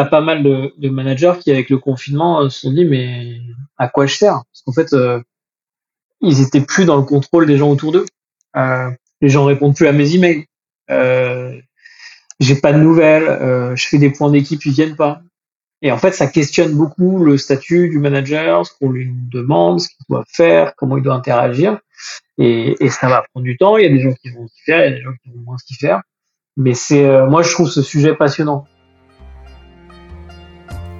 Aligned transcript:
as 0.00 0.04
pas 0.04 0.20
mal 0.20 0.42
de, 0.42 0.88
managers 0.88 1.34
qui, 1.40 1.50
avec 1.50 1.70
le 1.70 1.78
confinement, 1.78 2.48
se 2.48 2.60
sont 2.60 2.72
dit 2.72 2.84
mais 2.84 3.40
à 3.78 3.88
quoi 3.88 4.06
je 4.06 4.16
sers? 4.16 4.34
Parce 4.34 4.62
qu'en 4.64 4.72
fait, 4.72 4.94
ils 6.20 6.40
étaient 6.40 6.60
plus 6.60 6.84
dans 6.84 6.96
le 6.96 7.02
contrôle 7.02 7.46
des 7.46 7.56
gens 7.56 7.70
autour 7.70 7.92
d'eux. 7.92 8.06
Euh, 8.56 8.90
les 9.20 9.28
gens 9.28 9.44
répondent 9.44 9.76
plus 9.76 9.86
à 9.86 9.92
mes 9.92 10.14
emails. 10.14 10.46
Euh, 10.90 11.58
j'ai 12.40 12.56
pas 12.56 12.72
de 12.72 12.78
nouvelles. 12.78 13.28
Euh, 13.28 13.76
je 13.76 13.88
fais 13.88 13.98
des 13.98 14.10
points 14.10 14.30
d'équipe, 14.30 14.64
ils 14.64 14.72
viennent 14.72 14.96
pas. 14.96 15.22
Et 15.82 15.92
en 15.92 15.98
fait, 15.98 16.12
ça 16.12 16.26
questionne 16.26 16.74
beaucoup 16.74 17.22
le 17.22 17.36
statut 17.36 17.90
du 17.90 17.98
manager, 17.98 18.64
ce 18.64 18.72
qu'on 18.78 18.90
lui 18.90 19.12
demande, 19.30 19.80
ce 19.80 19.88
qu'il 19.88 20.06
doit 20.08 20.24
faire, 20.26 20.74
comment 20.76 20.96
il 20.96 21.02
doit 21.02 21.14
interagir. 21.14 21.78
Et, 22.38 22.74
et, 22.82 22.88
ça 22.88 23.08
va 23.08 23.24
prendre 23.32 23.44
du 23.44 23.56
temps. 23.56 23.76
Il 23.76 23.84
y 23.84 23.86
a 23.86 23.90
des 23.90 24.00
gens 24.00 24.14
qui 24.14 24.30
vont 24.30 24.48
s'y 24.48 24.62
faire, 24.62 24.80
il 24.80 24.90
y 24.90 24.94
a 24.94 24.96
des 24.96 25.02
gens 25.02 25.12
qui 25.22 25.30
vont 25.30 25.40
moins 25.42 25.58
s'y 25.58 25.74
faire. 25.74 26.00
Mais 26.56 26.74
c'est, 26.74 27.04
euh, 27.04 27.26
moi, 27.26 27.42
je 27.42 27.52
trouve 27.52 27.68
ce 27.68 27.82
sujet 27.82 28.14
passionnant. 28.14 28.66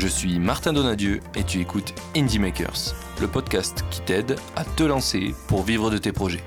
Je 0.00 0.08
suis 0.08 0.38
Martin 0.38 0.72
Donadieu 0.72 1.20
et 1.34 1.44
tu 1.44 1.60
écoutes 1.60 1.92
Indie 2.16 2.38
Makers, 2.38 2.94
le 3.20 3.28
podcast 3.28 3.84
qui 3.90 4.00
t'aide 4.00 4.36
à 4.56 4.64
te 4.64 4.82
lancer 4.82 5.34
pour 5.46 5.62
vivre 5.62 5.90
de 5.90 5.98
tes 5.98 6.10
projets. 6.10 6.42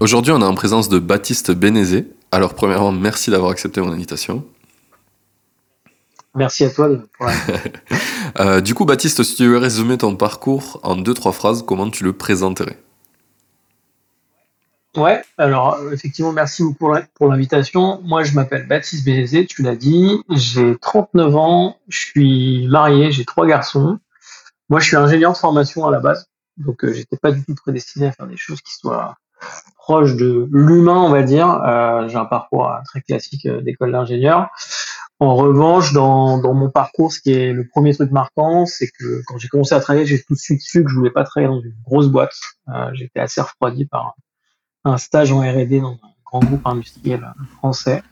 Aujourd'hui, 0.00 0.32
on 0.32 0.40
est 0.40 0.44
en 0.44 0.56
présence 0.56 0.88
de 0.88 0.98
Baptiste 0.98 1.52
Bénézé. 1.52 2.08
Alors, 2.32 2.54
premièrement, 2.54 2.90
merci 2.90 3.30
d'avoir 3.30 3.52
accepté 3.52 3.80
mon 3.80 3.92
invitation. 3.92 4.44
Merci 6.34 6.64
à 6.64 6.70
toi. 6.70 6.90
euh, 8.40 8.60
du 8.60 8.74
coup, 8.74 8.84
Baptiste, 8.84 9.22
si 9.22 9.36
tu 9.36 9.46
veux 9.46 9.58
résumer 9.58 9.96
ton 9.96 10.16
parcours 10.16 10.80
en 10.82 10.96
deux, 10.96 11.14
trois 11.14 11.30
phrases, 11.30 11.62
comment 11.62 11.88
tu 11.88 12.02
le 12.02 12.14
présenterais? 12.14 12.80
Ouais, 14.98 15.22
alors 15.36 15.78
effectivement, 15.92 16.32
merci 16.32 16.64
beaucoup 16.64 16.92
pour 17.14 17.28
l'invitation. 17.28 18.00
Moi, 18.02 18.24
je 18.24 18.34
m'appelle 18.34 18.66
Baptiste 18.66 19.04
Bénézé, 19.04 19.46
tu 19.46 19.62
l'as 19.62 19.76
dit. 19.76 20.20
J'ai 20.28 20.76
39 20.76 21.36
ans, 21.36 21.76
je 21.86 21.98
suis 22.00 22.66
marié, 22.66 23.12
j'ai 23.12 23.24
trois 23.24 23.46
garçons. 23.46 24.00
Moi, 24.68 24.80
je 24.80 24.86
suis 24.86 24.96
ingénieur 24.96 25.32
de 25.32 25.36
formation 25.36 25.86
à 25.86 25.92
la 25.92 26.00
base, 26.00 26.26
donc 26.56 26.84
euh, 26.84 26.92
j'étais 26.92 27.16
pas 27.16 27.30
du 27.30 27.44
tout 27.44 27.54
prédestiné 27.54 28.08
à 28.08 28.12
faire 28.12 28.26
des 28.26 28.36
choses 28.36 28.60
qui 28.60 28.74
soient 28.74 29.14
proches 29.76 30.16
de 30.16 30.48
l'humain, 30.50 31.00
on 31.00 31.10
va 31.10 31.22
dire. 31.22 31.48
Euh, 31.48 32.08
j'ai 32.08 32.16
un 32.16 32.24
parcours 32.24 32.68
euh, 32.68 32.78
très 32.84 33.00
classique 33.00 33.46
d'école 33.46 33.92
d'ingénieur. 33.92 34.48
En 35.20 35.36
revanche, 35.36 35.92
dans, 35.92 36.38
dans 36.38 36.54
mon 36.54 36.70
parcours, 36.70 37.12
ce 37.12 37.20
qui 37.20 37.32
est 37.34 37.52
le 37.52 37.68
premier 37.68 37.94
truc 37.94 38.10
marquant, 38.10 38.66
c'est 38.66 38.88
que 38.88 39.22
quand 39.28 39.38
j'ai 39.38 39.46
commencé 39.46 39.76
à 39.76 39.80
travailler, 39.80 40.06
j'ai 40.06 40.20
tout 40.20 40.34
de 40.34 40.40
suite 40.40 40.60
su 40.60 40.82
que 40.82 40.90
je 40.90 40.96
voulais 40.96 41.12
pas 41.12 41.22
travailler 41.22 41.54
dans 41.54 41.62
une 41.62 41.76
grosse 41.84 42.08
boîte. 42.08 42.34
J'étais 42.94 43.20
assez 43.20 43.40
refroidi 43.40 43.86
par 43.86 44.14
un 44.84 44.96
stage 44.96 45.32
en 45.32 45.40
R&D 45.40 45.80
dans 45.80 45.92
un 45.92 46.14
grand 46.24 46.40
groupe 46.40 46.66
industriel 46.66 47.32
français. 47.56 48.02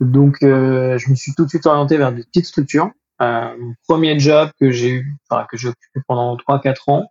Donc, 0.00 0.42
euh, 0.42 0.98
je 0.98 1.10
me 1.10 1.14
suis 1.14 1.34
tout 1.34 1.44
de 1.44 1.50
suite 1.50 1.66
orienté 1.66 1.96
vers 1.96 2.12
des 2.12 2.24
petites 2.24 2.46
structures. 2.46 2.90
Euh, 3.20 3.54
mon 3.58 3.74
premier 3.86 4.18
job 4.18 4.50
que 4.58 4.70
j'ai 4.70 4.90
eu, 4.90 5.16
enfin, 5.28 5.46
que 5.50 5.56
j'ai 5.56 5.68
occupé 5.68 6.00
pendant 6.06 6.36
3-4 6.36 6.90
ans, 6.90 7.10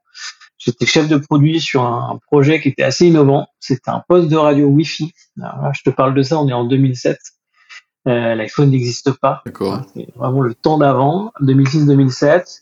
j'étais 0.57 0.85
chef 0.85 1.07
de 1.07 1.17
produit 1.17 1.59
sur 1.59 1.83
un, 1.83 2.19
projet 2.27 2.59
qui 2.59 2.69
était 2.69 2.83
assez 2.83 3.05
innovant. 3.05 3.47
C'était 3.59 3.91
un 3.91 4.03
poste 4.07 4.27
de 4.27 4.35
radio 4.35 4.67
Wi-Fi. 4.67 5.13
Alors 5.41 5.73
je 5.73 5.83
te 5.83 5.89
parle 5.89 6.13
de 6.13 6.21
ça, 6.23 6.39
on 6.39 6.47
est 6.47 6.53
en 6.53 6.65
2007. 6.65 7.17
Euh, 8.07 8.35
L'iPhone 8.35 8.71
n'existe 8.71 9.11
pas. 9.19 9.41
D'accord. 9.45 9.85
C'est 9.93 10.07
vraiment 10.15 10.41
le 10.41 10.53
temps 10.53 10.77
d'avant, 10.77 11.31
2006-2007. 11.41 12.61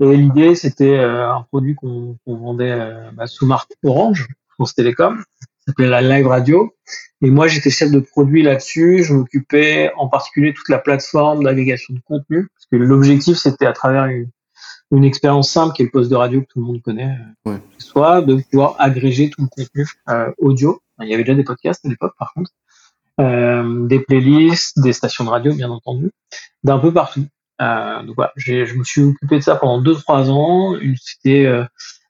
Et 0.00 0.16
l'idée, 0.16 0.54
c'était 0.54 0.98
euh, 0.98 1.32
un 1.32 1.42
produit 1.42 1.74
qu'on 1.74 2.18
vendait 2.26 2.72
euh, 2.72 3.10
bah, 3.12 3.26
sous 3.26 3.46
marque 3.46 3.72
Orange, 3.84 4.28
France 4.50 4.74
Télécom 4.74 5.22
s'appelait 5.66 5.88
la 5.88 6.02
Live 6.02 6.26
Radio. 6.26 6.74
Et 7.22 7.30
moi, 7.30 7.48
j'étais 7.48 7.70
chef 7.70 7.90
de 7.90 8.00
produit 8.00 8.42
là-dessus. 8.42 9.04
Je 9.04 9.14
m'occupais 9.14 9.92
en 9.96 10.08
particulier 10.08 10.52
toute 10.54 10.68
la 10.68 10.78
plateforme 10.78 11.44
d'agrégation 11.44 11.94
de 11.94 12.00
contenu, 12.00 12.48
parce 12.54 12.66
que 12.70 12.76
l'objectif, 12.76 13.36
c'était 13.36 13.66
à 13.66 13.72
travers 13.72 14.06
une, 14.06 14.28
une, 14.90 15.04
expérience 15.04 15.50
simple 15.50 15.74
qui 15.74 15.82
est 15.82 15.86
le 15.86 15.90
poste 15.90 16.10
de 16.10 16.16
radio 16.16 16.40
que 16.40 16.46
tout 16.46 16.60
le 16.60 16.66
monde 16.66 16.82
connaît, 16.82 17.16
ouais. 17.44 17.60
soit 17.78 18.22
de 18.22 18.42
pouvoir 18.50 18.76
agréger 18.78 19.30
tout 19.30 19.42
le 19.42 19.48
contenu 19.48 19.86
euh, 20.08 20.32
audio. 20.38 20.82
Il 21.00 21.08
y 21.08 21.14
avait 21.14 21.24
déjà 21.24 21.36
des 21.36 21.44
podcasts 21.44 21.84
à 21.84 21.88
l'époque, 21.88 22.14
par 22.18 22.32
contre, 22.34 22.50
euh, 23.20 23.86
des 23.86 24.00
playlists, 24.00 24.80
des 24.80 24.92
stations 24.92 25.24
de 25.24 25.30
radio, 25.30 25.54
bien 25.54 25.70
entendu, 25.70 26.10
d'un 26.64 26.78
peu 26.78 26.92
partout. 26.92 27.26
Euh, 27.60 28.02
donc 28.02 28.16
voilà, 28.16 28.32
je 28.36 28.74
me 28.74 28.84
suis 28.84 29.02
occupé 29.02 29.38
de 29.38 29.42
ça 29.42 29.56
pendant 29.56 29.82
2-3 29.82 30.30
ans. 30.30 30.76
C'était 31.00 31.44
euh, 31.46 31.64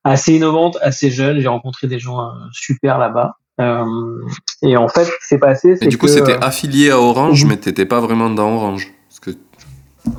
assez 0.05 0.35
innovante, 0.35 0.79
assez 0.81 1.11
jeune. 1.11 1.41
J'ai 1.41 1.49
rencontré 1.49 1.89
des 1.89 1.99
gens 1.99 2.21
euh, 2.21 2.33
super 2.53 2.99
là-bas. 2.99 3.37
Euh, 3.63 4.27
et 4.63 4.77
en 4.77 4.89
fait, 4.89 5.05
ce 5.05 5.11
qui 5.11 5.27
s'est 5.27 5.39
passé, 5.39 5.77
c'est 5.77 5.87
Et 5.87 5.89
du 5.89 5.99
coup, 5.99 6.09
c'était 6.09 6.43
affilié 6.43 6.91
à 6.91 6.99
Orange, 6.99 7.45
mais 7.45 7.57
t'étais 7.57 7.87
pas 7.87 8.01
vraiment 8.01 8.31
dans 8.31 8.55
Orange. 8.55 8.93
Parce 9.09 9.21
que... 9.21 9.31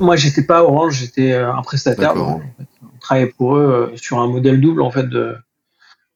Moi, 0.00 0.16
j'étais 0.16 0.44
pas 0.44 0.62
Orange, 0.64 0.94
j'étais 0.94 1.32
un 1.34 1.62
prestataire. 1.62 2.16
En 2.16 2.40
fait. 2.40 2.66
On 2.82 2.98
travaillait 2.98 3.32
pour 3.36 3.56
eux 3.56 3.92
sur 3.96 4.18
un 4.18 4.28
modèle 4.28 4.60
double 4.60 4.82
en 4.82 4.90
fait 4.90 5.08
de, 5.08 5.36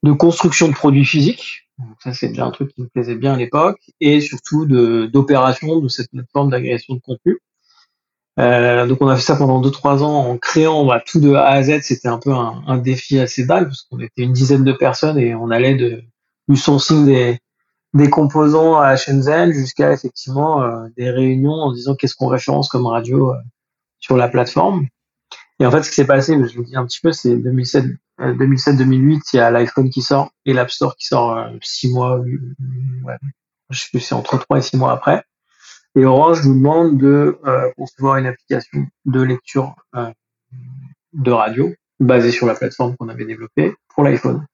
de 0.02 0.12
construction 0.12 0.68
de 0.68 0.74
produits 0.74 1.04
physiques. 1.04 1.68
Donc 1.78 1.96
ça, 2.02 2.12
c'est 2.12 2.28
déjà 2.28 2.44
un 2.44 2.50
truc 2.50 2.74
qui 2.74 2.82
me 2.82 2.88
plaisait 2.88 3.14
bien 3.14 3.34
à 3.34 3.36
l'époque, 3.36 3.78
et 4.00 4.20
surtout 4.20 4.66
d'opération 4.66 5.76
de, 5.76 5.84
de, 5.84 5.88
cette 5.88 6.10
plateforme 6.10 6.50
d'agrégation 6.50 6.94
de 6.94 7.00
contenu. 7.00 7.38
Euh, 8.38 8.86
donc 8.86 8.98
on 9.00 9.08
a 9.08 9.16
fait 9.16 9.22
ça 9.22 9.34
pendant 9.34 9.60
2-3 9.60 10.02
ans 10.02 10.28
en 10.28 10.38
créant 10.38 10.84
bah, 10.84 11.02
tout 11.04 11.18
de 11.18 11.32
A 11.34 11.46
à 11.46 11.62
Z. 11.62 11.80
C'était 11.82 12.08
un 12.08 12.18
peu 12.18 12.32
un, 12.32 12.62
un 12.66 12.78
défi 12.78 13.18
assez 13.18 13.44
dingue 13.44 13.64
parce 13.64 13.82
qu'on 13.82 13.98
était 13.98 14.22
une 14.22 14.32
dizaine 14.32 14.64
de 14.64 14.72
personnes 14.72 15.18
et 15.18 15.34
on 15.34 15.50
allait 15.50 15.74
de, 15.74 16.04
du 16.48 16.56
sourcing 16.56 17.04
des, 17.06 17.38
des 17.94 18.10
composants 18.10 18.78
à 18.78 18.97
Shenzhen 18.97 19.53
jusqu'à 19.53 19.92
effectivement 19.92 20.62
euh, 20.62 20.88
des 20.97 21.10
réunions 21.10 21.53
en 21.53 21.72
disant 21.72 21.94
qu'est-ce 21.94 22.14
qu'on 22.14 22.28
référence 22.28 22.69
comme 22.69 22.86
radio 22.86 23.32
euh, 23.32 23.38
sur 23.98 24.16
la 24.16 24.28
plateforme. 24.28 24.87
Et 25.60 25.66
en 25.66 25.70
fait, 25.70 25.82
ce 25.82 25.91
qui 25.91 25.97
s'est 25.97 26.06
passé, 26.06 26.34
je 26.34 26.56
vous 26.56 26.64
dis 26.64 26.76
un 26.76 26.87
petit 26.87 27.00
peu, 27.00 27.12
c'est 27.12 27.37
2007, 27.37 27.84
2007-2008, 28.20 29.20
il 29.32 29.37
y 29.37 29.41
a 29.41 29.50
l'iPhone 29.50 29.91
qui 29.91 30.03
sort 30.03 30.31
et 30.47 30.53
l'App 30.53 30.70
Store 30.70 30.97
qui 30.97 31.06
sort 31.06 31.37
6 31.60 31.92
mois, 31.92 32.20
ouais, 32.20 33.16
je 33.70 33.81
sais 33.81 33.88
plus, 33.91 34.00
c'est 34.00 34.14
entre 34.14 34.38
3 34.38 34.58
et 34.58 34.62
6 34.62 34.76
mois 34.76 34.92
après. 34.92 35.25
Et 35.98 36.04
Orange 36.04 36.47
nous 36.47 36.54
demande 36.54 36.98
de 36.98 37.41
euh, 37.44 37.72
concevoir 37.76 38.16
une 38.19 38.26
application 38.26 38.87
de 39.04 39.20
lecture 39.20 39.75
euh, 39.97 40.12
de 41.12 41.31
radio 41.32 41.75
basée 41.98 42.31
sur 42.31 42.47
la 42.47 42.54
plateforme 42.54 42.97
qu'on 42.97 43.08
avait 43.08 43.25
développée 43.25 43.75
pour 43.88 44.04
l'iPhone. 44.04 44.47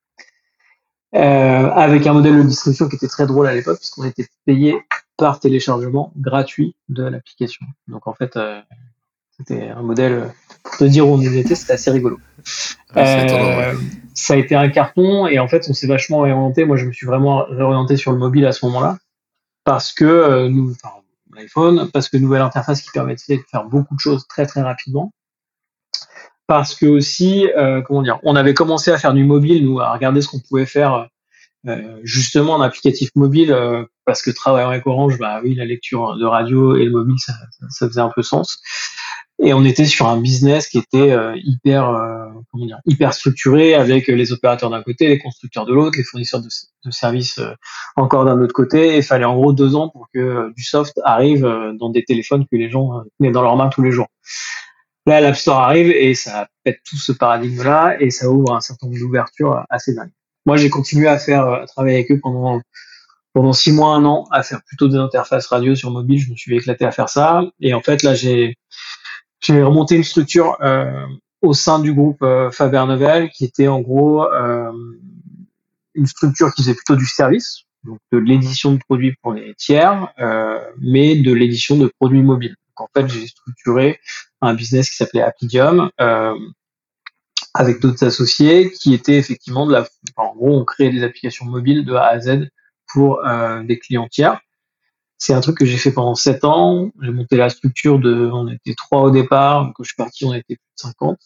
Euh, 1.14 1.70
avec 1.70 2.06
un 2.08 2.12
modèle 2.12 2.36
de 2.36 2.42
distribution 2.42 2.88
qui 2.88 2.96
était 2.96 3.06
très 3.06 3.26
drôle 3.26 3.46
à 3.46 3.54
l'époque 3.54 3.78
puisqu'on 3.78 4.04
était 4.04 4.26
payé 4.46 4.76
par 5.16 5.38
téléchargement 5.38 6.12
gratuit 6.16 6.74
de 6.88 7.04
l'application. 7.04 7.64
Donc 7.86 8.08
en 8.08 8.14
fait, 8.14 8.36
euh, 8.36 8.60
c'était 9.36 9.68
un 9.68 9.82
modèle, 9.82 10.32
pour 10.64 10.76
te 10.76 10.84
dire 10.84 11.08
où 11.08 11.12
on 11.12 11.20
était, 11.20 11.54
c'était 11.54 11.74
assez 11.74 11.92
rigolo. 11.92 12.18
Ah, 12.96 13.72
ça 14.14 14.34
a 14.34 14.36
été 14.36 14.56
un 14.56 14.68
carton 14.68 15.28
et 15.28 15.38
en 15.38 15.46
fait, 15.46 15.66
on 15.68 15.72
s'est 15.72 15.86
vachement 15.86 16.18
orienté. 16.18 16.64
Moi, 16.64 16.76
je 16.76 16.84
me 16.84 16.92
suis 16.92 17.06
vraiment 17.06 17.44
réorienté 17.48 17.96
sur 17.96 18.10
le 18.10 18.18
mobile 18.18 18.46
à 18.46 18.52
ce 18.52 18.64
moment-là 18.66 18.98
parce 19.62 19.92
que 19.92 20.48
nous, 20.48 20.72
enfin, 20.72 20.94
l'iPhone, 21.36 21.90
parce 21.92 22.08
que 22.08 22.16
nouvelle 22.16 22.42
interface 22.42 22.82
qui 22.82 22.90
permettait 22.90 23.36
de 23.36 23.42
faire 23.48 23.64
beaucoup 23.64 23.94
de 23.94 24.00
choses 24.00 24.26
très 24.26 24.46
très 24.46 24.62
rapidement. 24.62 25.12
Parce 26.46 26.74
que 26.74 26.86
aussi, 26.86 27.48
euh, 27.56 27.80
comment 27.82 28.02
dire, 28.02 28.18
on 28.22 28.36
avait 28.36 28.54
commencé 28.54 28.90
à 28.90 28.98
faire 28.98 29.14
du 29.14 29.24
mobile, 29.24 29.64
nous, 29.64 29.80
à 29.80 29.92
regarder 29.92 30.20
ce 30.20 30.28
qu'on 30.28 30.40
pouvait 30.40 30.66
faire 30.66 31.08
euh, 31.66 32.00
justement 32.02 32.54
en 32.54 32.60
applicatif 32.60 33.10
mobile, 33.14 33.52
euh, 33.52 33.84
parce 34.04 34.20
que 34.20 34.30
travaillant 34.30 34.68
avec 34.68 34.86
Orange, 34.86 35.18
bah 35.18 35.40
oui, 35.42 35.54
la 35.54 35.64
lecture 35.64 36.16
de 36.16 36.26
radio 36.26 36.76
et 36.76 36.84
le 36.84 36.90
mobile, 36.90 37.16
ça, 37.18 37.32
ça 37.70 37.88
faisait 37.88 38.00
un 38.00 38.12
peu 38.14 38.22
sens. 38.22 38.60
Et 39.42 39.52
on 39.52 39.64
était 39.64 39.84
sur 39.84 40.06
un 40.06 40.20
business 40.20 40.68
qui 40.68 40.78
était 40.78 41.10
euh, 41.10 41.34
hyper, 41.42 41.88
euh, 41.88 42.26
comment 42.52 42.66
dire, 42.66 42.78
hyper 42.86 43.12
structuré 43.12 43.74
avec 43.74 44.06
les 44.06 44.32
opérateurs 44.32 44.70
d'un 44.70 44.82
côté, 44.82 45.08
les 45.08 45.18
constructeurs 45.18 45.66
de 45.66 45.74
l'autre, 45.74 45.98
les 45.98 46.04
fournisseurs 46.04 46.40
de, 46.40 46.48
de 46.84 46.90
services 46.92 47.38
euh, 47.38 47.52
encore 47.96 48.24
d'un 48.24 48.40
autre 48.40 48.52
côté. 48.52 48.94
Et 48.94 48.96
il 48.98 49.02
fallait 49.02 49.24
en 49.24 49.34
gros 49.34 49.52
deux 49.52 49.74
ans 49.74 49.88
pour 49.88 50.06
que 50.14 50.52
du 50.54 50.62
soft 50.62 51.00
arrive 51.04 51.42
dans 51.78 51.90
des 51.90 52.04
téléphones 52.04 52.46
que 52.46 52.56
les 52.56 52.70
gens 52.70 53.02
tenaient 53.18 53.32
dans 53.32 53.42
leurs 53.42 53.56
mains 53.56 53.70
tous 53.70 53.82
les 53.82 53.90
jours. 53.90 54.06
Là, 55.06 55.20
l'App 55.20 55.36
Store 55.36 55.58
arrive 55.58 55.90
et 55.90 56.14
ça 56.14 56.48
pète 56.62 56.80
tout 56.88 56.96
ce 56.96 57.12
paradigme-là 57.12 57.96
et 58.00 58.10
ça 58.10 58.30
ouvre 58.30 58.54
un 58.54 58.60
certain 58.60 58.86
nombre 58.86 58.98
d'ouvertures 58.98 59.64
assez 59.68 59.94
dingues. 59.94 60.12
Moi, 60.46 60.56
j'ai 60.56 60.70
continué 60.70 61.08
à 61.08 61.18
faire, 61.18 61.46
à 61.46 61.66
travailler 61.66 61.96
avec 61.96 62.10
eux 62.10 62.20
pendant 62.22 62.60
pendant 63.34 63.52
six 63.52 63.72
mois, 63.72 63.96
un 63.96 64.04
an, 64.04 64.26
à 64.30 64.44
faire 64.44 64.62
plutôt 64.64 64.86
des 64.86 64.96
interfaces 64.96 65.48
radio 65.48 65.74
sur 65.74 65.90
mobile. 65.90 66.20
Je 66.20 66.30
me 66.30 66.36
suis 66.36 66.54
éclaté 66.56 66.84
à 66.84 66.92
faire 66.92 67.08
ça. 67.08 67.42
Et 67.60 67.74
en 67.74 67.82
fait, 67.82 68.02
là, 68.04 68.14
j'ai 68.14 68.56
j'ai 69.40 69.62
remonté 69.62 69.96
une 69.96 70.04
structure 70.04 70.56
au 71.42 71.52
sein 71.52 71.80
du 71.80 71.92
groupe 71.92 72.24
Faber 72.52 72.84
Novel 72.86 73.30
qui 73.30 73.44
était 73.44 73.68
en 73.68 73.80
gros 73.80 74.24
une 75.94 76.06
structure 76.06 76.52
qui 76.54 76.62
faisait 76.62 76.74
plutôt 76.74 76.96
du 76.96 77.06
service, 77.06 77.64
donc 77.82 77.98
de 78.12 78.18
l'édition 78.18 78.72
de 78.72 78.78
produits 78.78 79.14
pour 79.20 79.32
les 79.32 79.54
tiers, 79.56 80.12
mais 80.80 81.16
de 81.16 81.32
l'édition 81.32 81.76
de 81.76 81.90
produits 81.98 82.22
mobiles. 82.22 82.56
Donc 82.78 82.88
en 82.88 83.00
fait, 83.00 83.08
j'ai 83.08 83.26
structuré 83.26 84.00
un 84.40 84.54
business 84.54 84.90
qui 84.90 84.96
s'appelait 84.96 85.22
Appidium 85.22 85.90
avec 87.56 87.80
d'autres 87.80 88.04
associés 88.04 88.72
qui 88.72 88.94
étaient 88.94 89.16
effectivement 89.16 89.66
de 89.66 89.72
la. 89.72 89.86
en 90.16 90.34
gros, 90.34 90.58
on 90.58 90.64
créait 90.64 90.90
des 90.90 91.04
applications 91.04 91.46
mobiles 91.46 91.84
de 91.84 91.94
A 91.94 92.06
à 92.06 92.20
Z 92.20 92.48
pour 92.92 93.22
des 93.64 93.78
clients 93.78 94.08
tiers. 94.08 94.40
C'est 95.18 95.32
un 95.32 95.40
truc 95.40 95.56
que 95.56 95.64
j'ai 95.64 95.78
fait 95.78 95.92
pendant 95.92 96.14
sept 96.14 96.44
ans. 96.44 96.90
J'ai 97.00 97.10
monté 97.10 97.36
la 97.36 97.48
structure 97.48 97.98
de, 97.98 98.30
on 98.32 98.48
était 98.48 98.74
trois 98.74 99.02
au 99.02 99.10
départ. 99.10 99.72
Quand 99.74 99.82
je 99.82 99.88
suis 99.88 99.96
parti, 99.96 100.24
on 100.24 100.34
était 100.34 100.56
plus 100.56 100.74
de 100.76 100.80
50. 100.80 101.18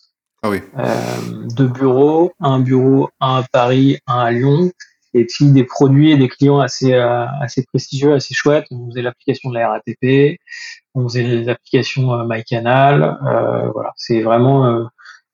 Ah 0.42 0.50
oui. 0.50 0.60
Euh, 0.78 1.46
deux 1.56 1.66
bureaux, 1.66 2.32
un 2.38 2.60
bureau, 2.60 3.10
un 3.20 3.38
à 3.38 3.42
Paris, 3.50 3.98
un 4.06 4.18
à 4.18 4.30
Lyon. 4.30 4.70
Et 5.14 5.24
puis 5.24 5.46
des 5.46 5.64
produits 5.64 6.12
et 6.12 6.16
des 6.16 6.28
clients 6.28 6.60
assez, 6.60 6.92
euh, 6.92 7.26
assez 7.40 7.64
prestigieux, 7.64 8.12
assez 8.12 8.34
chouettes. 8.34 8.66
On 8.70 8.88
faisait 8.88 9.02
l'application 9.02 9.50
de 9.50 9.54
la 9.54 9.68
RATP, 9.68 10.38
on 10.98 11.08
faisait 11.08 11.22
les 11.22 11.48
applications 11.48 12.12
euh, 12.12 12.24
MyCanal. 12.28 13.18
Euh, 13.26 13.70
voilà, 13.72 13.92
c'est 13.96 14.22
vraiment 14.22 14.66
euh, 14.66 14.84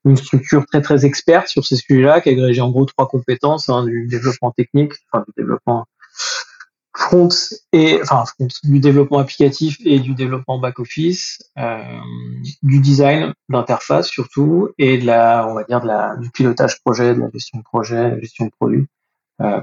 une 0.05 0.17
structure 0.17 0.67
très 0.67 0.83
très 0.83 1.07
experte 1.07 1.49
sur 1.49 1.65
ces 1.65 1.77
sujets-là, 1.77 2.21
qui 2.21 2.29
agrégé 2.29 2.61
en 2.61 2.71
gros 2.71 2.85
trois 2.85 3.09
compétences 3.09 3.69
hein, 3.69 3.85
du 3.85 4.07
développement 4.07 4.51
technique, 4.51 4.93
du 4.93 5.33
développement 5.37 5.87
front 6.97 7.29
et 7.73 8.01
enfin 8.03 8.23
du 8.63 8.79
développement 8.79 9.19
applicatif 9.19 9.79
et 9.85 9.99
du 9.99 10.15
développement 10.15 10.59
back 10.59 10.79
office, 10.79 11.43
du 12.63 12.79
design 12.79 13.35
d'interface 13.49 14.07
surtout 14.07 14.69
et 14.79 14.99
de 14.99 15.07
la 15.07 15.45
on 15.49 15.55
va 15.55 15.65
dire 15.65 15.81
du 16.21 16.31
pilotage 16.31 16.81
projet, 16.85 17.17
de 17.17 17.21
la 17.21 17.31
gestion 17.31 17.59
de 17.59 17.65
projet, 17.65 18.11
de 18.11 18.15
la 18.15 18.21
gestion 18.21 18.45
de 18.45 18.51
produit, 18.51 18.87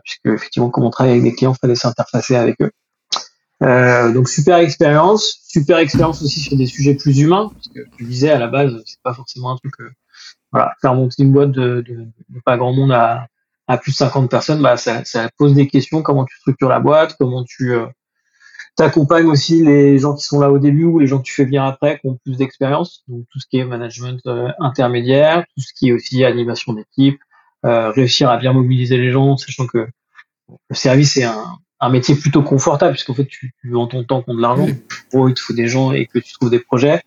puisque 0.03 0.25
effectivement 0.25 0.69
comme 0.69 0.83
on 0.83 0.89
travaille 0.89 1.13
avec 1.13 1.23
des 1.23 1.33
clients, 1.33 1.53
il 1.53 1.59
fallait 1.59 1.75
s'interfacer 1.75 2.35
avec 2.35 2.59
eux. 2.61 2.71
Euh, 3.63 4.11
donc 4.11 4.27
super 4.27 4.57
expérience, 4.57 5.39
super 5.47 5.77
expérience 5.77 6.21
aussi 6.23 6.39
sur 6.39 6.57
des 6.57 6.65
sujets 6.65 6.95
plus 6.95 7.19
humains, 7.19 7.51
parce 7.53 7.67
que 7.67 7.79
tu 7.97 8.05
disais 8.05 8.29
à 8.31 8.39
la 8.39 8.47
base 8.47 8.81
c'est 8.85 9.01
pas 9.03 9.13
forcément 9.13 9.51
un 9.51 9.57
truc 9.57 9.73
euh, 9.81 9.91
voilà 10.51 10.73
faire 10.81 10.95
monter 10.95 11.21
une 11.21 11.31
boîte 11.31 11.51
de, 11.51 11.81
de, 11.81 12.07
de 12.29 12.39
pas 12.43 12.57
grand 12.57 12.73
monde 12.73 12.91
à 12.91 13.27
à 13.71 13.77
plus 13.77 13.91
de 13.91 13.97
50 13.97 14.29
personnes, 14.29 14.61
bah, 14.61 14.77
ça, 14.77 15.05
ça, 15.05 15.29
pose 15.37 15.53
des 15.53 15.67
questions, 15.67 16.01
comment 16.01 16.25
tu 16.25 16.35
structures 16.37 16.67
la 16.67 16.79
boîte, 16.79 17.15
comment 17.17 17.43
tu 17.45 17.73
euh, 17.73 17.85
accompagnes 18.79 19.27
aussi 19.27 19.63
les 19.63 19.97
gens 19.97 20.13
qui 20.15 20.25
sont 20.25 20.39
là 20.39 20.51
au 20.51 20.59
début 20.59 20.83
ou 20.83 20.99
les 20.99 21.07
gens 21.07 21.19
que 21.19 21.23
tu 21.23 21.33
fais 21.33 21.45
bien 21.45 21.65
après, 21.65 21.99
qui 21.99 22.07
ont 22.07 22.17
plus 22.23 22.37
d'expérience, 22.37 23.03
donc 23.07 23.25
tout 23.31 23.39
ce 23.39 23.47
qui 23.47 23.59
est 23.59 23.65
management 23.65 24.19
euh, 24.27 24.49
intermédiaire, 24.59 25.45
tout 25.55 25.61
ce 25.61 25.73
qui 25.73 25.89
est 25.89 25.91
aussi 25.93 26.25
animation 26.25 26.73
d'équipe, 26.73 27.19
euh, 27.65 27.91
réussir 27.91 28.29
à 28.29 28.37
bien 28.37 28.51
mobiliser 28.53 28.97
les 28.97 29.11
gens, 29.11 29.37
sachant 29.37 29.67
que 29.67 29.87
le 30.69 30.75
service 30.75 31.15
est 31.15 31.23
un, 31.23 31.57
un 31.81 31.89
métier 31.89 32.15
plutôt 32.15 32.43
confortable, 32.43 32.93
puisqu'en 32.93 33.15
fait 33.15 33.25
tu, 33.25 33.53
tu 33.59 33.71
vends 33.71 33.87
ton 33.87 34.03
temps 34.03 34.21
contre 34.21 34.37
de 34.37 34.41
l'argent, 34.41 34.67
oui. 35.13 35.31
il 35.31 35.33
te 35.33 35.41
faut 35.41 35.53
des 35.53 35.67
gens 35.67 35.91
et 35.91 36.05
que 36.05 36.19
tu 36.19 36.31
trouves 36.33 36.51
des 36.51 36.59
projets, 36.59 37.01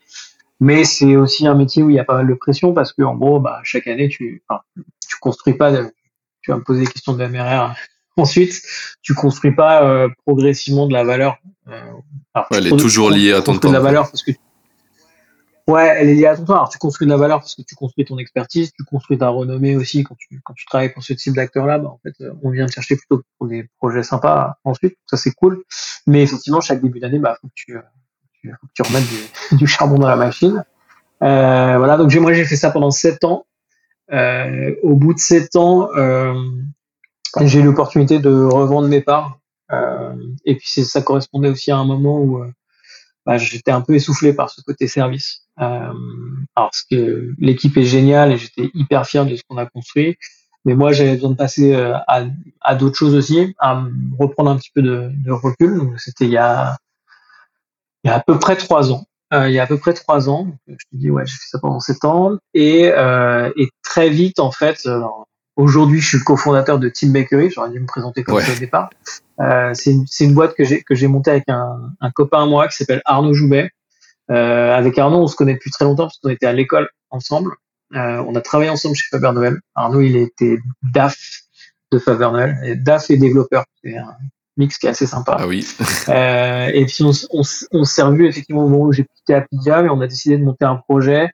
mais 0.61 0.85
c'est 0.85 1.17
aussi 1.17 1.47
un 1.47 1.55
métier 1.55 1.82
où 1.82 1.91
il 1.91 1.97
y 1.97 1.99
a 1.99 2.05
pas 2.05 2.17
mal 2.17 2.26
de 2.26 2.35
pression 2.35 2.75
parce 2.75 2.93
que 2.93 3.03
en 3.03 3.15
gros, 3.15 3.41
bah, 3.41 3.61
chaque 3.62 3.87
année, 3.87 4.09
tu, 4.09 4.43
enfin, 4.49 4.62
tu 5.09 5.17
construis 5.21 5.55
pas 5.55 5.71
de, 5.71 5.91
tu 6.43 6.50
vas 6.50 6.59
me 6.59 6.62
poser 6.62 6.85
des 6.85 6.91
questions 6.91 7.15
de 7.15 7.26
MRR. 7.26 7.75
Ensuite, 8.17 8.62
tu 9.03 9.15
construis 9.15 9.53
pas 9.53 9.85
euh, 9.85 10.09
progressivement 10.25 10.87
de 10.87 10.93
la 10.93 11.03
valeur. 11.03 11.37
Euh, 11.69 11.81
alors, 12.35 12.49
ouais, 12.50 12.59
elle 12.59 12.67
est 12.69 12.76
toujours 12.76 13.11
liée 13.11 13.32
à 13.32 13.43
ton 13.43 13.59
temps. 13.59 13.69
De 13.69 13.75
la 13.75 13.81
valeur 13.81 14.09
parce 14.09 14.23
que 14.23 14.31
ouais, 15.69 15.96
elle 15.99 16.08
est 16.08 16.14
liée 16.14 16.26
à 16.26 16.37
ton 16.37 16.44
temps. 16.44 16.55
Alors 16.55 16.69
tu 16.69 16.78
construis 16.78 17.06
de 17.06 17.12
la 17.12 17.16
valeur 17.16 17.40
parce 17.40 17.55
que 17.55 17.62
tu 17.62 17.75
construis 17.75 18.05
ton 18.05 18.19
expertise, 18.19 18.72
tu 18.72 18.84
construis 18.84 19.19
ta 19.19 19.28
renommée 19.28 19.76
aussi 19.76 20.05
quand 20.05 20.16
tu 20.19 20.40
quand 20.44 20.55
tu 20.55 20.66
travailles 20.66 20.93
pour 20.93 21.02
ce 21.02 21.12
type 21.12 21.34
d'acteur-là. 21.34 21.78
Bah, 21.78 21.88
en 21.88 22.00
fait, 22.02 22.14
on 22.43 22.50
vient 22.50 22.66
te 22.66 22.72
chercher 22.72 22.96
plutôt 22.96 23.22
pour 23.38 23.49
des 23.49 23.69
projets 23.78 24.02
sympas 24.02 24.56
ensuite. 24.64 24.96
Ça 25.06 25.16
c'est 25.16 25.32
cool. 25.32 25.62
Mais 26.06 26.22
effectivement, 26.22 26.61
chaque 26.61 26.82
début 26.82 27.00
d'année, 27.00 27.19
bah 27.19 27.37
faut 27.40 27.49
que 27.49 27.52
tu, 27.55 27.72
faut 27.75 28.66
que 28.66 28.72
tu 28.75 28.82
remettes 28.82 29.08
du, 29.08 29.56
du, 29.56 29.66
charbon 29.66 29.99
dans 29.99 30.08
la 30.08 30.16
machine. 30.16 30.64
Euh, 31.22 31.78
voilà. 31.78 31.96
Donc 31.96 32.14
moi 32.16 32.32
j'ai 32.32 32.44
fait 32.44 32.56
ça 32.56 32.70
pendant 32.70 32.90
sept 32.90 33.25
ans. 33.25 33.46
Euh, 34.12 34.75
au 34.82 34.94
bout 34.96 35.14
de 35.14 35.19
sept 35.19 35.56
ans, 35.56 35.88
euh, 35.96 36.34
j'ai 37.43 37.61
eu 37.61 37.62
l'opportunité 37.62 38.19
de 38.19 38.31
revendre 38.31 38.88
mes 38.88 39.00
parts. 39.00 39.38
Euh, 39.72 40.14
et 40.44 40.56
puis 40.56 40.84
ça 40.84 41.00
correspondait 41.02 41.49
aussi 41.49 41.70
à 41.70 41.78
un 41.78 41.84
moment 41.84 42.20
où 42.20 42.44
bah, 43.25 43.38
j'étais 43.38 43.70
un 43.70 43.81
peu 43.81 43.94
essoufflé 43.94 44.34
par 44.34 44.50
ce 44.50 44.61
côté 44.61 44.87
service. 44.88 45.44
Euh, 45.61 45.93
parce 46.55 46.83
que 46.91 47.33
l'équipe 47.39 47.77
est 47.77 47.85
géniale 47.85 48.33
et 48.33 48.39
j'étais 48.39 48.71
hyper 48.75 49.06
fier 49.06 49.25
de 49.25 49.37
ce 49.37 49.43
qu'on 49.49 49.56
a 49.56 49.67
construit. 49.67 50.17
Mais 50.65 50.75
moi, 50.75 50.93
j'avais 50.93 51.15
besoin 51.15 51.31
de 51.31 51.37
passer 51.37 51.75
à, 51.75 52.27
à 52.61 52.75
d'autres 52.75 52.97
choses 52.97 53.15
aussi, 53.15 53.55
à 53.59 53.85
reprendre 54.19 54.51
un 54.51 54.56
petit 54.56 54.71
peu 54.75 54.83
de, 54.83 55.11
de 55.12 55.31
recul. 55.31 55.79
Donc, 55.79 56.01
c'était 56.01 56.25
il 56.25 56.31
y 56.31 56.39
a, 56.39 56.77
il 58.03 58.09
y 58.09 58.11
a 58.11 58.17
à 58.17 58.21
peu 58.21 58.39
près 58.39 58.56
trois 58.56 58.91
ans 58.91 59.05
euh, 59.35 59.49
il 59.49 59.55
y 59.55 59.59
a 59.59 59.65
à 59.65 59.67
peu 59.67 59.79
près 59.79 59.95
trois 59.95 60.29
ans. 60.29 60.49
Je 60.69 60.75
te 60.75 60.97
dis, 60.97 61.11
ouais, 61.11 61.25
j'ai 61.27 61.33
fait 61.33 61.49
ça 61.49 61.59
pendant 61.59 61.81
sept 61.81 62.05
ans. 62.05 62.37
Et, 62.53 62.91
euh, 62.93 63.50
et 63.57 63.69
très 63.83 64.11
vite, 64.11 64.39
en 64.39 64.50
fait, 64.50 64.87
euh, 64.87 65.00
aujourd'hui, 65.57 66.00
je 66.00 66.09
suis 66.09 66.19
le 66.19 66.25
cofondateur 66.25 66.79
de 66.79 66.89
Team 66.89 67.12
Bakery. 67.12 67.50
J'aurais 67.50 67.71
dû 67.71 67.81
me 67.81 67.87
présenter 67.87 68.23
comme 68.23 68.37
ouais. 68.37 68.43
ça 68.43 68.53
au 68.53 68.59
départ. 68.59 68.91
Euh, 69.41 69.73
c'est 69.75 69.93
une, 69.93 70.05
une, 70.21 70.35
boîte 70.35 70.55
que 70.55 70.65
j'ai 70.65 70.83
que 70.83 70.95
j'ai 70.95 71.09
montée 71.09 71.31
avec 71.33 71.49
un, 71.49 71.91
un 72.00 72.11
copain 72.11 72.45
à 72.45 72.47
moi 72.47 72.69
qui 72.69 72.77
s'appelle 72.77 73.03
Arnaud 73.05 73.35
Joubet. 73.35 73.71
Euh, 74.31 74.75
avec 74.75 74.99
Arnaud, 74.99 75.23
on 75.23 75.26
se 75.26 75.37
connaît 75.37 75.55
depuis 75.55 75.71
très 75.71 75.85
longtemps 75.85 76.05
parce 76.05 76.19
qu'on 76.19 76.31
était 76.31 76.47
à 76.47 76.53
l'école 76.53 76.88
ensemble. 77.11 77.53
Euh, 77.94 78.25
on 78.26 78.35
a 78.35 78.41
travaillé 78.41 78.71
ensemble 78.71 78.97
chez 78.97 79.06
Faber 79.11 79.32
Noël. 79.32 79.59
Arnaud, 79.75 80.00
il 80.00 80.17
était 80.17 80.59
DAF 80.82 81.17
de 81.93 81.99
Faber 81.99 82.31
Noël. 82.32 82.59
Et 82.65 82.76
DAF 82.76 83.11
et 83.11 83.17
développeur. 83.17 83.65
C'est 83.82 83.97
un 83.97 84.17
mix 84.56 84.79
qui 84.79 84.87
est 84.87 84.91
assez 84.91 85.06
sympa. 85.06 85.37
Ah 85.38 85.47
oui. 85.47 85.67
euh, 86.09 86.71
et 86.73 86.87
puis 86.87 87.05
on, 87.05 87.12
on, 87.32 87.43
on 87.73 87.85
s'est 87.85 88.03
revu 88.03 88.26
effectivement 88.26 88.65
au 88.65 88.69
moment 88.69 88.85
où 88.85 88.93
j'ai 88.93 89.05
quitté 89.05 89.35
Apidia, 89.35 89.82
mais 89.82 89.91
on 89.91 90.00
a 90.00 90.06
décidé 90.06 90.38
de 90.38 90.44
monter 90.44 90.65
un 90.65 90.76
projet 90.76 91.31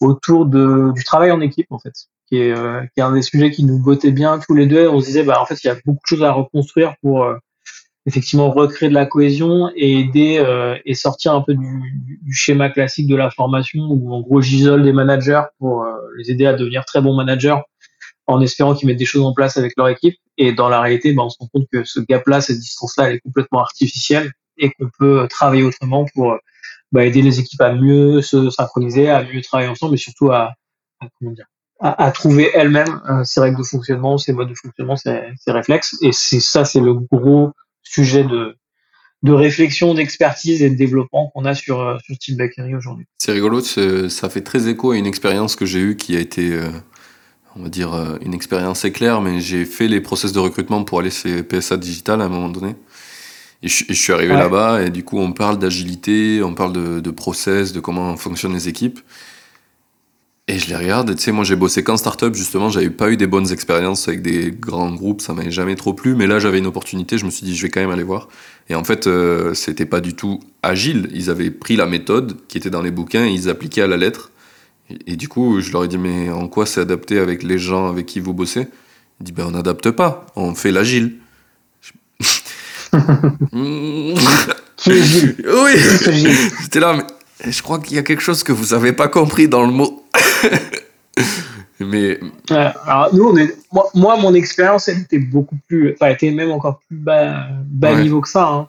autour 0.00 0.46
de, 0.46 0.92
du 0.94 1.04
travail 1.04 1.30
en 1.30 1.40
équipe 1.40 1.66
en 1.70 1.78
fait, 1.78 1.92
qui 2.26 2.38
est, 2.38 2.56
euh, 2.56 2.80
qui 2.94 3.00
est 3.00 3.02
un 3.02 3.12
des 3.12 3.22
sujets 3.22 3.50
qui 3.50 3.64
nous 3.64 3.78
bottait 3.78 4.12
bien 4.12 4.38
tous 4.38 4.54
les 4.54 4.66
deux. 4.66 4.88
On 4.88 5.00
se 5.00 5.06
disait 5.06 5.24
bah 5.24 5.40
en 5.40 5.46
fait 5.46 5.62
il 5.62 5.66
y 5.66 5.70
a 5.70 5.76
beaucoup 5.84 6.00
de 6.02 6.16
choses 6.16 6.24
à 6.24 6.32
reconstruire 6.32 6.94
pour 7.02 7.24
euh, 7.24 7.36
effectivement 8.06 8.50
recréer 8.50 8.88
de 8.88 8.94
la 8.94 9.06
cohésion 9.06 9.70
et 9.76 10.00
aider 10.00 10.38
euh, 10.38 10.76
et 10.84 10.94
sortir 10.94 11.34
un 11.34 11.42
peu 11.42 11.54
du, 11.54 12.18
du, 12.22 12.32
schéma 12.32 12.70
classique 12.70 13.06
de 13.06 13.16
la 13.16 13.30
formation 13.30 13.80
où 13.90 14.12
en 14.12 14.20
gros 14.20 14.40
j'isole 14.40 14.82
des 14.82 14.92
managers 14.92 15.42
pour 15.58 15.82
euh, 15.82 15.92
les 16.16 16.30
aider 16.30 16.46
à 16.46 16.54
devenir 16.54 16.84
très 16.84 17.02
bons 17.02 17.14
managers 17.14 17.56
en 18.26 18.40
espérant 18.40 18.74
qu'ils 18.74 18.88
mettent 18.88 18.98
des 18.98 19.04
choses 19.04 19.24
en 19.24 19.34
place 19.34 19.56
avec 19.56 19.72
leur 19.76 19.88
équipe. 19.88 20.16
Et 20.38 20.52
dans 20.52 20.68
la 20.68 20.80
réalité, 20.80 21.12
ben, 21.12 21.24
on 21.24 21.30
se 21.30 21.36
rend 21.38 21.48
compte 21.52 21.66
que 21.70 21.84
ce 21.84 22.00
gap-là, 22.00 22.40
cette 22.40 22.58
distance-là, 22.58 23.08
elle 23.08 23.16
est 23.16 23.20
complètement 23.20 23.60
artificielle 23.60 24.30
et 24.56 24.70
qu'on 24.70 24.88
peut 24.98 25.26
travailler 25.28 25.62
autrement 25.64 26.06
pour 26.14 26.38
bah, 26.92 27.04
aider 27.04 27.22
les 27.22 27.40
équipes 27.40 27.60
à 27.60 27.72
mieux 27.72 28.22
se 28.22 28.50
synchroniser, 28.50 29.08
à 29.08 29.22
mieux 29.22 29.42
travailler 29.42 29.68
ensemble, 29.68 29.92
mais 29.92 29.98
surtout 29.98 30.30
à, 30.30 30.54
à 31.00 31.06
comment 31.18 31.32
dire, 31.32 31.46
à, 31.80 32.04
à 32.04 32.10
trouver 32.12 32.50
elles-mêmes 32.54 33.00
euh, 33.08 33.24
ses 33.24 33.40
règles 33.40 33.58
de 33.58 33.62
fonctionnement, 33.62 34.18
ses 34.18 34.32
modes 34.32 34.48
de 34.48 34.54
fonctionnement, 34.54 34.96
ses, 34.96 35.22
ses 35.38 35.52
réflexes. 35.52 35.96
Et 36.02 36.12
c'est 36.12 36.40
ça, 36.40 36.64
c'est 36.64 36.80
le 36.80 36.94
gros 36.94 37.52
sujet 37.90 38.24
de, 38.24 38.56
de 39.22 39.32
réflexion, 39.32 39.94
d'expertise 39.94 40.62
et 40.62 40.70
de 40.70 40.76
développement 40.76 41.30
qu'on 41.34 41.44
a 41.44 41.54
sur, 41.54 41.80
euh, 41.80 41.98
sur 42.04 42.16
Team 42.18 42.36
Bakery 42.36 42.74
aujourd'hui. 42.74 43.06
C'est 43.18 43.32
rigolo, 43.32 43.60
ça 43.60 44.30
fait 44.30 44.42
très 44.42 44.68
écho 44.68 44.92
à 44.92 44.96
une 44.96 45.06
expérience 45.06 45.56
que 45.56 45.66
j'ai 45.66 45.80
eue 45.80 45.96
qui 45.96 46.16
a 46.16 46.20
été 46.20 46.52
euh, 46.52 46.70
on 47.56 47.62
va 47.62 47.68
dire, 47.68 47.92
euh, 47.92 48.16
une 48.24 48.34
expérience 48.34 48.84
éclair, 48.84 49.20
mais 49.20 49.40
j'ai 49.40 49.64
fait 49.64 49.88
les 49.88 50.00
process 50.00 50.32
de 50.32 50.38
recrutement 50.38 50.84
pour 50.84 51.00
aller 51.00 51.10
chez 51.10 51.42
PSA 51.42 51.76
Digital 51.76 52.20
à 52.20 52.24
un 52.24 52.28
moment 52.28 52.48
donné. 52.48 52.76
Et 53.62 53.68
je, 53.68 53.84
je 53.88 53.94
suis 53.94 54.12
arrivé 54.12 54.32
ouais. 54.32 54.38
là-bas, 54.38 54.82
et 54.82 54.90
du 54.90 55.04
coup, 55.04 55.18
on 55.18 55.32
parle 55.32 55.58
d'agilité, 55.58 56.42
on 56.42 56.54
parle 56.54 56.72
de, 56.72 57.00
de, 57.00 57.10
process, 57.10 57.72
de 57.72 57.80
comment 57.80 58.16
fonctionnent 58.16 58.54
les 58.54 58.68
équipes. 58.68 59.00
Et 60.50 60.58
je 60.58 60.68
les 60.68 60.74
regarde, 60.74 61.10
et 61.10 61.14
tu 61.14 61.22
sais, 61.22 61.30
moi 61.30 61.44
j'ai 61.44 61.54
bossé 61.54 61.84
qu'en 61.84 61.96
startup, 61.96 62.34
justement, 62.34 62.70
j'avais 62.70 62.90
pas 62.90 63.08
eu 63.12 63.16
des 63.16 63.28
bonnes 63.28 63.52
expériences 63.52 64.08
avec 64.08 64.20
des 64.20 64.50
grands 64.50 64.92
groupes, 64.92 65.20
ça 65.20 65.32
m'avait 65.32 65.52
jamais 65.52 65.76
trop 65.76 65.94
plu, 65.94 66.16
mais 66.16 66.26
là 66.26 66.40
j'avais 66.40 66.58
une 66.58 66.66
opportunité, 66.66 67.18
je 67.18 67.24
me 67.24 67.30
suis 67.30 67.46
dit, 67.46 67.54
je 67.54 67.62
vais 67.62 67.68
quand 67.68 67.78
même 67.78 67.92
aller 67.92 68.02
voir. 68.02 68.28
Et 68.68 68.74
en 68.74 68.82
fait, 68.82 69.06
euh, 69.06 69.54
c'était 69.54 69.86
pas 69.86 70.00
du 70.00 70.14
tout 70.14 70.40
agile, 70.64 71.08
ils 71.14 71.30
avaient 71.30 71.52
pris 71.52 71.76
la 71.76 71.86
méthode 71.86 72.36
qui 72.48 72.58
était 72.58 72.68
dans 72.68 72.82
les 72.82 72.90
bouquins, 72.90 73.26
et 73.26 73.30
ils 73.30 73.48
appliquaient 73.48 73.82
à 73.82 73.86
la 73.86 73.96
lettre. 73.96 74.32
Et, 75.06 75.14
du 75.14 75.28
coup, 75.28 75.60
je 75.60 75.70
leur 75.70 75.84
ai 75.84 75.88
dit, 75.88 75.98
mais 75.98 76.30
en 76.30 76.48
quoi 76.48 76.66
c'est 76.66 76.80
adapté 76.80 77.20
avec 77.20 77.44
les 77.44 77.58
gens 77.58 77.88
avec 77.88 78.06
qui 78.06 78.18
vous 78.18 78.34
bossez? 78.34 78.66
Il 79.20 79.26
dit, 79.26 79.30
ben 79.30 79.44
on 79.46 79.52
n'adapte 79.52 79.92
pas, 79.92 80.26
on 80.34 80.56
fait 80.56 80.72
l'agile. 80.72 81.18
Qui 84.76 84.90
est 84.90 85.02
Gilles 85.04 85.36
Oui. 85.46 85.72
J'étais 86.62 86.80
là, 86.80 86.96
mais 86.96 87.52
je 87.52 87.62
crois 87.62 87.78
qu'il 87.78 87.96
y 87.96 87.98
a 87.98 88.02
quelque 88.02 88.22
chose 88.22 88.42
que 88.42 88.52
vous 88.52 88.74
n'avez 88.74 88.92
pas 88.92 89.08
compris 89.08 89.48
dans 89.48 89.64
le 89.64 89.72
mot. 89.72 90.04
mais. 91.80 92.18
alors, 92.50 93.14
nous, 93.14 93.24
on 93.24 93.36
est... 93.36 93.56
moi, 93.72 93.88
moi, 93.94 94.16
mon 94.16 94.34
expérience, 94.34 94.88
elle 94.88 95.00
était 95.00 95.18
beaucoup 95.18 95.56
plus. 95.68 95.92
Enfin, 95.92 96.06
elle 96.06 96.14
était 96.14 96.30
même 96.30 96.50
encore 96.50 96.80
plus 96.86 96.96
bas, 96.96 97.48
bas 97.64 97.94
ouais. 97.94 98.02
niveau 98.02 98.20
que 98.20 98.28
ça. 98.28 98.46
Hein. 98.46 98.68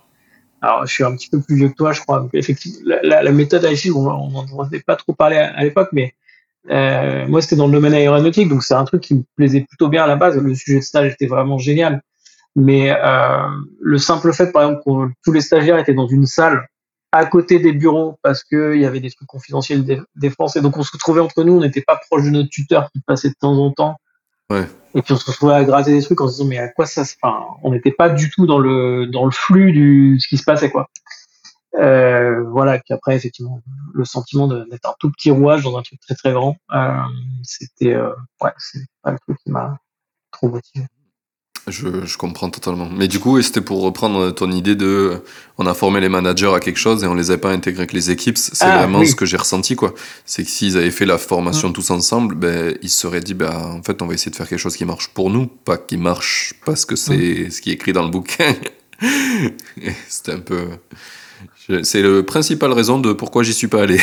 alors 0.61 0.85
je 0.85 0.93
suis 0.93 1.03
un 1.03 1.15
petit 1.15 1.29
peu 1.29 1.41
plus 1.41 1.55
vieux 1.55 1.69
que 1.69 1.75
toi, 1.75 1.91
je 1.91 2.01
crois. 2.01 2.27
effectivement, 2.33 2.79
la, 3.03 3.23
la, 3.23 3.31
méthode 3.31 3.65
agile, 3.65 3.93
on 3.93 4.29
n'en 4.29 4.63
avait 4.63 4.79
pas 4.79 4.95
trop 4.95 5.13
parlé 5.13 5.37
à, 5.37 5.63
l'époque, 5.63 5.89
mais 5.91 6.13
euh, 6.69 7.27
moi 7.27 7.41
c'était 7.41 7.55
dans 7.55 7.67
le 7.67 7.73
domaine 7.73 7.93
aéronautique, 7.93 8.47
donc 8.47 8.63
c'est 8.63 8.75
un 8.75 8.85
truc 8.85 9.01
qui 9.01 9.15
me 9.15 9.23
plaisait 9.35 9.61
plutôt 9.61 9.87
bien 9.87 10.03
à 10.03 10.07
la 10.07 10.15
base. 10.15 10.37
Le 10.37 10.53
sujet 10.55 10.79
de 10.79 10.83
stage 10.83 11.13
était 11.13 11.27
vraiment 11.27 11.57
génial, 11.57 12.01
mais 12.55 12.91
euh, 12.91 13.47
le 13.79 13.97
simple 13.97 14.33
fait, 14.33 14.51
par 14.51 14.63
exemple, 14.63 14.81
que 14.85 15.13
tous 15.23 15.31
les 15.31 15.41
stagiaires 15.41 15.77
étaient 15.77 15.93
dans 15.93 16.07
une 16.07 16.25
salle 16.25 16.67
à 17.11 17.25
côté 17.25 17.59
des 17.59 17.73
bureaux 17.73 18.17
parce 18.21 18.43
qu'il 18.43 18.79
y 18.79 18.85
avait 18.85 18.99
des 18.99 19.11
trucs 19.11 19.27
confidentiels 19.27 19.83
des, 19.83 20.01
des 20.15 20.29
Français, 20.29 20.61
donc 20.61 20.77
on 20.77 20.83
se 20.83 20.91
retrouvait 20.91 21.19
entre 21.19 21.43
nous, 21.43 21.53
on 21.53 21.59
n'était 21.59 21.81
pas 21.81 21.99
proche 22.09 22.23
de 22.23 22.29
notre 22.29 22.49
tuteur 22.49 22.89
qui 22.91 23.01
passait 23.01 23.29
de 23.29 23.35
temps 23.39 23.57
en 23.57 23.71
temps. 23.71 23.97
Ouais. 24.49 24.67
Et 24.95 25.01
puis 25.01 25.13
on 25.13 25.17
se 25.17 25.29
retrouvait 25.29 25.53
à 25.53 25.63
gratter 25.63 25.91
des 25.91 26.01
trucs 26.01 26.19
en 26.21 26.27
se 26.27 26.33
disant 26.33 26.45
mais 26.45 26.57
à 26.57 26.69
quoi 26.69 26.85
ça 26.85 27.05
se... 27.05 27.15
Enfin, 27.21 27.45
on 27.63 27.71
n'était 27.71 27.91
pas 27.91 28.09
du 28.09 28.29
tout 28.29 28.45
dans 28.45 28.59
le 28.59 29.07
dans 29.07 29.25
le 29.25 29.31
flux 29.31 29.71
du 29.71 30.19
ce 30.19 30.27
qui 30.27 30.37
se 30.37 30.43
passait 30.43 30.69
quoi. 30.69 30.89
Euh, 31.75 32.43
voilà. 32.49 32.79
Puis 32.79 32.93
après 32.93 33.15
effectivement 33.15 33.61
le 33.93 34.03
sentiment 34.03 34.47
d'être 34.47 34.89
un 34.89 34.95
tout 34.99 35.09
petit 35.11 35.31
rouage 35.31 35.63
dans 35.63 35.77
un 35.77 35.81
truc 35.81 35.99
très 36.01 36.15
très 36.15 36.33
grand, 36.33 36.57
euh, 36.73 37.01
c'était 37.43 37.93
euh, 37.93 38.13
ouais 38.41 38.51
c'est 38.57 38.85
pas 39.01 39.11
le 39.11 39.19
truc 39.19 39.37
qui 39.43 39.51
m'a 39.51 39.77
trop 40.31 40.49
motivé. 40.49 40.85
Je, 41.67 42.05
je, 42.05 42.17
comprends 42.17 42.49
totalement. 42.49 42.89
Mais 42.89 43.07
du 43.07 43.19
coup, 43.19 43.39
c'était 43.41 43.61
pour 43.61 43.81
reprendre 43.81 44.31
ton 44.31 44.51
idée 44.51 44.75
de, 44.75 45.21
on 45.59 45.67
a 45.67 45.73
formé 45.75 45.99
les 45.99 46.09
managers 46.09 46.51
à 46.55 46.59
quelque 46.59 46.79
chose 46.79 47.03
et 47.03 47.07
on 47.07 47.13
les 47.13 47.29
a 47.29 47.37
pas 47.37 47.51
intégrés 47.51 47.81
avec 47.81 47.93
les 47.93 48.09
équipes. 48.09 48.37
C'est 48.37 48.65
ah, 48.65 48.79
vraiment 48.79 49.05
ce 49.05 49.13
que 49.13 49.27
j'ai 49.27 49.37
ressenti, 49.37 49.75
quoi. 49.75 49.93
C'est 50.25 50.43
que 50.43 50.49
s'ils 50.49 50.75
avaient 50.75 50.91
fait 50.91 51.05
la 51.05 51.19
formation 51.19 51.69
mmh. 51.69 51.73
tous 51.73 51.91
ensemble, 51.91 52.35
ben, 52.35 52.75
ils 52.81 52.89
se 52.89 53.01
seraient 53.01 53.21
dit, 53.21 53.35
ben, 53.35 53.51
en 53.51 53.83
fait, 53.83 54.01
on 54.01 54.07
va 54.07 54.15
essayer 54.15 54.31
de 54.31 54.35
faire 54.35 54.49
quelque 54.49 54.59
chose 54.59 54.75
qui 54.75 54.85
marche 54.85 55.09
pour 55.09 55.29
nous, 55.29 55.45
pas 55.45 55.77
qui 55.77 55.97
marche 55.97 56.55
parce 56.65 56.85
que 56.85 56.95
c'est 56.95 57.45
mmh. 57.45 57.51
ce 57.51 57.61
qui 57.61 57.69
est 57.69 57.73
écrit 57.73 57.93
dans 57.93 58.03
le 58.03 58.09
bouquin. 58.09 58.55
c'était 60.09 60.33
un 60.33 60.39
peu, 60.39 60.67
c'est 61.83 62.01
le 62.01 62.23
principal 62.23 62.71
raison 62.73 62.99
de 62.99 63.13
pourquoi 63.13 63.43
j'y 63.43 63.53
suis 63.53 63.67
pas 63.67 63.83
allé. 63.83 63.99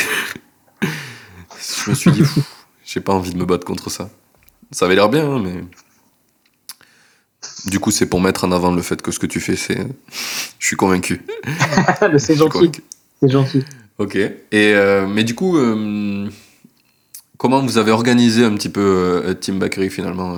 je 0.83 1.91
me 1.91 1.95
suis 1.95 2.11
dit, 2.13 2.23
j'ai 2.85 3.01
pas 3.01 3.13
envie 3.13 3.33
de 3.33 3.39
me 3.39 3.45
battre 3.45 3.67
contre 3.67 3.91
ça. 3.91 4.11
Ça 4.71 4.85
avait 4.85 4.95
l'air 4.95 5.09
bien, 5.09 5.29
hein, 5.29 5.41
mais. 5.43 5.65
Du 7.67 7.81
coup, 7.81 7.91
c'est 7.91 8.07
pour 8.07 8.21
mettre 8.21 8.45
en 8.45 8.53
avant 8.53 8.73
le 8.73 8.83
fait 8.83 9.03
que 9.03 9.11
ce 9.11 9.19
que 9.19 9.27
tu 9.27 9.41
fais, 9.41 9.57
c'est. 9.57 9.79
Je 10.59 10.67
suis 10.67 10.77
convaincu. 10.77 11.25
c'est 12.19 12.37
gentil. 12.37 12.71
C'est 13.21 13.29
gentil. 13.29 13.65
Ok. 13.99 14.17
Et, 14.17 14.35
euh, 14.53 15.07
mais 15.07 15.25
du 15.25 15.35
coup, 15.35 15.59
euh, 15.59 16.29
comment 17.37 17.61
vous 17.61 17.79
avez 17.79 17.91
organisé 17.91 18.45
un 18.45 18.55
petit 18.55 18.69
peu 18.69 19.23
euh, 19.25 19.35
Team 19.35 19.59
Bakery 19.59 19.91
finalement 19.91 20.37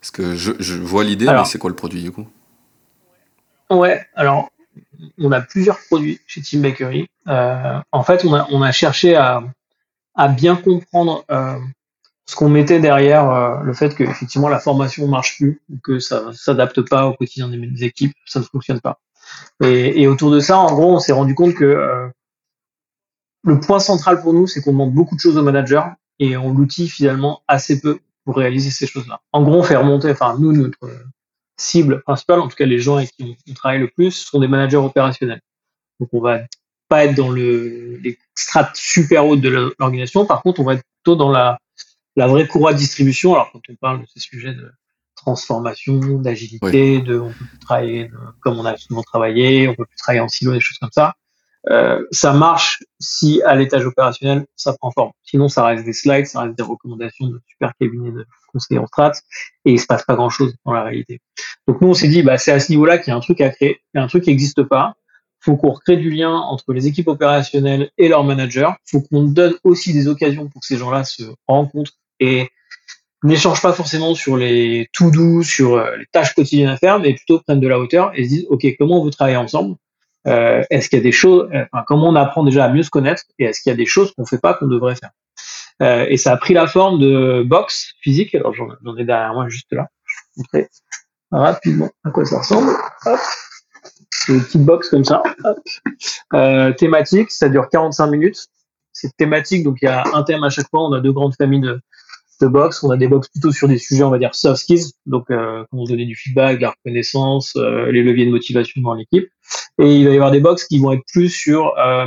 Parce 0.00 0.10
que 0.10 0.34
je, 0.34 0.52
je 0.58 0.74
vois 0.74 1.04
l'idée, 1.04 1.26
mais 1.26 1.44
c'est 1.44 1.58
quoi 1.58 1.70
le 1.70 1.76
produit 1.76 2.02
du 2.02 2.10
coup? 2.10 2.26
Ouais, 3.70 4.04
alors 4.14 4.50
on 5.18 5.32
a 5.32 5.40
plusieurs 5.40 5.78
produits 5.86 6.20
chez 6.26 6.42
Team 6.42 6.62
Bakery. 6.62 7.08
en 7.26 8.02
fait, 8.04 8.24
on 8.24 8.34
a, 8.34 8.46
on 8.50 8.62
a 8.62 8.72
cherché 8.72 9.14
à, 9.14 9.42
à 10.14 10.28
bien 10.28 10.56
comprendre 10.56 11.24
ce 12.26 12.36
qu'on 12.36 12.48
mettait 12.48 12.80
derrière 12.80 13.30
euh, 13.30 13.60
le 13.62 13.72
fait 13.72 13.94
que 13.94 14.04
effectivement 14.04 14.48
la 14.48 14.60
formation 14.60 15.06
marche 15.08 15.36
plus, 15.36 15.60
que 15.82 15.98
ça 15.98 16.32
s'adapte 16.32 16.80
pas 16.88 17.06
au 17.06 17.14
quotidien 17.14 17.48
des 17.48 17.84
équipes, 17.84 18.14
ça 18.26 18.40
ne 18.40 18.44
fonctionne 18.44 18.80
pas. 18.80 19.00
Et, 19.62 20.02
et 20.02 20.06
autour 20.06 20.30
de 20.30 20.40
ça, 20.40 20.58
en 20.58 20.72
gros, 20.72 20.94
on 20.94 20.98
s'est 20.98 21.12
rendu 21.12 21.34
compte 21.34 21.54
que 21.54 21.64
euh, 21.64 22.08
le 23.44 23.60
point 23.60 23.80
central 23.80 24.20
pour 24.20 24.32
nous, 24.32 24.46
c'est 24.46 24.62
qu'on 24.62 24.72
demande 24.72 24.94
beaucoup 24.94 25.16
de 25.16 25.20
choses 25.20 25.36
aux 25.36 25.42
managers 25.42 25.82
et 26.18 26.36
on 26.36 26.52
l'outille 26.52 26.88
finalement 26.88 27.42
assez 27.48 27.80
peu 27.80 27.98
pour 28.24 28.36
réaliser 28.36 28.70
ces 28.70 28.86
choses-là. 28.86 29.20
En 29.32 29.42
gros, 29.42 29.56
on 29.56 29.62
fait 29.62 29.76
remonter, 29.76 30.10
enfin 30.10 30.36
nous, 30.38 30.52
notre 30.52 30.88
cible 31.56 32.02
principale, 32.02 32.40
en 32.40 32.48
tout 32.48 32.56
cas 32.56 32.66
les 32.66 32.78
gens 32.78 32.96
avec 32.96 33.10
qui 33.12 33.36
on, 33.48 33.54
travaille 33.54 33.80
le 33.80 33.88
plus, 33.88 34.12
sont 34.12 34.38
des 34.38 34.48
managers 34.48 34.76
opérationnels. 34.76 35.40
Donc 36.00 36.08
on 36.12 36.20
va 36.20 36.40
pas 36.88 37.04
être 37.04 37.14
dans 37.14 37.30
le, 37.30 37.96
les 38.02 38.18
strates 38.36 38.76
super 38.76 39.26
hautes 39.26 39.40
de 39.40 39.72
l'organisation, 39.78 40.26
par 40.26 40.42
contre, 40.42 40.60
on 40.60 40.64
va 40.64 40.74
être 40.74 40.84
plutôt 41.02 41.16
dans 41.16 41.30
la 41.30 41.58
la 42.16 42.26
vraie 42.26 42.46
courroie 42.46 42.72
de 42.72 42.78
distribution, 42.78 43.34
alors 43.34 43.50
quand 43.52 43.60
on 43.68 43.74
parle 43.76 44.00
de 44.02 44.06
ces 44.06 44.20
sujets 44.20 44.54
de 44.54 44.70
transformation, 45.16 45.98
d'agilité, 46.18 47.00
de 47.00 47.18
on 47.18 47.28
peut 47.28 47.44
plus 47.48 47.58
travailler 47.58 48.10
comme 48.40 48.58
on 48.58 48.64
a 48.64 48.76
souvent 48.76 49.02
travaillé, 49.02 49.68
on 49.68 49.74
peut 49.74 49.86
plus 49.86 49.96
travailler 49.96 50.20
en 50.20 50.28
silo, 50.28 50.52
des 50.52 50.60
choses 50.60 50.78
comme 50.78 50.90
ça. 50.92 51.14
Euh, 51.70 52.04
ça 52.10 52.32
marche 52.32 52.82
si 52.98 53.40
à 53.42 53.54
l'étage 53.54 53.86
opérationnel 53.86 54.46
ça 54.56 54.72
prend 54.72 54.90
forme. 54.90 55.12
Sinon 55.22 55.48
ça 55.48 55.64
reste 55.64 55.84
des 55.84 55.92
slides, 55.92 56.26
ça 56.26 56.40
reste 56.40 56.56
des 56.56 56.62
recommandations 56.62 57.28
de 57.28 57.40
super 57.46 57.72
cabinets 57.80 58.10
de 58.10 58.26
conseillers 58.48 58.80
en 58.80 58.86
strat 58.88 59.12
et 59.64 59.72
il 59.72 59.80
se 59.80 59.86
passe 59.86 60.04
pas 60.04 60.16
grand 60.16 60.28
chose 60.28 60.56
dans 60.64 60.72
la 60.72 60.82
réalité. 60.82 61.20
Donc 61.68 61.80
nous 61.80 61.88
on 61.88 61.94
s'est 61.94 62.08
dit 62.08 62.22
bah 62.22 62.36
c'est 62.36 62.50
à 62.50 62.58
ce 62.58 62.72
niveau-là 62.72 62.98
qu'il 62.98 63.12
y 63.12 63.14
a 63.14 63.16
un 63.16 63.20
truc 63.20 63.40
à 63.40 63.50
créer, 63.50 63.80
il 63.94 63.98
y 63.98 64.00
a 64.00 64.04
un 64.04 64.08
truc 64.08 64.24
qui 64.24 64.30
n'existe 64.30 64.64
pas. 64.64 64.94
Faut 65.38 65.56
qu'on 65.56 65.70
recrée 65.70 65.96
du 65.96 66.10
lien 66.10 66.32
entre 66.32 66.72
les 66.72 66.86
équipes 66.86 67.08
opérationnelles 67.08 67.90
et 67.98 68.08
leurs 68.08 68.22
managers. 68.22 68.70
Faut 68.84 69.00
qu'on 69.00 69.24
donne 69.24 69.54
aussi 69.64 69.92
des 69.92 70.06
occasions 70.06 70.48
pour 70.48 70.60
que 70.60 70.66
ces 70.66 70.76
gens-là 70.76 71.02
se 71.02 71.24
rencontrent 71.48 71.94
et 72.22 72.48
n'échangent 73.24 73.62
pas 73.62 73.72
forcément 73.72 74.14
sur 74.14 74.36
les 74.36 74.88
tout 74.92 75.10
doux, 75.10 75.42
sur 75.42 75.76
euh, 75.76 75.96
les 75.96 76.06
tâches 76.06 76.34
quotidiennes 76.34 76.68
à 76.68 76.76
faire, 76.76 76.98
mais 76.98 77.14
plutôt 77.14 77.40
prennent 77.40 77.60
de 77.60 77.68
la 77.68 77.78
hauteur 77.78 78.12
et 78.14 78.24
se 78.24 78.28
disent, 78.28 78.46
OK, 78.48 78.64
comment 78.78 79.00
on 79.00 79.04
veut 79.04 79.10
travailler 79.10 79.36
ensemble? 79.36 79.76
Euh, 80.28 80.62
Est-ce 80.70 80.88
qu'il 80.88 80.98
y 80.98 81.00
a 81.00 81.02
des 81.02 81.12
choses, 81.12 81.48
euh, 81.52 81.64
comment 81.86 82.08
on 82.08 82.14
apprend 82.14 82.44
déjà 82.44 82.64
à 82.64 82.68
mieux 82.68 82.84
se 82.84 82.90
connaître 82.90 83.22
et 83.38 83.44
est-ce 83.44 83.60
qu'il 83.60 83.70
y 83.70 83.72
a 83.72 83.76
des 83.76 83.86
choses 83.86 84.12
qu'on 84.14 84.24
fait 84.24 84.38
pas 84.38 84.54
qu'on 84.54 84.66
devrait 84.66 84.96
faire? 84.96 85.10
Et 86.08 86.16
ça 86.16 86.30
a 86.32 86.36
pris 86.36 86.54
la 86.54 86.68
forme 86.68 87.00
de 87.00 87.42
box 87.44 87.94
physique. 88.02 88.36
Alors 88.36 88.54
j'en 88.54 88.96
ai 88.96 89.04
derrière 89.04 89.34
moi 89.34 89.48
juste 89.48 89.66
là. 89.72 89.88
Je 90.06 90.14
vais 90.14 90.14
vous 90.36 90.42
montrer 90.42 90.68
rapidement 91.32 91.90
à 92.04 92.10
quoi 92.10 92.24
ça 92.24 92.38
ressemble. 92.38 92.70
Hop. 93.04 93.18
Une 94.28 94.44
petite 94.44 94.64
box 94.64 94.90
comme 94.90 95.02
ça. 95.02 95.24
Thématique, 96.78 97.32
ça 97.32 97.48
dure 97.48 97.68
45 97.68 98.06
minutes. 98.06 98.46
C'est 98.92 99.16
thématique, 99.16 99.64
donc 99.64 99.78
il 99.82 99.86
y 99.86 99.88
a 99.88 100.04
un 100.14 100.22
thème 100.22 100.44
à 100.44 100.50
chaque 100.50 100.68
fois. 100.70 100.84
On 100.84 100.92
a 100.92 101.00
deux 101.00 101.12
grandes 101.12 101.34
familles 101.34 101.62
de, 101.62 101.80
de 102.42 102.48
box. 102.48 102.82
On 102.82 102.90
a 102.90 102.96
des 102.96 103.08
box 103.08 103.28
plutôt 103.28 103.52
sur 103.52 103.68
des 103.68 103.78
sujets, 103.78 104.02
on 104.02 104.10
va 104.10 104.18
dire, 104.18 104.34
soft 104.34 104.62
skills, 104.62 104.92
donc 105.06 105.30
euh, 105.30 105.64
comment 105.70 105.84
donner 105.84 106.04
du 106.04 106.14
feedback, 106.14 106.60
la 106.60 106.70
reconnaissance, 106.70 107.54
euh, 107.56 107.90
les 107.90 108.02
leviers 108.02 108.26
de 108.26 108.30
motivation 108.30 108.80
dans 108.82 108.94
l'équipe. 108.94 109.28
Et 109.78 109.96
il 109.96 110.06
va 110.06 110.12
y 110.12 110.14
avoir 110.14 110.30
des 110.30 110.40
box 110.40 110.64
qui 110.64 110.78
vont 110.78 110.92
être 110.92 111.04
plus 111.12 111.30
sur 111.30 111.76
euh, 111.78 112.06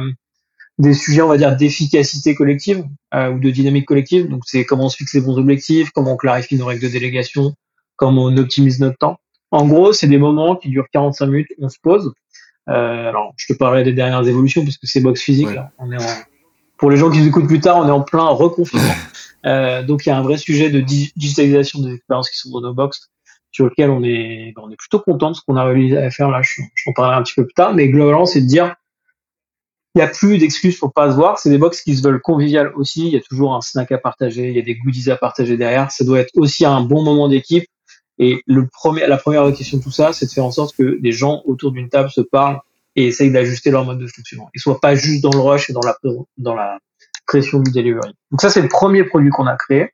des 0.77 0.93
sujets, 0.93 1.21
on 1.21 1.27
va 1.27 1.37
dire, 1.37 1.55
d'efficacité 1.55 2.35
collective 2.35 2.83
euh, 3.13 3.31
ou 3.31 3.39
de 3.39 3.49
dynamique 3.49 3.85
collective. 3.85 4.29
Donc 4.29 4.43
c'est 4.45 4.65
comment 4.65 4.85
on 4.85 4.89
se 4.89 4.97
fixe 4.97 5.13
les 5.13 5.21
bons 5.21 5.37
objectifs, 5.37 5.89
comment 5.91 6.13
on 6.13 6.17
clarifie 6.17 6.55
nos 6.55 6.65
règles 6.65 6.83
de 6.83 6.89
délégation, 6.89 7.53
comment 7.95 8.25
on 8.25 8.37
optimise 8.37 8.79
notre 8.79 8.97
temps. 8.97 9.17
En 9.51 9.67
gros, 9.67 9.93
c'est 9.93 10.07
des 10.07 10.17
moments 10.17 10.55
qui 10.55 10.69
durent 10.69 10.89
45 10.91 11.25
minutes, 11.27 11.47
on 11.59 11.69
se 11.69 11.77
pose. 11.81 12.13
alors, 12.67 13.33
je 13.37 13.53
te 13.53 13.57
parlerai 13.57 13.83
des 13.83 13.93
dernières 13.93 14.27
évolutions 14.27 14.63
parce 14.63 14.77
que 14.77 14.87
c'est 14.87 14.99
box 14.99 15.21
physique. 15.21 15.53
Là. 15.53 15.71
On 15.77 15.91
est 15.91 15.97
en... 15.97 16.34
Pour 16.85 16.91
les 16.91 16.97
gens 16.97 17.09
qui 17.09 17.17
nous 17.17 17.27
écoutent 17.29 17.47
plus 17.47 17.61
tard, 17.61 17.77
on 17.77 17.87
est 17.87 17.91
en 17.91 18.03
plein 18.03 18.27
reconfinement. 18.27 18.85
Euh, 19.45 19.83
donc 19.83 20.03
il 20.03 20.09
y 20.09 20.11
a 20.11 20.17
un 20.17 20.23
vrai 20.23 20.37
sujet 20.37 20.71
de 20.71 20.79
digitalisation 20.79 21.79
des 21.79 21.93
expériences 21.93 22.31
qui 22.31 22.37
sont 22.39 22.49
dans 22.49 22.61
nos 22.61 22.73
box 22.73 23.11
sur 23.51 23.65
lequel 23.65 23.91
on 23.91 24.03
est, 24.03 24.55
on 24.57 24.71
est 24.71 24.75
plutôt 24.75 24.99
content 24.99 25.29
de 25.29 25.35
ce 25.35 25.41
qu'on 25.45 25.55
a 25.55 25.63
réussi 25.63 25.95
à 25.95 26.09
faire 26.09 26.31
là. 26.31 26.41
Je, 26.41 26.63
je 26.73 26.89
parlerai 26.95 27.17
un 27.17 27.21
petit 27.21 27.35
peu 27.35 27.45
plus 27.45 27.53
tard, 27.53 27.75
mais 27.75 27.87
globalement 27.89 28.25
c'est 28.25 28.41
de 28.41 28.47
dire 28.47 28.75
il 29.93 29.99
n'y 29.99 30.01
a 30.01 30.07
plus 30.07 30.39
d'excuses 30.39 30.79
pour 30.79 30.93
pas 30.93 31.11
se 31.11 31.15
voir. 31.15 31.37
C'est 31.37 31.51
des 31.51 31.59
box 31.59 31.83
qui 31.83 31.95
se 31.95 32.01
veulent 32.01 32.21
conviviales 32.21 32.71
aussi. 32.75 33.05
Il 33.05 33.13
y 33.13 33.17
a 33.17 33.21
toujours 33.21 33.53
un 33.53 33.61
snack 33.61 33.91
à 33.91 33.99
partager, 33.99 34.49
il 34.49 34.55
y 34.55 34.59
a 34.59 34.63
des 34.63 34.75
goodies 34.75 35.11
à 35.11 35.15
partager 35.15 35.57
derrière. 35.57 35.91
Ça 35.91 36.05
doit 36.05 36.19
être 36.19 36.31
aussi 36.37 36.65
un 36.65 36.81
bon 36.81 37.03
moment 37.03 37.27
d'équipe. 37.27 37.67
Et 38.17 38.41
le 38.47 38.67
premier, 38.67 39.05
la 39.05 39.17
première 39.17 39.53
question 39.53 39.77
de 39.77 39.83
tout 39.83 39.91
ça, 39.91 40.11
c'est 40.11 40.25
de 40.25 40.31
faire 40.31 40.45
en 40.45 40.51
sorte 40.51 40.75
que 40.75 40.99
des 40.99 41.11
gens 41.11 41.43
autour 41.45 41.71
d'une 41.71 41.89
table 41.89 42.09
se 42.09 42.21
parlent 42.21 42.61
et 42.95 43.07
essayent 43.07 43.31
d'ajuster 43.31 43.71
leur 43.71 43.85
mode 43.85 43.99
de 43.99 44.07
fonctionnement. 44.07 44.49
Ils 44.53 44.59
soient 44.59 44.79
pas 44.79 44.95
juste 44.95 45.21
dans 45.23 45.31
le 45.31 45.39
rush 45.39 45.69
et 45.69 45.73
dans 45.73 45.81
la, 45.81 45.97
dans 46.37 46.55
la 46.55 46.79
pression 47.25 47.59
du 47.59 47.71
delivery. 47.71 48.13
Donc 48.31 48.41
ça, 48.41 48.49
c'est 48.49 48.61
le 48.61 48.69
premier 48.69 49.03
produit 49.03 49.29
qu'on 49.29 49.47
a 49.47 49.55
créé. 49.55 49.89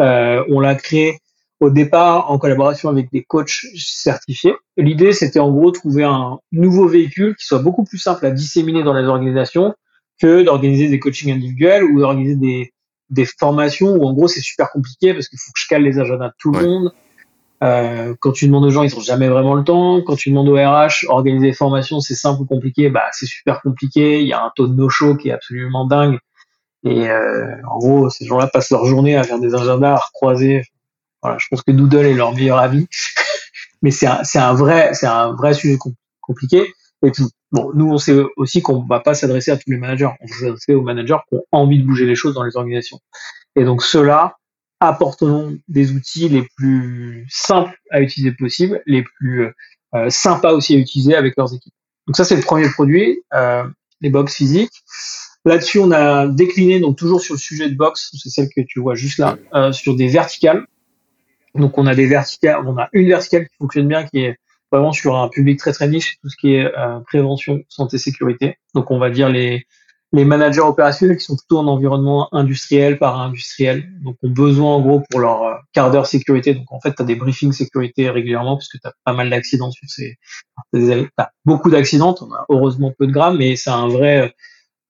Euh, 0.00 0.44
on 0.48 0.60
l'a 0.60 0.74
créé 0.74 1.18
au 1.60 1.70
départ 1.70 2.30
en 2.30 2.38
collaboration 2.38 2.88
avec 2.88 3.10
des 3.12 3.22
coachs 3.22 3.66
certifiés. 3.76 4.54
L'idée, 4.76 5.12
c'était 5.12 5.38
en 5.38 5.52
gros 5.52 5.70
trouver 5.70 6.02
un 6.02 6.40
nouveau 6.50 6.88
véhicule 6.88 7.36
qui 7.36 7.46
soit 7.46 7.60
beaucoup 7.60 7.84
plus 7.84 7.98
simple 7.98 8.26
à 8.26 8.32
disséminer 8.32 8.82
dans 8.82 8.94
les 8.94 9.06
organisations 9.06 9.74
que 10.20 10.42
d'organiser 10.42 10.88
des 10.88 10.98
coachings 10.98 11.32
individuels 11.32 11.84
ou 11.84 12.00
d'organiser 12.00 12.36
des, 12.36 12.72
des 13.10 13.24
formations 13.24 13.94
où 13.94 14.04
en 14.04 14.12
gros 14.12 14.26
c'est 14.26 14.40
super 14.40 14.70
compliqué 14.70 15.14
parce 15.14 15.28
qu'il 15.28 15.38
faut 15.38 15.52
que 15.52 15.60
je 15.60 15.68
cale 15.68 15.82
les 15.82 16.00
agendas 16.00 16.28
de 16.28 16.34
tout 16.38 16.50
le 16.50 16.62
monde. 16.62 16.92
Euh, 17.62 18.14
quand 18.18 18.32
tu 18.32 18.46
demandes 18.46 18.64
aux 18.64 18.70
gens, 18.70 18.82
ils 18.82 18.92
n'ont 18.92 19.00
jamais 19.00 19.28
vraiment 19.28 19.54
le 19.54 19.62
temps. 19.62 20.02
Quand 20.02 20.16
tu 20.16 20.30
demandes 20.30 20.48
aux 20.48 20.56
RH, 20.56 21.06
organiser 21.08 21.48
des 21.48 21.52
formations, 21.52 22.00
c'est 22.00 22.14
simple 22.14 22.42
ou 22.42 22.44
compliqué, 22.44 22.90
bah 22.90 23.04
c'est 23.12 23.26
super 23.26 23.60
compliqué. 23.62 24.20
Il 24.20 24.26
y 24.26 24.32
a 24.32 24.42
un 24.42 24.50
taux 24.56 24.66
de 24.66 24.74
no-show 24.74 25.16
qui 25.16 25.28
est 25.28 25.32
absolument 25.32 25.86
dingue. 25.86 26.18
Et 26.84 27.08
euh, 27.08 27.54
en 27.68 27.78
gros, 27.78 28.10
ces 28.10 28.26
gens-là 28.26 28.48
passent 28.48 28.70
leur 28.70 28.84
journée 28.86 29.16
à 29.16 29.22
faire 29.22 29.38
des 29.38 29.54
agendas, 29.54 29.92
à 29.92 29.96
recroiser. 29.96 30.64
Voilà, 31.22 31.38
je 31.38 31.46
pense 31.48 31.62
que 31.62 31.70
Doodle 31.70 32.06
est 32.06 32.14
leur 32.14 32.34
meilleur 32.34 32.58
avis. 32.58 32.88
Mais 33.82 33.92
c'est 33.92 34.06
un, 34.06 34.22
un 34.34 34.54
vrai, 34.54 34.94
c'est 34.94 35.06
un 35.06 35.32
vrai 35.32 35.54
sujet 35.54 35.78
compliqué. 36.20 36.72
Et 37.04 37.10
puis, 37.10 37.24
bon, 37.52 37.70
nous, 37.74 37.92
on 37.92 37.98
sait 37.98 38.20
aussi 38.36 38.62
qu'on 38.62 38.84
va 38.84 39.00
pas 39.00 39.14
s'adresser 39.14 39.52
à 39.52 39.56
tous 39.56 39.70
les 39.70 39.76
managers. 39.76 40.06
On 40.06 40.26
va 40.26 40.34
s'adresser 40.34 40.74
aux 40.74 40.82
managers 40.82 41.18
qui 41.28 41.36
ont 41.36 41.44
envie 41.52 41.80
de 41.80 41.86
bouger 41.86 42.06
les 42.06 42.16
choses 42.16 42.34
dans 42.34 42.44
les 42.44 42.56
organisations. 42.56 42.98
Et 43.54 43.64
donc, 43.64 43.82
ceux-là 43.82 44.36
apporteront 44.88 45.58
des 45.68 45.92
outils 45.92 46.28
les 46.28 46.46
plus 46.56 47.26
simples 47.28 47.76
à 47.90 48.00
utiliser 48.00 48.32
possible, 48.32 48.82
les 48.86 49.02
plus 49.02 49.52
euh, 49.94 50.10
sympas 50.10 50.52
aussi 50.52 50.74
à 50.74 50.78
utiliser 50.78 51.14
avec 51.14 51.34
leurs 51.36 51.54
équipes. 51.54 51.74
Donc 52.06 52.16
ça, 52.16 52.24
c'est 52.24 52.36
le 52.36 52.42
premier 52.42 52.68
produit, 52.68 53.22
euh, 53.32 53.64
les 54.00 54.10
box 54.10 54.34
physiques. 54.34 54.72
Là-dessus, 55.44 55.78
on 55.78 55.90
a 55.92 56.26
décliné, 56.26 56.80
donc 56.80 56.96
toujours 56.96 57.20
sur 57.20 57.34
le 57.34 57.38
sujet 57.38 57.68
de 57.68 57.76
box, 57.76 58.10
c'est 58.20 58.28
celle 58.28 58.48
que 58.48 58.60
tu 58.60 58.80
vois 58.80 58.94
juste 58.94 59.18
là, 59.18 59.38
euh, 59.54 59.72
sur 59.72 59.94
des 59.94 60.08
verticales. 60.08 60.66
Donc 61.54 61.78
on 61.78 61.86
a 61.86 61.94
des 61.94 62.06
verticales, 62.06 62.66
on 62.66 62.76
a 62.78 62.88
une 62.92 63.08
verticale 63.08 63.48
qui 63.48 63.56
fonctionne 63.58 63.86
bien, 63.86 64.04
qui 64.04 64.20
est 64.20 64.38
vraiment 64.72 64.92
sur 64.92 65.16
un 65.16 65.28
public 65.28 65.58
très 65.58 65.72
très 65.72 65.86
niche, 65.86 66.18
tout 66.22 66.28
ce 66.28 66.36
qui 66.36 66.54
est 66.54 66.64
euh, 66.64 67.00
prévention, 67.00 67.60
santé, 67.68 67.98
sécurité. 67.98 68.56
Donc 68.74 68.90
on 68.90 68.98
va 68.98 69.10
dire 69.10 69.28
les 69.28 69.66
les 70.12 70.24
managers 70.26 70.60
opérationnels 70.60 71.16
qui 71.16 71.24
sont 71.24 71.36
plutôt 71.36 71.58
en 71.58 71.66
environnement 71.66 72.28
industriel, 72.34 72.98
para-industriel, 72.98 73.88
donc 74.02 74.16
ont 74.22 74.28
besoin 74.28 74.74
en 74.74 74.80
gros 74.80 75.02
pour 75.08 75.20
leur 75.20 75.42
euh, 75.42 75.54
quart 75.72 75.90
d'heure 75.90 76.06
sécurité. 76.06 76.54
Donc 76.54 76.70
en 76.70 76.80
fait, 76.80 76.94
tu 76.94 77.02
as 77.02 77.04
des 77.06 77.14
briefings 77.14 77.52
sécurité 77.52 78.10
régulièrement 78.10 78.56
parce 78.56 78.68
que 78.68 78.76
tu 78.76 78.86
as 78.86 78.92
pas 79.04 79.14
mal 79.14 79.30
d'accidents 79.30 79.70
sur 79.70 79.88
ces... 79.88 80.18
Tu 80.74 81.10
as 81.16 81.32
beaucoup 81.46 81.70
d'accidents, 81.70 82.14
on 82.20 82.32
a 82.34 82.44
heureusement 82.50 82.92
peu 82.96 83.06
de 83.06 83.12
grammes, 83.12 83.38
mais 83.38 83.56
ça 83.56 83.74
a 83.74 83.78
un 83.78 83.88
vrai 83.88 84.20
euh, 84.20 84.28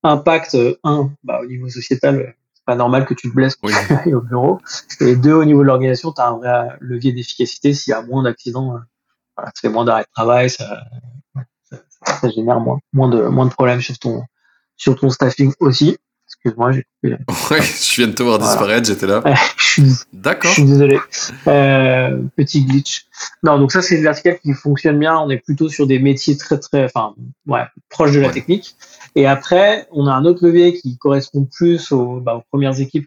impact, 0.02 0.56
euh, 0.56 0.74
un, 0.82 1.12
bah, 1.22 1.40
au 1.40 1.46
niveau 1.46 1.68
sociétal, 1.68 2.34
c'est 2.52 2.64
pas 2.64 2.74
normal 2.74 3.06
que 3.06 3.14
tu 3.14 3.30
te 3.30 3.34
blesses 3.34 3.56
au 4.06 4.20
bureau. 4.22 4.60
Et 5.00 5.14
deux, 5.14 5.34
au 5.34 5.44
niveau 5.44 5.60
de 5.60 5.66
l'organisation, 5.66 6.10
tu 6.12 6.20
as 6.20 6.28
un 6.28 6.36
vrai 6.38 6.76
levier 6.80 7.12
d'efficacité. 7.12 7.74
S'il 7.74 7.92
y 7.92 7.94
a 7.94 8.02
moins 8.02 8.24
d'accidents, 8.24 8.80
voilà, 9.36 9.50
ça 9.54 9.60
fait 9.60 9.68
moins 9.68 9.84
d'arrêt 9.84 10.02
de 10.02 10.12
travail, 10.12 10.50
ça, 10.50 10.82
ça, 11.70 11.78
ça, 12.20 12.28
génère 12.28 12.58
moins, 12.58 12.80
moins, 12.92 13.08
de, 13.08 13.22
moins 13.28 13.46
de 13.46 13.52
problèmes 13.52 13.80
sur 13.80 13.96
ton, 13.98 14.24
sur 14.82 14.96
ton 14.96 15.10
staffing 15.10 15.52
aussi. 15.60 15.96
Excuse-moi, 16.26 16.72
j'ai 16.72 16.82
coupé. 16.82 17.16
Ouais, 17.50 17.62
je 17.62 17.96
viens 17.96 18.08
de 18.08 18.14
te 18.14 18.22
voir 18.24 18.40
disparaître, 18.40 18.88
j'étais 18.88 19.06
là. 19.06 19.22
D'accord. 20.12 20.50
Je 20.50 20.54
suis 20.54 20.64
désolé. 20.64 20.98
Euh, 21.46 22.20
petit 22.36 22.64
glitch. 22.64 23.06
Non, 23.44 23.60
donc 23.60 23.70
ça, 23.70 23.80
c'est 23.80 23.94
une 23.94 24.02
verticale 24.02 24.40
qui 24.40 24.52
fonctionne 24.54 24.98
bien. 24.98 25.16
On 25.18 25.30
est 25.30 25.38
plutôt 25.38 25.68
sur 25.68 25.86
des 25.86 26.00
métiers 26.00 26.36
très, 26.36 26.58
très, 26.58 26.84
enfin, 26.84 27.14
ouais, 27.46 27.62
proches 27.90 28.10
de 28.10 28.18
la 28.18 28.30
technique. 28.30 28.74
Et 29.14 29.26
après, 29.26 29.86
on 29.92 30.08
a 30.08 30.12
un 30.12 30.24
autre 30.24 30.44
levier 30.44 30.74
qui 30.74 30.98
correspond 30.98 31.44
plus 31.44 31.92
aux, 31.92 32.18
bah, 32.18 32.34
aux 32.34 32.42
premières 32.50 32.80
équipes 32.80 33.06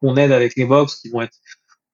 qu'on 0.00 0.16
aide 0.16 0.32
avec 0.32 0.56
les 0.56 0.64
box, 0.64 0.96
qui 0.96 1.10
vont 1.10 1.20
être 1.20 1.36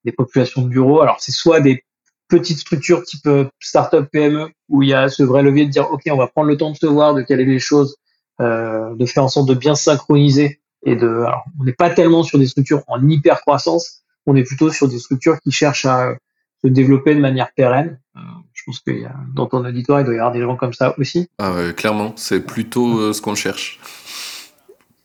des 0.05 0.13
populations 0.13 0.63
de 0.63 0.69
bureaux. 0.69 1.01
Alors, 1.01 1.17
c'est 1.19 1.33
soit 1.33 1.59
des 1.59 1.83
petites 2.29 2.59
structures 2.59 3.03
type 3.03 3.27
euh, 3.27 3.47
startup 3.59 4.09
PME, 4.13 4.51
où 4.69 4.83
il 4.83 4.91
y 4.91 4.95
a 4.95 5.09
ce 5.09 5.25
vrai 5.25 5.43
levier 5.43 5.67
de 5.67 5.71
dire, 5.71 5.91
OK, 5.91 6.03
on 6.13 6.17
va 6.17 6.29
prendre 6.29 6.49
le 6.49 6.57
temps 6.57 6.71
de 6.71 6.77
se 6.77 6.87
voir, 6.87 7.15
de 7.15 7.23
caler 7.23 7.45
les 7.45 7.59
choses, 7.59 7.97
de 8.41 9.07
faire 9.07 9.25
en 9.25 9.29
sorte 9.29 9.49
de 9.49 9.55
bien 9.55 9.75
synchroniser 9.75 10.61
et 10.85 10.97
de. 10.97 11.07
Alors, 11.07 11.45
on 11.61 11.65
n'est 11.65 11.73
pas 11.73 11.91
tellement 11.91 12.23
sur 12.23 12.39
des 12.39 12.47
structures 12.47 12.83
en 12.89 13.09
hyper 13.09 13.41
croissance, 13.41 14.05
on 14.27 14.37
est 14.37 14.45
plutôt 14.45 14.71
sur 14.71 14.89
des 14.89 14.99
structures 14.99 15.39
qui 15.41 15.51
cherchent 15.51 15.87
à 15.87 16.17
se 16.65 16.69
développer 16.69 17.15
de 17.15 17.21
manière 17.21 17.53
pérenne. 17.55 17.99
Euh, 18.17 18.21
je 18.53 18.63
pense 18.67 18.81
que 18.81 19.05
a, 19.05 19.13
dans 19.35 19.47
ton 19.47 19.65
auditoire, 19.65 20.01
il 20.01 20.05
doit 20.05 20.15
y 20.15 20.19
avoir 20.19 20.33
des 20.33 20.41
gens 20.41 20.57
comme 20.57 20.73
ça 20.73 20.95
aussi. 20.99 21.29
Ah 21.39 21.53
ouais, 21.53 21.75
clairement, 21.75 22.13
c'est 22.17 22.41
plutôt 22.41 22.99
euh, 22.99 23.13
ce 23.13 23.21
qu'on 23.21 23.35
cherche. 23.35 23.79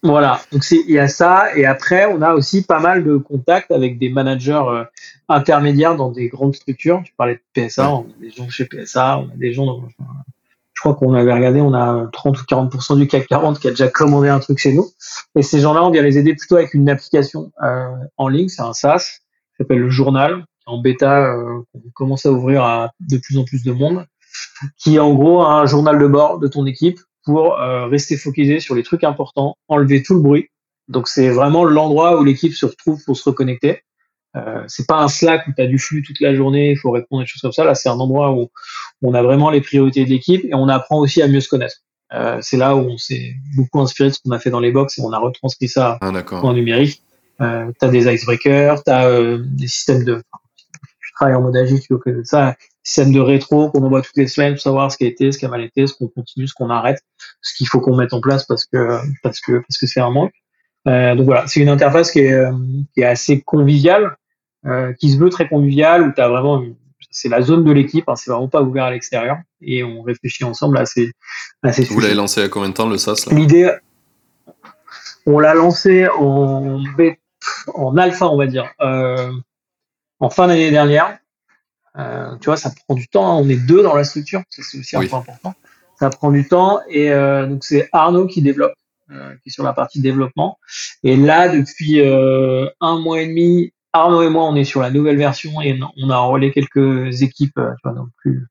Voilà, 0.02 0.40
donc 0.54 0.64
il 0.72 0.92
y 0.92 0.98
a 0.98 1.10
ça, 1.10 1.54
et 1.58 1.66
après 1.66 2.06
on 2.06 2.22
a 2.22 2.34
aussi 2.34 2.64
pas 2.64 2.80
mal 2.80 3.04
de 3.04 3.18
contacts 3.18 3.70
avec 3.70 4.00
des 4.00 4.08
managers 4.08 4.64
euh, 4.66 4.86
intermédiaires 5.28 5.98
dans 5.98 6.10
des 6.10 6.30
grandes 6.30 6.56
structures. 6.56 7.02
Tu 7.04 7.12
parlais 7.18 7.36
de 7.36 7.68
PSA, 7.68 7.92
on 7.92 8.04
a 8.04 8.22
des 8.22 8.30
gens 8.30 8.48
chez 8.48 8.64
PSA, 8.64 9.18
on 9.20 9.26
a 9.26 9.36
des 9.36 9.52
gens 9.52 9.66
dans, 9.66 9.84
je 10.80 10.82
crois 10.82 10.96
qu'on 10.96 11.14
avait 11.14 11.34
regardé, 11.34 11.60
on 11.60 11.74
a 11.74 12.08
30 12.14 12.40
ou 12.40 12.44
40% 12.46 12.98
du 12.98 13.06
CAC 13.06 13.28
40 13.28 13.60
qui 13.60 13.68
a 13.68 13.72
déjà 13.72 13.90
commandé 13.90 14.30
un 14.30 14.40
truc 14.40 14.60
chez 14.60 14.72
nous. 14.72 14.88
Et 15.36 15.42
ces 15.42 15.60
gens-là, 15.60 15.84
on 15.84 15.92
vient 15.92 16.02
les 16.02 16.18
aider 16.18 16.36
plutôt 16.36 16.56
avec 16.56 16.74
une 16.74 16.88
application 16.88 17.52
euh, 17.62 17.90
en 18.16 18.30
ligne, 18.30 18.48
c'est 18.48 18.62
un 18.62 18.72
SaaS, 18.72 19.18
qui 19.20 19.58
s'appelle 19.58 19.80
le 19.80 19.90
Journal, 19.90 20.46
en 20.66 20.78
bêta, 20.78 21.34
euh, 21.34 21.64
on 21.74 21.82
commence 21.94 22.26
à 22.26 22.32
ouvrir 22.32 22.64
à 22.64 22.92
de 23.02 23.18
plus 23.18 23.38
en 23.38 23.44
plus 23.44 23.62
de 23.62 23.74
monde, 23.74 24.06
qui 24.78 24.96
est 24.96 25.00
en 25.00 25.14
gros 25.14 25.42
un 25.42 25.66
journal 25.66 26.00
de 26.00 26.08
bord 26.08 26.40
de 26.40 26.48
ton 26.48 26.66
équipe 26.66 27.02
pour 27.26 27.60
euh, 27.60 27.88
rester 27.88 28.16
focalisé 28.16 28.62
sur 28.62 28.74
les 28.74 28.84
trucs 28.84 29.04
importants, 29.04 29.58
enlever 29.68 30.02
tout 30.02 30.14
le 30.14 30.22
bruit. 30.22 30.48
Donc 30.88 31.10
c'est 31.10 31.28
vraiment 31.28 31.66
l'endroit 31.66 32.22
où 32.22 32.24
l'équipe 32.24 32.54
se 32.54 32.66
retrouve 32.66 33.04
pour 33.04 33.18
se 33.18 33.28
reconnecter. 33.28 33.82
Euh, 34.36 34.64
c'est 34.68 34.88
pas 34.88 34.98
un 34.98 35.08
Slack 35.08 35.48
où 35.48 35.52
tu 35.56 35.62
as 35.62 35.68
du 35.68 35.80
flux 35.80 36.04
toute 36.04 36.20
la 36.20 36.36
journée, 36.36 36.72
il 36.72 36.78
faut 36.78 36.92
répondre 36.92 37.22
à 37.22 37.24
des 37.24 37.28
choses 37.28 37.42
comme 37.42 37.52
ça. 37.52 37.64
Là, 37.64 37.76
c'est 37.76 37.90
un 37.90 38.00
endroit 38.00 38.32
où 38.32 38.50
on 39.02 39.14
a 39.14 39.24
vraiment 39.24 39.50
les 39.50 39.62
priorités 39.62 40.06
de 40.06 40.10
l'équipe 40.10 40.46
et 40.46 40.54
on 40.54 40.68
apprend 40.68 41.00
aussi 41.00 41.22
à 41.22 41.28
mieux 41.28 41.42
se 41.42 41.50
connaître. 41.50 41.78
Euh, 42.14 42.40
c'est 42.42 42.58
là 42.58 42.76
où 42.76 42.80
on 42.80 42.98
s'est 42.98 43.36
beaucoup 43.56 43.80
inspiré 43.80 44.10
de 44.10 44.16
ce 44.16 44.20
qu'on 44.24 44.32
a 44.32 44.40
fait 44.40 44.50
dans 44.50 44.60
les 44.60 44.72
box 44.72 44.98
et 44.98 45.02
on 45.02 45.12
a 45.12 45.20
retranscrit 45.20 45.68
ça 45.68 45.98
ah, 46.02 46.12
en 46.32 46.54
numérique. 46.54 47.04
Euh, 47.42 47.72
tu 47.80 47.86
as 47.86 47.90
des 47.90 48.12
icebreakers, 48.14 48.84
tu 48.84 48.92
as 48.92 49.08
euh, 49.08 49.40
des 49.44 49.68
systèmes 49.68 50.04
de... 50.04 50.22
Tu 50.58 51.14
travailles 51.14 51.36
en 51.36 51.42
mode 51.42 51.56
agile, 51.56 51.80
tu 51.82 51.94
veux 51.94 52.24
ça, 52.24 52.56
système 52.84 53.12
de 53.12 53.20
rétro 53.20 53.70
qu'on 53.70 53.84
envoie 53.84 54.02
toutes 54.02 54.18
les 54.18 54.28
semaines 54.28 54.54
pour 54.54 54.62
savoir 54.62 54.92
ce 54.92 54.98
qui 54.98 55.06
a 55.06 55.08
été, 55.08 55.32
ce 55.32 55.38
qui 55.38 55.46
a 55.46 55.50
mal 55.50 55.62
été, 55.62 55.86
ce 55.86 55.94
qu'on 55.94 56.08
continue, 56.08 56.48
ce 56.48 56.54
qu'on 56.54 56.70
arrête, 56.70 57.00
ce 57.42 57.56
qu'il 57.56 57.68
faut 57.68 57.80
qu'on 57.80 57.96
mette 57.96 58.14
en 58.14 58.22
place 58.22 58.46
parce 58.46 58.66
que 58.66 59.00
parce 59.22 59.40
que 59.40 59.60
parce 59.60 59.78
que 59.78 59.88
c'est 59.88 60.00
un 60.00 60.12
manque. 60.12 60.34
Euh, 60.88 61.16
donc 61.16 61.26
voilà, 61.26 61.48
c'est 61.48 61.60
une 61.60 61.70
interface 61.70 62.12
qui 62.12 62.20
est, 62.20 62.34
euh, 62.34 62.52
qui 62.94 63.02
est 63.02 63.06
assez 63.06 63.42
conviviale, 63.42 64.16
euh, 64.66 64.94
qui 64.94 65.12
se 65.12 65.18
veut 65.18 65.30
très 65.30 65.48
conviviale, 65.48 66.04
où 66.04 66.12
tu 66.12 66.22
as 66.22 66.30
vraiment, 66.30 66.64
c'est 67.12 67.30
la 67.30 67.42
zone 67.42 67.64
de 67.64 67.72
l'équipe, 67.72 68.08
hein, 68.08 68.16
c'est 68.16 68.32
vraiment 68.32 68.48
pas 68.48 68.62
ouvert 68.62 68.86
à 68.86 68.92
l'extérieur, 68.92 69.38
et 69.62 69.84
on 69.84 70.02
réfléchit 70.02 70.44
ensemble 70.44 70.78
à 70.78 70.86
ces, 70.86 71.12
à 71.64 71.74
ces 71.74 71.84
Vous 71.84 72.00
l'avez 72.00 72.16
lancé 72.16 72.42
à 72.42 72.50
combien 72.50 72.70
de 72.70 72.74
temps 72.74 72.88
le 72.88 72.98
SaaS 72.98 73.28
L'idée, 73.32 73.72
on 75.26 75.40
l'a 75.40 75.54
lancé 75.54 76.08
en, 76.18 76.82
en 77.74 77.98
alpha, 77.98 78.28
on 78.28 78.38
va 78.38 78.48
dire, 78.48 78.72
euh, 78.82 79.32
en 80.20 80.30
fin 80.30 80.48
d'année 80.48 80.72
dernière. 80.72 81.18
Euh, 81.98 82.36
tu 82.40 82.46
vois, 82.46 82.58
ça 82.58 82.72
prend 82.88 82.96
du 82.96 83.08
temps. 83.08 83.32
Hein. 83.32 83.42
On 83.44 83.50
est 83.50 83.56
deux 83.56 83.82
dans 83.82 83.96
la 83.96 84.04
structure, 84.04 84.42
c'est 84.50 84.62
aussi 84.78 84.96
un 84.96 85.06
point 85.08 85.20
important. 85.20 85.54
Ça 86.00 86.10
prend 86.10 86.32
du 86.32 86.48
temps 86.48 86.80
et 86.88 87.12
euh, 87.12 87.46
donc 87.46 87.64
c'est 87.64 87.90
Arnaud 87.92 88.28
qui 88.28 88.42
développe. 88.42 88.74
Euh, 89.12 89.34
qui 89.42 89.50
est 89.50 89.52
sur 89.52 89.64
la 89.64 89.74
partie 89.74 90.02
développement. 90.02 90.60
Et 91.02 91.18
là, 91.18 91.50
depuis 91.50 92.00
euh, 92.00 92.70
un 92.80 93.00
mois 93.00 93.20
et 93.22 93.28
demi, 93.28 93.74
Arnaud 93.92 94.22
et 94.22 94.30
moi, 94.30 94.44
on 94.44 94.56
est 94.56 94.66
sur 94.66 94.82
la 94.82 94.92
nouvelle 94.92 95.18
version 95.18 95.62
et 95.62 95.80
on 95.98 96.12
a 96.12 96.18
enrôlé 96.18 96.52
quelques 96.52 97.24
équipes, 97.24 97.58
euh, 97.58 97.72
tu 97.72 97.90
vois, 97.90 97.94
nos 97.94 98.10
plus, 98.18 98.46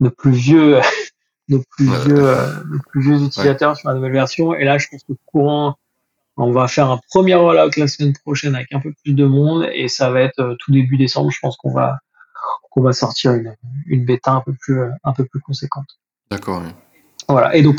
nos 0.00 0.10
plus 0.10 0.32
vieux, 0.32 0.78
nos 1.48 1.62
plus 1.70 1.86
vieux, 1.86 2.36
nos 2.66 2.80
plus 2.90 3.00
vieux 3.00 3.22
utilisateurs 3.22 3.78
sur 3.78 3.88
la 3.88 3.94
nouvelle 3.94 4.12
version. 4.12 4.52
Et 4.54 4.64
là, 4.64 4.76
je 4.76 4.88
pense 4.90 5.04
que 5.04 5.14
courant, 5.24 5.76
on 6.36 6.52
va 6.52 6.68
faire 6.68 6.90
un 6.90 7.00
premier 7.08 7.34
rollout 7.34 7.70
la 7.78 7.88
semaine 7.88 8.12
prochaine 8.12 8.54
avec 8.54 8.74
un 8.74 8.80
peu 8.80 8.92
plus 9.02 9.14
de 9.14 9.24
monde 9.24 9.66
et 9.72 9.88
ça 9.88 10.10
va 10.10 10.20
être 10.20 10.54
tout 10.58 10.70
début 10.70 10.98
décembre. 10.98 11.30
Je 11.30 11.38
pense 11.40 11.56
qu'on 11.56 11.72
va, 11.72 11.96
qu'on 12.70 12.82
va 12.82 12.92
sortir 12.92 13.32
une, 13.32 13.56
une 13.86 14.04
bêta 14.04 14.32
un 14.32 14.42
peu 14.42 14.52
plus, 14.52 14.82
un 15.02 15.12
peu 15.14 15.24
plus 15.24 15.40
conséquente. 15.40 15.98
D'accord. 16.30 16.62
Voilà. 17.26 17.56
Et 17.56 17.62
donc, 17.62 17.78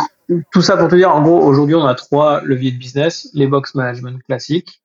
tout 0.51 0.61
ça 0.61 0.77
pour 0.77 0.87
te 0.87 0.95
dire, 0.95 1.13
en 1.13 1.21
gros, 1.21 1.41
aujourd'hui, 1.41 1.75
on 1.75 1.85
a 1.85 1.95
trois 1.95 2.41
leviers 2.41 2.71
de 2.71 2.77
business. 2.77 3.29
Les 3.33 3.47
box 3.47 3.75
management 3.75 4.21
classiques, 4.23 4.81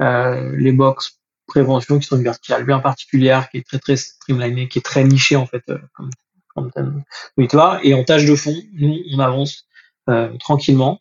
euh, 0.00 0.54
les 0.56 0.72
box 0.72 1.18
prévention 1.46 1.98
qui 1.98 2.06
sont 2.06 2.16
une 2.16 2.24
verticale 2.24 2.64
bien 2.64 2.78
particulière, 2.78 3.50
qui 3.50 3.58
est 3.58 3.66
très 3.66 3.78
très 3.78 3.96
streamlinée, 3.96 4.68
qui 4.68 4.78
est 4.78 4.82
très 4.82 5.04
nichée 5.04 5.36
en 5.36 5.46
fait, 5.46 5.62
euh, 5.70 5.78
comme, 5.94 6.70
comme 6.70 7.02
auditoire. 7.36 7.80
Et 7.82 7.94
en 7.94 8.04
tâche 8.04 8.24
de 8.24 8.34
fond, 8.34 8.54
nous, 8.74 8.98
on 9.14 9.18
avance 9.18 9.66
euh, 10.08 10.36
tranquillement 10.38 11.00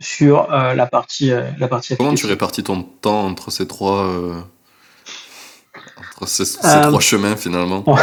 sur 0.00 0.52
euh, 0.52 0.74
la 0.74 0.86
partie 0.86 1.30
la 1.58 1.68
partie. 1.68 1.96
Comment 1.96 2.14
tu 2.14 2.26
répartis 2.26 2.62
ton 2.62 2.82
temps 2.82 3.26
entre 3.26 3.50
ces 3.50 3.66
trois 3.66 4.06
entre 5.98 6.26
ces, 6.26 6.44
ces 6.44 6.80
trois 6.82 7.00
chemins 7.00 7.36
finalement? 7.36 7.84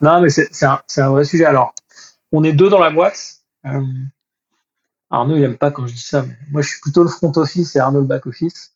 Non, 0.00 0.20
mais 0.20 0.28
c'est 0.28 0.66
un, 0.66 0.82
un 0.98 1.08
vrai 1.08 1.24
sujet. 1.24 1.46
Alors, 1.46 1.72
on 2.30 2.44
est 2.44 2.52
deux 2.52 2.68
dans 2.68 2.80
la 2.80 2.90
boîte. 2.90 3.43
Euh, 3.66 3.82
Arnaud, 5.10 5.36
il 5.36 5.42
n'aime 5.42 5.56
pas 5.56 5.70
quand 5.70 5.86
je 5.86 5.94
dis 5.94 6.00
ça, 6.00 6.22
mais 6.22 6.36
moi, 6.50 6.62
je 6.62 6.68
suis 6.68 6.80
plutôt 6.80 7.02
le 7.02 7.08
front 7.08 7.32
office 7.36 7.76
et 7.76 7.78
Arnaud 7.78 8.00
le 8.00 8.06
back 8.06 8.26
office. 8.26 8.72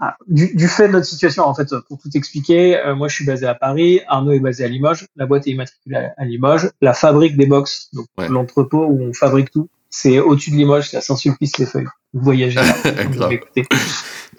Ah, 0.00 0.16
du, 0.28 0.68
fait 0.68 0.86
de 0.86 0.92
notre 0.92 1.06
situation, 1.06 1.44
en 1.44 1.54
fait, 1.54 1.68
pour 1.88 1.98
tout 1.98 2.10
expliquer, 2.14 2.78
euh, 2.78 2.94
moi, 2.94 3.08
je 3.08 3.16
suis 3.16 3.24
basé 3.24 3.46
à 3.46 3.54
Paris, 3.54 4.00
Arnaud 4.06 4.32
est 4.32 4.40
basé 4.40 4.64
à 4.64 4.68
Limoges, 4.68 5.06
la 5.16 5.26
boîte 5.26 5.46
est 5.46 5.50
immatriculée 5.50 6.08
à, 6.16 6.24
Limoges, 6.24 6.70
la 6.80 6.92
fabrique 6.92 7.36
des 7.36 7.46
box, 7.46 7.88
donc 7.92 8.06
l'entrepôt 8.16 8.84
où 8.84 9.02
on 9.02 9.12
fabrique 9.12 9.50
tout, 9.50 9.68
c'est 9.90 10.20
au-dessus 10.20 10.50
de 10.50 10.56
Limoges, 10.56 10.90
c'est 10.90 10.98
à 10.98 11.00
Saint-Sulpice-les-Feuilles. 11.00 11.88
Vous 12.12 12.22
voyagez 12.22 12.54
là, 12.54 12.74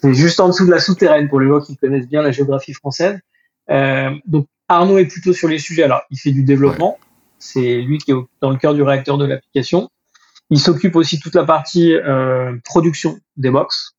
C'est 0.01 0.13
juste 0.13 0.39
en 0.39 0.47
dessous 0.47 0.65
de 0.65 0.71
la 0.71 0.79
souterraine 0.79 1.27
pour 1.27 1.41
les 1.41 1.47
gens 1.49 1.59
qui 1.59 1.75
connaissent 1.75 2.07
bien 2.07 2.21
la 2.21 2.31
géographie 2.31 2.73
française. 2.73 3.19
Euh, 3.69 4.11
donc 4.25 4.47
Arnaud 4.69 4.97
est 4.97 5.07
plutôt 5.07 5.33
sur 5.33 5.49
les 5.49 5.59
sujets. 5.59 5.83
Alors, 5.83 6.03
il 6.09 6.17
fait 6.17 6.31
du 6.31 6.43
développement, 6.43 6.97
c'est 7.39 7.81
lui 7.81 7.97
qui 7.97 8.11
est 8.11 8.15
dans 8.41 8.51
le 8.51 8.57
cœur 8.57 8.73
du 8.73 8.83
réacteur 8.83 9.17
de 9.17 9.25
l'application. 9.25 9.89
Il 10.49 10.59
s'occupe 10.59 10.95
aussi 10.95 11.19
toute 11.19 11.35
la 11.35 11.45
partie 11.45 11.93
euh, 11.93 12.57
production 12.65 13.19
des 13.37 13.51
box. 13.51 13.95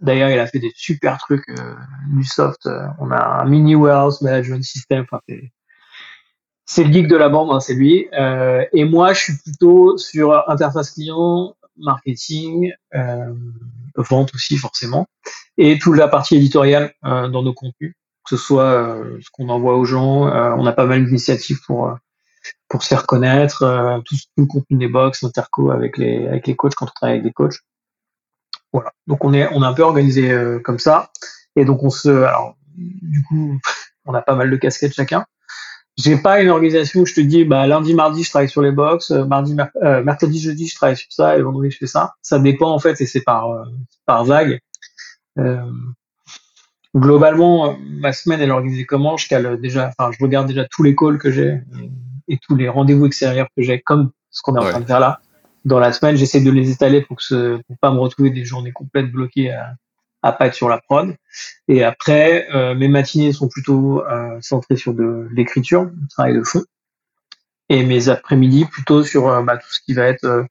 D'ailleurs, 0.00 0.30
il 0.30 0.38
a 0.38 0.46
fait 0.46 0.58
des 0.58 0.72
super 0.74 1.18
trucs 1.18 1.48
euh, 1.48 1.74
du 2.14 2.24
soft. 2.24 2.66
Euh, 2.66 2.86
on 2.98 3.10
a 3.10 3.42
un 3.42 3.44
mini 3.44 3.74
warehouse 3.74 4.22
management 4.22 4.62
system. 4.64 5.04
Enfin, 5.10 5.20
c'est 6.66 6.84
le 6.84 6.92
geek 6.92 7.08
de 7.08 7.16
la 7.16 7.28
bande, 7.28 7.50
hein, 7.52 7.60
c'est 7.60 7.74
lui. 7.74 8.08
Euh, 8.18 8.64
et 8.72 8.84
moi, 8.84 9.12
je 9.12 9.20
suis 9.20 9.36
plutôt 9.36 9.98
sur 9.98 10.48
interface 10.48 10.92
client, 10.92 11.54
marketing, 11.76 12.72
euh, 12.94 13.34
vente 13.96 14.34
aussi 14.34 14.56
forcément, 14.56 15.06
et 15.58 15.78
toute 15.78 15.96
la 15.96 16.08
partie 16.08 16.36
éditoriale 16.36 16.94
euh, 17.04 17.28
dans 17.28 17.42
nos 17.42 17.52
contenus, 17.52 17.94
que 18.24 18.36
ce 18.36 18.36
soit 18.36 18.98
ce 19.20 19.28
qu'on 19.30 19.48
envoie 19.50 19.76
aux 19.76 19.84
gens. 19.84 20.22
on 20.22 20.66
a 20.66 20.72
pas 20.72 20.86
mal 20.86 21.04
d'initiatives 21.04 21.60
pour 21.66 21.94
pour 22.74 22.82
se 22.82 22.88
faire 22.88 23.06
connaître, 23.06 23.62
euh, 23.62 24.00
tout, 24.00 24.16
le 24.36 24.46
contenu 24.46 24.76
des 24.78 24.88
box, 24.88 25.22
interco 25.22 25.70
avec 25.70 25.96
les, 25.96 26.26
avec 26.26 26.48
les 26.48 26.56
coachs 26.56 26.74
quand 26.74 26.86
on 26.86 26.90
travaille 26.92 27.18
avec 27.18 27.22
des 27.22 27.32
coachs. 27.32 27.60
Voilà. 28.72 28.90
Donc 29.06 29.24
on 29.24 29.32
est, 29.32 29.48
on 29.52 29.62
est 29.62 29.66
un 29.66 29.74
peu 29.74 29.84
organisé 29.84 30.32
euh, 30.32 30.58
comme 30.58 30.80
ça. 30.80 31.12
Et 31.54 31.64
donc 31.64 31.84
on 31.84 31.90
se, 31.90 32.08
alors, 32.08 32.56
du 32.74 33.22
coup, 33.22 33.60
on 34.06 34.12
a 34.12 34.22
pas 34.22 34.34
mal 34.34 34.50
de 34.50 34.56
casquettes 34.56 34.92
chacun. 34.92 35.24
J'ai 35.96 36.16
pas 36.16 36.42
une 36.42 36.48
organisation 36.48 37.02
où 37.02 37.06
je 37.06 37.14
te 37.14 37.20
dis, 37.20 37.44
bah, 37.44 37.64
lundi, 37.68 37.94
mardi, 37.94 38.24
je 38.24 38.30
travaille 38.30 38.48
sur 38.48 38.60
les 38.60 38.72
box, 38.72 39.12
euh, 39.12 39.24
mardi, 39.24 39.54
mercredi, 39.54 40.40
jeudi, 40.40 40.66
je 40.66 40.74
travaille 40.74 40.96
sur 40.96 41.12
ça, 41.12 41.38
et 41.38 41.42
vendredi, 41.42 41.70
je 41.70 41.78
fais 41.78 41.86
ça. 41.86 42.14
Ça 42.22 42.40
dépend, 42.40 42.72
en 42.72 42.80
fait, 42.80 43.00
et 43.00 43.06
c'est 43.06 43.22
par, 43.22 43.68
par 44.04 44.24
vague. 44.24 44.58
globalement, 46.96 47.78
ma 47.78 48.12
semaine, 48.12 48.40
elle 48.40 48.48
est 48.48 48.52
organisée 48.52 48.84
comment? 48.84 49.16
Je 49.16 49.28
cale 49.28 49.60
déjà, 49.60 49.92
enfin, 49.96 50.10
je 50.10 50.24
regarde 50.24 50.48
déjà 50.48 50.64
tous 50.64 50.82
les 50.82 50.96
calls 50.96 51.18
que 51.18 51.30
j'ai 51.30 51.60
et 52.28 52.38
tous 52.38 52.56
les 52.56 52.68
rendez-vous 52.68 53.06
extérieurs 53.06 53.48
que 53.56 53.62
j'ai, 53.62 53.80
comme 53.80 54.10
ce 54.30 54.42
qu'on 54.42 54.56
est 54.56 54.60
en 54.60 54.68
train 54.68 54.80
de 54.80 54.86
faire 54.86 55.00
là, 55.00 55.20
dans 55.64 55.78
la 55.78 55.92
semaine, 55.92 56.16
j'essaie 56.16 56.40
de 56.40 56.50
les 56.50 56.70
étaler 56.70 57.00
pour 57.02 57.16
que 57.16 57.22
ce, 57.22 57.56
pour 57.62 57.78
pas 57.78 57.90
me 57.90 57.98
retrouver 57.98 58.30
des 58.30 58.44
journées 58.44 58.72
complètes 58.72 59.10
bloquées 59.10 59.50
à, 59.50 59.74
à 60.22 60.32
pas 60.32 60.46
être 60.46 60.54
sur 60.54 60.68
la 60.68 60.78
prod. 60.78 61.14
Et 61.68 61.84
après, 61.84 62.48
euh, 62.54 62.74
mes 62.74 62.88
matinées 62.88 63.32
sont 63.32 63.48
plutôt 63.48 64.04
euh, 64.04 64.38
centrées 64.40 64.76
sur 64.76 64.94
de 64.94 65.28
l'écriture, 65.32 65.86
du 65.86 66.08
travail 66.08 66.34
de 66.34 66.42
fond, 66.42 66.64
et 67.68 67.84
mes 67.84 68.08
après-midi 68.08 68.66
plutôt 68.66 69.04
sur 69.04 69.28
euh, 69.28 69.42
bah, 69.42 69.56
tout 69.56 69.70
ce 69.70 69.80
qui 69.80 69.94
va 69.94 70.04
être 70.04 70.24
euh, 70.24 70.44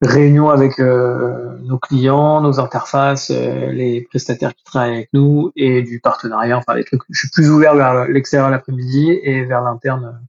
réunion 0.00 0.50
avec 0.50 0.80
nos 0.80 1.78
clients, 1.78 2.40
nos 2.40 2.58
interfaces, 2.58 3.30
les 3.30 4.00
prestataires 4.10 4.52
qui 4.52 4.64
travaillent 4.64 4.94
avec 4.96 5.10
nous 5.12 5.52
et 5.54 5.82
du 5.82 6.00
partenariat, 6.00 6.58
enfin 6.58 6.74
les 6.74 6.82
trucs. 6.82 7.02
Je 7.08 7.20
suis 7.20 7.28
plus 7.28 7.48
ouvert 7.48 7.76
vers 7.76 8.08
l'extérieur 8.08 8.50
l'après-midi 8.50 9.12
et 9.22 9.44
vers 9.44 9.62
l'interne 9.62 10.20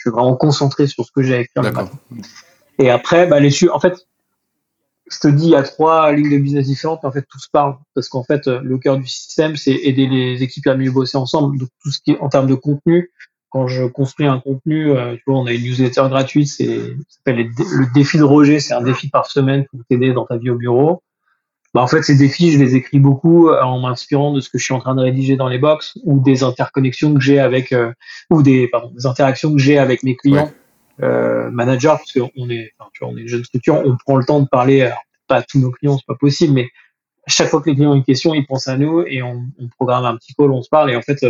je 0.00 0.08
suis 0.08 0.14
vraiment 0.14 0.34
concentré 0.34 0.86
sur 0.86 1.04
ce 1.04 1.12
que 1.12 1.22
j'ai 1.22 1.34
à 1.34 1.40
écrire 1.40 1.62
matin. 1.62 1.90
Et 2.78 2.88
après, 2.88 3.26
bah, 3.26 3.38
les 3.38 3.50
en 3.68 3.78
fait, 3.78 4.06
je 5.12 5.18
te 5.18 5.28
dis, 5.28 5.44
il 5.44 5.50
y 5.50 5.56
a 5.56 5.62
trois 5.62 6.10
lignes 6.10 6.30
de 6.30 6.38
business 6.38 6.66
différentes, 6.66 7.00
mais 7.02 7.10
en 7.10 7.12
fait, 7.12 7.26
tout 7.28 7.38
se 7.38 7.50
parle. 7.52 7.76
Parce 7.94 8.08
qu'en 8.08 8.24
fait, 8.24 8.46
le 8.46 8.78
cœur 8.78 8.96
du 8.96 9.06
système, 9.06 9.56
c'est 9.56 9.74
aider 9.74 10.06
les 10.06 10.42
équipes 10.42 10.68
à 10.68 10.74
mieux 10.74 10.90
bosser 10.90 11.18
ensemble. 11.18 11.58
Donc, 11.58 11.68
tout 11.82 11.90
ce 11.90 12.00
qui 12.00 12.12
est 12.12 12.18
en 12.20 12.30
termes 12.30 12.46
de 12.46 12.54
contenu, 12.54 13.10
quand 13.50 13.66
je 13.66 13.84
construis 13.84 14.26
un 14.26 14.40
contenu, 14.40 14.90
euh, 14.90 15.16
tu 15.16 15.22
vois, 15.26 15.40
on 15.40 15.46
a 15.46 15.52
une 15.52 15.64
newsletter 15.64 16.06
gratuite, 16.08 16.48
c'est, 16.48 16.96
s'appelle 17.08 17.50
le 17.58 17.92
défi 17.92 18.16
de 18.16 18.22
Roger, 18.22 18.58
c'est 18.58 18.72
un 18.72 18.82
défi 18.82 19.10
par 19.10 19.26
semaine 19.26 19.66
pour 19.66 19.80
t'aider 19.90 20.14
dans 20.14 20.24
ta 20.24 20.38
vie 20.38 20.48
au 20.48 20.56
bureau. 20.56 21.02
Bah, 21.72 21.82
en 21.82 21.86
fait, 21.86 22.02
ces 22.02 22.16
défis, 22.16 22.50
je 22.50 22.58
les 22.58 22.74
écris 22.74 22.98
beaucoup 22.98 23.48
euh, 23.48 23.62
en 23.62 23.78
m'inspirant 23.78 24.32
de 24.32 24.40
ce 24.40 24.50
que 24.50 24.58
je 24.58 24.64
suis 24.64 24.74
en 24.74 24.80
train 24.80 24.96
de 24.96 25.02
rédiger 25.02 25.36
dans 25.36 25.48
les 25.48 25.58
box 25.58 25.96
ou 26.04 26.20
des 26.20 26.42
interconnexions 26.42 27.14
que 27.14 27.20
j'ai 27.20 27.38
avec, 27.38 27.72
euh, 27.72 27.92
ou 28.30 28.42
des, 28.42 28.66
pardon, 28.68 28.90
des 28.90 29.06
interactions 29.06 29.52
que 29.52 29.58
j'ai 29.58 29.78
avec 29.78 30.02
mes 30.02 30.16
clients, 30.16 30.50
euh, 31.02 31.48
managers, 31.50 31.94
parce 31.96 32.12
qu'on 32.12 32.50
est, 32.50 32.72
enfin, 32.78 32.90
tu 32.92 33.04
vois, 33.04 33.12
on 33.12 33.16
est 33.16 33.22
une 33.22 33.28
jeune 33.28 33.44
structure, 33.44 33.80
on 33.84 33.96
prend 33.96 34.16
le 34.16 34.24
temps 34.24 34.40
de 34.40 34.48
parler, 34.48 34.82
alors, 34.82 35.02
pas 35.28 35.36
à 35.36 35.42
tous 35.42 35.60
nos 35.60 35.70
clients, 35.70 35.96
c'est 35.96 36.06
pas 36.06 36.16
possible, 36.16 36.54
mais 36.54 36.68
chaque 37.28 37.48
fois 37.48 37.62
que 37.62 37.70
les 37.70 37.76
clients 37.76 37.92
ont 37.92 37.94
une 37.94 38.04
question, 38.04 38.34
ils 38.34 38.46
pensent 38.46 38.66
à 38.66 38.76
nous 38.76 39.04
et 39.06 39.22
on, 39.22 39.44
on 39.60 39.68
programme 39.68 40.04
un 40.04 40.16
petit 40.16 40.34
call, 40.34 40.50
on 40.50 40.62
se 40.62 40.68
parle 40.68 40.90
et 40.90 40.96
en 40.96 41.02
fait, 41.02 41.24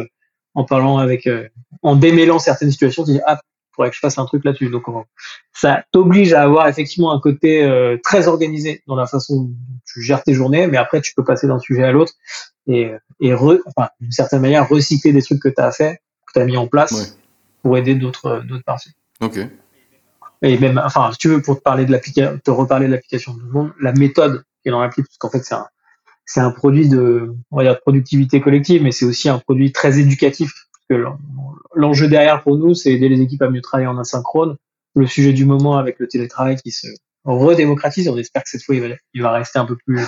en 0.55 0.65
parlant 0.65 0.97
avec, 0.97 1.29
en 1.83 1.97
démêlant 1.97 2.39
certaines 2.39 2.71
situations, 2.71 3.05
tu 3.05 3.13
dis, 3.13 3.21
ah, 3.27 3.39
faudrait 3.73 3.91
que 3.91 3.97
je 3.97 4.01
fasse 4.01 4.19
un 4.19 4.27
truc 4.27 4.45
là-dessus. 4.45 4.69
Donc, 4.69 4.85
ça 5.53 5.85
t'oblige 5.93 6.33
à 6.33 6.43
avoir 6.43 6.69
effectivement 6.69 7.13
un 7.13 7.21
côté 7.21 7.63
euh, 7.65 7.97
très 8.03 8.29
organisé 8.29 8.83
dans 8.87 8.97
la 8.97 9.07
façon 9.07 9.43
dont 9.43 9.55
tu 9.85 10.03
gères 10.03 10.23
tes 10.23 10.35
journées, 10.35 10.67
mais 10.67 10.77
après, 10.77 11.01
tu 11.01 11.15
peux 11.15 11.25
passer 11.25 11.47
d'un 11.47 11.59
sujet 11.59 11.85
à 11.85 11.93
l'autre 11.93 12.13
et, 12.67 12.93
et 13.21 13.35
enfin, 13.35 13.89
d'une 14.01 14.13
certaine 14.13 14.41
manière, 14.41 14.69
recycler 14.69 15.13
des 15.13 15.23
trucs 15.23 15.41
que 15.41 15.49
tu 15.49 15.61
as 15.61 15.73
fait, 15.73 16.01
que 16.27 16.33
tu 16.35 16.41
as 16.41 16.45
mis 16.45 16.57
en 16.57 16.67
place 16.67 17.19
pour 17.63 17.77
aider 17.77 17.95
d'autres 17.95 18.43
d'autres 18.47 18.65
parties. 18.65 18.93
Ok. 19.21 19.39
Et 20.43 20.59
même, 20.59 20.81
enfin, 20.83 21.11
si 21.13 21.19
tu 21.19 21.29
veux, 21.29 21.43
pour 21.43 21.57
te 21.59 21.63
parler 21.63 21.85
de 21.85 21.93
l'application, 21.93 22.39
te 22.43 22.51
reparler 22.51 22.87
de 22.87 22.93
l'application 22.93 23.35
de 23.35 23.43
monde, 23.43 23.73
la 23.81 23.93
méthode 23.93 24.45
qui 24.63 24.69
est 24.69 24.71
dans 24.71 24.81
l'appli, 24.81 25.03
parce 25.03 25.19
qu'en 25.19 25.31
fait, 25.31 25.45
c'est 25.45 25.55
un, 25.55 25.67
c'est 26.25 26.41
un 26.41 26.51
produit 26.51 26.89
de, 26.89 27.35
on 27.51 27.57
va 27.57 27.65
dire, 27.65 27.75
de 27.75 27.81
productivité 27.81 28.41
collective, 28.41 28.83
mais 28.83 28.93
c'est 28.93 29.05
aussi 29.05 29.29
un 29.29 29.39
produit 29.39 29.73
très 29.73 29.99
éducatif 29.99 30.53
l'enjeu 31.75 32.09
derrière 32.09 32.43
pour 32.43 32.57
nous, 32.57 32.75
c'est 32.75 32.93
aider 32.93 33.09
les 33.09 33.21
équipes 33.21 33.43
à 33.43 33.51
mieux 33.51 33.61
travailler 33.61 33.89
en 33.89 33.99
asynchrone. 33.99 34.57
Le 34.95 35.07
sujet 35.07 35.33
du 35.33 35.45
moment 35.45 35.79
avec 35.79 35.97
le 35.99 36.09
télétravail 36.09 36.57
qui 36.57 36.73
se 36.73 36.89
redémocratise, 37.25 38.09
on 38.09 38.17
espère 38.17 38.43
que 38.43 38.51
cette 38.51 38.63
fois 38.63 38.75
il 38.75 38.81
va, 38.81 38.89
il 39.15 39.23
va 39.23 39.33
rester 39.33 39.59
un 39.59 39.67
peu 39.67 39.77
plus. 39.87 40.01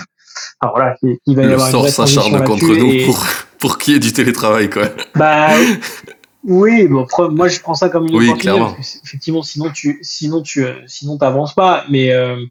Alors 0.59 0.75
voilà, 0.75 0.97
il 1.03 1.35
va 1.35 1.43
y 1.43 1.45
le 1.45 1.53
avoir 1.53 1.69
sort 1.69 1.87
s'acharne 1.87 2.43
contre 2.43 2.65
nous 2.65 3.05
pour, 3.05 3.25
pour 3.59 3.77
qu'il 3.77 3.93
y 3.93 3.97
ait 3.97 3.99
du 3.99 4.11
télétravail, 4.13 4.69
quoi. 4.69 4.89
Bah 5.15 5.51
oui, 6.43 6.87
bon, 6.87 7.07
moi 7.31 7.47
je 7.47 7.59
prends 7.61 7.75
ça 7.75 7.89
comme 7.89 8.07
une 8.07 8.15
oui, 8.15 8.29
opportunité. 8.29 8.99
effectivement, 9.03 9.43
sinon 9.43 9.69
tu, 9.69 9.99
sinon 10.01 10.41
tu, 10.41 10.65
sinon 10.87 11.17
t'avances 11.17 11.53
pas. 11.53 11.85
Mais 11.89 12.11
euh, 12.11 12.43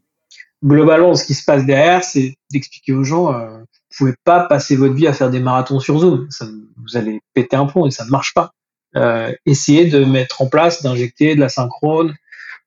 globalement, 0.63 1.13
ce 1.15 1.25
qui 1.25 1.35
se 1.35 1.45
passe 1.45 1.65
derrière, 1.65 2.03
c'est 2.03 2.35
d'expliquer 2.51 2.93
aux 2.93 3.03
gens. 3.03 3.33
Euh, 3.33 3.59
vous 3.59 3.97
pouvez 3.97 4.15
pas 4.23 4.45
passer 4.45 4.75
votre 4.75 4.95
vie 4.95 5.05
à 5.05 5.13
faire 5.13 5.29
des 5.29 5.39
marathons 5.39 5.79
sur 5.79 5.99
Zoom. 5.99 6.25
Ça, 6.31 6.45
vous 6.45 6.97
allez 6.97 7.21
péter 7.35 7.55
un 7.55 7.67
plomb 7.67 7.85
et 7.85 7.91
ça 7.91 8.05
ne 8.05 8.09
marche 8.09 8.33
pas. 8.33 8.53
Euh, 8.95 9.33
essayez 9.45 9.85
de 9.85 10.03
mettre 10.05 10.41
en 10.41 10.47
place, 10.47 10.83
d'injecter 10.83 11.35
de 11.35 11.39
la 11.39 11.49
synchrone, 11.49 12.13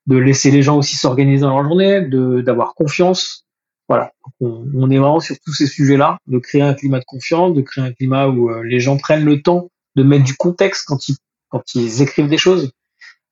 de 0.07 0.17
laisser 0.17 0.51
les 0.51 0.63
gens 0.63 0.77
aussi 0.77 0.97
s'organiser 0.97 1.43
dans 1.43 1.55
leur 1.55 1.65
journée, 1.65 2.01
d'avoir 2.43 2.75
confiance. 2.75 3.45
Voilà, 3.89 4.13
on, 4.41 4.91
est 4.91 4.99
vraiment 4.99 5.21
sur 5.21 5.37
tous 5.45 5.53
ces 5.53 5.67
sujets-là, 5.67 6.19
de 6.27 6.39
créer 6.39 6.63
un 6.63 6.75
climat 6.75 6.99
de 6.99 7.05
confiance, 7.05 7.55
de 7.55 7.63
créer 7.63 7.85
un 7.85 7.93
climat 7.93 8.27
où 8.27 8.51
euh, 8.51 8.63
les 8.65 8.81
gens 8.81 8.97
prennent 8.97 9.25
le 9.25 9.43
temps 9.43 9.71
de 9.95 10.03
mettre 10.03 10.25
du 10.25 10.35
contexte 10.35 10.87
quand 10.87 11.75
ils 11.75 12.03
écrivent 12.03 12.29
des 12.29 12.39
choses. 12.39 12.73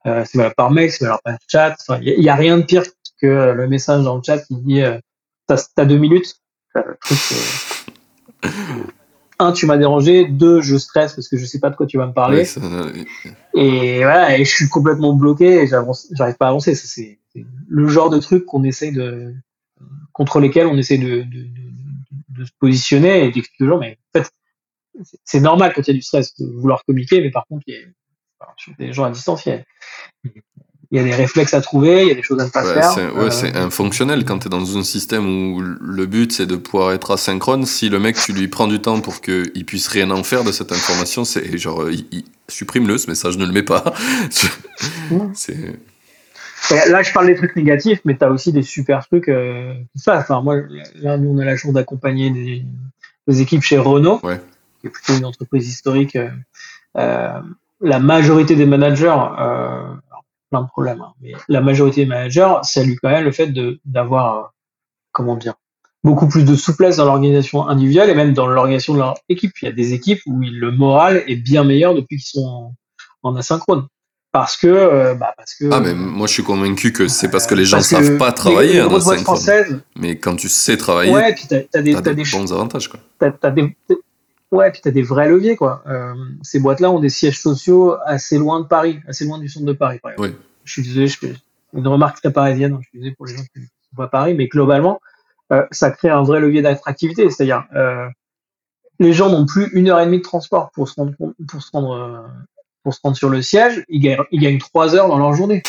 Euh, 0.07 0.25
c'est 0.27 0.55
par 0.55 0.71
mail, 0.71 0.93
c'est 0.93 1.07
par 1.07 1.21
chat. 1.49 1.77
Il 2.03 2.21
n'y 2.21 2.29
a, 2.29 2.35
rien 2.35 2.59
de 2.59 2.63
pire 2.63 2.85
que 3.21 3.53
le 3.53 3.69
message 3.69 4.05
dans 4.05 4.17
le 4.17 4.23
chat 4.25 4.39
qui 4.39 4.55
dit 4.57 4.83
euh, 4.83 4.99
t'as 5.47 5.85
deux 5.85 5.97
minutes. 5.97 6.37
Truc, 6.75 7.19
un, 9.39 9.53
tu 9.53 9.67
m'as 9.67 9.77
dérangé. 9.77 10.27
Deux, 10.27 10.61
je 10.61 10.77
stresse 10.77 11.15
parce 11.15 11.29
que 11.29 11.37
je 11.37 11.45
sais 11.45 11.59
pas 11.59 11.71
de 11.71 11.77
quoi 11.77 11.87
tu 11.87 11.99
vas 11.99 12.07
me 12.07 12.13
parler. 12.13 12.45
Et 13.55 13.99
voilà, 13.99 14.39
et 14.39 14.45
je 14.45 14.51
suis 14.51 14.69
complètement 14.69 15.15
bloqué 15.15 15.63
et 15.63 15.67
j'arrive 15.67 16.37
pas 16.37 16.47
à 16.47 16.49
avancer. 16.51 16.75
C'est 16.75 17.19
le 17.69 17.89
genre 17.89 18.11
de 18.11 18.19
truc 18.19 18.47
qu'on 18.47 18.63
essaye 18.65 18.93
de, 18.93 19.35
contre 20.13 20.41
lesquels 20.41 20.67
on 20.67 20.77
essaie 20.77 20.99
de, 20.99 21.23
de, 21.23 21.47
de, 22.29 22.45
se 22.45 22.53
positionner 22.59 23.25
et 23.25 23.33
d'expliquer 23.33 23.65
aux 23.65 23.69
gens, 23.69 23.79
mais 23.79 23.99
en 24.15 24.21
fait, 24.21 24.31
c'est 25.25 25.41
normal 25.41 25.73
quand 25.75 25.83
il 25.83 25.89
y 25.89 25.91
a 25.91 25.95
du 25.95 26.03
stress 26.03 26.35
de 26.37 26.47
vouloir 26.47 26.85
communiquer, 26.85 27.21
mais 27.21 27.31
par 27.31 27.47
contre, 27.47 27.65
il 27.67 27.75
y 27.75 27.77
a, 27.77 27.81
des 28.79 28.93
gens 28.93 29.05
à 29.05 29.11
distance, 29.11 29.47
il 29.47 29.65
il 30.91 30.99
y 30.99 31.01
a 31.01 31.05
des 31.05 31.15
réflexes 31.15 31.55
à 31.55 31.61
trouver, 31.61 32.03
il 32.03 32.09
y 32.09 32.11
a 32.11 32.15
des 32.15 32.23
choses 32.23 32.41
à 32.41 32.45
ne 32.45 32.51
pas 32.51 32.63
faire. 32.63 32.91
C'est, 32.93 33.09
ouais, 33.11 33.31
c'est 33.31 33.57
euh, 33.57 33.67
infonctionnel 33.67 34.25
quand 34.25 34.41
tu 34.41 34.47
es 34.47 34.51
dans 34.51 34.77
un 34.77 34.83
système 34.83 35.27
où 35.27 35.61
le 35.61 36.07
but 36.07 36.33
c'est 36.33 36.47
de 36.47 36.57
pouvoir 36.57 36.93
être 36.93 37.13
asynchrone. 37.13 37.67
Si 37.67 37.89
le 37.89 37.99
mec, 37.99 38.17
tu 38.17 38.33
lui 38.33 38.49
prends 38.49 38.67
du 38.67 38.81
temps 38.81 39.01
pour 39.01 39.21
qu'il 39.21 39.65
puisse 39.67 39.89
rien 39.89 40.11
en 40.11 40.23
faire 40.23 40.45
de 40.45 40.53
cette 40.53 40.73
information, 40.73 41.25
c'est 41.25 41.57
genre, 41.59 41.91
il, 41.91 42.25
supprime-le, 42.49 42.99
ce 42.99 43.09
message 43.09 43.39
ne 43.39 43.47
le 43.47 43.53
met 43.53 43.63
pas. 43.63 43.95
c'est... 45.35 45.57
Là, 46.89 47.03
je 47.03 47.13
parle 47.13 47.27
des 47.27 47.35
trucs 47.35 47.57
négatifs, 47.57 48.01
mais 48.05 48.17
tu 48.17 48.25
as 48.25 48.31
aussi 48.31 48.53
des 48.53 48.63
super 48.63 49.07
trucs 49.07 49.29
euh, 49.29 49.75
Enfin, 50.07 50.41
moi, 50.41 50.57
là, 50.97 51.19
nous, 51.19 51.31
on 51.31 51.39
a 51.39 51.45
la 51.45 51.57
chance 51.57 51.73
d'accompagner 51.73 52.31
des, 52.31 52.65
des 53.29 53.41
équipes 53.43 53.63
chez 53.63 53.79
Renault, 53.79 54.19
qui 54.81 54.87
est 54.87 54.91
plutôt 54.91 55.15
une 55.15 55.27
entreprise 55.27 55.69
historique. 55.69 56.17
Euh, 56.17 56.31
euh 56.99 57.41
la 57.81 57.99
majorité 57.99 58.55
des 58.57 58.65
managers, 58.65 59.15
euh, 60.61 60.63
de 60.63 60.69
problèmes. 60.69 61.01
Hein. 61.01 61.13
Mais 61.21 61.33
la 61.49 61.61
majorité 61.61 62.03
des 62.03 62.07
managers 62.07 62.55
salue 62.63 62.95
quand 63.03 63.11
même 63.11 63.25
le 63.25 63.33
fait 63.33 63.53
d'avoir, 63.85 64.37
euh, 64.37 64.43
comment 65.13 65.37
dire, 65.37 65.55
beaucoup 66.03 66.29
plus 66.29 66.45
de 66.45 66.55
souplesse 66.55 66.97
dans 66.97 67.07
l'organisation 67.07 67.67
individuelle 67.67 68.11
et 68.11 68.15
même 68.15 68.35
dans 68.35 68.47
l'organisation 68.47 68.95
de 68.95 68.99
leur 68.99 69.15
équipe. 69.29 69.53
Il 69.63 69.67
y 69.67 69.69
a 69.69 69.73
des 69.73 69.95
équipes 69.95 70.21
où 70.27 70.39
le 70.41 70.71
moral 70.71 71.25
est 71.27 71.37
bien 71.37 71.65
meilleur 71.65 71.95
depuis 71.95 72.19
qu'ils 72.19 72.41
sont 72.41 72.75
en, 73.23 73.37
asynchrone. 73.37 73.87
Parce 74.31 74.57
que, 74.57 74.67
euh, 74.67 75.15
bah 75.15 75.33
parce 75.37 75.55
que. 75.55 75.71
Ah, 75.71 75.79
mais 75.79 75.95
moi 75.95 76.27
je 76.27 76.33
suis 76.33 76.43
convaincu 76.43 76.93
que 76.93 77.07
c'est 77.07 77.31
parce 77.31 77.47
que 77.47 77.55
les 77.55 77.65
gens 77.65 77.77
ne 77.77 77.83
savent 77.83 78.19
pas 78.19 78.33
travailler 78.33 78.83
en 78.83 78.93
asynchrone. 78.93 79.81
mais 79.97 80.19
quand 80.19 80.35
tu 80.35 80.49
sais 80.49 80.77
travailler, 80.77 81.13
ouais, 81.13 81.35
puis 81.35 81.45
t'as, 81.49 81.61
as 81.79 81.83
des, 81.83 81.95
des, 81.95 82.25
bons 82.33 82.53
avantages. 82.53 82.89
Quoi. 82.89 82.99
Des, 83.21 83.77
ouais, 84.55 84.71
puis 84.71 84.81
t'as 84.83 84.91
des 84.91 85.03
vrais 85.03 85.29
leviers. 85.29 85.57
Quoi. 85.57 85.83
Euh, 85.87 86.15
ces 86.43 86.61
boîtes-là 86.61 86.91
ont 86.91 87.01
des 87.01 87.09
sièges 87.09 87.41
sociaux 87.41 87.97
assez 88.05 88.39
loin 88.39 88.61
de 88.61 88.67
Paris, 88.67 89.01
assez 89.07 89.25
loin 89.25 89.39
du 89.39 89.49
centre 89.49 89.67
de 89.67 89.73
Paris, 89.73 89.99
par 90.03 90.13
exemple. 90.13 90.31
Oui 90.31 90.37
je 90.65 90.73
suis 90.73 90.83
désolé, 90.83 91.07
je 91.07 91.19
fais 91.19 91.35
une 91.75 91.87
remarque 91.87 92.21
très 92.21 92.33
parisienne, 92.33 92.79
je 92.81 92.89
suis 92.89 92.99
désolé 92.99 93.15
pour 93.15 93.27
les 93.27 93.37
gens 93.37 93.43
qui 93.43 93.61
ne 93.61 93.65
sont 93.65 93.97
pas 93.97 94.05
à 94.05 94.09
Paris, 94.09 94.35
mais 94.35 94.49
globalement, 94.49 95.01
euh, 95.53 95.65
ça 95.71 95.91
crée 95.91 96.09
un 96.09 96.23
vrai 96.23 96.41
levier 96.41 96.63
d'attractivité. 96.63 97.31
C'est-à-dire, 97.31 97.65
euh, 97.75 98.09
les 98.99 99.13
gens 99.13 99.29
n'ont 99.29 99.47
plus 99.47 99.69
une 99.73 99.89
heure 99.89 100.01
et 100.01 100.07
demie 100.07 100.19
de 100.19 100.23
transport 100.23 100.71
pour 100.73 100.89
se 100.89 100.95
rendre, 100.95 101.13
pour 101.49 101.63
se 101.63 101.71
rendre, 101.73 101.93
euh, 101.93 102.27
pour 102.83 102.95
se 102.95 103.01
rendre 103.03 103.17
sur 103.17 103.29
le 103.29 103.43
siège. 103.43 103.85
Ils 103.89 104.01
gagnent, 104.01 104.25
ils 104.31 104.41
gagnent 104.41 104.59
trois 104.59 104.95
heures 104.95 105.09
dans 105.09 105.19
leur 105.19 105.35
journée. 105.35 105.63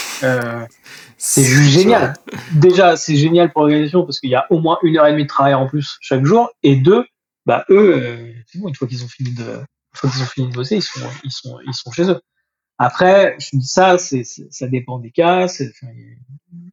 C'est 1.17 1.43
juste 1.43 1.71
génial. 1.71 2.13
Déjà, 2.53 2.95
c'est 2.97 3.15
génial 3.15 3.51
pour 3.51 3.61
l'organisation 3.61 4.03
parce 4.03 4.19
qu'il 4.19 4.29
y 4.29 4.35
a 4.35 4.45
au 4.49 4.59
moins 4.59 4.77
une 4.83 4.97
heure 4.97 5.07
et 5.07 5.11
demie 5.11 5.23
de 5.23 5.29
travail 5.29 5.53
en 5.53 5.67
plus 5.67 5.97
chaque 6.01 6.25
jour. 6.25 6.51
Et 6.61 6.75
deux, 6.75 7.05
bah 7.45 7.65
eux, 7.69 7.95
euh, 7.95 8.33
une 8.53 8.75
fois 8.75 8.87
qu'ils 8.87 9.03
ont 9.03 9.07
fini 9.07 9.31
de, 9.31 9.43
une 9.43 9.65
fois 9.95 10.09
qu'ils 10.09 10.21
ont 10.21 10.25
fini 10.25 10.49
de 10.49 10.53
bosser, 10.53 10.77
ils 10.77 10.81
sont, 10.81 11.07
ils 11.23 11.31
sont, 11.31 11.59
ils 11.65 11.73
sont 11.73 11.91
chez 11.91 12.09
eux. 12.09 12.19
Après, 12.77 13.37
je 13.39 13.57
dis 13.57 13.67
ça, 13.67 13.97
c'est, 13.97 14.23
ça 14.23 14.67
dépend 14.67 14.99
des 14.99 15.11
cas. 15.11 15.47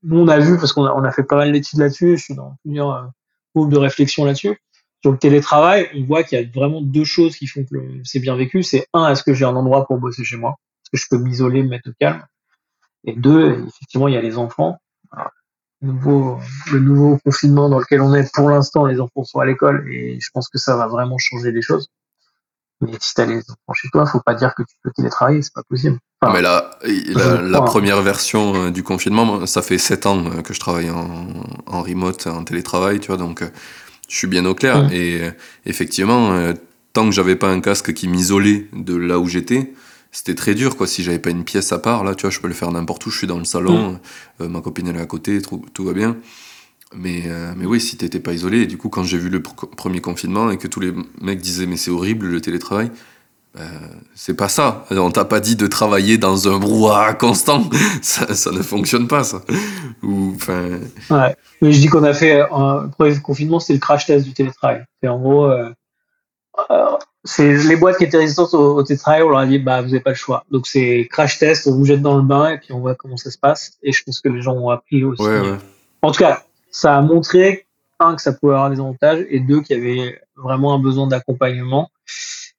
nous, 0.02 0.18
on 0.18 0.28
a 0.28 0.38
vu, 0.38 0.58
parce 0.58 0.72
qu'on 0.72 0.84
a, 0.84 0.92
on 0.94 1.04
a 1.04 1.12
fait 1.12 1.22
pas 1.22 1.36
mal 1.36 1.52
d'études 1.52 1.78
là-dessus, 1.78 2.16
je 2.16 2.24
suis 2.24 2.34
dans 2.34 2.56
plusieurs 2.64 2.90
euh, 2.90 3.06
groupes 3.54 3.70
de 3.70 3.78
réflexion 3.78 4.24
là-dessus. 4.24 4.58
Sur 5.02 5.12
le 5.12 5.18
télétravail, 5.18 5.88
on 5.94 6.04
voit 6.04 6.22
qu'il 6.22 6.40
y 6.40 6.44
a 6.44 6.48
vraiment 6.48 6.80
deux 6.80 7.04
choses 7.04 7.36
qui 7.36 7.46
font 7.46 7.64
que 7.64 8.00
c'est 8.04 8.20
bien 8.20 8.36
vécu. 8.36 8.62
C'est 8.62 8.86
un, 8.92 9.10
est-ce 9.10 9.22
que 9.22 9.34
j'ai 9.34 9.44
un 9.44 9.54
endroit 9.56 9.86
pour 9.86 9.98
bosser 9.98 10.24
chez 10.24 10.36
moi? 10.36 10.56
Est-ce 10.84 10.90
que 10.90 10.96
je 10.96 11.06
peux 11.10 11.18
m'isoler, 11.18 11.62
me 11.62 11.68
mettre 11.68 11.90
au 11.90 11.92
calme? 11.98 12.24
Et 13.04 13.14
deux, 13.14 13.66
effectivement, 13.66 14.06
il 14.06 14.14
y 14.14 14.16
a 14.16 14.22
les 14.22 14.38
enfants. 14.38 14.78
Nouveau, 15.82 16.38
le 16.72 16.78
nouveau 16.78 17.18
confinement 17.24 17.68
dans 17.68 17.78
lequel 17.78 18.00
on 18.00 18.14
est 18.14 18.32
pour 18.34 18.50
l'instant, 18.50 18.86
les 18.86 19.00
enfants 19.00 19.24
sont 19.24 19.40
à 19.40 19.46
l'école 19.46 19.86
et 19.92 20.18
je 20.20 20.28
pense 20.32 20.48
que 20.48 20.58
ça 20.58 20.76
va 20.76 20.86
vraiment 20.86 21.18
changer 21.18 21.52
les 21.52 21.62
choses. 21.62 21.88
Mais 22.80 22.92
si 23.00 23.14
t'as 23.14 23.26
les 23.26 23.38
enfants 23.38 23.74
chez 23.74 23.88
toi, 23.90 24.06
faut 24.06 24.20
pas 24.20 24.34
dire 24.34 24.54
que 24.56 24.62
tu 24.62 24.74
peux 24.82 24.90
télétravailler, 24.90 25.42
c'est 25.42 25.54
pas 25.54 25.62
possible. 25.68 25.98
mais 26.32 26.42
là, 26.42 26.70
la, 26.84 27.62
première 27.62 28.02
version 28.02 28.54
euh, 28.54 28.70
du 28.70 28.82
confinement, 28.82 29.46
ça 29.46 29.62
fait 29.62 29.78
7 29.78 30.06
ans 30.06 30.24
euh, 30.26 30.42
que 30.42 30.52
je 30.52 30.58
travaille 30.58 30.90
en, 30.90 31.28
en 31.66 31.82
remote, 31.82 32.26
en 32.26 32.42
télétravail, 32.42 32.98
tu 32.98 33.08
vois, 33.08 33.18
donc 33.18 33.42
euh, 33.42 33.48
je 34.08 34.16
suis 34.16 34.26
bien 34.26 34.44
au 34.46 34.54
clair. 34.54 34.84
Mmh. 34.84 34.92
Et 34.92 35.30
effectivement, 35.64 36.52
tant 36.92 37.06
que 37.06 37.12
j'avais 37.12 37.36
pas 37.36 37.48
un 37.48 37.60
casque 37.60 37.94
qui 37.94 38.08
m'isolait 38.08 38.66
de 38.72 38.94
là 38.96 39.18
où 39.18 39.26
j'étais, 39.26 39.72
c'était 40.12 40.34
très 40.34 40.54
dur, 40.54 40.76
quoi. 40.76 40.86
Si 40.86 41.02
j'avais 41.02 41.18
pas 41.18 41.30
une 41.30 41.42
pièce 41.42 41.72
à 41.72 41.78
part, 41.78 42.04
là, 42.04 42.14
tu 42.14 42.22
vois, 42.22 42.30
je 42.30 42.38
peux 42.38 42.48
le 42.48 42.54
faire 42.54 42.70
n'importe 42.70 43.04
où, 43.06 43.10
je 43.10 43.18
suis 43.18 43.26
dans 43.26 43.38
le 43.38 43.44
salon, 43.44 43.98
mmh. 44.38 44.46
ma 44.46 44.60
copine 44.60 44.86
elle 44.88 44.96
est 44.96 45.00
à 45.00 45.06
côté, 45.06 45.40
tout, 45.40 45.64
tout 45.72 45.84
va 45.84 45.94
bien. 45.94 46.16
Mais, 46.94 47.22
euh, 47.26 47.54
mais 47.56 47.64
oui, 47.64 47.80
si 47.80 47.96
t'étais 47.96 48.20
pas 48.20 48.32
isolé, 48.32 48.62
et 48.62 48.66
du 48.66 48.76
coup, 48.76 48.88
quand 48.90 49.02
j'ai 49.02 49.18
vu 49.18 49.30
le 49.30 49.42
premier 49.42 50.00
confinement 50.00 50.50
et 50.50 50.58
que 50.58 50.68
tous 50.68 50.80
les 50.80 50.92
mecs 51.20 51.40
disaient 51.40 51.66
mais 51.66 51.76
c'est 51.78 51.90
horrible 51.90 52.26
le 52.26 52.40
télétravail, 52.40 52.90
ben, 53.54 53.62
c'est 54.14 54.34
pas 54.34 54.48
ça. 54.48 54.86
On 54.90 55.10
t'a 55.10 55.24
pas 55.24 55.40
dit 55.40 55.56
de 55.56 55.66
travailler 55.66 56.18
dans 56.18 56.48
un 56.48 56.58
brouhaha 56.58 57.14
constant. 57.14 57.64
ça, 58.02 58.34
ça 58.34 58.50
ne 58.50 58.62
fonctionne 58.62 59.08
pas, 59.08 59.24
ça. 59.24 59.42
Ou, 60.02 60.32
enfin. 60.36 60.78
Ouais. 61.10 61.36
Mais 61.60 61.72
je 61.72 61.80
dis 61.80 61.86
qu'on 61.86 62.04
a 62.04 62.14
fait 62.14 62.40
un 62.40 62.88
premier 62.88 63.18
confinement, 63.20 63.60
c'était 63.60 63.74
le 63.74 63.78
crash 63.78 64.06
test 64.06 64.26
du 64.26 64.32
télétravail. 64.32 64.84
Et 65.02 65.08
en 65.08 65.18
gros, 65.18 65.46
euh, 65.46 65.70
euh, 66.70 66.96
c'est 67.24 67.54
les 67.54 67.76
boîtes 67.76 67.98
qui 67.98 68.04
étaient 68.04 68.18
résistantes 68.18 68.52
au, 68.54 68.82
télétravail, 68.82 69.22
on 69.22 69.30
leur 69.30 69.38
a 69.38 69.46
dit 69.46 69.58
bah 69.58 69.80
vous 69.80 69.88
n'avez 69.88 70.00
pas 70.00 70.10
le 70.10 70.16
choix. 70.16 70.44
Donc 70.50 70.66
c'est 70.66 71.08
crash 71.10 71.38
test, 71.38 71.66
on 71.66 71.74
vous 71.76 71.84
jette 71.84 72.02
dans 72.02 72.16
le 72.16 72.22
bain 72.22 72.50
et 72.50 72.58
puis 72.58 72.72
on 72.72 72.80
voit 72.80 72.94
comment 72.94 73.16
ça 73.16 73.30
se 73.30 73.38
passe. 73.38 73.78
Et 73.82 73.92
je 73.92 74.02
pense 74.04 74.20
que 74.20 74.28
les 74.28 74.42
gens 74.42 74.54
ont 74.54 74.70
appris 74.70 75.04
aussi. 75.04 75.22
Ouais, 75.22 75.40
ouais. 75.40 75.58
En 76.02 76.10
tout 76.10 76.18
cas, 76.18 76.42
ça 76.70 76.96
a 76.96 77.00
montré, 77.00 77.66
un, 78.00 78.16
que 78.16 78.22
ça 78.22 78.32
pouvait 78.32 78.54
avoir 78.54 78.70
des 78.70 78.80
avantages, 78.80 79.24
et 79.28 79.38
deux, 79.38 79.60
qu'il 79.60 79.78
y 79.78 79.80
avait 79.80 80.20
vraiment 80.36 80.74
un 80.74 80.78
besoin 80.80 81.06
d'accompagnement 81.06 81.90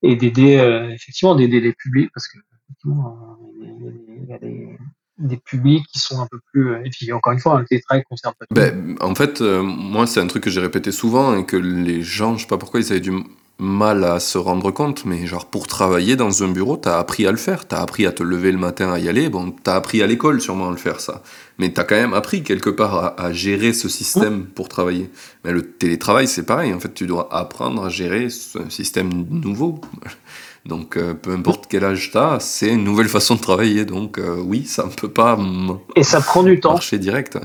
et 0.02 0.16
d'aider, 0.16 0.58
euh, 0.58 0.90
effectivement, 0.92 1.36
d'aider 1.36 1.60
les 1.60 1.74
publics, 1.74 2.10
parce 2.14 2.28
que, 2.28 2.38
effectivement, 2.70 3.38
il 3.60 4.30
y 4.30 4.34
a 4.34 4.38
des, 4.38 4.78
des 5.18 5.38
publics 5.38 5.86
qui 5.92 6.00
sont 6.00 6.20
un 6.22 6.28
peu 6.28 6.40
plus. 6.52 6.76
Et 6.86 6.90
puis, 6.90 7.12
encore 7.12 7.34
une 7.34 7.40
fois, 7.40 7.60
le 7.60 7.66
télétravail 7.66 8.04
concerne 8.10 8.34
pas 8.40 8.46
tout. 8.46 8.54
Ben, 8.54 8.96
en 9.02 9.16
fait, 9.16 9.42
euh, 9.42 9.62
moi, 9.62 10.08
c'est 10.08 10.20
un 10.20 10.28
truc 10.28 10.44
que 10.44 10.50
j'ai 10.50 10.62
répété 10.62 10.92
souvent 10.92 11.36
et 11.36 11.46
que 11.46 11.58
les 11.58 12.02
gens, 12.02 12.38
je 12.38 12.44
sais 12.44 12.48
pas 12.48 12.58
pourquoi, 12.58 12.80
ils 12.80 12.92
avaient 12.92 13.02
du 13.02 13.12
mal 13.64 14.04
à 14.04 14.20
se 14.20 14.38
rendre 14.38 14.70
compte, 14.72 15.06
mais 15.06 15.26
genre 15.26 15.46
pour 15.46 15.66
travailler 15.66 16.16
dans 16.16 16.44
un 16.44 16.50
bureau, 16.50 16.78
t'as 16.78 17.00
appris 17.00 17.26
à 17.26 17.32
le 17.32 17.38
faire, 17.38 17.68
t'as 17.68 17.80
appris 17.80 18.06
à 18.06 18.12
te 18.12 18.22
lever 18.22 18.52
le 18.52 18.58
matin 18.58 18.92
à 18.92 19.00
y 19.00 19.10
aller, 19.10 19.30
bon, 19.30 19.52
t'as 19.64 19.76
appris 19.76 20.04
à 20.04 20.08
l'école 20.08 20.42
sûrement 20.42 20.68
à 20.68 20.72
le 20.72 20.78
faire 20.78 21.00
ça, 21.00 21.24
mais 21.58 21.72
t'as 21.72 21.84
quand 21.84 21.96
même 21.96 22.14
appris 22.14 22.44
quelque 22.44 22.70
part 22.70 23.16
à, 23.18 23.34
gérer 23.34 23.74
ce 23.74 23.90
système 23.90 24.46
pour 24.46 24.70
travailler. 24.70 25.10
Mais 25.44 25.52
le 25.52 25.64
télétravail 25.64 26.28
c'est 26.28 26.46
pareil, 26.46 26.74
en 26.74 26.80
fait 26.80 26.94
tu 26.94 27.08
dois 27.08 27.30
apprendre 27.32 27.86
à 27.86 27.90
gérer 27.90 28.30
ce 28.30 28.70
système 28.70 29.10
nouveau. 29.30 29.80
Donc 30.66 30.96
euh, 30.96 31.14
peu 31.14 31.32
importe 31.32 31.66
quel 31.70 31.84
âge 31.84 32.12
t'as, 32.14 32.40
c'est 32.40 32.70
une 32.70 32.84
nouvelle 32.86 33.10
façon 33.10 33.36
de 33.36 33.42
travailler, 33.42 33.84
donc 33.84 34.18
euh, 34.18 34.38
oui, 34.40 34.66
ça 34.66 34.86
ne 34.86 34.92
peut 34.92 35.10
pas 35.10 35.38
Et 35.98 36.04
ça 36.04 36.22
prend 36.22 36.42
du 36.42 36.62
temps. 36.62 36.72
marcher 36.72 37.00
direct 37.00 37.38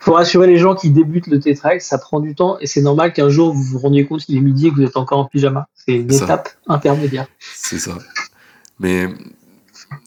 faut 0.00 0.14
rassurer 0.14 0.46
les 0.46 0.56
gens 0.56 0.74
qui 0.74 0.90
débutent 0.90 1.26
le 1.26 1.38
tétrail, 1.38 1.80
ça 1.80 1.98
prend 1.98 2.20
du 2.20 2.34
temps 2.34 2.58
et 2.58 2.66
c'est 2.66 2.80
normal 2.80 3.12
qu'un 3.12 3.28
jour 3.28 3.52
vous 3.52 3.62
vous 3.62 3.78
rendiez 3.78 4.06
compte 4.06 4.22
qu'il 4.22 4.36
est 4.36 4.40
midi 4.40 4.66
et 4.66 4.70
que 4.70 4.76
vous 4.76 4.82
êtes 4.82 4.96
encore 4.96 5.18
en 5.18 5.26
pyjama. 5.26 5.68
C'est 5.74 5.92
une 5.92 6.12
étape 6.12 6.48
intermédiaire. 6.66 7.26
C'est 7.54 7.78
ça. 7.78 7.92
Mais 8.80 9.08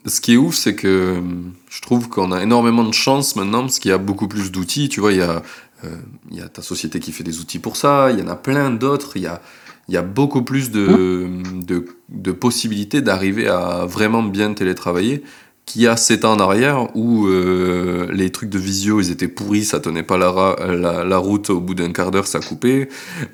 ce 0.08 0.19
qui 0.19 0.34
est 0.34 0.38
ouf, 0.38 0.56
c'est 0.56 0.75
que 0.75 1.21
je 1.69 1.82
trouve 1.82 2.10
qu'on 2.10 2.32
a 2.32 2.41
énormément 2.41 2.84
de 2.84 2.93
chance 2.93 3.36
maintenant 3.36 3.62
parce 3.62 3.77
qu'il 3.77 3.89
y 3.89 3.93
a 3.93 3.99
beaucoup 3.99 4.27
plus 4.27 4.51
d'outils. 4.51 4.89
Tu 4.89 4.99
vois, 4.99 5.12
il 5.12 5.19
y, 5.19 5.21
a, 5.21 5.43
euh, 5.84 5.95
il 6.32 6.38
y 6.38 6.41
a 6.41 6.49
ta 6.49 6.63
société 6.63 6.99
qui 6.99 7.12
fait 7.12 7.23
des 7.23 7.39
outils 7.39 7.60
pour 7.60 7.77
ça, 7.77 8.10
il 8.12 8.19
y 8.19 8.23
en 8.23 8.27
a 8.29 8.36
plein 8.36 8.71
d'autres, 8.71 9.15
il 9.15 9.21
y 9.21 9.27
a, 9.27 9.41
il 9.89 9.93
y 9.93 9.97
a 9.97 10.01
beaucoup 10.01 10.41
plus 10.41 10.71
de, 10.71 11.29
de, 11.53 11.86
de 12.10 12.32
possibilités 12.32 13.01
d'arriver 13.01 13.47
à 13.47 13.86
vraiment 13.86 14.23
bien 14.23 14.53
télétravailler 14.53 15.23
qu'il 15.65 15.82
y 15.82 15.88
a 15.88 15.95
7 15.95 16.26
ans 16.26 16.34
en 16.34 16.39
arrière 16.39 16.95
où 16.95 17.28
euh, 17.28 18.08
les 18.12 18.32
trucs 18.32 18.49
de 18.49 18.60
visio 18.60 18.99
ils 18.99 19.12
étaient 19.12 19.28
pourris, 19.28 19.63
ça 19.63 19.80
tenait 19.80 20.04
pas 20.04 20.17
la, 20.17 21.04
la, 21.04 21.17
route, 21.17 21.49
au 21.49 21.60
bout 21.60 21.73
d'un 21.73 21.91
quart 21.91 22.12
d'heure 22.12 22.28
ça 22.28 22.39
coupait. 22.39 22.89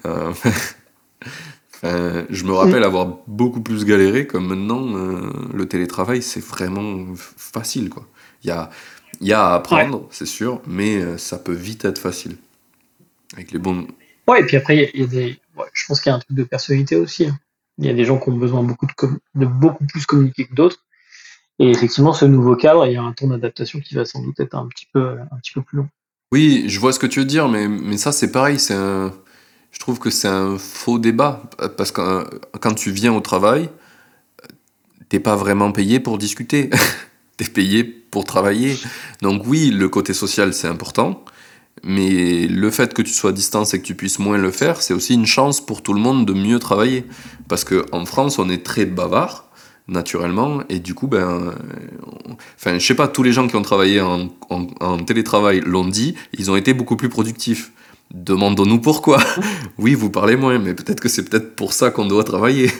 Euh, 0.06 0.34
je 2.30 2.44
me 2.44 2.54
rappelle 2.54 2.84
avoir 2.84 3.18
beaucoup 3.28 3.62
plus 3.62 3.86
galéré 3.86 4.28
comme 4.28 4.48
maintenant 4.48 4.96
euh, 4.96 5.32
le 5.54 5.68
télétravail 5.68 6.22
c'est 6.22 6.44
vraiment 6.44 7.06
facile 7.16 7.90
quoi. 7.90 8.08
Il 8.44 8.48
y 8.48 8.52
a, 8.52 8.70
y 9.20 9.34
a 9.34 9.48
à 9.48 9.56
apprendre, 9.56 10.08
c'est 10.12 10.26
sûr, 10.26 10.62
mais 10.66 11.18
ça 11.18 11.38
peut 11.38 11.54
vite 11.54 11.84
être 11.84 12.00
facile. 12.00 12.38
Avec 13.34 13.52
les 13.52 13.60
bons. 13.60 13.86
Ouais, 14.28 14.42
et 14.42 14.46
puis 14.46 14.58
après, 14.58 14.92
y 14.94 15.04
a 15.04 15.08
des. 15.08 15.40
je 15.74 15.86
pense 15.88 16.02
qu'il 16.02 16.10
y 16.10 16.14
a 16.14 16.16
un 16.16 16.20
truc 16.20 16.36
de 16.36 16.44
personnalité 16.44 16.96
aussi. 16.96 17.28
Hein. 17.28 17.38
Il 17.78 17.86
y 17.86 17.90
a 17.90 17.94
des 17.94 18.06
gens 18.06 18.18
qui 18.18 18.30
ont 18.30 18.38
besoin 18.38 18.64
beaucoup 18.64 18.86
de, 18.86 18.94
de 19.36 19.46
beaucoup 19.46 19.86
plus 19.86 20.06
communiquer 20.06 20.46
que 20.46 20.54
d'autres. 20.54 20.84
Et 21.60 21.70
effectivement, 21.70 22.14
ce 22.14 22.26
nouveau 22.26 22.56
cadre, 22.56 22.86
il 22.88 22.94
y 22.94 22.96
a 22.96 23.04
un 23.04 23.12
temps 23.12 23.28
d'adaptation 23.28 23.80
qui 23.82 23.94
va 23.94 24.06
sans 24.06 24.24
doute 24.24 24.40
être 24.40 24.56
un 24.56 24.68
petit 24.68 24.88
peu, 24.92 25.18
un 25.32 25.38
petit 25.38 25.52
peu 25.52 25.62
plus 25.62 25.78
long. 25.78 25.90
Oui, 26.32 26.66
je 26.68 26.80
vois 26.80 26.94
ce 26.94 27.00
que 27.00 27.08
tu 27.08 27.20
veux 27.20 27.26
dire, 27.26 27.50
mais, 27.50 27.68
mais 27.68 27.98
ça, 27.98 28.14
c'est 28.14 28.32
pareil. 28.32 28.60
C'est 28.60 28.76
Je 28.76 29.80
trouve 29.80 30.00
que 30.00 30.10
c'est 30.10 30.30
un 30.30 30.58
faux 30.58 31.00
débat. 31.00 31.44
Parce 31.78 31.92
que 31.92 32.24
quand 32.62 32.74
tu 32.74 32.92
viens 32.92 33.14
au 33.14 33.20
travail, 33.20 33.70
t'es 35.10 35.20
pas 35.20 35.36
vraiment 35.36 35.72
payé 35.74 36.00
pour 36.00 36.18
discuter. 36.18 36.70
t'es 37.38 37.46
payé 37.46 37.84
pour 37.84 38.24
travailler. 38.24 38.78
Donc 39.22 39.44
oui, 39.46 39.70
le 39.70 39.90
côté 39.90 40.14
social, 40.14 40.54
c'est 40.54 40.68
important. 40.68 41.26
Mais 41.84 42.48
le 42.48 42.72
fait 42.72 42.94
que 42.94 43.02
tu 43.02 43.12
sois 43.12 43.32
à 43.32 43.34
distance 43.34 43.74
et 43.74 43.82
que 43.82 43.86
tu 43.86 43.96
puisses 43.96 44.20
moins 44.20 44.38
le 44.38 44.52
faire, 44.52 44.82
c'est 44.82 44.94
aussi 44.94 45.14
une 45.14 45.26
chance 45.26 45.66
pour 45.66 45.82
tout 45.82 45.94
le 45.94 46.00
monde 46.00 46.26
de 46.26 46.34
mieux 46.34 46.60
travailler. 46.60 47.06
Parce 47.50 47.66
qu'en 47.66 48.06
France, 48.06 48.40
on 48.40 48.50
est 48.50 48.66
très 48.66 48.86
bavard 48.86 49.49
naturellement. 49.90 50.62
Et 50.70 50.80
du 50.80 50.94
coup, 50.94 51.08
ben, 51.08 51.54
enfin, 52.56 52.80
je 52.80 52.86
sais 52.86 52.96
pas, 52.96 53.08
tous 53.08 53.24
les 53.24 53.32
gens 53.32 53.48
qui 53.48 53.56
ont 53.56 53.62
travaillé 53.62 54.02
en, 54.02 54.30
en, 54.50 54.98
télétravail 54.98 55.62
l'ont 55.66 55.88
dit, 55.88 56.16
ils 56.38 56.50
ont 56.52 56.56
été 56.56 56.74
beaucoup 56.74 56.96
plus 56.96 57.10
productifs. 57.10 57.72
Demandons-nous 58.14 58.80
pourquoi. 58.80 59.20
oui, 59.78 59.94
vous 59.94 60.10
parlez 60.10 60.36
moins, 60.36 60.58
mais 60.58 60.74
peut-être 60.74 61.00
que 61.00 61.10
c'est 61.10 61.24
peut-être 61.24 61.56
pour 61.56 61.74
ça 61.74 61.92
qu'on 61.92 62.06
doit 62.06 62.24
travailler. 62.24 62.72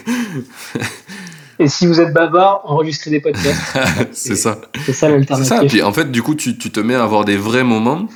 Et 1.58 1.68
si 1.68 1.86
vous 1.86 2.00
êtes 2.00 2.14
bavard, 2.14 2.62
enregistrez 2.64 3.10
des 3.10 3.20
podcasts. 3.20 3.76
c'est 4.12 4.34
ça. 4.34 4.60
C'est 4.84 4.94
ça 4.94 5.08
l'alternative. 5.08 5.46
C'est 5.46 5.60
ça. 5.60 5.64
Puis 5.66 5.82
en 5.82 5.92
fait, 5.92 6.10
du 6.10 6.22
coup, 6.22 6.34
tu, 6.34 6.56
tu, 6.56 6.70
te 6.70 6.80
mets 6.80 6.94
à 6.94 7.04
avoir 7.04 7.26
des 7.26 7.36
vrais 7.36 7.64
moments 7.64 8.08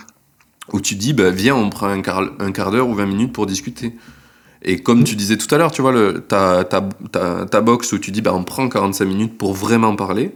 où 0.73 0.81
tu 0.81 0.95
dis, 0.95 1.13
bah, 1.13 1.31
viens, 1.31 1.55
on 1.55 1.69
prend 1.69 1.89
un 1.89 2.01
quart, 2.01 2.23
un 2.39 2.53
quart 2.53 2.71
d'heure 2.71 2.89
ou 2.89 2.95
20 2.95 3.07
minutes 3.07 3.33
pour 3.33 3.47
discuter. 3.47 3.93
Et 4.65 4.79
comme 4.79 5.05
tu 5.05 5.15
disais 5.15 5.37
tout 5.37 5.53
à 5.55 5.59
l'heure, 5.59 5.71
tu 5.71 5.83
vois, 5.83 5.93
le, 5.93 6.21
ta, 6.21 6.65
ta, 6.65 6.89
ta, 7.13 7.45
ta, 7.45 7.61
box 7.61 7.93
où 7.93 7.99
tu 7.99 8.11
dis, 8.11 8.23
bah, 8.23 8.33
on 8.35 8.45
prend 8.45 8.69
45 8.69 9.05
minutes 9.05 9.39
pour 9.39 9.53
vraiment 9.53 9.95
parler, 9.95 10.33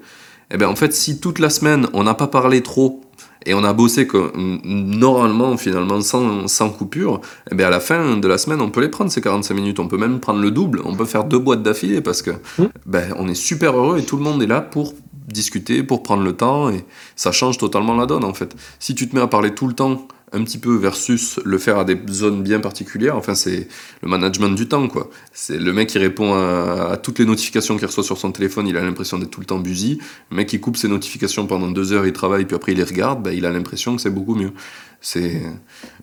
et 0.51 0.55
eh 0.55 0.57
ben 0.57 0.69
en 0.69 0.77
fait, 0.77 0.95
si 0.95 1.21
toute 1.21 1.41
la 1.41 1.51
semaine, 1.51 1.89
on 1.93 2.05
n'a 2.05 2.15
pas 2.15 2.27
parlé 2.27 2.63
trop, 2.63 3.03
et 3.45 3.55
on 3.55 3.65
a 3.65 3.73
bossé 3.73 4.07
comme, 4.07 4.61
normalement, 4.65 5.57
finalement, 5.57 6.01
sans, 6.01 6.49
sans 6.49 6.71
coupure, 6.71 7.21
et 7.47 7.53
eh 7.53 7.55
ben 7.55 7.67
à 7.67 7.71
la 7.71 7.81
fin 7.81 8.17
de 8.17 8.29
la 8.29 8.39
semaine, 8.39 8.61
on 8.61 8.71
peut 8.71 8.81
les 8.81 8.89
prendre 8.89 9.11
ces 9.11 9.21
45 9.21 9.55
minutes. 9.55 9.79
On 9.79 9.89
peut 9.89 9.97
même 9.97 10.21
prendre 10.21 10.41
le 10.41 10.51
double. 10.51 10.83
On 10.85 10.95
peut 10.95 11.05
faire 11.05 11.25
deux 11.25 11.39
boîtes 11.39 11.63
d'affilée 11.63 12.01
parce 12.01 12.23
que 12.23 12.31
mmh. 12.31 12.65
ben, 12.87 13.15
on 13.19 13.29
est 13.29 13.35
super 13.35 13.77
heureux 13.77 13.99
et 13.99 14.05
tout 14.05 14.17
le 14.17 14.23
monde 14.23 14.43
est 14.43 14.47
là 14.47 14.61
pour 14.61 14.93
discuter, 15.29 15.83
pour 15.83 16.03
prendre 16.03 16.23
le 16.23 16.33
temps. 16.33 16.71
Et 16.71 16.85
ça 17.17 17.33
change 17.33 17.59
totalement 17.59 17.95
la 17.95 18.07
donne, 18.07 18.25
en 18.25 18.35
fait. 18.35 18.57
Si 18.79 18.95
tu 18.95 19.09
te 19.09 19.15
mets 19.15 19.23
à 19.23 19.29
parler 19.29 19.55
tout 19.55 19.67
le 19.67 19.75
temps 19.75 20.09
un 20.33 20.45
petit 20.45 20.59
peu 20.59 20.77
versus 20.77 21.41
le 21.45 21.59
faire 21.59 21.79
à 21.79 21.85
des 21.85 21.99
zones 22.11 22.43
bien 22.43 22.61
particulières. 22.61 23.17
Enfin, 23.17 23.35
c'est 23.35 23.69
le 24.03 24.09
management 24.09 24.51
du 24.51 24.69
temps, 24.69 24.89
quoi. 24.89 25.11
C'est 25.33 25.59
le 25.59 25.73
mec 25.73 25.89
qui 25.89 25.99
répond 25.99 26.35
à, 26.35 26.97
toutes 26.97 27.19
les 27.19 27.25
notifications 27.25 27.77
qu'il 27.77 27.87
reçoit 27.87 28.05
sur 28.05 28.19
son 28.19 28.33
téléphone, 28.33 28.67
il 28.67 28.77
a 28.77 28.83
l'impression 28.83 29.19
d'être 29.19 29.31
tout 29.31 29.41
le 29.41 29.47
temps 29.47 29.59
busy. 29.59 29.99
Le 30.31 30.37
mec 30.37 30.49
qui 30.49 30.61
coupe 30.61 30.77
ses 30.77 30.89
notifications 30.89 31.47
pendant 31.47 31.71
deux 31.71 31.93
heures, 31.93 32.07
il 32.07 32.13
travaille, 32.13 32.45
puis 32.45 32.57
après 32.57 32.73
il 32.73 32.79
les 32.79 32.85
regarde, 32.85 33.23
bah, 33.23 33.33
il 33.33 33.47
a 33.47 33.51
l'impression 33.51 33.97
que 33.97 34.03
c'est 34.03 34.11
beaucoup 34.11 34.35
mieux. 34.35 34.53
C'est 35.01 35.43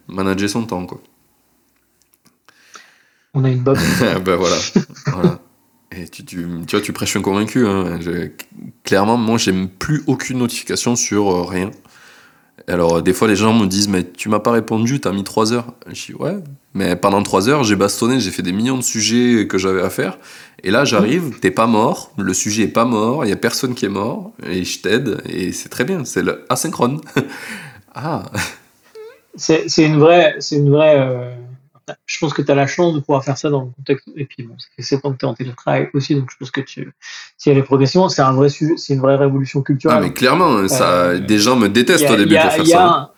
manager 0.07 0.49
son 0.49 0.63
temps, 0.63 0.85
quoi. 0.85 1.01
On 3.33 3.43
a 3.43 3.49
une 3.49 3.61
bonne. 3.61 3.77
ben 4.25 4.35
voilà. 4.38 4.55
voilà. 5.07 5.39
Et 5.91 6.07
tu, 6.07 6.25
tu, 6.25 6.45
tu, 6.67 6.75
vois, 6.75 6.81
tu 6.81 6.93
prêches 6.93 7.15
un 7.15 7.21
convaincu. 7.21 7.67
Hein. 7.67 7.99
Clairement, 8.83 9.17
moi, 9.17 9.38
j'aime 9.38 9.69
plus 9.69 10.03
aucune 10.07 10.39
notification 10.39 10.95
sur 10.95 11.29
euh, 11.29 11.43
rien. 11.43 11.71
Alors, 12.67 13.01
des 13.04 13.13
fois, 13.13 13.28
les 13.28 13.36
gens 13.36 13.54
me 13.54 13.67
disent, 13.67 13.88
mais 13.88 14.04
tu 14.04 14.28
m'as 14.28 14.39
pas 14.39 14.51
répondu, 14.51 14.99
t'as 14.99 15.12
mis 15.12 15.23
3 15.23 15.54
heures. 15.54 15.73
Je 15.88 16.08
dis, 16.08 16.13
ouais, 16.13 16.36
mais 16.73 16.95
pendant 16.95 17.21
3 17.21 17.47
heures, 17.47 17.63
j'ai 17.63 17.75
bastonné, 17.75 18.19
j'ai 18.19 18.32
fait 18.32 18.41
des 18.41 18.51
millions 18.51 18.78
de 18.78 18.84
sujets 18.84 19.47
que 19.47 19.58
j'avais 19.58 19.82
à 19.82 19.89
faire. 19.89 20.17
Et 20.63 20.71
là, 20.71 20.84
j'arrive, 20.84 21.39
t'es 21.39 21.51
pas 21.51 21.67
mort, 21.67 22.12
le 22.17 22.34
sujet 22.34 22.63
est 22.63 22.67
pas 22.67 22.86
mort, 22.86 23.23
il 23.23 23.30
y 23.30 23.32
a 23.32 23.36
personne 23.36 23.75
qui 23.75 23.86
est 23.86 23.89
mort, 23.89 24.34
et 24.49 24.63
je 24.63 24.82
t'aide, 24.82 25.21
et 25.30 25.51
c'est 25.51 25.69
très 25.69 25.84
bien, 25.84 26.06
c'est 26.06 26.23
le 26.23 26.43
asynchrone. 26.49 27.01
ah. 27.93 28.23
C'est 29.36 29.67
une 29.78 29.99
vraie, 29.99 30.36
c'est 30.39 30.56
une 30.56 30.71
vraie. 30.71 30.97
Euh, 30.97 31.36
je 32.05 32.19
pense 32.19 32.33
que 32.33 32.41
tu 32.41 32.51
as 32.51 32.55
la 32.55 32.67
chance 32.67 32.93
de 32.93 32.99
pouvoir 32.99 33.23
faire 33.23 33.37
ça 33.37 33.49
dans 33.49 33.61
le 33.61 33.71
contexte. 33.71 34.09
Et 34.15 34.25
puis 34.25 34.43
bon, 34.43 34.55
c'est 34.79 35.01
temps 35.01 35.11
que 35.11 35.17
tu 35.17 35.25
es 35.25 35.29
en 35.29 35.33
télétravail 35.33 35.89
aussi, 35.93 36.15
donc 36.15 36.29
je 36.31 36.37
pense 36.37 36.51
que 36.51 36.61
tu, 36.61 36.91
si 37.37 37.49
elle 37.49 37.57
est 37.57 37.63
progression, 37.63 38.09
c'est 38.09 38.21
un 38.21 38.33
vrai 38.33 38.49
sujet, 38.49 38.73
c'est 38.77 38.93
une 38.93 39.01
vraie 39.01 39.15
révolution 39.15 39.61
culturelle. 39.61 39.97
Ah 39.99 40.01
mais 40.01 40.13
clairement, 40.13 40.67
ça, 40.67 40.89
euh, 40.89 41.19
des 41.19 41.37
gens 41.37 41.55
me 41.55 41.69
détestent 41.69 42.09
au 42.09 42.15
début 42.15 42.35
pour 42.35 42.51
faire 42.51 42.65
ça. 42.65 43.13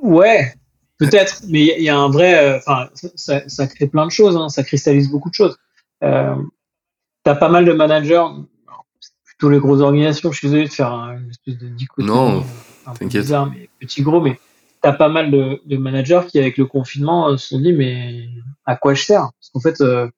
Ouais, 0.00 0.54
peut-être, 0.98 1.42
mais 1.48 1.74
il 1.78 1.82
y, 1.82 1.88
a 1.88 1.96
un 1.96 2.08
vrai, 2.08 2.44
euh, 2.44 2.58
enfin, 2.58 2.88
ça, 3.16 3.48
ça, 3.48 3.66
crée 3.66 3.86
plein 3.86 4.06
de 4.06 4.10
choses, 4.10 4.36
hein, 4.36 4.48
ça 4.48 4.62
cristallise 4.62 5.10
beaucoup 5.10 5.28
de 5.28 5.34
choses. 5.34 5.58
Euh, 6.02 6.34
tu 7.24 7.30
as 7.30 7.34
pas 7.34 7.48
mal 7.48 7.64
de 7.64 7.72
managers, 7.72 8.24
plutôt 9.24 9.50
les 9.50 9.58
grosses 9.58 9.80
organisations, 9.80 10.32
je 10.32 10.38
suis 10.38 10.48
désolé 10.48 10.68
de 10.68 10.72
faire 10.72 10.92
une 10.92 11.28
espèce 11.30 11.58
de 11.58 11.68
dichotomie. 11.68 12.08
Non, 12.08 12.44
un 12.86 12.94
peu 12.94 13.06
bizarre, 13.06 13.50
mais 13.50 13.68
petit 13.78 14.02
gros, 14.02 14.20
mais 14.20 14.38
tu 14.82 14.88
as 14.88 14.92
pas 14.92 15.08
mal 15.08 15.30
de, 15.30 15.60
de, 15.64 15.76
managers 15.76 16.22
qui, 16.28 16.38
avec 16.38 16.56
le 16.56 16.66
confinement, 16.66 17.28
euh, 17.28 17.36
se 17.36 17.48
sont 17.48 17.60
dit, 17.60 17.72
mais 17.72 18.28
à 18.66 18.76
quoi 18.76 18.94
je 18.94 19.04
sers? 19.04 19.20
Parce 19.20 19.50
qu'en 19.52 19.60
fait, 19.60 19.80
euh, 19.80 20.08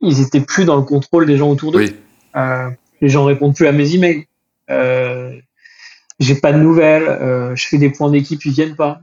ils 0.00 0.20
étaient 0.20 0.40
plus 0.40 0.64
dans 0.64 0.76
le 0.76 0.82
contrôle 0.82 1.26
des 1.26 1.36
gens 1.36 1.50
autour 1.50 1.72
d'eux. 1.72 1.78
Oui. 1.78 1.96
Euh, 2.36 2.70
les 3.00 3.08
gens 3.08 3.24
répondent 3.24 3.54
plus 3.54 3.66
à 3.66 3.72
mes 3.72 3.94
emails. 3.94 4.26
Euh, 4.70 5.32
j'ai 6.18 6.34
pas 6.34 6.52
de 6.52 6.58
nouvelles. 6.58 7.08
Euh, 7.08 7.54
je 7.56 7.68
fais 7.68 7.78
des 7.78 7.90
points 7.90 8.10
d'équipe, 8.10 8.44
ils 8.44 8.52
viennent 8.52 8.76
pas. 8.76 9.00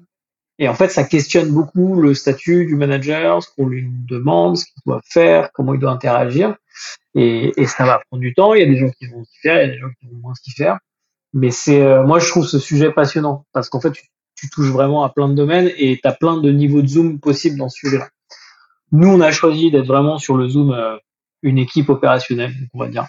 Et 0.58 0.68
en 0.68 0.74
fait, 0.74 0.90
ça 0.90 1.06
questionne 1.06 1.52
beaucoup 1.52 2.02
le 2.02 2.14
statut 2.14 2.66
du 2.66 2.76
manager, 2.76 3.42
ce 3.42 3.50
qu'on 3.56 3.68
lui 3.68 3.88
demande, 4.10 4.58
ce 4.58 4.66
qu'il 4.66 4.82
doit 4.86 5.02
faire, 5.06 5.52
comment 5.54 5.74
il 5.74 5.80
doit 5.80 5.92
interagir. 5.92 6.56
Et, 7.16 7.54
et, 7.56 7.66
ça 7.66 7.86
va 7.86 8.02
prendre 8.10 8.22
du 8.22 8.34
temps. 8.34 8.54
Il 8.54 8.60
y 8.60 8.64
a 8.64 8.66
des 8.66 8.78
gens 8.78 8.90
qui 8.90 9.08
vont 9.08 9.24
s'y 9.24 9.40
faire, 9.40 9.56
il 9.56 9.68
y 9.68 9.70
a 9.70 9.74
des 9.74 9.80
gens 9.80 9.90
qui 10.00 10.08
vont 10.08 10.18
moins 10.18 10.36
s'y 10.36 10.52
faire. 10.52 10.78
Mais 11.34 11.52
c'est, 11.52 11.82
euh, 11.82 12.04
moi, 12.04 12.20
je 12.20 12.28
trouve 12.30 12.46
ce 12.46 12.60
sujet 12.60 12.92
passionnant 12.92 13.46
parce 13.54 13.70
qu'en 13.70 13.80
fait, 13.80 13.92
tu, 13.92 14.04
tu, 14.40 14.50
touches 14.50 14.70
vraiment 14.70 15.04
à 15.04 15.10
plein 15.10 15.30
de 15.30 15.34
domaines 15.34 15.72
et 15.78 16.00
tu 16.02 16.08
as 16.08 16.14
plein 16.14 16.38
de 16.38 16.52
niveaux 16.52 16.82
de 16.82 16.88
zoom 16.88 17.20
possibles 17.20 17.58
dans 17.58 17.70
ce 17.70 17.80
sujet-là. 17.80 18.10
Nous, 18.92 19.08
on 19.08 19.22
a 19.22 19.32
choisi 19.32 19.72
d'être 19.72 19.86
vraiment 19.86 20.18
sur 20.18 20.38
le 20.38 20.48
zoom 20.48 20.72
euh, 20.72 20.98
une 21.42 21.58
équipe 21.58 21.90
opérationnelle, 21.90 22.54
on 22.74 22.80
va 22.80 22.88
dire 22.88 23.08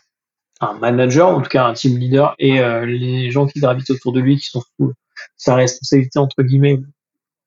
un 0.62 0.74
manager, 0.74 1.28
en 1.28 1.40
tout 1.40 1.48
cas 1.48 1.64
un 1.64 1.72
team 1.72 1.96
leader, 1.96 2.34
et 2.38 2.60
euh, 2.60 2.84
les 2.84 3.30
gens 3.30 3.46
qui 3.46 3.60
gravitent 3.60 3.88
autour 3.90 4.12
de 4.12 4.20
lui, 4.20 4.36
qui 4.36 4.46
sont 4.46 4.62
sous 4.76 4.92
sa 5.36 5.54
responsabilité 5.54 6.18
entre 6.18 6.42
guillemets, 6.42 6.78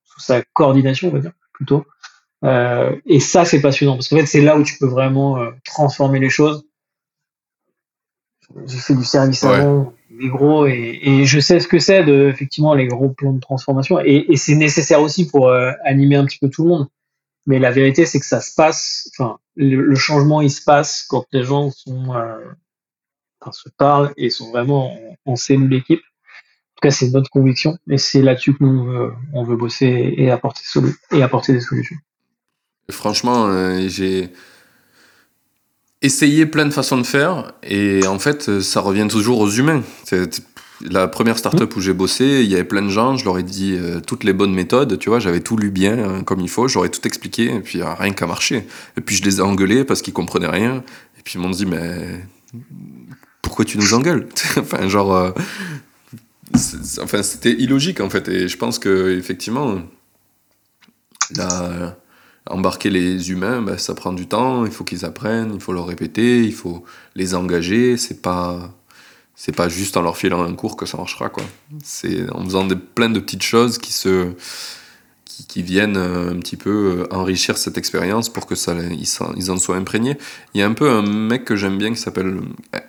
sous 0.04 0.20
sa 0.20 0.42
coordination, 0.42 1.08
on 1.08 1.12
va 1.12 1.20
dire 1.20 1.32
plutôt. 1.52 1.84
Euh, 2.44 2.98
et 3.06 3.20
ça, 3.20 3.44
c'est 3.44 3.60
passionnant 3.60 3.94
parce 3.94 4.08
qu'en 4.08 4.16
fait, 4.16 4.26
c'est 4.26 4.40
là 4.40 4.56
où 4.56 4.64
tu 4.64 4.76
peux 4.78 4.88
vraiment 4.88 5.38
transformer 5.64 6.18
les 6.18 6.28
choses. 6.28 6.64
J'ai 8.66 8.78
fait 8.78 8.94
du 8.96 9.04
service 9.04 9.44
avant, 9.44 9.94
les 10.18 10.28
gros, 10.28 10.66
et, 10.66 11.24
je 11.24 11.40
sais 11.40 11.60
ce 11.60 11.68
que 11.68 11.78
c'est 11.78 12.06
effectivement 12.08 12.74
les 12.74 12.86
gros 12.86 13.08
plans 13.10 13.32
de 13.32 13.40
transformation, 13.40 13.98
et, 14.00 14.26
c'est 14.36 14.54
nécessaire 14.54 15.00
aussi 15.00 15.26
pour 15.28 15.52
animer 15.84 16.16
un 16.16 16.24
petit 16.24 16.38
peu 16.38 16.48
tout 16.48 16.64
le 16.64 16.70
monde. 16.70 16.88
Mais 17.46 17.58
la 17.58 17.70
vérité, 17.70 18.06
c'est 18.06 18.20
que 18.20 18.26
ça 18.26 18.40
se 18.40 18.54
passe, 18.54 19.10
enfin, 19.12 19.38
le, 19.56 19.94
changement, 19.94 20.40
il 20.40 20.50
se 20.50 20.62
passe 20.62 21.04
quand 21.08 21.26
les 21.32 21.44
gens 21.44 21.70
sont, 21.70 22.14
euh, 22.14 22.38
enfin, 23.40 23.52
se 23.52 23.68
parlent 23.68 24.12
et 24.16 24.30
sont 24.30 24.50
vraiment 24.50 24.94
en, 25.26 25.32
en 25.32 25.36
cellule 25.36 25.68
d'équipe. 25.68 26.00
En 26.00 26.74
tout 26.76 26.88
cas, 26.88 26.90
c'est 26.90 27.10
notre 27.10 27.30
conviction 27.30 27.78
et 27.88 27.98
c'est 27.98 28.22
là-dessus 28.22 28.54
que 28.54 28.64
nous, 28.64 28.88
euh, 28.90 29.14
on 29.34 29.44
veut 29.44 29.56
bosser 29.56 30.14
et 30.16 30.30
apporter, 30.30 31.52
des 31.52 31.60
solutions. 31.60 31.96
Franchement, 32.90 33.46
euh, 33.46 33.88
j'ai 33.88 34.30
essayé 36.04 36.44
plein 36.44 36.66
de 36.66 36.70
façons 36.70 36.98
de 36.98 37.06
faire 37.06 37.52
et 37.62 38.06
en 38.06 38.18
fait, 38.18 38.60
ça 38.60 38.80
revient 38.80 39.08
toujours 39.08 39.40
aux 39.40 39.50
humains. 39.50 39.82
La 40.82 41.08
première 41.08 41.38
startup 41.38 41.74
où 41.76 41.80
j'ai 41.80 41.94
bossé, 41.94 42.42
il 42.42 42.50
y 42.50 42.54
avait 42.54 42.64
plein 42.64 42.82
de 42.82 42.88
gens, 42.88 43.16
je 43.16 43.24
leur 43.24 43.38
ai 43.38 43.42
dit 43.42 43.74
euh, 43.74 44.00
toutes 44.00 44.24
les 44.24 44.32
bonnes 44.32 44.52
méthodes, 44.52 44.98
tu 44.98 45.08
vois, 45.08 45.18
j'avais 45.18 45.40
tout 45.40 45.56
lu 45.56 45.70
bien 45.70 45.98
euh, 45.98 46.22
comme 46.22 46.40
il 46.40 46.48
faut, 46.48 46.68
j'aurais 46.68 46.90
tout 46.90 47.06
expliqué, 47.06 47.54
et 47.54 47.60
puis 47.60 47.80
rien 47.82 48.12
qu'à 48.12 48.26
marcher. 48.26 48.66
Et 48.98 49.00
puis 49.00 49.16
je 49.16 49.24
les 49.24 49.38
ai 49.38 49.40
engueulés 49.40 49.84
parce 49.84 50.02
qu'ils 50.02 50.12
comprenaient 50.12 50.48
rien, 50.48 50.82
et 51.18 51.22
puis 51.22 51.34
ils 51.36 51.40
m'ont 51.40 51.50
dit, 51.50 51.64
mais 51.64 52.20
pourquoi 53.40 53.64
tu 53.64 53.78
nous 53.78 53.94
engueules? 53.94 54.28
Enfin, 54.58 54.88
genre, 54.88 55.14
euh, 55.14 55.30
enfin, 57.00 57.22
c'était 57.22 57.52
illogique 57.52 58.00
en 58.00 58.10
fait, 58.10 58.28
et 58.28 58.48
je 58.48 58.56
pense 58.58 58.78
que 58.78 59.16
effectivement, 59.16 59.80
embarquer 62.48 62.90
les 62.90 63.30
humains, 63.30 63.62
ben, 63.62 63.78
ça 63.78 63.94
prend 63.94 64.12
du 64.12 64.26
temps, 64.26 64.66
il 64.66 64.72
faut 64.72 64.84
qu'ils 64.84 65.04
apprennent, 65.04 65.52
il 65.54 65.60
faut 65.60 65.72
leur 65.72 65.86
répéter, 65.86 66.44
il 66.44 66.52
faut 66.52 66.84
les 67.14 67.34
engager, 67.34 67.96
c'est 67.96 68.20
pas 68.22 68.74
c'est 69.36 69.54
pas 69.54 69.68
juste 69.68 69.96
en 69.96 70.02
leur 70.02 70.16
filant 70.16 70.44
un 70.44 70.54
cours 70.54 70.76
que 70.76 70.86
ça 70.86 70.96
marchera 70.96 71.28
quoi. 71.28 71.42
C'est 71.82 72.30
en 72.30 72.44
faisant 72.44 72.66
des, 72.66 72.76
plein 72.76 73.10
de 73.10 73.18
petites 73.18 73.42
choses 73.42 73.78
qui 73.78 73.92
se 73.92 74.34
qui, 75.48 75.62
viennent 75.62 75.96
euh, 75.96 76.30
un 76.30 76.38
petit 76.38 76.56
peu 76.56 77.06
euh, 77.10 77.14
enrichir 77.14 77.58
cette 77.58 77.76
expérience 77.76 78.28
pour 78.28 78.46
que 78.46 78.54
ça 78.54 78.72
ils, 78.74 79.50
en 79.50 79.56
soient 79.56 79.76
imprégnés. 79.76 80.16
Il 80.54 80.60
y 80.60 80.62
a 80.62 80.66
un 80.66 80.74
peu 80.74 80.88
un 80.88 81.02
mec 81.02 81.44
que 81.44 81.56
j'aime 81.56 81.78
bien 81.78 81.90
qui 81.90 82.00
s'appelle 82.00 82.40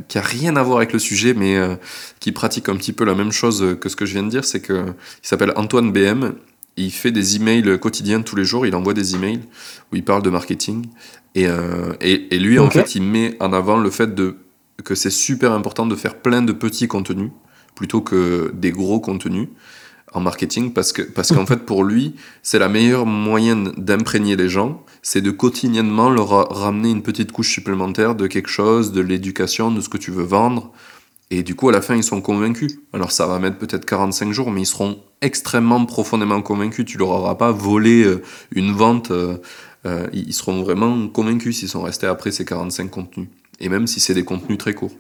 qui 0.08 0.18
a 0.18 0.22
rien 0.22 0.56
à 0.56 0.62
voir 0.62 0.78
avec 0.78 0.94
le 0.94 1.00
sujet 1.00 1.34
mais 1.34 1.58
euh, 1.58 1.76
qui 2.20 2.32
pratique 2.32 2.70
un 2.70 2.76
petit 2.76 2.94
peu 2.94 3.04
la 3.04 3.16
même 3.16 3.32
chose 3.32 3.78
que 3.82 3.90
ce 3.90 3.96
que 3.96 4.06
je 4.06 4.14
viens 4.14 4.24
de 4.24 4.30
dire, 4.30 4.46
c'est 4.46 4.62
que 4.62 4.86
il 5.24 5.28
s'appelle 5.28 5.54
Antoine 5.56 5.92
BM. 5.92 6.34
Il 6.78 6.92
fait 6.92 7.12
des 7.12 7.38
emails 7.38 7.80
quotidiens 7.80 8.22
tous 8.22 8.36
les 8.36 8.46
jours, 8.46 8.66
il 8.66 8.76
envoie 8.76 8.94
des 8.94 9.16
emails 9.16 9.42
où 9.92 9.96
il 9.96 10.04
parle 10.04 10.22
de 10.24 10.30
marketing. 10.30 10.86
Et, 11.36 11.48
et, 12.02 12.36
et 12.36 12.40
lui 12.40 12.60
en 12.60 12.70
fait 12.70 12.96
il 12.96 13.04
met 13.04 13.36
en 13.42 13.52
avant 13.52 13.78
le 13.78 13.90
fait 13.90 14.16
de 14.16 14.38
que 14.84 14.96
c'est 14.96 15.10
super 15.10 15.52
important 15.52 15.86
de 15.86 15.96
faire 15.96 16.16
plein 16.16 16.42
de 16.42 16.52
petits 16.52 16.88
contenus 16.88 17.32
plutôt 17.76 18.02
que 18.02 18.52
des 18.54 18.72
gros 18.72 19.00
contenus 19.00 19.50
en 20.14 20.22
marketing 20.22 20.74
parce 20.74 20.94
que 20.94 21.02
parce 21.02 21.34
qu'en 21.34 21.46
fait 21.52 21.66
pour 21.66 21.84
lui 21.84 22.16
c'est 22.42 22.60
la 22.60 22.70
meilleure 22.70 23.06
moyenne 23.06 23.74
d'imprégner 23.78 24.36
les 24.36 24.50
gens 24.50 24.84
c'est 25.02 25.22
de 25.22 25.32
quotidiennement 25.32 26.10
leur 26.10 26.30
ramener 26.50 26.90
une 26.90 27.04
petite 27.04 27.32
couche 27.32 27.52
supplémentaire 27.52 28.16
de 28.16 28.28
quelque 28.28 28.50
chose 28.50 28.92
de 28.92 29.02
l'éducation 29.02 29.72
de 29.72 29.82
ce 29.82 29.90
que 29.90 29.98
tu 29.98 30.12
veux 30.12 30.24
vendre 30.24 30.72
et 31.32 31.44
du 31.44 31.56
coup 31.56 31.70
à 31.70 31.72
la 31.72 31.82
fin 31.82 31.96
ils 31.96 32.04
sont 32.04 32.22
convaincus 32.22 32.78
alors 32.94 33.12
ça 33.12 33.26
va 33.26 33.40
mettre 33.40 33.58
peut-être 33.58 33.86
45 33.86 34.32
jours 34.32 34.52
mais 34.52 34.62
ils 34.62 34.68
seront 34.68 35.02
extrêmement 35.22 35.86
profondément 35.86 36.42
convaincus 36.42 36.86
tu 36.86 36.98
leur 36.98 37.10
auras 37.10 37.36
pas 37.36 37.52
volé 37.52 38.04
euh, 38.04 38.22
une 38.52 38.72
vente 38.72 39.12
euh, 39.12 39.38
euh, 39.86 40.08
ils 40.14 40.34
seront 40.34 40.64
vraiment 40.64 41.08
convaincus 41.08 41.60
s'ils 41.60 41.70
sont 41.70 41.82
restés 41.82 42.08
après 42.08 42.32
ces 42.32 42.46
45 42.46 42.90
contenus 42.90 43.28
et 43.60 43.70
même 43.70 43.88
si 43.88 44.00
c'est 44.00 44.14
des 44.14 44.26
contenus 44.26 44.58
très 44.58 44.74
courts. 44.74 44.96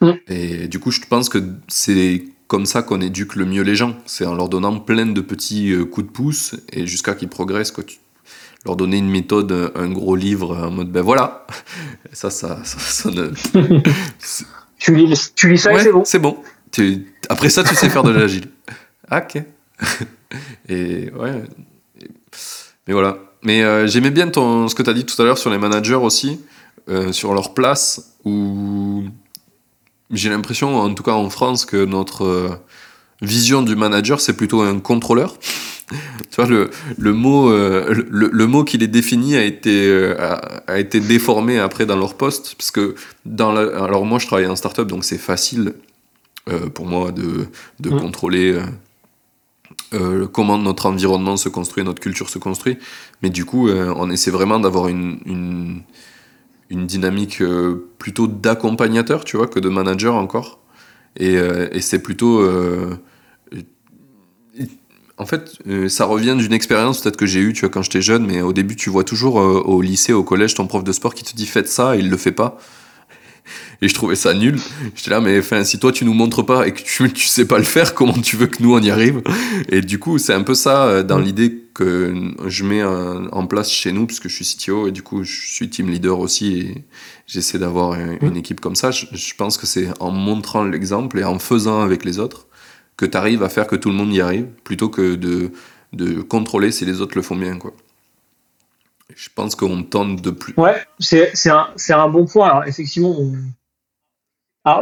Mm. 0.00 0.12
Et 0.28 0.68
du 0.68 0.78
coup, 0.78 0.90
je 0.90 1.00
pense 1.00 1.28
que 1.28 1.38
c'est 1.68 2.24
comme 2.46 2.66
ça 2.66 2.82
qu'on 2.82 3.00
éduque 3.00 3.36
le 3.36 3.44
mieux 3.44 3.62
les 3.62 3.74
gens. 3.74 3.96
C'est 4.06 4.26
en 4.26 4.34
leur 4.34 4.48
donnant 4.48 4.78
plein 4.78 5.06
de 5.06 5.20
petits 5.20 5.74
coups 5.90 6.06
de 6.06 6.12
pouce 6.12 6.54
et 6.72 6.86
jusqu'à 6.86 7.14
qu'ils 7.14 7.28
progressent. 7.28 7.70
Quoi. 7.70 7.84
Tu, 7.84 7.98
leur 8.64 8.76
donner 8.76 8.98
une 8.98 9.10
méthode, 9.10 9.72
un 9.74 9.88
gros 9.90 10.16
livre 10.16 10.56
en 10.56 10.70
mode 10.70 10.90
ben 10.90 11.02
voilà. 11.02 11.46
ça, 12.12 12.30
ça, 12.30 12.58
ça, 12.64 13.10
tu, 14.78 14.94
lis, 14.94 15.32
tu 15.34 15.50
lis 15.50 15.58
ça 15.58 15.74
et 15.74 15.80
c'est 15.80 15.92
bon. 15.92 16.02
C'est 16.04 16.18
bon. 16.18 16.38
Tu, 16.70 17.06
après 17.28 17.50
ça, 17.50 17.62
tu 17.62 17.74
sais 17.74 17.88
faire 17.88 18.02
de 18.02 18.10
l'agile. 18.10 18.50
ok. 19.10 19.42
et 20.68 21.10
ouais. 21.10 21.42
mais 22.86 22.92
voilà. 22.92 23.18
Mais 23.42 23.62
euh, 23.62 23.86
j'aimais 23.86 24.10
bien 24.10 24.28
ton, 24.28 24.68
ce 24.68 24.74
que 24.74 24.82
tu 24.82 24.90
as 24.90 24.94
dit 24.94 25.04
tout 25.04 25.20
à 25.20 25.24
l'heure 25.24 25.38
sur 25.38 25.50
les 25.50 25.58
managers 25.58 25.94
aussi. 25.94 26.40
Euh, 26.90 27.12
sur 27.12 27.32
leur 27.32 27.54
place, 27.54 28.12
où 28.26 29.04
j'ai 30.10 30.28
l'impression, 30.28 30.76
en 30.76 30.92
tout 30.92 31.02
cas 31.02 31.12
en 31.12 31.30
France, 31.30 31.64
que 31.64 31.82
notre 31.82 32.24
euh, 32.26 32.50
vision 33.22 33.62
du 33.62 33.74
manager, 33.74 34.20
c'est 34.20 34.36
plutôt 34.36 34.60
un 34.60 34.80
contrôleur. 34.80 35.38
Tu 35.90 36.36
vois, 36.36 36.46
le, 36.46 36.70
le 36.98 37.12
mot, 37.12 37.50
euh, 37.50 37.92
le, 38.10 38.30
le, 38.32 38.46
mot 38.46 38.64
qui 38.64 38.78
les 38.78 38.88
définit 38.88 39.36
a 39.36 39.44
été, 39.44 39.92
a, 40.66 40.78
été 40.78 41.00
déformé 41.00 41.58
après 41.58 41.86
dans 41.86 41.96
leur 41.96 42.14
poste, 42.14 42.54
parce 42.56 42.70
que 42.70 42.94
dans 43.26 43.52
la, 43.52 43.84
alors 43.84 44.04
moi 44.04 44.18
je 44.18 44.26
travaille 44.26 44.46
en 44.46 44.56
startup, 44.56 44.86
donc 44.86 45.04
c'est 45.04 45.18
facile 45.18 45.74
pour 46.74 46.86
moi 46.86 47.10
de, 47.10 47.46
de 47.80 47.90
mmh. 47.90 48.00
contrôler 48.00 48.58
comment 50.32 50.58
notre 50.58 50.86
environnement 50.86 51.36
se 51.36 51.48
construit, 51.48 51.84
notre 51.84 52.00
culture 52.00 52.28
se 52.28 52.38
construit, 52.38 52.78
mais 53.22 53.30
du 53.30 53.44
coup 53.44 53.70
on 53.70 54.10
essaie 54.10 54.30
vraiment 54.30 54.60
d'avoir 54.60 54.88
une, 54.88 55.18
une 55.24 55.82
une 56.70 56.86
dynamique 56.86 57.40
euh, 57.40 57.88
plutôt 57.98 58.26
d'accompagnateur, 58.26 59.24
tu 59.24 59.36
vois, 59.36 59.46
que 59.46 59.60
de 59.60 59.68
manager 59.68 60.14
encore. 60.14 60.58
Et, 61.16 61.36
euh, 61.36 61.68
et 61.72 61.80
c'est 61.80 62.02
plutôt. 62.02 62.42
Euh, 65.18 65.22
en 65.22 65.26
fait, 65.26 65.58
ça 65.88 66.04
revient 66.06 66.36
d'une 66.38 66.52
expérience 66.52 67.00
peut-être 67.00 67.16
que 67.16 67.26
j'ai 67.26 67.40
eue, 67.40 67.52
tu 67.52 67.60
vois, 67.60 67.68
quand 67.68 67.82
j'étais 67.82 68.02
jeune, 68.02 68.26
mais 68.26 68.40
au 68.40 68.52
début, 68.52 68.76
tu 68.76 68.90
vois 68.90 69.04
toujours 69.04 69.36
au 69.36 69.82
lycée, 69.82 70.12
au 70.12 70.24
collège, 70.24 70.54
ton 70.54 70.66
prof 70.66 70.84
de 70.84 70.92
sport 70.92 71.14
qui 71.14 71.24
te 71.24 71.34
dit 71.34 71.46
faites 71.46 71.68
ça 71.68 71.96
et 71.96 72.00
il 72.00 72.10
le 72.10 72.16
fait 72.16 72.32
pas. 72.32 72.58
Et 73.82 73.88
je 73.88 73.94
trouvais 73.94 74.16
ça 74.16 74.32
nul. 74.32 74.58
J'étais 74.94 75.10
là, 75.10 75.20
mais 75.20 75.38
enfin, 75.38 75.64
si 75.64 75.78
toi 75.78 75.92
tu 75.92 76.06
nous 76.06 76.14
montres 76.14 76.46
pas 76.46 76.66
et 76.66 76.72
que 76.72 76.80
tu, 76.80 77.12
tu 77.12 77.26
sais 77.26 77.44
pas 77.44 77.58
le 77.58 77.64
faire, 77.64 77.92
comment 77.92 78.14
tu 78.14 78.36
veux 78.36 78.46
que 78.46 78.62
nous 78.62 78.74
on 78.74 78.80
y 78.80 78.90
arrive? 78.90 79.22
Et 79.68 79.82
du 79.82 79.98
coup, 79.98 80.16
c'est 80.16 80.32
un 80.32 80.42
peu 80.42 80.54
ça 80.54 81.02
dans 81.02 81.18
l'idée 81.18 81.64
que 81.74 82.14
je 82.46 82.64
mets 82.64 82.82
en 82.84 83.46
place 83.46 83.70
chez 83.70 83.92
nous, 83.92 84.06
parce 84.06 84.20
que 84.20 84.28
je 84.28 84.42
suis 84.42 84.56
CTO 84.56 84.86
et 84.86 84.92
du 84.92 85.02
coup 85.02 85.24
je 85.24 85.46
suis 85.46 85.68
team 85.68 85.90
leader 85.90 86.20
aussi 86.20 86.56
et 86.56 86.84
j'essaie 87.26 87.58
d'avoir 87.58 87.94
une, 87.94 88.30
mmh. 88.30 88.36
équipe 88.36 88.60
comme 88.60 88.76
ça. 88.76 88.92
Je, 88.92 89.34
pense 89.36 89.58
que 89.58 89.66
c'est 89.66 89.88
en 90.00 90.12
montrant 90.12 90.64
l'exemple 90.64 91.18
et 91.18 91.24
en 91.24 91.38
faisant 91.38 91.80
avec 91.80 92.04
les 92.04 92.18
autres 92.18 92.43
que 92.96 93.06
tu 93.06 93.16
arrives 93.16 93.42
à 93.42 93.48
faire 93.48 93.66
que 93.66 93.76
tout 93.76 93.90
le 93.90 93.94
monde 93.94 94.12
y 94.12 94.20
arrive, 94.20 94.46
plutôt 94.64 94.88
que 94.88 95.14
de, 95.14 95.50
de 95.92 96.20
contrôler 96.20 96.70
si 96.70 96.84
les 96.84 97.00
autres 97.00 97.16
le 97.16 97.22
font 97.22 97.36
bien. 97.36 97.58
Quoi. 97.58 97.72
Je 99.14 99.28
pense 99.34 99.54
qu'on 99.54 99.82
tente 99.82 100.22
de 100.22 100.30
plus. 100.30 100.54
Ouais, 100.56 100.82
c'est 100.98 101.50
un, 101.50 101.68
un, 101.90 102.08
bon 102.08 102.26
point. 102.26 102.48
Alors 102.48 102.64
effectivement, 102.64 103.16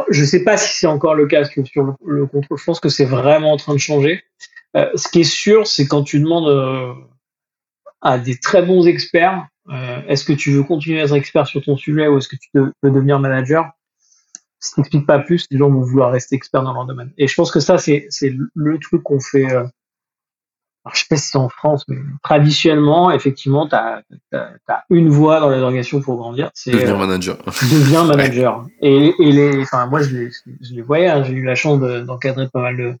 je 0.09 0.21
ne 0.21 0.25
sais 0.25 0.43
pas 0.43 0.57
si 0.57 0.79
c'est 0.79 0.87
encore 0.87 1.15
le 1.15 1.27
cas 1.27 1.43
sur 1.45 1.83
le, 1.83 1.93
le 2.05 2.25
contrôle. 2.25 2.57
Je 2.57 2.63
pense 2.63 2.79
que 2.79 2.89
c'est 2.89 3.05
vraiment 3.05 3.51
en 3.51 3.57
train 3.57 3.73
de 3.73 3.79
changer. 3.79 4.23
Euh, 4.75 4.89
ce 4.95 5.07
qui 5.07 5.21
est 5.21 5.23
sûr, 5.23 5.67
c'est 5.67 5.85
quand 5.85 6.03
tu 6.03 6.19
demandes 6.19 6.47
euh, 6.47 6.93
à 8.01 8.17
des 8.17 8.37
très 8.37 8.63
bons 8.63 8.87
experts, 8.87 9.45
euh, 9.69 10.01
est-ce 10.07 10.25
que 10.25 10.33
tu 10.33 10.51
veux 10.51 10.63
continuer 10.63 11.01
à 11.01 11.03
être 11.03 11.15
expert 11.15 11.47
sur 11.47 11.61
ton 11.63 11.77
sujet 11.77 12.07
ou 12.07 12.17
est-ce 12.17 12.27
que 12.27 12.35
tu 12.35 12.49
veux 12.53 12.73
devenir 12.83 13.19
manager 13.19 13.71
Si 14.63 14.73
tu 14.73 14.79
n'expliques 14.79 15.05
pas 15.05 15.19
plus, 15.19 15.45
les 15.51 15.57
gens 15.57 15.69
vont 15.69 15.81
vouloir 15.81 16.11
rester 16.11 16.35
experts 16.35 16.63
dans 16.63 16.73
leur 16.73 16.85
domaine. 16.85 17.11
Et 17.17 17.27
je 17.27 17.35
pense 17.35 17.51
que 17.51 17.59
ça, 17.59 17.77
c'est 17.77 18.07
le 18.55 18.79
truc 18.79 19.03
qu'on 19.03 19.19
fait. 19.19 19.45
alors, 19.45 19.69
je 20.93 20.99
sais 20.99 21.05
pas 21.09 21.17
si 21.17 21.27
c'est 21.27 21.37
en 21.37 21.49
France, 21.49 21.83
mais 21.89 21.97
traditionnellement, 22.23 23.11
effectivement, 23.11 23.67
tu 23.67 23.75
as, 23.75 24.03
une 24.89 25.09
voie 25.09 25.41
dans 25.41 25.49
les 25.49 25.59
organisations 25.59 25.99
pour 25.99 26.15
grandir. 26.15 26.49
C'est 26.53 26.71
devenir 26.71 26.97
manager. 26.97 27.37
devenir 27.45 28.05
manager. 28.05 28.65
Et, 28.81 29.13
et, 29.19 29.31
les, 29.33 29.61
enfin, 29.63 29.85
moi, 29.87 30.01
je 30.01 30.15
les, 30.15 30.31
je 30.61 30.73
les 30.73 30.81
voyais. 30.81 31.07
Hein, 31.07 31.23
J'ai 31.23 31.33
eu 31.33 31.43
la 31.43 31.55
chance 31.55 31.81
d'encadrer 31.81 32.47
pas 32.47 32.61
mal 32.61 32.77
de, 32.77 32.95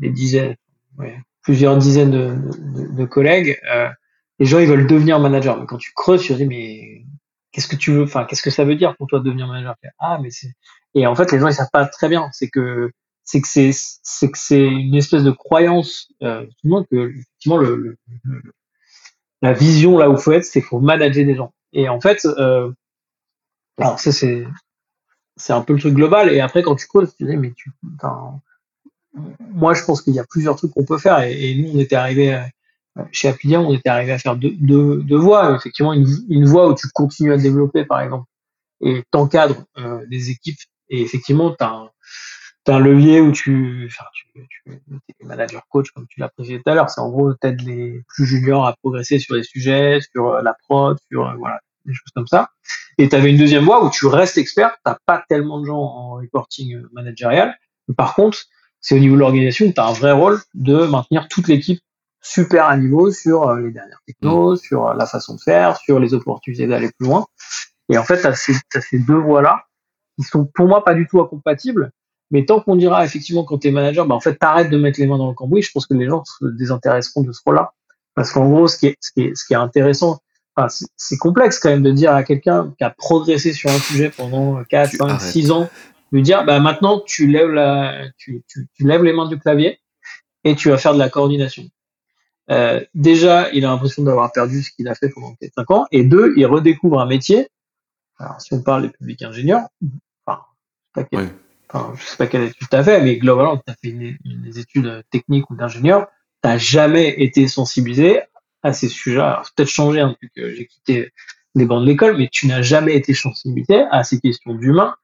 des 0.00 0.10
dizaines, 0.10 0.54
plusieurs 1.42 1.78
dizaines 1.78 2.10
de, 2.10 3.04
collègues, 3.06 3.58
euh, 3.72 3.88
les 4.38 4.46
gens 4.46 4.58
ils 4.58 4.66
veulent 4.66 4.86
devenir 4.86 5.18
manager. 5.18 5.58
Mais 5.58 5.66
quand 5.66 5.76
tu 5.78 5.92
creuses, 5.94 6.22
tu 6.22 6.28
te 6.28 6.38
dis 6.38 6.46
mais 6.46 6.99
qu'est-ce 7.52 7.68
que 7.68 7.76
tu 7.76 7.92
veux, 7.92 8.02
enfin 8.04 8.24
qu'est-ce 8.24 8.42
que 8.42 8.50
ça 8.50 8.64
veut 8.64 8.76
dire 8.76 8.96
pour 8.96 9.06
toi 9.06 9.20
devenir 9.20 9.46
manager? 9.46 9.74
Ah 9.98 10.18
mais 10.22 10.30
c'est 10.30 10.52
et 10.94 11.06
en 11.06 11.14
fait 11.14 11.32
les 11.32 11.38
gens 11.38 11.48
ils 11.48 11.54
savent 11.54 11.70
pas 11.72 11.86
très 11.86 12.08
bien. 12.08 12.28
C'est 12.32 12.48
que 12.48 12.90
c'est 13.24 13.40
que 13.40 13.48
c'est 13.48 13.70
c'est 13.72 14.30
que 14.30 14.38
c'est 14.38 14.66
une 14.66 14.94
espèce 14.94 15.24
de 15.24 15.30
croyance 15.30 16.08
euh, 16.22 16.44
tout 16.44 16.52
le 16.64 16.70
monde 16.70 16.86
que 16.90 17.10
effectivement 17.10 17.58
le, 17.58 17.96
la 19.42 19.52
vision 19.52 19.98
là 19.98 20.10
où 20.10 20.16
faut 20.16 20.32
être 20.32 20.44
c'est 20.44 20.60
qu'il 20.60 20.68
faut 20.68 20.80
manager 20.80 21.24
des 21.24 21.34
gens. 21.34 21.52
Et 21.72 21.88
en 21.88 22.00
fait 22.00 22.24
euh, 22.24 22.72
alors 23.78 23.98
ça 24.00 24.12
c'est 24.12 24.46
c'est 25.36 25.52
un 25.52 25.62
peu 25.62 25.72
le 25.72 25.80
truc 25.80 25.94
global 25.94 26.30
et 26.32 26.40
après 26.40 26.62
quand 26.62 26.76
tu 26.76 26.86
creuses 26.86 27.14
tu 27.16 27.24
dis 27.24 27.36
mais 27.36 27.52
tu 27.52 27.72
moi, 29.52 29.74
je 29.74 29.84
pense 29.84 30.02
qu'il 30.02 30.14
y 30.14 30.20
a 30.20 30.24
plusieurs 30.24 30.56
trucs 30.56 30.72
qu'on 30.72 30.84
peut 30.84 30.98
faire. 30.98 31.20
Et, 31.22 31.54
nous, 31.56 31.70
on 31.74 31.80
était 31.80 31.96
arrivé 31.96 32.32
chez 33.12 33.28
Appidia, 33.28 33.60
on 33.60 33.72
était 33.72 33.88
arrivé 33.88 34.12
à 34.12 34.18
faire 34.18 34.36
deux, 34.36 34.52
deux, 34.56 35.16
voies. 35.16 35.54
Effectivement, 35.54 35.92
une, 35.92 36.06
une, 36.28 36.44
voie 36.44 36.68
où 36.68 36.74
tu 36.74 36.88
continues 36.92 37.32
à 37.32 37.36
développer, 37.36 37.84
par 37.84 38.00
exemple, 38.00 38.26
et 38.80 39.02
t'encadres 39.10 39.64
euh, 39.78 40.04
des 40.06 40.30
équipes. 40.30 40.58
Et 40.88 41.02
effectivement, 41.02 41.54
tu 41.56 41.64
as 41.64 41.70
un, 41.70 41.90
un 42.68 42.78
levier 42.78 43.20
où 43.20 43.32
tu, 43.32 43.88
enfin, 43.90 44.04
tu, 44.12 44.48
tu 44.64 44.72
es 45.20 45.24
manager 45.24 45.62
coach, 45.68 45.90
comme 45.90 46.06
tu 46.08 46.20
l'as 46.20 46.28
précisé 46.28 46.60
tout 46.62 46.70
à 46.70 46.74
l'heure. 46.74 46.90
C'est 46.90 47.00
en 47.00 47.10
gros, 47.10 47.34
t'aides 47.34 47.62
les 47.62 48.02
plus 48.08 48.26
juniors 48.26 48.66
à 48.66 48.74
progresser 48.76 49.18
sur 49.18 49.34
les 49.34 49.42
sujets, 49.42 50.00
sur 50.12 50.28
euh, 50.28 50.42
la 50.42 50.54
prod, 50.54 50.96
sur, 51.10 51.36
voilà, 51.38 51.60
des 51.84 51.94
choses 51.94 52.10
comme 52.14 52.26
ça. 52.26 52.50
Et 52.98 53.08
tu 53.08 53.16
avais 53.16 53.30
une 53.30 53.38
deuxième 53.38 53.64
voie 53.64 53.84
où 53.84 53.90
tu 53.90 54.06
restes 54.06 54.38
expert. 54.38 54.76
T'as 54.84 54.98
pas 55.06 55.24
tellement 55.28 55.60
de 55.60 55.66
gens 55.66 55.78
en 55.78 56.14
reporting 56.14 56.82
managérial. 56.92 57.56
Par 57.96 58.14
contre, 58.14 58.38
c'est 58.80 58.94
au 58.94 58.98
niveau 58.98 59.14
de 59.14 59.20
l'organisation 59.20 59.70
tu 59.72 59.80
as 59.80 59.86
un 59.86 59.92
vrai 59.92 60.12
rôle 60.12 60.40
de 60.54 60.86
maintenir 60.86 61.28
toute 61.28 61.48
l'équipe 61.48 61.80
super 62.20 62.66
à 62.66 62.76
niveau 62.76 63.10
sur 63.10 63.48
euh, 63.48 63.60
les 63.60 63.70
dernières 63.70 64.00
technos, 64.06 64.54
mm. 64.54 64.56
sur 64.56 64.88
euh, 64.88 64.94
la 64.94 65.06
façon 65.06 65.34
de 65.34 65.40
faire, 65.40 65.76
sur 65.78 65.98
les 65.98 66.14
opportunités 66.14 66.66
d'aller 66.66 66.90
plus 66.98 67.06
loin. 67.06 67.26
Et 67.88 67.98
en 67.98 68.04
fait, 68.04 68.20
tu 68.20 68.26
as, 68.26 68.80
ces 68.80 68.98
deux 68.98 69.16
voies-là 69.16 69.64
qui 70.16 70.24
sont 70.24 70.44
pour 70.44 70.68
moi 70.68 70.84
pas 70.84 70.94
du 70.94 71.06
tout 71.06 71.20
incompatibles. 71.20 71.90
Mais 72.30 72.44
tant 72.44 72.60
qu'on 72.60 72.76
dira 72.76 73.04
effectivement 73.04 73.44
quand 73.44 73.58
tu 73.58 73.68
es 73.68 73.70
manager, 73.72 74.06
bah 74.06 74.14
en 74.14 74.20
fait, 74.20 74.36
t'arrêtes 74.36 74.70
de 74.70 74.76
mettre 74.76 75.00
les 75.00 75.06
mains 75.06 75.18
dans 75.18 75.28
le 75.28 75.34
cambouis, 75.34 75.62
je 75.62 75.72
pense 75.72 75.86
que 75.86 75.94
les 75.94 76.06
gens 76.06 76.22
se 76.24 76.46
désintéresseront 76.46 77.22
de 77.22 77.32
ce 77.32 77.40
rôle-là. 77.44 77.72
Parce 78.14 78.32
qu'en 78.32 78.48
gros, 78.48 78.68
ce 78.68 78.78
qui 78.78 78.86
est, 78.86 78.96
ce 79.00 79.10
qui 79.12 79.22
est, 79.22 79.34
ce 79.34 79.44
qui 79.44 79.54
est 79.54 79.56
intéressant, 79.56 80.20
enfin, 80.54 80.68
c'est 80.96 81.16
complexe 81.16 81.58
quand 81.58 81.70
même 81.70 81.82
de 81.82 81.90
dire 81.90 82.14
à 82.14 82.22
quelqu'un 82.22 82.72
qui 82.78 82.84
a 82.84 82.90
progressé 82.90 83.52
sur 83.52 83.70
un 83.70 83.78
sujet 83.78 84.10
pendant 84.10 84.62
4, 84.64 84.96
5, 84.96 85.20
6 85.20 85.50
ans, 85.50 85.68
lui 86.12 86.22
dire 86.22 86.44
bah 86.44 86.60
maintenant 86.60 87.00
tu 87.04 87.26
lèves 87.26 87.50
la 87.50 88.08
tu, 88.18 88.44
tu, 88.48 88.68
tu, 88.74 88.86
lèves 88.86 89.04
les 89.04 89.12
mains 89.12 89.28
du 89.28 89.38
clavier 89.38 89.80
et 90.44 90.54
tu 90.54 90.70
vas 90.70 90.76
faire 90.76 90.94
de 90.94 90.98
la 90.98 91.08
coordination. 91.08 91.64
Euh, 92.50 92.84
déjà, 92.94 93.50
il 93.52 93.64
a 93.64 93.68
l'impression 93.68 94.02
d'avoir 94.02 94.32
perdu 94.32 94.62
ce 94.62 94.70
qu'il 94.72 94.88
a 94.88 94.94
fait 94.94 95.08
pendant 95.08 95.36
5 95.54 95.70
ans, 95.70 95.86
et 95.92 96.02
deux, 96.02 96.34
il 96.36 96.46
redécouvre 96.46 97.00
un 97.00 97.06
métier. 97.06 97.48
Alors, 98.18 98.40
si 98.40 98.52
on 98.52 98.62
parle 98.62 98.82
des 98.82 98.88
publics 98.88 99.22
ingénieurs, 99.22 99.68
enfin, 100.26 100.40
je 100.96 101.00
sais 101.00 101.06
pas, 101.06 101.22
enfin, 101.72 101.94
je 101.96 102.04
sais 102.04 102.16
pas 102.16 102.26
quelle 102.26 102.44
étude 102.44 102.68
tu 102.68 102.76
as 102.76 102.84
fait, 102.84 103.00
mais 103.02 103.16
globalement, 103.16 103.56
tu 103.56 103.70
as 103.70 103.76
fait 103.76 103.92
des 103.92 104.58
études 104.58 105.04
techniques 105.10 105.48
ou 105.50 105.56
d'ingénieur, 105.56 106.08
tu 106.42 106.48
n'as 106.48 106.58
jamais 106.58 107.22
été 107.22 107.46
sensibilisé 107.48 108.22
à 108.62 108.72
ces 108.72 108.88
sujets. 108.88 109.20
Alors, 109.20 109.48
peut-être 109.54 109.70
changé 109.70 110.00
hein, 110.00 110.10
depuis 110.10 110.30
que 110.34 110.54
j'ai 110.54 110.66
quitté 110.66 111.12
les 111.54 111.64
bancs 111.64 111.82
de 111.82 111.86
l'école, 111.86 112.16
mais 112.16 112.28
tu 112.30 112.46
n'as 112.46 112.62
jamais 112.62 112.96
été 112.96 113.14
sensibilisé 113.14 113.84
à 113.90 114.04
ces 114.04 114.20
questions 114.20 114.54
d'humain, 114.54 114.96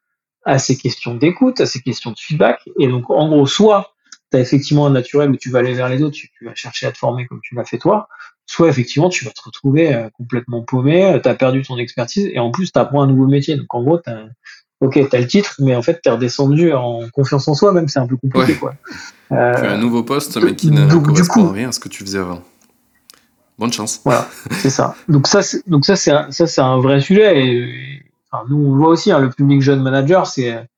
à 0.45 0.59
ces 0.59 0.77
questions 0.77 1.15
d'écoute, 1.15 1.61
à 1.61 1.67
ces 1.67 1.81
questions 1.81 2.11
de 2.11 2.19
feedback. 2.19 2.69
Et 2.79 2.89
donc, 2.89 3.09
en 3.11 3.29
gros, 3.29 3.47
soit 3.47 3.95
tu 4.31 4.37
as 4.37 4.41
effectivement 4.41 4.87
un 4.87 4.91
naturel 4.91 5.31
où 5.31 5.37
tu 5.37 5.51
vas 5.51 5.61
aller 5.61 5.75
vers 5.75 5.89
les 5.89 6.03
autres, 6.03 6.17
tu, 6.17 6.31
vas 6.43 6.55
chercher 6.55 6.87
à 6.87 6.93
te 6.93 6.99
former 6.99 7.27
comme 7.27 7.41
tu 7.43 7.55
l'as 7.55 7.65
fait 7.65 7.79
toi, 7.79 8.09
soit 8.47 8.69
effectivement 8.69 9.09
tu 9.09 9.25
vas 9.25 9.31
te 9.31 9.43
retrouver 9.43 9.95
euh, 9.95 10.09
complètement 10.11 10.63
paumé, 10.63 11.05
euh, 11.05 11.21
tu 11.21 11.29
as 11.29 11.35
perdu 11.35 11.63
ton 11.63 11.79
expertise 11.79 12.29
et 12.33 12.39
en 12.39 12.51
plus 12.51 12.73
tu 12.73 12.79
apprends 12.79 13.03
un 13.03 13.07
nouveau 13.07 13.27
métier. 13.27 13.57
Donc 13.57 13.73
en 13.75 13.83
gros, 13.83 13.99
tu 13.99 14.11
ok, 14.81 15.09
tu 15.09 15.17
as 15.17 15.21
le 15.21 15.27
titre, 15.27 15.55
mais 15.59 15.75
en 15.75 15.83
fait 15.83 16.01
tu 16.03 16.09
es 16.09 16.13
redescendu 16.13 16.73
en 16.73 17.09
confiance 17.11 17.49
en 17.49 17.55
soi, 17.55 17.73
même 17.73 17.89
c'est 17.89 18.01
un 18.01 18.07
peu 18.07 18.17
compliqué. 18.17 18.55
Quoi. 18.55 18.75
Euh, 19.33 19.55
tu 19.59 19.67
as 19.67 19.73
un 19.73 19.79
nouveau 19.79 20.03
poste, 20.03 20.37
mais 20.43 20.55
qui 20.55 20.71
ne 20.71 20.87
correspond 20.89 21.49
à 21.49 21.53
rien 21.53 21.69
à 21.69 21.73
ce 21.73 21.81
que 21.81 21.89
tu 21.89 22.03
faisais 22.05 22.19
avant. 22.19 22.43
Bonne 23.59 23.73
chance. 23.73 24.01
Voilà, 24.05 24.29
c'est 24.51 24.71
ça. 24.71 24.95
Donc 25.09 25.27
ça, 25.27 25.41
donc 25.67 25.87
ça 25.87 25.97
c'est 25.97 26.11
un, 26.11 26.31
ça 26.31 26.47
c'est 26.47 26.61
un 26.61 26.79
vrai 26.79 27.01
sujet. 27.01 27.47
Et, 27.47 28.03
nous, 28.49 28.57
on 28.57 28.75
le 28.75 28.79
voit 28.79 28.89
aussi, 28.89 29.11
hein, 29.11 29.19
le 29.19 29.31
public 29.31 29.63
jeune 29.63 29.83
manager, 29.83 30.27
c'est 30.27 30.69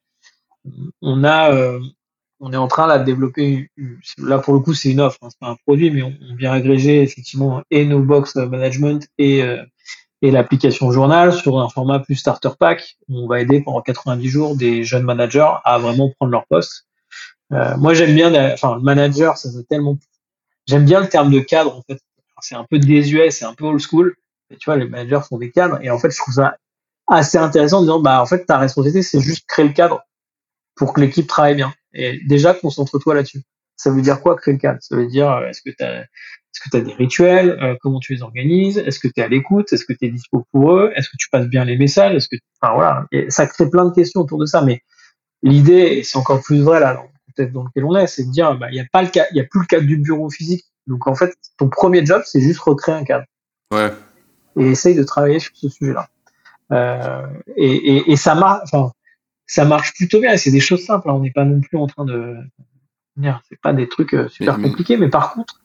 on 1.03 1.25
a 1.25 1.53
euh, 1.53 1.81
on 2.41 2.53
est 2.53 2.57
en 2.57 2.69
train 2.69 2.99
de 2.99 3.05
développer 3.05 3.71
là 4.19 4.39
pour 4.39 4.55
le 4.55 4.61
coup 4.61 4.75
c'est 4.75 4.91
une 4.91 5.01
offre 5.01 5.19
hein, 5.23 5.29
c'est 5.31 5.39
pas 5.41 5.49
un 5.49 5.57
produit 5.67 5.91
mais 5.91 6.03
on, 6.03 6.15
vient 6.37 6.53
agréger 6.53 7.03
effectivement 7.03 7.63
et 7.71 7.85
nos 7.85 8.01
box 8.01 8.37
management 8.37 9.09
et 9.19 9.43
euh, 9.43 9.63
et 10.23 10.31
l'application 10.31 10.91
journal 10.91 11.33
sur 11.33 11.61
un 11.61 11.69
format 11.69 12.01
plus 12.01 12.17
starter 12.17 12.51
pack. 12.59 12.97
Où 13.09 13.19
on 13.19 13.29
va 13.29 13.41
aider 13.41 13.61
pendant 13.61 13.81
90 13.81 14.29
jours 14.29 14.57
des 14.57 14.85
jeunes 14.85 15.05
managers 15.05 15.51
à 15.65 15.79
vraiment 15.79 16.11
prendre 16.19 16.33
leur 16.33 16.47
poste. 16.47 16.87
Euh, 17.53 17.77
moi 17.77 17.95
j'aime 17.95 18.15
bien 18.15 18.53
enfin 18.53 18.75
le 18.75 18.83
manager 18.83 19.39
ça 19.39 19.49
veut 19.51 19.65
tellement 19.65 19.97
j'aime 20.67 20.85
bien 20.85 21.01
le 21.01 21.09
terme 21.09 21.31
de 21.31 21.41
cadre 21.41 21.77
en 21.77 21.83
fait. 21.83 21.99
C'est 22.41 22.55
un 22.55 22.65
peu 22.69 22.79
désuet 22.79 23.31
c'est 23.31 23.45
un 23.45 23.55
peu 23.55 23.65
old 23.65 23.81
school 23.81 24.15
mais 24.51 24.57
tu 24.57 24.67
vois 24.67 24.77
les 24.77 24.87
managers 24.87 25.21
sont 25.29 25.39
des 25.39 25.51
cadres 25.51 25.79
et 25.83 25.91
en 25.91 25.99
fait 25.99 26.11
je 26.11 26.19
trouve 26.19 26.35
ça 26.35 26.57
assez 27.07 27.39
intéressant 27.39 27.79
en 27.79 27.83
disant 27.83 28.01
bah 28.01 28.21
en 28.21 28.27
fait 28.27 28.45
ta 28.45 28.59
responsabilité 28.59 29.03
c'est 29.03 29.21
juste 29.21 29.47
créer 29.47 29.67
le 29.67 29.73
cadre 29.73 30.03
pour 30.75 30.93
que 30.93 31.01
l'équipe 31.01 31.27
travaille 31.27 31.57
bien. 31.57 31.73
Et 31.95 32.21
déjà 32.27 32.55
concentre-toi 32.55 33.15
là-dessus. 33.15 33.43
Ça 33.77 33.91
veut 33.91 34.03
dire 34.03 34.21
quoi 34.21 34.37
créer 34.37 34.55
le 34.55 34.61
cadre 34.61 34.79
Ça 34.83 34.97
veut 34.97 35.07
dire 35.07 35.31
euh, 35.31 35.49
est-ce 35.49 35.63
que 35.63 35.71
tu 35.71 35.83
as 35.85 36.01
est-ce 36.01 36.61
que 36.61 36.71
tu 36.71 36.77
as 36.77 36.81
des 36.81 36.95
rituels? 36.95 37.51
Euh, 37.63 37.77
Comment 37.81 38.01
tu 38.01 38.15
les 38.15 38.23
organises? 38.23 38.79
Est-ce 38.79 38.99
que 38.99 39.09
tu 39.09 39.21
es 39.21 39.23
à 39.23 39.29
l'écoute? 39.29 39.73
Est-ce 39.73 39.85
que 39.85 39.93
tu 39.93 40.07
es 40.07 40.11
dispo 40.11 40.47
pour 40.53 40.73
eux? 40.75 40.93
Est-ce 40.97 41.09
que 41.09 41.17
tu 41.19 41.29
passes 41.31 41.47
bien 41.47 41.65
les 41.65 41.77
messages? 41.77 42.15
Est-ce 42.15 42.29
que 42.29 42.37
enfin 42.61 42.75
voilà, 42.75 43.07
et 43.13 43.31
ça 43.31 43.47
crée 43.47 43.71
plein 43.71 43.85
de 43.85 43.95
questions 43.95 44.21
autour 44.21 44.39
de 44.39 44.47
ça 44.47 44.63
mais 44.63 44.81
l'idée 45.43 45.99
et 45.99 46.03
c'est 46.03 46.19
encore 46.19 46.43
plus 46.43 46.61
vrai 46.61 46.81
là 46.81 47.01
peut-être 47.39 47.53
dans 47.53 47.65
lequel 47.65 47.85
on 47.85 47.97
est, 47.97 48.07
c'est 48.07 48.25
de 48.25 48.31
dire 48.31 48.57
bah 48.57 48.69
il 48.71 48.77
y 48.77 48.81
a 48.81 48.85
pas 48.91 49.03
le 49.03 49.09
cas, 49.09 49.27
il 49.31 49.37
y 49.37 49.41
a 49.41 49.45
plus 49.45 49.61
le 49.61 49.67
cadre 49.67 49.87
du 49.87 49.97
bureau 49.97 50.31
physique. 50.31 50.65
Donc 50.87 51.07
en 51.07 51.15
fait, 51.15 51.35
ton 51.59 51.69
premier 51.69 52.05
job, 52.05 52.23
c'est 52.25 52.41
juste 52.41 52.61
recréer 52.61 52.95
un 52.95 53.05
cadre. 53.05 53.25
Ouais. 53.73 53.93
Et 54.59 54.71
essaye 54.71 54.95
de 54.95 55.05
travailler 55.05 55.39
sur 55.39 55.55
ce 55.55 55.69
sujet-là. 55.69 56.09
Euh, 56.73 57.27
et, 57.57 58.11
et, 58.13 58.17
ça 58.17 58.35
marche, 58.35 58.63
enfin, 58.65 58.93
ça 59.49 59.65
marche 59.65 59.95
plutôt 59.95 60.21
bien. 60.21 60.37
C'est 60.37 60.53
des 60.53 60.61
choses 60.61 60.85
simples. 60.85 61.11
Hein. 61.11 61.15
On 61.15 61.21
n'est 61.21 61.33
pas 61.33 61.45
non 61.45 61.61
plus 61.61 61.77
en 61.77 61.89
train 61.89 62.05
de 62.05 62.37
c'est 63.49 63.61
pas 63.61 63.73
des 63.73 63.89
trucs 63.89 64.15
euh, 64.15 64.29
super 64.29 64.57
compliqués, 64.57 64.97
mais 64.97 65.09
par 65.09 65.33
contre, 65.33 65.61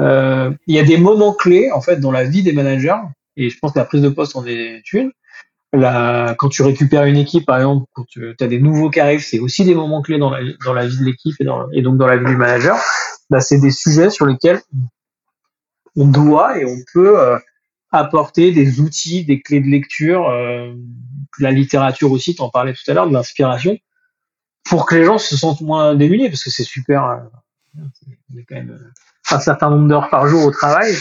euh, 0.00 0.52
il 0.66 0.74
y 0.74 0.78
a 0.78 0.84
des 0.84 0.98
moments 0.98 1.32
clés 1.32 1.70
en 1.72 1.80
fait 1.80 1.96
dans 1.96 2.12
la 2.12 2.24
vie 2.24 2.42
des 2.42 2.52
managers. 2.52 3.00
Et 3.36 3.50
je 3.50 3.58
pense 3.58 3.72
que 3.72 3.78
la 3.78 3.84
prise 3.84 4.02
de 4.02 4.08
poste 4.08 4.36
en 4.36 4.44
est 4.46 4.82
une. 4.92 5.12
La, 5.72 6.34
quand 6.38 6.48
tu 6.48 6.62
récupères 6.62 7.04
une 7.04 7.16
équipe, 7.16 7.46
par 7.46 7.58
exemple, 7.58 7.86
quand 7.92 8.04
tu 8.06 8.34
as 8.40 8.46
des 8.46 8.58
nouveaux 8.58 8.90
qui 8.90 9.00
arrivent, 9.00 9.22
c'est 9.22 9.38
aussi 9.38 9.64
des 9.64 9.74
moments 9.74 10.02
clés 10.02 10.18
dans 10.18 10.30
la, 10.30 10.40
dans 10.64 10.72
la 10.72 10.86
vie 10.86 10.98
de 10.98 11.04
l'équipe 11.04 11.34
et, 11.40 11.46
et, 11.72 11.82
donc 11.82 11.98
dans 11.98 12.06
la 12.06 12.16
vie 12.16 12.24
du 12.24 12.36
manager. 12.36 12.76
Bah, 13.30 13.40
c'est 13.40 13.58
des 13.58 13.70
sujets 13.70 14.10
sur 14.10 14.26
lesquels 14.26 14.60
on 15.94 16.06
doit 16.06 16.58
et 16.58 16.64
on 16.64 16.76
peut 16.92 17.20
euh, 17.20 17.38
apporter 17.90 18.52
des 18.52 18.80
outils, 18.80 19.24
des 19.24 19.40
clés 19.40 19.60
de 19.60 19.66
lecture, 19.66 20.28
euh, 20.28 20.72
la 21.38 21.50
littérature 21.50 22.10
aussi, 22.12 22.34
tu 22.34 22.42
en 22.42 22.50
parlais 22.50 22.72
tout 22.72 22.90
à 22.90 22.94
l'heure, 22.94 23.08
de 23.08 23.12
l'inspiration, 23.12 23.76
pour 24.64 24.86
que 24.86 24.94
les 24.94 25.04
gens 25.04 25.18
se 25.18 25.36
sentent 25.36 25.60
moins 25.60 25.94
démunis, 25.94 26.28
parce 26.28 26.44
que 26.44 26.50
c'est 26.50 26.64
super, 26.64 27.04
euh, 27.04 27.82
on 28.32 28.38
est 28.38 28.44
quand 28.44 28.56
même 28.56 28.92
un 29.30 29.40
certain 29.40 29.70
nombre 29.70 29.88
d'heures 29.88 30.10
par 30.10 30.26
jour 30.26 30.44
au 30.44 30.50
travail, 30.50 30.94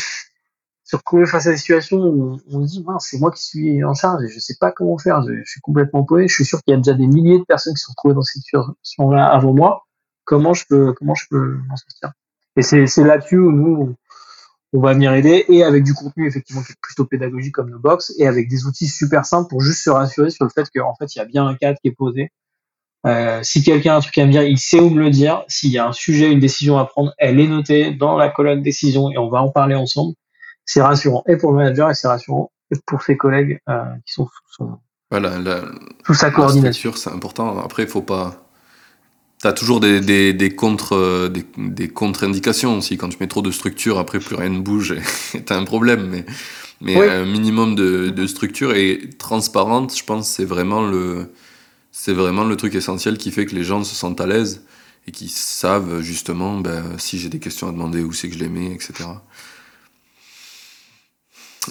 se 0.83 0.95
retrouver 0.95 1.25
face 1.25 1.47
à 1.47 1.51
des 1.51 1.57
situations 1.57 1.97
où 1.97 2.39
on, 2.49 2.65
se 2.65 2.71
dit, 2.71 2.85
c'est 2.99 3.19
moi 3.19 3.29
qui 3.31 3.43
suis 3.43 3.83
en 3.83 3.93
charge 3.93 4.23
et 4.23 4.29
je 4.29 4.39
sais 4.39 4.55
pas 4.57 4.71
comment 4.71 4.97
faire, 4.97 5.21
je, 5.21 5.43
suis 5.43 5.59
complètement 5.59 6.05
paumé, 6.05 6.29
je 6.29 6.33
suis 6.33 6.45
sûr 6.45 6.61
qu'il 6.63 6.71
y 6.71 6.75
a 6.75 6.77
déjà 6.77 6.93
des 6.93 7.07
milliers 7.07 7.39
de 7.39 7.43
personnes 7.43 7.73
qui 7.73 7.79
se 7.79 7.87
sont 7.87 7.91
retrouvées 7.91 8.15
dans 8.15 8.21
cette 8.21 8.41
situation-là 8.41 9.27
avant 9.27 9.53
moi, 9.53 9.85
comment 10.23 10.53
je 10.53 10.63
peux, 10.69 10.93
comment 10.93 11.13
je 11.13 11.25
peux 11.29 11.57
m'en 11.67 11.75
sortir? 11.75 12.13
Et 12.55 12.61
c'est 12.63 13.03
là-dessus 13.03 13.37
où 13.37 13.51
nous, 13.51 13.95
on 14.73 14.81
va 14.81 14.93
venir 14.93 15.13
aider 15.13 15.45
et 15.47 15.63
avec 15.63 15.83
du 15.83 15.93
contenu 15.93 16.27
effectivement 16.27 16.61
qui 16.61 16.73
est 16.73 16.81
plutôt 16.81 17.05
pédagogique 17.05 17.53
comme 17.53 17.69
nos 17.69 17.79
box 17.79 18.13
et 18.19 18.27
avec 18.27 18.49
des 18.49 18.65
outils 18.65 18.87
super 18.87 19.25
simples 19.25 19.49
pour 19.49 19.61
juste 19.61 19.83
se 19.83 19.89
rassurer 19.89 20.29
sur 20.29 20.45
le 20.45 20.49
fait 20.49 20.67
qu'en 20.75 20.95
fait 20.95 21.15
il 21.15 21.19
y 21.19 21.21
a 21.21 21.25
bien 21.25 21.47
un 21.47 21.55
cadre 21.55 21.79
qui 21.81 21.87
est 21.87 21.95
posé. 21.95 22.31
Euh, 23.05 23.41
si 23.43 23.63
quelqu'un 23.63 23.93
a 23.93 23.97
un 23.97 24.01
truc 24.01 24.17
à 24.17 24.25
me 24.25 24.31
dire, 24.31 24.43
il 24.43 24.57
sait 24.57 24.79
où 24.79 24.89
me 24.89 24.99
le 24.99 25.09
dire. 25.09 25.43
S'il 25.47 25.71
y 25.71 25.77
a 25.77 25.87
un 25.87 25.93
sujet, 25.93 26.31
une 26.31 26.39
décision 26.39 26.77
à 26.77 26.85
prendre, 26.85 27.13
elle 27.17 27.39
est 27.39 27.47
notée 27.47 27.91
dans 27.91 28.17
la 28.17 28.29
colonne 28.29 28.61
décision 28.61 29.11
et 29.11 29.17
on 29.17 29.29
va 29.29 29.41
en 29.41 29.49
parler 29.49 29.75
ensemble. 29.75 30.15
C'est 30.65 30.81
rassurant 30.81 31.23
et 31.27 31.37
pour 31.37 31.51
le 31.51 31.57
manager 31.57 31.89
et 31.89 31.93
c'est 31.93 32.07
rassurant 32.07 32.51
et 32.71 32.75
pour 32.85 33.01
ses 33.01 33.15
collègues 33.15 33.59
euh, 33.69 33.83
qui 34.05 34.13
sont 34.13 34.25
sous, 34.25 34.53
son, 34.57 34.79
voilà, 35.09 35.39
la, 35.39 35.61
sous 36.05 36.13
sa 36.13 36.31
coordination. 36.31 36.91
C'est 36.93 37.11
important. 37.11 37.57
Après, 37.59 37.83
il 37.83 37.89
faut 37.89 38.01
pas 38.01 38.46
T'as 39.39 39.53
toujours 39.53 39.79
des, 39.79 40.01
des, 40.01 40.33
des 40.33 40.55
contre 40.55 40.95
euh, 40.95 41.29
des, 41.29 41.45
des 41.57 41.87
contre-indications 41.87 42.77
aussi. 42.77 42.97
Quand 42.97 43.09
tu 43.09 43.17
mets 43.19 43.27
trop 43.27 43.43
de 43.43 43.51
structure, 43.51 43.99
après 43.99 44.19
plus 44.19 44.35
rien 44.35 44.49
ne 44.49 44.59
bouge, 44.59 44.95
t'as 45.45 45.57
un 45.57 45.63
problème. 45.63 46.07
Mais, 46.09 46.25
mais 46.81 47.09
un 47.09 47.25
minimum 47.25 47.75
de, 47.75 48.09
de 48.09 48.27
structure 48.27 48.73
et 48.73 49.09
transparente, 49.17 49.95
je 49.95 50.03
pense, 50.03 50.29
c'est 50.29 50.45
vraiment 50.45 50.81
le 50.81 51.31
c'est 51.91 52.13
vraiment 52.13 52.43
le 52.43 52.55
truc 52.55 52.75
essentiel 52.75 53.17
qui 53.17 53.31
fait 53.31 53.47
que 53.47 53.55
les 53.55 53.63
gens 53.63 53.83
se 53.83 53.95
sentent 53.95 54.21
à 54.21 54.27
l'aise 54.27 54.63
et 55.07 55.11
qui 55.11 55.29
savent 55.29 56.01
justement 56.01 56.59
ben, 56.59 56.83
si 56.99 57.17
j'ai 57.17 57.29
des 57.29 57.39
questions 57.39 57.67
à 57.67 57.71
demander, 57.71 58.03
où 58.03 58.13
c'est 58.13 58.29
que 58.29 58.35
je 58.35 58.39
les 58.39 58.49
mets, 58.49 58.71
etc. 58.71 59.09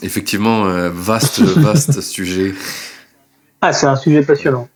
Effectivement, 0.03 0.67
euh, 0.67 0.91
vaste, 0.91 1.41
vaste 1.41 2.01
sujet. 2.01 2.55
Ah, 3.61 3.73
c'est 3.73 3.87
un 3.87 3.97
sujet 3.97 4.23
passionnant 4.23 4.69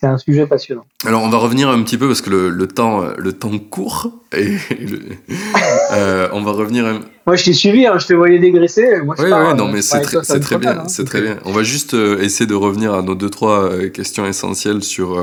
c'est 0.00 0.06
un 0.06 0.18
sujet 0.18 0.46
passionnant. 0.46 0.86
Alors 1.04 1.22
on 1.22 1.28
va 1.28 1.38
revenir 1.38 1.68
un 1.68 1.82
petit 1.82 1.98
peu 1.98 2.06
parce 2.06 2.20
que 2.20 2.30
le, 2.30 2.50
le 2.50 2.68
temps 2.68 3.02
le 3.16 3.32
temps 3.32 3.58
court 3.58 4.12
et 4.36 4.56
euh, 5.92 6.28
on 6.32 6.42
va 6.42 6.52
revenir. 6.52 7.00
Moi 7.26 7.34
je 7.34 7.44
t'ai 7.44 7.52
suivi, 7.52 7.84
hein, 7.84 7.98
je 7.98 8.06
te 8.06 8.14
voyais 8.14 8.38
dégraisser. 8.38 9.00
Moi, 9.02 9.16
oui, 9.18 9.24
oui, 9.24 9.54
non 9.56 9.68
mais 9.68 9.82
c'est 9.82 10.00
très, 10.00 10.22
très 10.22 10.58
bien, 10.58 10.86
c'est 10.86 11.04
très 11.04 11.20
bien. 11.20 11.38
On 11.44 11.52
va 11.52 11.64
juste 11.64 11.94
euh, 11.94 12.20
essayer 12.20 12.46
de 12.46 12.54
revenir 12.54 12.94
à 12.94 13.02
nos 13.02 13.16
deux 13.16 13.30
trois 13.30 13.64
euh, 13.64 13.88
questions 13.88 14.24
essentielles 14.24 14.84
sur 14.84 15.20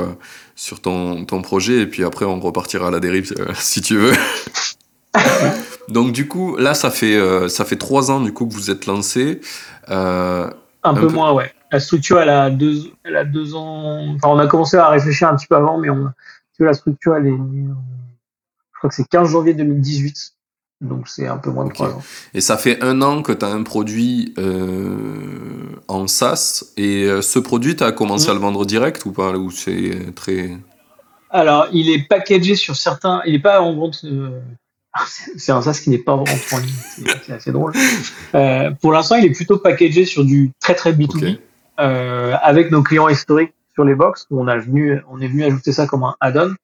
sur 0.55 0.81
ton 0.81 1.23
ton 1.23 1.41
projet 1.41 1.81
et 1.81 1.87
puis 1.87 2.03
après 2.03 2.25
on 2.25 2.39
repartira 2.41 2.89
à 2.89 2.91
la 2.91 2.99
dérive 2.99 3.33
si 3.55 3.81
tu 3.81 3.95
veux. 3.95 4.13
Donc 5.87 6.11
du 6.11 6.27
coup 6.27 6.57
là 6.57 6.73
ça 6.73 6.91
fait 6.91 7.17
ça 7.47 7.63
fait 7.63 7.77
trois 7.77 8.11
ans 8.11 8.19
du 8.19 8.33
coup 8.33 8.45
que 8.45 8.53
vous 8.53 8.71
êtes 8.71 8.87
lancé. 8.87 9.39
un, 9.87 10.49
peu, 10.83 11.07
moins 11.07 11.31
ouais 11.31 11.53
la 11.75 11.81
structure, 11.81 12.21
elle 12.21 12.29
a 12.29 12.49
deux, 12.49 12.83
elle 13.03 13.17
a 13.17 13.25
deux 13.25 13.53
ans. 13.53 14.15
Enfin, 14.15 14.29
on 14.29 14.39
a 14.39 14.47
commencé 14.47 14.77
à 14.77 14.87
réfléchir 14.87 15.27
un 15.27 15.35
petit 15.35 15.45
peu 15.45 15.57
avant, 15.57 15.77
mais 15.77 15.89
on, 15.89 16.09
la 16.59 16.73
structure, 16.73 17.17
elle 17.17 17.27
est, 17.27 17.31
je 17.31 18.77
crois 18.77 18.89
que 18.89 18.95
c'est 18.95 19.07
15 19.09 19.29
janvier 19.29 19.53
2018. 19.53 20.31
Donc 20.79 21.09
c'est 21.09 21.27
un 21.27 21.37
peu 21.37 21.49
moins 21.49 21.65
de 21.65 21.73
trois 21.73 21.89
ans. 21.89 22.01
Et 22.33 22.39
ça 22.39 22.55
fait 22.55 22.81
un 22.81 23.01
an 23.01 23.23
que 23.23 23.33
tu 23.33 23.43
as 23.43 23.49
un 23.49 23.63
produit 23.63 24.33
euh, 24.37 25.81
en 25.89 26.07
SaaS. 26.07 26.63
Et 26.77 27.03
euh, 27.03 27.21
ce 27.21 27.39
produit, 27.39 27.75
tu 27.75 27.83
as 27.83 27.91
commencé 27.91 28.29
à 28.29 28.33
le 28.33 28.39
vendre 28.39 28.65
direct 28.65 29.05
ou 29.05 29.11
pas 29.11 29.31
Ou 29.31 29.51
c'est 29.51 30.13
très. 30.15 30.57
Alors, 31.29 31.67
il 31.73 31.89
est 31.89 32.07
packagé 32.07 32.55
sur 32.55 32.77
certains. 32.77 33.21
Il 33.25 33.33
n'est 33.33 33.39
pas 33.39 33.59
en 33.59 33.75
vente. 33.75 33.99
Euh, 34.05 34.39
c'est 35.37 35.51
un 35.51 35.61
SaaS 35.61 35.81
qui 35.83 35.89
n'est 35.89 35.97
pas 35.97 36.13
en 36.13 36.23
vente 36.23 36.53
en 36.53 36.59
ligne. 36.59 37.13
C'est 37.25 37.33
assez 37.33 37.51
drôle. 37.51 37.73
pour 38.81 38.93
l'instant, 38.93 39.15
il 39.15 39.25
est 39.25 39.35
plutôt 39.35 39.57
packagé 39.57 40.05
sur 40.05 40.23
du 40.23 40.51
très 40.61 40.75
très 40.75 40.93
B2B. 40.93 41.25
Euh, 41.25 41.37
avec 41.77 42.71
nos 42.71 42.83
clients 42.83 43.09
historiques 43.09 43.53
sur 43.75 43.83
les 43.83 43.95
box. 43.95 44.25
On, 44.31 44.47
a 44.47 44.57
venu, 44.57 45.01
on 45.09 45.19
est 45.21 45.27
venu 45.27 45.43
ajouter 45.43 45.71
ça 45.71 45.85
comme 45.85 46.03
un 46.03 46.15
add-on. 46.19 46.55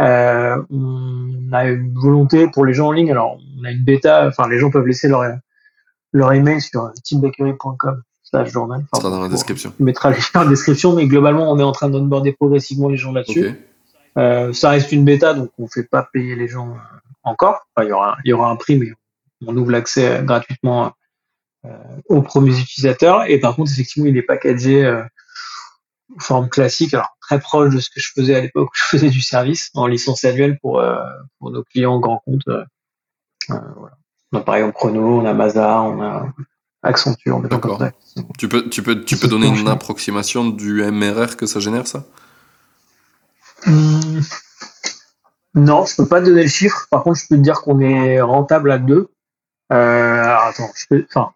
Euh, 0.00 0.62
on 0.70 1.52
a 1.52 1.64
une 1.64 1.94
volonté 1.94 2.48
pour 2.48 2.64
les 2.64 2.74
gens 2.74 2.88
en 2.88 2.92
ligne. 2.92 3.10
Alors, 3.10 3.38
on 3.58 3.64
a 3.64 3.70
une 3.70 3.84
bêta. 3.84 4.26
Enfin, 4.26 4.48
les 4.48 4.58
gens 4.58 4.70
peuvent 4.70 4.86
laisser 4.86 5.08
leur 5.08 5.24
leur 6.12 6.32
email 6.32 6.60
sur 6.60 6.92
teambakery.com 7.04 8.02
slash 8.22 8.50
journal. 8.50 8.84
ça 8.92 9.00
sera 9.00 9.10
dans 9.10 9.20
la 9.20 9.28
description. 9.28 9.72
On 9.78 9.84
mettra 9.84 10.10
les 10.10 10.18
dans 10.32 10.42
la 10.42 10.48
description, 10.48 10.94
mais 10.94 11.06
globalement, 11.06 11.50
on 11.50 11.58
est 11.58 11.62
en 11.62 11.72
train 11.72 11.90
d'onboarder 11.90 12.32
progressivement 12.32 12.88
les 12.88 12.96
gens 12.96 13.12
là-dessus. 13.12 13.54
Euh, 14.16 14.52
ça 14.52 14.70
reste 14.70 14.92
une 14.92 15.04
bêta, 15.04 15.34
donc 15.34 15.50
on 15.58 15.66
fait 15.68 15.82
pas 15.82 16.08
payer 16.10 16.36
les 16.36 16.48
gens 16.48 16.74
encore. 17.22 17.66
Enfin, 17.74 17.86
il 17.86 17.90
y 17.90 17.92
aura, 17.92 18.16
il 18.24 18.30
y 18.30 18.32
aura 18.32 18.50
un 18.50 18.56
prix, 18.56 18.78
mais 18.78 18.88
on 19.46 19.54
ouvre 19.56 19.70
l'accès 19.70 20.22
gratuitement 20.24 20.86
euh, 20.86 20.88
aux 22.08 22.22
premiers 22.22 22.58
utilisateurs. 22.58 23.24
Et 23.28 23.38
par 23.38 23.56
contre, 23.56 23.70
effectivement, 23.72 24.08
il 24.08 24.16
est 24.16 24.22
packagé 24.22 24.84
euh, 24.84 25.02
en 26.16 26.20
forme 26.20 26.48
classique, 26.48 26.94
alors 26.94 27.16
très 27.20 27.40
proche 27.40 27.74
de 27.74 27.80
ce 27.80 27.90
que 27.90 28.00
je 28.00 28.10
faisais 28.14 28.34
à 28.34 28.40
l'époque 28.40 28.68
où 28.68 28.74
je 28.74 28.84
faisais 28.84 29.10
du 29.10 29.20
service 29.20 29.70
en 29.74 29.86
licence 29.86 30.24
annuelle 30.24 30.58
pour, 30.60 30.80
euh, 30.80 30.96
pour 31.38 31.50
nos 31.50 31.64
clients 31.64 31.98
grand 31.98 32.22
compte. 32.24 32.42
voilà. 33.48 33.96
On 34.32 34.38
a 34.38 34.40
par 34.40 34.56
exemple 34.56 34.74
Chrono, 34.74 35.20
on 35.20 35.24
a 35.24 35.32
Mazar, 35.32 35.84
on 35.84 36.02
a 36.02 36.26
Accenture. 36.86 37.40
D'accord. 37.40 37.82
Tu 38.38 38.48
peux, 38.48 38.68
tu 38.68 38.82
peux, 38.82 39.04
tu 39.04 39.16
peux 39.16 39.28
donner 39.28 39.48
une 39.48 39.68
approximation 39.68 40.48
du 40.48 40.82
MRR 40.82 41.36
que 41.36 41.46
ça 41.46 41.58
génère, 41.58 41.86
ça? 41.86 42.04
Hum, 43.66 44.20
Non, 45.54 45.84
je 45.84 45.96
peux 45.96 46.06
pas 46.06 46.20
donner 46.20 46.42
le 46.42 46.48
chiffre. 46.48 46.86
Par 46.90 47.02
contre, 47.02 47.18
je 47.18 47.26
peux 47.28 47.36
te 47.36 47.40
dire 47.40 47.60
qu'on 47.62 47.80
est 47.80 48.20
rentable 48.20 48.70
à 48.70 48.78
deux. 48.78 49.08
Euh, 49.72 50.36
attends, 50.38 50.70
je 50.76 50.84
peux, 50.88 51.06
enfin, 51.08 51.32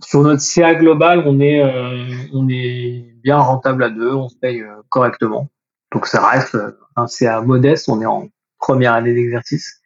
sur 0.00 0.22
notre 0.22 0.40
CA 0.40 0.74
global, 0.74 1.22
on 1.26 1.40
est, 1.40 1.62
euh, 1.62 2.06
on 2.32 2.48
est 2.48 3.14
bien 3.22 3.38
rentable 3.38 3.84
à 3.84 3.90
deux, 3.90 4.12
on 4.12 4.28
se 4.28 4.36
paye 4.36 4.60
euh, 4.62 4.74
correctement. 4.88 5.50
Donc 5.92 6.06
ça 6.06 6.26
reste 6.26 6.54
euh, 6.54 6.78
un 6.96 7.06
CA 7.06 7.40
modeste, 7.42 7.88
on 7.88 8.00
est 8.00 8.06
en 8.06 8.28
première 8.58 8.94
année 8.94 9.12
d'exercice, 9.12 9.80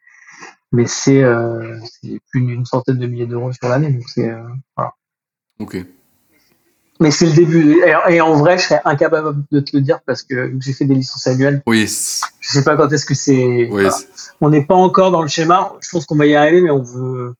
mais 0.72 0.86
c'est 0.86 1.24
plus 2.30 2.42
d'une 2.42 2.64
centaine 2.66 2.98
de 2.98 3.06
milliers 3.06 3.26
d'euros 3.26 3.52
sur 3.52 3.68
l'année, 3.68 3.90
donc 3.90 4.04
c'est 4.06 4.30
voilà. 4.76 4.92
Ok. 5.58 5.78
Mais 7.00 7.10
c'est 7.10 7.26
le 7.26 7.32
début. 7.32 7.82
Et, 8.08 8.20
en 8.20 8.34
vrai, 8.34 8.56
je 8.56 8.64
serais 8.64 8.80
incapable 8.84 9.44
de 9.50 9.60
te 9.60 9.76
le 9.76 9.82
dire 9.82 10.00
parce 10.06 10.22
que 10.22 10.52
j'ai 10.60 10.72
fait 10.72 10.86
des 10.86 10.94
licences 10.94 11.26
annuelles. 11.26 11.62
Oui. 11.66 11.82
Je 12.40 12.50
sais 12.50 12.64
pas 12.64 12.76
quand 12.76 12.90
est-ce 12.90 13.04
que 13.04 13.14
c'est. 13.14 13.68
Oui. 13.70 13.84
On 14.40 14.48
n'est 14.48 14.64
pas 14.64 14.74
encore 14.74 15.10
dans 15.10 15.22
le 15.22 15.28
schéma. 15.28 15.74
Je 15.80 15.88
pense 15.90 16.06
qu'on 16.06 16.16
va 16.16 16.26
y 16.26 16.34
arriver, 16.34 16.62
mais 16.62 16.70
on 16.70 16.82
veut 16.82 17.34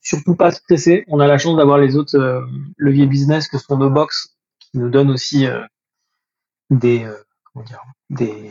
surtout 0.00 0.34
pas 0.34 0.50
se 0.50 0.58
stresser. 0.58 1.04
On 1.08 1.20
a 1.20 1.26
la 1.26 1.38
chance 1.38 1.56
d'avoir 1.56 1.78
les 1.78 1.96
autres 1.96 2.18
euh, 2.18 2.46
leviers 2.76 3.06
business 3.06 3.48
que 3.48 3.58
sont 3.58 3.76
nos 3.76 3.90
box 3.90 4.36
qui 4.58 4.78
nous 4.78 4.90
donnent 4.90 5.10
aussi 5.10 5.46
euh, 5.46 5.62
des 6.70 7.04
euh, 7.04 7.14
comment 7.52 7.64
dire, 7.64 7.82
des 8.10 8.50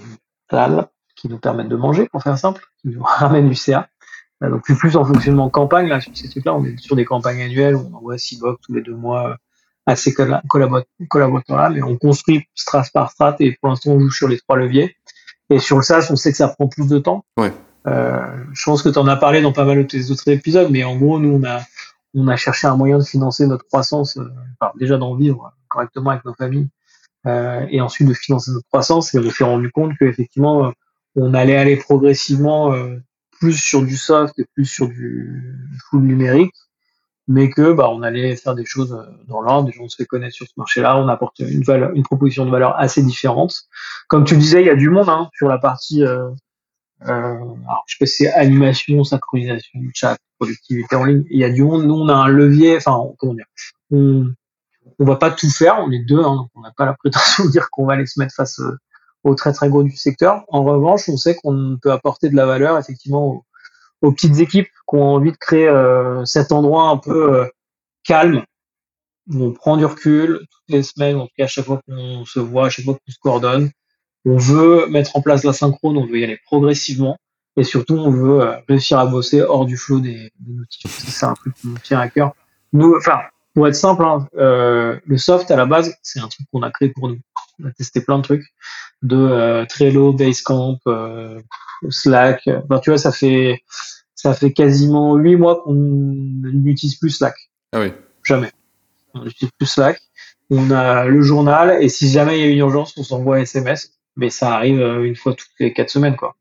salles 0.49 0.87
qui 1.15 1.29
nous 1.29 1.39
permettent 1.39 1.69
de 1.69 1.75
manger, 1.75 2.07
pour 2.07 2.21
faire 2.21 2.37
simple, 2.37 2.63
qui 2.81 2.89
nous 2.89 3.03
ramènent 3.03 3.49
du 3.49 3.55
CA. 3.55 3.89
donc 4.41 4.63
plus 4.63 4.75
plus 4.75 4.95
en 4.95 5.03
fonctionnement 5.03 5.49
campagne 5.49 5.87
là 5.87 5.99
sur 5.99 6.15
ces 6.15 6.29
trucs-là, 6.29 6.53
on 6.53 6.63
est 6.63 6.77
sur 6.77 6.95
des 6.95 7.05
campagnes 7.05 7.41
annuelles 7.41 7.75
on 7.75 7.93
envoie 7.95 8.17
six 8.17 8.39
box 8.39 8.61
tous 8.65 8.73
les 8.73 8.81
deux 8.81 8.95
mois 8.95 9.37
à 9.87 9.95
ces 9.95 10.13
collaborateurs-là, 10.13 11.69
mais 11.69 11.81
on 11.81 11.97
construit 11.97 12.43
strat 12.53 12.83
par 12.93 13.09
strat 13.09 13.37
et 13.39 13.57
pour 13.59 13.69
l'instant 13.69 13.91
on 13.91 13.99
joue 13.99 14.11
sur 14.11 14.27
les 14.27 14.37
trois 14.37 14.57
leviers. 14.57 14.95
Et 15.49 15.59
sur 15.59 15.77
le 15.77 15.83
SaaS, 15.83 16.07
on 16.09 16.17
sait 16.17 16.31
que 16.31 16.37
ça 16.37 16.49
prend 16.49 16.67
plus 16.67 16.87
de 16.87 16.99
temps. 16.99 17.23
Ouais. 17.37 17.53
Euh, 17.85 18.43
je 18.53 18.63
pense 18.65 18.81
que 18.81 18.89
tu 18.89 18.97
en 18.97 19.07
as 19.07 19.15
parlé 19.15 19.41
dans 19.41 19.53
pas 19.53 19.65
mal 19.65 19.77
de 19.77 19.83
tes 19.83 20.11
autres 20.11 20.27
épisodes, 20.29 20.69
mais 20.71 20.83
en 20.83 20.97
gros, 20.97 21.19
nous, 21.19 21.39
on 21.41 21.43
a, 21.43 21.61
on 22.13 22.27
a 22.27 22.35
cherché 22.35 22.67
un 22.67 22.75
moyen 22.75 22.97
de 22.97 23.03
financer 23.03 23.45
notre 23.47 23.65
croissance, 23.65 24.17
euh, 24.17 24.29
enfin, 24.59 24.73
déjà 24.79 24.97
d'en 24.97 25.15
vivre 25.15 25.53
correctement 25.69 26.11
avec 26.11 26.25
nos 26.25 26.33
familles, 26.33 26.69
euh, 27.27 27.65
et 27.69 27.81
ensuite 27.81 28.07
de 28.07 28.13
financer 28.13 28.51
notre 28.51 28.67
croissance. 28.67 29.13
Et 29.13 29.19
on 29.19 29.29
s'est 29.29 29.43
rendu 29.43 29.71
compte 29.71 29.93
qu'effectivement, 29.97 30.73
on 31.15 31.33
allait 31.33 31.57
aller 31.57 31.77
progressivement 31.77 32.73
plus 33.39 33.57
sur 33.57 33.81
du 33.83 33.97
soft 33.97 34.37
et 34.39 34.45
plus 34.53 34.65
sur 34.65 34.87
du 34.87 35.55
full 35.89 36.01
numérique, 36.01 36.53
mais 37.27 37.49
que 37.49 37.73
bah, 37.73 37.89
on 37.89 38.01
allait 38.01 38.35
faire 38.35 38.55
des 38.55 38.65
choses 38.65 38.97
dans 39.27 39.41
l'ordre, 39.41 39.69
des 39.69 39.73
gens 39.73 39.87
se 39.89 39.97
fait 39.97 40.05
connaître 40.05 40.35
sur 40.35 40.47
ce 40.47 40.53
marché-là, 40.57 40.97
on 40.97 41.07
apporte 41.07 41.39
une, 41.39 41.63
valeur, 41.63 41.91
une 41.93 42.03
proposition 42.03 42.45
de 42.45 42.51
valeur 42.51 42.79
assez 42.79 43.03
différente. 43.03 43.63
Comme 44.07 44.23
tu 44.23 44.37
disais, 44.37 44.61
il 44.61 44.67
y 44.67 44.69
a 44.69 44.75
du 44.75 44.89
monde 44.89 45.09
hein, 45.09 45.29
sur 45.33 45.47
la 45.47 45.57
partie 45.57 46.03
euh, 46.03 46.29
alors, 47.01 47.83
je 47.87 47.93
sais 47.93 47.97
pas 47.99 48.05
si 48.05 48.23
c'est 48.23 48.33
animation, 48.33 49.03
synchronisation, 49.03 49.79
chat, 49.93 50.17
productivité 50.39 50.95
en 50.95 51.03
ligne. 51.03 51.23
Il 51.29 51.39
y 51.39 51.43
a 51.43 51.49
du 51.49 51.63
monde. 51.63 51.85
Nous, 51.85 51.93
on 51.93 52.09
a 52.09 52.15
un 52.15 52.27
levier. 52.27 52.77
Enfin, 52.77 52.99
comment 53.17 53.33
dire 53.33 53.45
On, 53.91 54.27
on 54.99 55.05
va 55.05 55.15
pas 55.15 55.31
tout 55.31 55.49
faire. 55.49 55.79
On 55.79 55.91
est 55.91 56.03
deux. 56.03 56.23
Hein, 56.23 56.47
on 56.55 56.61
n'a 56.61 56.71
pas 56.75 56.85
la 56.85 56.93
prétention 56.93 57.45
de 57.45 57.51
dire 57.51 57.69
qu'on 57.71 57.85
va 57.85 57.93
aller 57.93 58.05
se 58.05 58.19
mettre 58.19 58.33
face 58.33 58.59
euh, 58.59 58.77
aux 59.23 59.35
très 59.35 59.53
très 59.53 59.69
gros 59.69 59.83
du 59.83 59.95
secteur. 59.95 60.43
En 60.47 60.63
revanche, 60.63 61.07
on 61.09 61.17
sait 61.17 61.35
qu'on 61.35 61.77
peut 61.81 61.91
apporter 61.91 62.29
de 62.29 62.35
la 62.35 62.45
valeur 62.45 62.77
effectivement 62.77 63.43
aux, 64.01 64.11
petites 64.11 64.39
équipes 64.39 64.67
qui 64.67 64.95
ont 64.95 65.15
envie 65.15 65.31
de 65.31 65.37
créer 65.37 65.67
euh, 65.67 66.23
cet 66.25 66.51
endroit 66.51 66.89
un 66.89 66.97
peu 66.97 67.33
euh, 67.33 67.45
calme 68.03 68.43
où 69.29 69.43
on 69.43 69.53
prend 69.53 69.75
du 69.75 69.85
recul 69.85 70.39
toutes 70.39 70.69
les 70.69 70.83
semaines, 70.83 71.17
en 71.17 71.25
tout 71.25 71.33
cas 71.37 71.45
à 71.45 71.47
chaque 71.47 71.65
fois 71.65 71.81
qu'on 71.87 72.25
se 72.25 72.39
voit, 72.39 72.67
à 72.67 72.69
chaque 72.69 72.85
fois 72.85 72.93
qu'on 72.93 73.11
se 73.11 73.19
coordonne, 73.19 73.71
on 74.27 74.37
veut 74.37 74.87
mettre 74.87 75.15
en 75.15 75.21
place 75.21 75.43
la 75.43 75.53
synchrone, 75.53 75.97
on 75.97 76.05
veut 76.05 76.19
y 76.19 76.23
aller 76.23 76.39
progressivement. 76.45 77.17
Et 77.55 77.63
surtout, 77.63 77.95
on 77.95 78.11
veut 78.11 78.41
euh, 78.41 78.53
réussir 78.69 78.99
à 78.99 79.07
bosser 79.07 79.41
hors 79.41 79.65
du 79.65 79.77
flot 79.77 79.99
des, 79.99 80.31
des 80.39 80.53
notifs. 80.53 80.91
C'est 81.07 81.25
un 81.25 81.33
truc 81.33 81.55
qui 81.55 81.67
nous 81.67 81.77
tient 81.79 81.99
à 81.99 82.07
cœur. 82.07 82.33
Nous, 82.71 82.93
enfin, 82.95 83.19
pour 83.57 83.67
être 83.67 83.75
simple, 83.75 84.03
hein, 84.03 84.27
euh, 84.37 84.99
le 85.03 85.17
soft 85.17 85.49
à 85.49 85.55
la 85.55 85.65
base, 85.65 85.97
c'est 86.03 86.19
un 86.19 86.27
truc 86.27 86.45
qu'on 86.51 86.61
a 86.61 86.69
créé 86.69 86.89
pour 86.89 87.09
nous. 87.09 87.17
On 87.59 87.67
a 87.67 87.71
testé 87.71 88.01
plein 88.01 88.19
de 88.19 88.23
trucs, 88.23 88.45
de 89.01 89.17
euh, 89.17 89.65
Trello, 89.65 90.13
Basecamp, 90.13 90.77
euh, 90.85 91.39
Slack. 91.89 92.47
Enfin, 92.47 92.79
tu 92.81 92.91
vois, 92.91 92.99
ça 92.99 93.11
fait 93.11 93.63
ça 94.13 94.35
fait 94.35 94.53
quasiment 94.53 95.15
huit 95.15 95.37
mois 95.37 95.63
qu'on 95.63 95.73
n'utilise 95.73 96.97
plus 96.97 97.09
Slack. 97.09 97.33
Ah 97.73 97.79
oui. 97.79 97.93
Jamais. 98.23 98.51
On 99.15 99.23
n'utilise 99.23 99.51
plus 99.57 99.65
Slack. 99.65 100.01
On 100.51 100.69
a 100.69 101.05
le 101.05 101.21
journal 101.23 101.81
et 101.81 101.89
si 101.89 102.11
jamais 102.11 102.37
il 102.37 102.45
y 102.45 102.47
a 102.47 102.51
une 102.51 102.59
urgence, 102.59 102.93
on 102.95 103.03
s'envoie 103.03 103.37
un 103.37 103.41
SMS. 103.41 103.96
Mais 104.17 104.29
ça 104.29 104.53
arrive 104.53 104.81
euh, 104.81 105.03
une 105.03 105.15
fois 105.15 105.33
toutes 105.33 105.51
les 105.59 105.71
quatre 105.71 105.89
semaines, 105.89 106.17
quoi. 106.17 106.35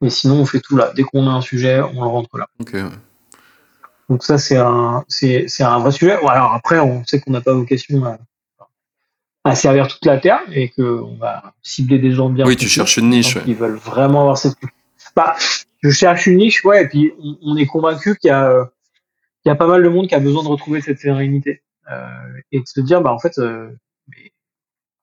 Mais 0.00 0.10
sinon, 0.10 0.40
on 0.40 0.44
fait 0.44 0.60
tout 0.60 0.76
là. 0.76 0.92
Dès 0.94 1.02
qu'on 1.02 1.26
a 1.26 1.30
un 1.30 1.40
sujet, 1.40 1.80
on 1.80 2.02
le 2.02 2.08
rentre 2.08 2.36
là. 2.36 2.48
Ouais. 2.60 2.82
Donc 4.10 4.22
ça, 4.22 4.36
c'est 4.36 4.58
un, 4.58 5.04
c'est, 5.08 5.46
c'est 5.48 5.62
un 5.62 5.78
vrai 5.78 5.92
sujet. 5.92 6.18
Bon, 6.20 6.26
alors 6.28 6.52
après, 6.52 6.78
on 6.80 7.04
sait 7.06 7.20
qu'on 7.20 7.30
n'a 7.30 7.40
pas 7.40 7.54
vocation 7.54 8.04
à, 8.04 8.18
à 9.44 9.54
servir 9.54 9.88
toute 9.88 10.04
la 10.04 10.18
terre 10.18 10.40
et 10.52 10.68
qu'on 10.68 11.16
va 11.16 11.54
cibler 11.62 11.98
des 11.98 12.10
gens 12.10 12.28
bien. 12.28 12.44
Oui, 12.44 12.56
tu 12.56 12.68
cherches 12.68 12.98
une 12.98 13.08
niche. 13.08 13.34
gens 13.34 13.40
ouais. 13.40 13.44
Qui 13.46 13.54
veulent 13.54 13.76
vraiment 13.76 14.22
avoir 14.22 14.36
cette. 14.36 14.56
Bah, 15.16 15.36
je 15.80 15.90
cherche 15.90 16.26
une 16.26 16.38
niche, 16.38 16.64
ouais. 16.64 16.82
Et 16.82 16.88
puis 16.88 17.12
on, 17.18 17.38
on 17.42 17.56
est 17.56 17.66
convaincu 17.66 18.16
qu'il 18.16 18.28
y 18.28 18.32
a, 18.32 18.50
euh, 18.50 18.64
qu'il 19.42 19.50
y 19.50 19.52
a 19.52 19.54
pas 19.54 19.68
mal 19.68 19.82
de 19.82 19.88
monde 19.88 20.08
qui 20.08 20.14
a 20.14 20.20
besoin 20.20 20.42
de 20.42 20.48
retrouver 20.48 20.80
cette 20.80 20.98
sérénité 20.98 21.62
euh, 21.90 22.40
et 22.52 22.60
de 22.60 22.66
se 22.66 22.80
dire, 22.80 23.00
bah 23.00 23.12
en 23.12 23.18
fait, 23.18 23.38
euh, 23.38 23.70
mais, 24.08 24.32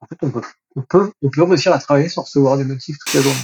en 0.01 0.05
fait, 0.05 0.17
on 0.21 0.31
peut, 0.31 0.41
on 0.75 0.81
peut, 0.81 1.11
on 1.21 1.29
peut 1.29 1.43
réussir 1.43 1.73
à 1.73 1.79
travailler 1.79 2.09
sans 2.09 2.21
recevoir 2.23 2.57
des 2.57 2.65
notifs 2.65 2.97
toute 3.05 3.13
la 3.15 3.21
journée. 3.21 3.37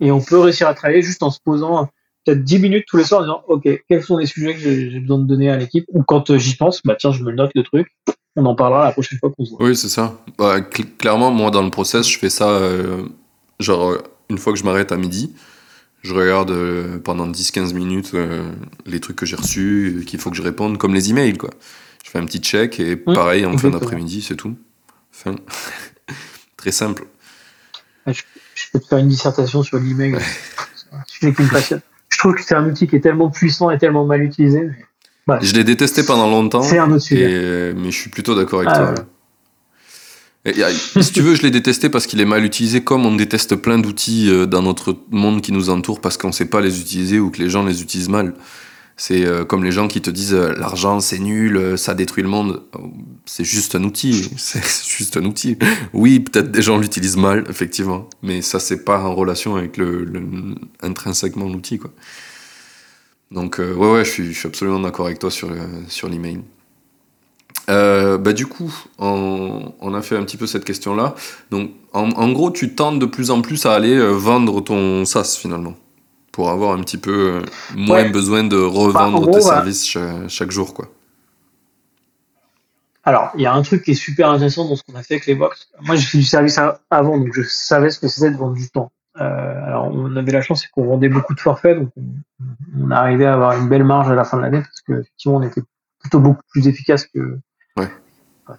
Et 0.00 0.10
on 0.10 0.20
peut 0.20 0.38
réussir 0.38 0.68
à 0.68 0.74
travailler 0.74 1.02
juste 1.02 1.22
en 1.22 1.30
se 1.30 1.38
posant 1.44 1.88
peut-être 2.24 2.42
10 2.44 2.58
minutes 2.58 2.84
tous 2.88 2.96
les 2.96 3.04
soirs 3.04 3.20
en 3.20 3.24
disant 3.24 3.42
ok 3.48 3.68
quels 3.88 4.02
sont 4.02 4.16
les 4.16 4.26
sujets 4.26 4.54
que 4.54 4.60
j'ai 4.60 5.00
besoin 5.00 5.18
de 5.18 5.24
donner 5.26 5.50
à 5.50 5.56
l'équipe 5.56 5.84
ou 5.88 6.02
quand 6.04 6.30
euh, 6.30 6.38
j'y 6.38 6.54
pense 6.56 6.80
bah 6.84 6.94
tiens 6.98 7.10
je 7.12 7.22
me 7.24 7.32
note 7.32 7.50
le 7.56 7.64
truc 7.64 7.88
on 8.36 8.46
en 8.46 8.54
parlera 8.54 8.84
la 8.84 8.92
prochaine 8.92 9.18
fois 9.18 9.30
qu'on 9.30 9.44
se 9.44 9.50
voit 9.50 9.64
Oui, 9.66 9.76
c'est 9.76 9.88
ça. 9.88 10.18
Bah, 10.38 10.60
cl- 10.60 10.86
clairement, 10.96 11.30
moi, 11.30 11.50
dans 11.50 11.62
le 11.62 11.70
process, 11.70 12.08
je 12.08 12.18
fais 12.18 12.30
ça, 12.30 12.48
euh, 12.48 13.04
genre, 13.60 13.90
euh, 13.90 14.02
une 14.30 14.38
fois 14.38 14.54
que 14.54 14.58
je 14.58 14.64
m'arrête 14.64 14.90
à 14.90 14.96
midi, 14.96 15.34
je 16.02 16.14
regarde 16.14 16.50
euh, 16.50 16.98
pendant 16.98 17.28
10-15 17.28 17.74
minutes 17.74 18.12
euh, 18.14 18.50
les 18.86 19.00
trucs 19.00 19.16
que 19.16 19.26
j'ai 19.26 19.36
reçus, 19.36 19.98
euh, 19.98 20.04
qu'il 20.04 20.18
faut 20.18 20.30
que 20.30 20.36
je 20.36 20.42
réponde, 20.42 20.78
comme 20.78 20.94
les 20.94 21.10
emails, 21.10 21.36
quoi. 21.36 21.50
Je 22.04 22.08
fais 22.10 22.18
un 22.18 22.24
petit 22.24 22.38
check 22.38 22.80
et 22.80 22.96
pareil, 22.96 23.44
en 23.44 23.58
fin 23.58 23.68
d'après-midi, 23.68 24.22
c'est 24.22 24.36
tout. 24.36 24.56
Fin. 25.10 25.34
Très 26.62 26.70
simple. 26.72 27.04
je, 28.06 28.12
je 28.54 28.64
peux 28.72 28.78
te 28.80 28.86
faire 28.86 28.98
une 28.98 29.08
dissertation 29.08 29.62
sur 29.62 29.78
l'email 29.78 30.16
sujet 31.06 31.32
qui 31.34 31.42
me 31.42 31.48
passionne 31.50 31.80
je 32.08 32.18
trouve 32.18 32.34
que 32.34 32.42
c'est 32.44 32.54
un 32.54 32.68
outil 32.68 32.86
qui 32.86 32.96
est 32.96 33.00
tellement 33.00 33.30
puissant 33.30 33.70
et 33.70 33.78
tellement 33.78 34.04
mal 34.04 34.22
utilisé 34.22 34.70
Je 35.40 35.52
l'ai 35.54 35.64
détesté 35.64 36.02
pendant 36.04 36.28
longtemps, 36.30 36.62
c'est 36.62 36.78
un 36.78 36.90
autre 36.92 37.02
sujet 37.04 37.26
euh, 37.28 37.74
mais 37.76 37.90
je 37.90 37.98
suis 37.98 38.10
plutôt 38.10 38.34
d'accord 38.34 38.60
avec 38.60 38.70
Ah 38.72 38.78
toi. 38.78 38.90
ouais. 38.92 38.98
ouais. 38.98 40.52
Et, 40.52 40.58
y 40.58 40.62
a- 40.62 40.70
si 40.72 41.12
tu 41.12 41.20
veux, 41.22 41.34
je 41.34 41.42
l'ai 41.42 41.50
détesté 41.50 41.88
parce 41.88 42.06
qu'il 42.06 42.20
est 42.20 42.24
mal 42.26 42.44
utilisé, 42.44 42.82
comme 42.84 43.06
on 43.06 43.14
déteste 43.14 43.56
plein 43.56 43.78
d'outils 43.78 44.28
euh, 44.28 44.44
dans 44.46 44.60
notre 44.62 44.96
monde 45.10 45.40
qui 45.40 45.52
nous 45.52 45.70
entoure 45.70 46.00
parce 46.00 46.16
qu'on 46.16 46.32
sait 46.32 46.46
pas 46.46 46.60
les 46.60 46.80
utiliser 46.80 47.18
ou 47.20 47.30
que 47.30 47.38
les 47.38 47.48
gens 47.48 47.64
les 47.64 47.80
utilisent 47.82 48.08
mal. 48.08 48.34
C'est 49.04 49.26
euh, 49.26 49.44
comme 49.44 49.64
les 49.64 49.72
gens 49.72 49.88
qui 49.88 50.00
te 50.00 50.10
disent 50.10 50.32
euh, 50.32 50.52
l'argent 50.56 51.00
c'est 51.00 51.18
nul, 51.18 51.56
euh, 51.56 51.76
ça 51.76 51.92
détruit 51.92 52.22
le 52.22 52.28
monde. 52.28 52.62
C'est 53.26 53.42
juste 53.42 53.74
un 53.74 53.82
outil, 53.82 54.30
c'est 54.36 54.62
juste 54.64 55.16
un 55.16 55.24
outil. 55.24 55.58
Oui, 55.92 56.20
peut-être 56.20 56.52
des 56.52 56.62
gens 56.62 56.78
l'utilisent 56.78 57.16
mal, 57.16 57.44
effectivement, 57.50 58.08
mais 58.22 58.42
ça 58.42 58.60
c'est 58.60 58.84
pas 58.84 59.00
en 59.02 59.12
relation 59.16 59.56
avec 59.56 59.76
le, 59.76 60.04
le- 60.04 60.54
intrinsèquement 60.82 61.48
l'outil 61.48 61.80
quoi. 61.80 61.90
Donc 63.32 63.58
euh, 63.58 63.74
ouais 63.74 63.90
ouais, 63.90 64.04
je 64.04 64.10
suis, 64.10 64.32
je 64.32 64.38
suis 64.38 64.46
absolument 64.46 64.78
d'accord 64.78 65.06
avec 65.06 65.18
toi 65.18 65.32
sur 65.32 65.50
le- 65.50 65.58
sur 65.88 66.08
l'email. 66.08 66.38
Euh, 67.70 68.18
bah 68.18 68.32
du 68.32 68.46
coup, 68.46 68.72
on, 68.98 69.72
on 69.80 69.94
a 69.94 70.02
fait 70.02 70.16
un 70.16 70.22
petit 70.22 70.36
peu 70.36 70.46
cette 70.46 70.64
question-là. 70.64 71.16
Donc, 71.50 71.72
en, 71.92 72.10
en 72.10 72.30
gros, 72.32 72.52
tu 72.52 72.74
tentes 72.76 73.00
de 73.00 73.06
plus 73.06 73.32
en 73.32 73.40
plus 73.42 73.66
à 73.66 73.72
aller 73.74 73.98
vendre 74.12 74.60
ton 74.60 75.04
SaaS 75.04 75.36
finalement, 75.40 75.74
pour 76.32 76.50
avoir 76.50 76.72
un 76.76 76.80
petit 76.80 76.98
peu 76.98 77.12
euh, 77.12 77.42
moins 77.76 78.02
Ouais. 78.02 78.10
besoin 78.10 78.42
de 78.44 78.56
Bah, 78.56 78.66
en 78.66 78.70
revendre 78.70 79.20
gros, 79.22 79.34
tes 79.34 79.40
services 79.42 79.86
cha- 79.86 80.26
chaque, 80.28 80.50
jour, 80.50 80.72
quoi. 80.74 80.86
alors 83.04 83.30
il 83.34 83.42
y 83.42 83.46
a 83.46 83.52
un 83.52 83.62
truc 83.62 83.82
qui 83.84 83.92
est 83.92 83.94
super 83.94 84.30
intéressant 84.30 84.68
dans 84.68 84.76
ce 84.76 84.82
qu'on 84.82 84.94
a 84.94 85.02
fait 85.02 85.14
avec 85.14 85.26
les 85.26 85.34
box 85.34 85.68
moi 85.82 85.96
j'ai 85.96 86.06
fait 86.06 86.18
du 86.18 86.24
service 86.24 86.58
avant 86.90 87.18
donc 87.18 87.32
je 87.34 87.42
savais 87.42 87.90
ce 87.90 87.98
que 87.98 88.08
c'était 88.08 88.30
de 88.30 88.36
vendre 88.36 88.54
du 88.54 88.68
temps 88.70 88.90
Euh, 89.20 89.66
alors 89.66 89.90
on 89.92 90.16
avait 90.16 90.32
la 90.32 90.40
chance 90.40 90.62
c'est 90.62 90.70
qu'on 90.70 90.86
vendait 90.86 91.10
beaucoup 91.10 91.34
de 91.34 91.40
forfaits 91.40 91.76
donc 91.78 91.90
on, 91.98 92.84
on 92.86 92.90
arrivait 92.90 93.26
à 93.26 93.34
avoir 93.34 93.52
une 93.60 93.68
belle 93.68 93.84
marge 93.84 94.08
à 94.10 94.14
la 94.14 94.24
fin 94.24 94.38
de 94.38 94.42
l'année 94.42 94.60
parce 94.62 94.80
que 94.86 94.92
effectivement 95.02 95.36
on 95.36 95.42
était 95.42 95.60
plutôt 96.00 96.18
beaucoup 96.20 96.42
plus 96.50 96.66
efficace 96.66 97.06
que 97.06 97.38
Ouais. 97.76 97.90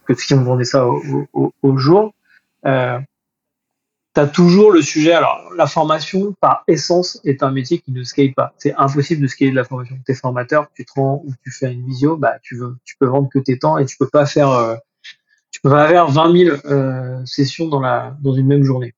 que 0.05 0.13
si 0.13 0.33
on 0.35 0.43
vendait 0.43 0.65
ça 0.65 0.85
au, 0.87 1.01
au- 1.13 1.27
au- 1.33 1.53
au 1.63 1.77
jour. 1.77 2.13
Euh, 2.65 2.99
tu 4.13 4.21
as 4.21 4.27
toujours 4.27 4.71
le 4.71 4.81
sujet. 4.81 5.13
Alors, 5.13 5.51
la 5.55 5.67
formation, 5.67 6.33
par 6.39 6.63
essence, 6.67 7.19
est 7.23 7.43
un 7.43 7.51
métier 7.51 7.79
qui 7.79 7.91
ne 7.91 8.03
scale 8.03 8.33
pas. 8.33 8.53
C'est 8.57 8.73
impossible 8.75 9.21
de 9.21 9.27
scaler 9.27 9.51
de 9.51 9.55
la 9.55 9.63
formation. 9.63 9.97
Tu 10.05 10.11
es 10.11 10.15
formateur, 10.15 10.67
tu 10.75 10.85
te 10.85 10.91
rends 10.95 11.23
ou 11.25 11.33
tu 11.43 11.51
fais 11.51 11.71
une 11.71 11.85
visio, 11.85 12.17
bah, 12.17 12.37
tu, 12.41 12.55
veux, 12.55 12.75
tu 12.85 12.95
peux 12.99 13.07
vendre 13.07 13.29
que 13.29 13.39
tes 13.39 13.57
temps 13.57 13.77
et 13.77 13.85
tu 13.85 13.97
peux 13.97 14.07
pas 14.07 14.25
faire, 14.25 14.49
euh, 14.49 14.75
tu 15.51 15.61
peux 15.61 15.69
pas 15.69 15.87
faire 15.87 16.07
20 16.07 16.45
000 16.45 16.57
euh, 16.65 17.25
sessions 17.25 17.67
dans, 17.67 17.79
la, 17.79 18.15
dans 18.21 18.33
une 18.33 18.47
même 18.47 18.63
journée. 18.63 18.93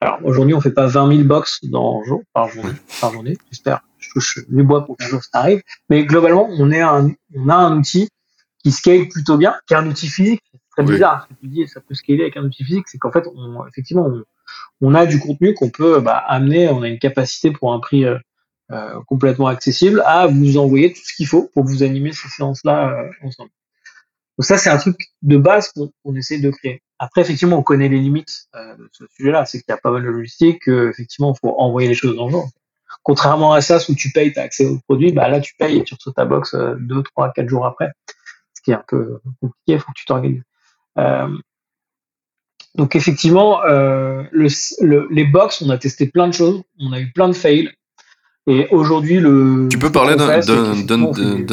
Alors, 0.00 0.18
aujourd'hui, 0.24 0.54
on 0.54 0.60
fait 0.60 0.72
pas 0.72 0.86
20 0.86 1.08
000 1.16 1.24
box 1.24 1.64
dans, 1.64 2.02
jour, 2.04 2.22
par 2.34 2.48
journée. 2.48 2.72
Par 3.00 3.12
journée 3.12 3.38
J'espère. 3.50 3.80
Je 3.98 4.10
touche 4.10 4.40
les 4.50 4.62
bois 4.62 4.84
pour 4.84 4.98
qu'un 4.98 5.06
jour 5.06 5.22
ça 5.22 5.38
arrive. 5.38 5.62
Mais 5.88 6.04
globalement, 6.04 6.46
on, 6.58 6.70
est 6.70 6.82
un, 6.82 7.10
on 7.34 7.48
a 7.48 7.54
un 7.54 7.78
outil 7.78 8.10
qui 8.58 8.70
scale 8.70 9.08
plutôt 9.08 9.38
bien, 9.38 9.54
qui 9.66 9.72
est 9.72 9.78
un 9.78 9.86
outil 9.86 10.08
physique. 10.08 10.42
C'est 10.52 10.60
très 10.76 10.82
Oui. 10.82 10.92
bizarre. 10.92 11.26
Ce 11.30 11.34
que 11.34 11.40
tu 11.40 11.46
dis, 11.46 11.66
ça 11.68 11.80
peut 11.80 11.94
scaler 11.94 12.20
avec 12.20 12.36
un 12.36 12.44
outil 12.44 12.64
physique. 12.64 12.84
C'est 12.88 12.98
qu'en 12.98 13.10
fait, 13.10 13.24
on, 13.34 13.66
effectivement, 13.66 14.04
on, 14.06 14.22
on 14.80 14.94
a 14.94 15.06
du 15.06 15.18
contenu 15.18 15.54
qu'on 15.54 15.70
peut 15.70 16.00
bah, 16.00 16.16
amener. 16.16 16.68
On 16.68 16.82
a 16.82 16.88
une 16.88 16.98
capacité 16.98 17.50
pour 17.50 17.72
un 17.72 17.80
prix 17.80 18.04
euh, 18.04 18.18
euh, 18.72 19.00
complètement 19.06 19.46
accessible 19.46 20.02
à 20.06 20.26
vous 20.26 20.56
envoyer 20.56 20.92
tout 20.92 21.02
ce 21.04 21.14
qu'il 21.14 21.26
faut 21.26 21.50
pour 21.54 21.64
vous 21.64 21.82
animer 21.82 22.12
ces 22.12 22.28
séances-là 22.28 22.90
euh, 22.90 23.10
ensemble. 23.22 23.50
Donc 24.38 24.46
ça, 24.46 24.58
c'est 24.58 24.70
un 24.70 24.78
truc 24.78 24.96
de 25.22 25.36
base 25.36 25.72
qu'on 25.72 26.16
essaie 26.16 26.38
de 26.38 26.50
créer. 26.50 26.82
Après, 26.98 27.20
effectivement, 27.20 27.58
on 27.58 27.62
connaît 27.62 27.88
les 27.88 28.00
limites 28.00 28.48
de 28.54 28.88
ce 28.90 29.04
sujet-là. 29.16 29.46
C'est 29.46 29.58
qu'il 29.58 29.70
y 29.70 29.72
a 29.72 29.76
pas 29.76 29.92
mal 29.92 30.02
de 30.02 30.08
logistique, 30.08 30.62
que, 30.62 30.90
effectivement, 30.90 31.32
il 31.34 31.38
faut 31.38 31.54
envoyer 31.56 31.88
les 31.88 31.94
choses 31.94 32.16
dans 32.16 32.26
le 32.26 32.32
jour. 32.32 32.50
Contrairement 33.04 33.52
à 33.52 33.60
ça, 33.60 33.78
où 33.88 33.94
tu 33.94 34.10
payes, 34.10 34.32
tu 34.32 34.38
as 34.38 34.42
accès 34.42 34.66
au 34.66 34.78
produit, 34.78 35.12
bah 35.12 35.28
là, 35.28 35.40
tu 35.40 35.54
payes 35.56 35.78
et 35.78 35.84
tu 35.84 35.94
reçois 35.94 36.12
ta 36.14 36.24
box 36.24 36.54
euh, 36.54 36.74
deux, 36.78 37.02
trois, 37.02 37.32
quatre 37.32 37.48
jours 37.48 37.66
après. 37.66 37.90
Ce 38.54 38.62
qui 38.62 38.70
est 38.70 38.74
un 38.74 38.84
peu 38.88 39.20
compliqué, 39.40 39.74
il 39.74 39.78
faut 39.78 39.92
que 39.92 39.98
tu 39.98 40.06
t'organises. 40.06 40.42
Donc 42.74 42.96
effectivement, 42.96 43.62
euh, 43.64 44.22
le, 44.32 44.48
le- 44.80 45.06
les 45.10 45.24
box, 45.24 45.62
on 45.62 45.70
a 45.70 45.78
testé 45.78 46.06
plein 46.08 46.26
de 46.28 46.32
choses, 46.34 46.62
on 46.80 46.92
a 46.92 47.00
eu 47.00 47.10
plein 47.12 47.28
de 47.28 47.32
fails. 47.34 47.70
Et 48.46 48.66
aujourd'hui, 48.70 49.20
le. 49.20 49.68
Tu 49.70 49.78
peux 49.78 49.92
parler 49.92 50.16
d'un 50.16 50.26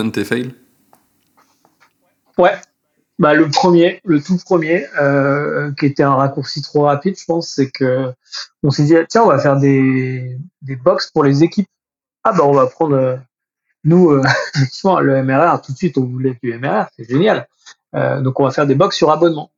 de 0.06 0.10
tes 0.12 0.26
fails? 0.26 0.52
Ouais. 2.38 2.54
Bah, 3.20 3.36
le 3.36 3.48
premier, 3.50 4.02
le 4.04 4.20
tout 4.22 4.38
premier, 4.38 4.88
euh, 5.00 5.72
qui 5.80 5.86
était 5.86 6.02
un 6.02 6.16
raccourci 6.16 6.64
trop 6.64 6.82
rapide, 6.84 7.16
je 7.20 7.24
pense, 7.26 7.50
c'est 7.50 7.70
que 7.70 8.12
on 8.64 8.72
s'est 8.72 8.84
dit, 8.84 8.96
tiens, 9.08 9.22
on 9.24 9.28
va 9.28 9.38
faire 9.38 9.58
des, 9.58 10.38
des 10.64 10.76
box 10.76 11.12
pour 11.12 11.24
les 11.24 11.44
équipes. 11.44 11.68
Ah, 12.24 12.32
bah, 12.34 12.44
on 12.46 12.52
va 12.54 12.66
prendre, 12.66 12.96
euh, 12.96 13.16
nous, 13.84 14.20
effectivement, 14.56 15.00
le 15.00 15.22
MRR, 15.24 15.62
tout 15.62 15.72
de 15.72 15.78
suite, 15.78 16.00
on 16.00 16.06
voulait 16.06 16.36
du 16.42 16.58
MRR, 16.58 16.88
c'est 16.98 17.08
génial. 17.08 17.48
Donc, 17.94 18.40
on 18.40 18.44
va 18.46 18.52
faire 18.52 18.66
des 18.66 18.76
box 18.76 18.96
sur 18.98 19.12
abonnement. 19.12 19.52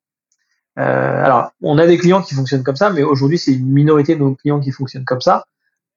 Euh, 0.80 1.24
alors, 1.24 1.52
on 1.62 1.78
a 1.78 1.86
des 1.86 1.98
clients 1.98 2.22
qui 2.22 2.34
fonctionnent 2.34 2.64
comme 2.64 2.76
ça, 2.76 2.90
mais 2.90 3.04
aujourd'hui, 3.04 3.38
c'est 3.38 3.54
une 3.54 3.72
minorité 3.72 4.16
de 4.16 4.20
nos 4.20 4.36
clients 4.36 4.60
qui 4.60 4.72
fonctionnent 4.72 5.06
comme 5.06 5.22
ça, 5.22 5.46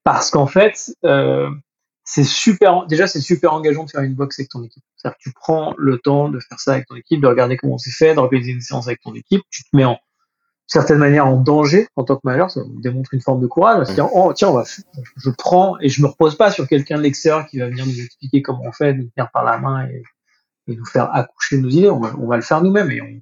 parce 0.05 0.31
qu'en 0.31 0.47
fait, 0.47 0.93
euh, 1.05 1.51
c'est 2.05 2.25
super, 2.25 2.87
déjà, 2.87 3.07
c'est 3.07 3.21
super 3.21 3.53
engageant 3.53 3.85
de 3.85 3.91
faire 3.91 4.03
une 4.03 4.15
box 4.15 4.39
avec 4.39 4.51
ton 4.51 4.63
équipe. 4.63 4.85
C'est-à-dire 4.97 5.17
que 5.17 5.23
tu 5.23 5.33
prends 5.33 5.75
le 5.79 5.99
temps 5.99 6.29
de 6.29 6.39
faire 6.41 6.61
ça 6.61 6.75
avec 6.75 6.87
ton 6.87 6.97
équipe, 6.97 7.21
de 7.21 7.27
regarder 7.27 7.57
comment 7.57 7.79
c'est 7.79 7.91
fait, 7.91 8.15
d'organiser 8.15 8.53
une 8.53 8.61
séance 8.61 8.87
avec 8.87 9.01
ton 9.01 9.15
équipe, 9.15 9.43
tu 9.51 9.65
te 9.65 9.75
mets 9.75 9.85
en 9.85 9.99
certaine 10.67 10.99
manière 10.99 11.27
en 11.27 11.37
danger 11.37 11.89
en 11.97 12.05
tant 12.05 12.17
que 12.17 12.23
manager, 12.25 12.51
ça 12.51 12.61
démontre 12.83 13.15
une 13.15 13.21
forme 13.21 13.41
de 13.41 13.47
courage, 13.47 13.89
dire, 13.95 14.09
oh, 14.15 14.33
tiens, 14.35 14.49
on 14.49 14.55
va, 14.55 14.65
je 15.17 15.31
prends 15.31 15.79
et 15.81 15.89
je 15.89 16.03
me 16.03 16.09
repose 16.09 16.37
pas 16.37 16.51
sur 16.51 16.67
quelqu'un 16.69 16.99
de 16.99 17.03
l'extérieur 17.03 17.47
qui 17.47 17.59
va 17.59 17.69
venir 17.69 17.87
nous 17.87 18.01
expliquer 18.01 18.43
comment 18.43 18.63
on 18.65 18.73
fait, 18.73 18.93
nous 18.93 19.09
tenir 19.15 19.31
par 19.33 19.45
la 19.45 19.59
main 19.59 19.87
et, 19.89 20.03
et 20.69 20.77
nous 20.77 20.85
faire 20.85 21.15
accoucher 21.15 21.59
nos 21.59 21.69
idées, 21.69 21.91
on 21.91 22.01
va, 22.01 22.15
on 22.19 22.27
va 22.27 22.37
le 22.37 22.43
faire 22.43 22.63
nous-mêmes 22.63 22.91
et 22.91 23.01
on, 23.01 23.21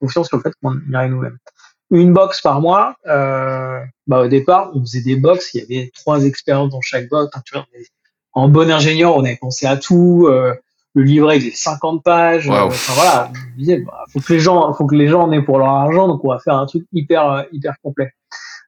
confiance 0.00 0.28
sur 0.28 0.36
le 0.38 0.42
fait 0.42 0.52
qu'on 0.62 0.76
arrive 0.94 1.12
nous-mêmes. 1.12 1.38
Une 1.90 2.12
box 2.12 2.40
par 2.40 2.60
mois, 2.60 2.96
euh, 3.06 3.80
bah, 4.06 4.20
au 4.22 4.28
départ, 4.28 4.70
on 4.74 4.80
faisait 4.80 5.02
des 5.02 5.16
box, 5.16 5.54
il 5.54 5.60
y 5.60 5.62
avait 5.64 5.90
trois 5.94 6.24
expériences 6.24 6.70
dans 6.70 6.80
chaque 6.80 7.08
box, 7.08 7.30
Enfin, 7.32 7.42
tu 7.46 7.54
vois, 7.54 7.64
on 7.72 7.78
est- 7.78 7.86
en 8.32 8.48
bon 8.48 8.70
ingénieur, 8.70 9.16
on 9.16 9.24
avait 9.24 9.36
pensé 9.36 9.66
à 9.66 9.76
tout. 9.76 10.26
euh, 10.28 10.54
le 10.94 11.02
livret, 11.02 11.36
il 11.36 11.42
faisait 11.42 11.54
50 11.54 12.02
pages. 12.02 12.48
euh. 12.48 12.52
Enfin 12.68 12.92
voilà, 12.94 13.30
on 13.54 13.58
disait, 13.58 13.78
bah, 13.80 14.04
faut 14.12 14.20
que 14.20 14.32
les 14.32 14.40
gens, 14.40 14.72
faut 14.72 14.86
que 14.86 14.94
les 14.94 15.08
gens 15.08 15.22
en 15.24 15.32
aient 15.32 15.42
pour 15.42 15.58
leur 15.58 15.68
argent, 15.68 16.08
donc 16.08 16.24
on 16.24 16.28
va 16.30 16.38
faire 16.38 16.54
un 16.56 16.64
truc 16.66 16.86
hyper, 16.92 17.30
euh, 17.30 17.42
hyper 17.52 17.74
complet. 17.82 18.12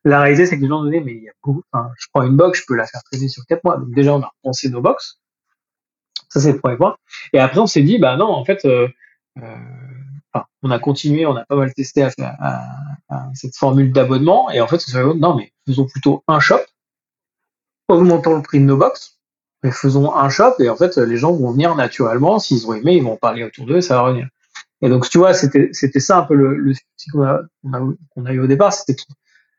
La 0.05 0.21
réalité, 0.21 0.47
c'est 0.47 0.57
que 0.57 0.63
les 0.63 0.69
gens 0.69 0.85
disaient, 0.85 1.01
mais 1.01 1.13
il 1.15 1.23
y 1.25 1.29
a 1.29 1.33
beaucoup, 1.43 1.63
enfin, 1.73 1.91
je 1.99 2.07
prends 2.13 2.23
une 2.25 2.37
box, 2.37 2.61
je 2.61 2.65
peux 2.69 2.75
la 2.77 2.87
faire 2.87 3.03
traîner 3.11 3.29
sur 3.29 3.45
quatre 3.47 3.65
mois. 3.65 3.79
Donc 3.79 3.91
déjà, 3.95 4.15
on 4.15 4.21
a 4.23 4.31
repensé 4.43 4.69
nos 4.69 4.81
box. 4.81 5.19
Ça, 6.29 6.41
c'est 6.41 6.53
le 6.53 6.59
premier 6.59 6.77
point. 6.77 6.97
Et 7.33 7.39
après, 7.39 7.59
on 7.59 7.67
s'est 7.67 7.83
dit, 7.83 7.99
bah 7.99 8.17
non, 8.17 8.27
en 8.29 8.45
fait, 8.45 8.65
euh, 8.67 8.87
euh, 9.43 9.57
on 10.63 10.71
a 10.71 10.79
continué, 10.79 11.27
on 11.27 11.37
a 11.37 11.45
pas 11.45 11.57
mal 11.57 11.73
testé 11.75 12.07
cette 13.35 13.57
formule 13.57 13.93
d'abonnement. 13.93 14.51
Et 14.51 14.61
en 14.61 14.67
fait, 14.67 14.77
on 14.77 14.79
s'est 14.91 15.03
dit, 15.03 15.19
non, 15.19 15.35
mais 15.37 15.53
faisons 15.67 15.87
plutôt 15.87 16.23
un 16.29 16.41
shop, 16.41 16.61
augmentons 17.89 18.37
le 18.37 18.43
prix 18.43 18.61
de 18.61 18.65
nos 18.65 18.77
box, 18.77 19.19
mais 19.63 19.71
faisons 19.71 20.15
un 20.15 20.29
shop. 20.29 20.55
Et 20.59 20.69
en 20.69 20.77
fait, 20.77 20.97
les 20.97 21.17
gens 21.17 21.33
vont 21.33 21.53
venir 21.53 21.75
naturellement. 21.75 22.39
S'ils 22.39 22.67
ont 22.67 22.75
aimé, 22.75 22.97
ils 22.97 23.03
vont 23.03 23.17
parler 23.17 23.45
autour 23.45 23.67
d'eux, 23.67 23.81
ça 23.81 23.95
va 23.95 24.03
revenir. 24.03 24.29
Et 24.81 24.89
donc, 24.89 25.09
tu 25.09 25.19
vois, 25.19 25.35
c'était, 25.35 25.71
ça 25.73 26.19
un 26.19 26.23
peu 26.23 26.35
le, 26.35 26.57
le 26.57 26.73
qu'on 27.13 27.25
a, 27.25 27.41
qu'on 28.15 28.27
a, 28.27 28.33
eu 28.33 28.41
au 28.41 28.47
départ. 28.47 28.73
C'était 28.73 28.97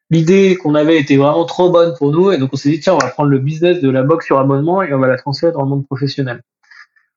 l'idée 0.09 0.55
qu'on 0.55 0.75
avait 0.75 0.97
était 0.97 1.17
vraiment 1.17 1.45
trop 1.45 1.69
bonne 1.71 1.93
pour 1.97 2.11
nous. 2.11 2.31
Et 2.31 2.37
donc, 2.37 2.51
on 2.53 2.57
s'est 2.57 2.69
dit, 2.69 2.79
tiens, 2.79 2.93
on 2.93 2.99
va 2.99 3.09
prendre 3.09 3.29
le 3.29 3.39
business 3.39 3.81
de 3.81 3.89
la 3.89 4.03
box 4.03 4.25
sur 4.25 4.39
abonnement 4.39 4.81
et 4.81 4.93
on 4.93 4.99
va 4.99 5.07
la 5.07 5.17
transférer 5.17 5.51
dans 5.51 5.63
le 5.63 5.69
monde 5.69 5.85
professionnel. 5.85 6.41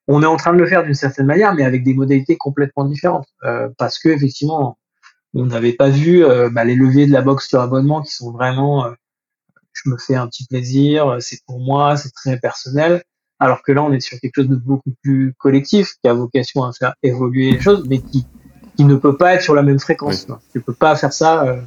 On 0.09 0.23
est 0.23 0.27
en 0.27 0.37
train 0.37 0.53
de 0.53 0.59
le 0.59 0.67
faire 0.67 0.83
d'une 0.83 0.95
certaine 0.95 1.27
manière, 1.27 1.55
mais 1.55 1.65
avec 1.65 1.85
des 1.85 1.95
modalités 1.95 2.37
complètement 2.37 2.85
différentes. 2.85 3.29
Euh, 3.45 3.69
parce 3.79 3.99
que, 3.99 4.09
effectivement, 4.09 4.79
on 5.35 5.47
n'avait 5.47 5.73
pas 5.73 5.89
vu 5.89 6.25
euh, 6.25 6.51
bah, 6.51 6.65
les 6.65 6.75
leviers 6.75 7.07
de 7.07 7.13
la 7.13 7.23
box 7.23 7.49
sur 7.49 7.61
abonnement 7.61 8.03
qui 8.03 8.13
sont 8.13 8.33
vraiment, 8.33 8.87
euh, 8.87 8.91
je 9.73 9.89
me 9.89 9.97
fais 9.97 10.15
un 10.15 10.27
petit 10.27 10.47
plaisir, 10.47 11.17
c'est 11.21 11.39
pour 11.47 11.61
moi, 11.61 11.97
c'est 11.97 12.13
très 12.13 12.39
personnel. 12.39 13.03
Alors 13.39 13.63
que 13.63 13.73
là, 13.73 13.83
on 13.83 13.93
est 13.93 13.99
sur 13.99 14.21
quelque 14.21 14.37
chose 14.37 14.49
de 14.49 14.55
beaucoup 14.55 14.95
plus 15.03 15.35
collectif, 15.37 15.95
qui 16.01 16.09
a 16.09 16.15
vocation 16.15 16.63
à 16.63 16.73
faire 16.73 16.95
évoluer 17.03 17.51
les 17.51 17.61
choses, 17.61 17.85
mais 17.89 18.01
qui, 18.01 18.25
qui 18.77 18.85
ne 18.85 18.95
peut 18.95 19.17
pas 19.17 19.35
être 19.35 19.43
sur 19.43 19.55
la 19.55 19.63
même 19.63 19.81
fréquence. 19.81 20.27
Oui. 20.29 20.37
Tu 20.53 20.61
peux 20.61 20.75
pas 20.75 20.95
faire 20.95 21.13
ça. 21.13 21.45
Euh, 21.45 21.61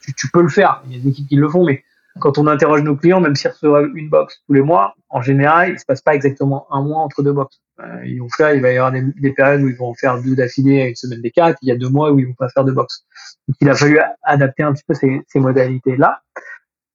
tu, 0.00 0.14
tu, 0.14 0.30
peux 0.30 0.40
le 0.40 0.48
faire. 0.48 0.82
Il 0.86 0.96
y 0.96 0.98
a 0.98 1.02
des 1.02 1.10
équipes 1.10 1.28
qui 1.28 1.36
le 1.36 1.48
font, 1.50 1.66
mais 1.66 1.84
quand 2.20 2.38
on 2.38 2.46
interroge 2.46 2.82
nos 2.82 2.96
clients, 2.96 3.20
même 3.20 3.34
s'ils 3.34 3.50
reçoivent 3.50 3.90
une 3.94 4.08
box 4.08 4.42
tous 4.46 4.52
les 4.52 4.62
mois, 4.62 4.94
en 5.08 5.22
général, 5.22 5.70
il 5.70 5.78
se 5.78 5.84
passe 5.84 6.00
pas 6.00 6.14
exactement 6.14 6.66
un 6.70 6.82
mois 6.82 6.98
entre 6.98 7.22
deux 7.22 7.32
box. 7.32 7.60
Euh, 7.80 8.06
ils 8.06 8.18
vont 8.18 8.28
faire, 8.30 8.54
il 8.54 8.62
va 8.62 8.72
y 8.72 8.76
avoir 8.76 8.92
des, 8.92 9.02
des, 9.02 9.32
périodes 9.32 9.60
où 9.62 9.68
ils 9.68 9.76
vont 9.76 9.92
faire 9.94 10.20
deux 10.22 10.34
d'affilée 10.34 10.82
à 10.82 10.88
une 10.88 10.94
semaine 10.94 11.20
d'écart, 11.20 11.50
et 11.50 11.52
puis 11.52 11.60
il 11.62 11.68
y 11.68 11.72
a 11.72 11.76
deux 11.76 11.90
mois 11.90 12.10
où 12.10 12.18
ils 12.18 12.26
vont 12.26 12.34
pas 12.34 12.48
faire 12.48 12.64
de 12.64 12.72
box. 12.72 13.04
Donc 13.48 13.56
il 13.60 13.68
a 13.68 13.74
fallu 13.74 14.00
adapter 14.22 14.62
un 14.62 14.72
petit 14.72 14.84
peu 14.86 14.94
ces, 14.94 15.22
ces 15.28 15.40
modalités-là. 15.40 16.22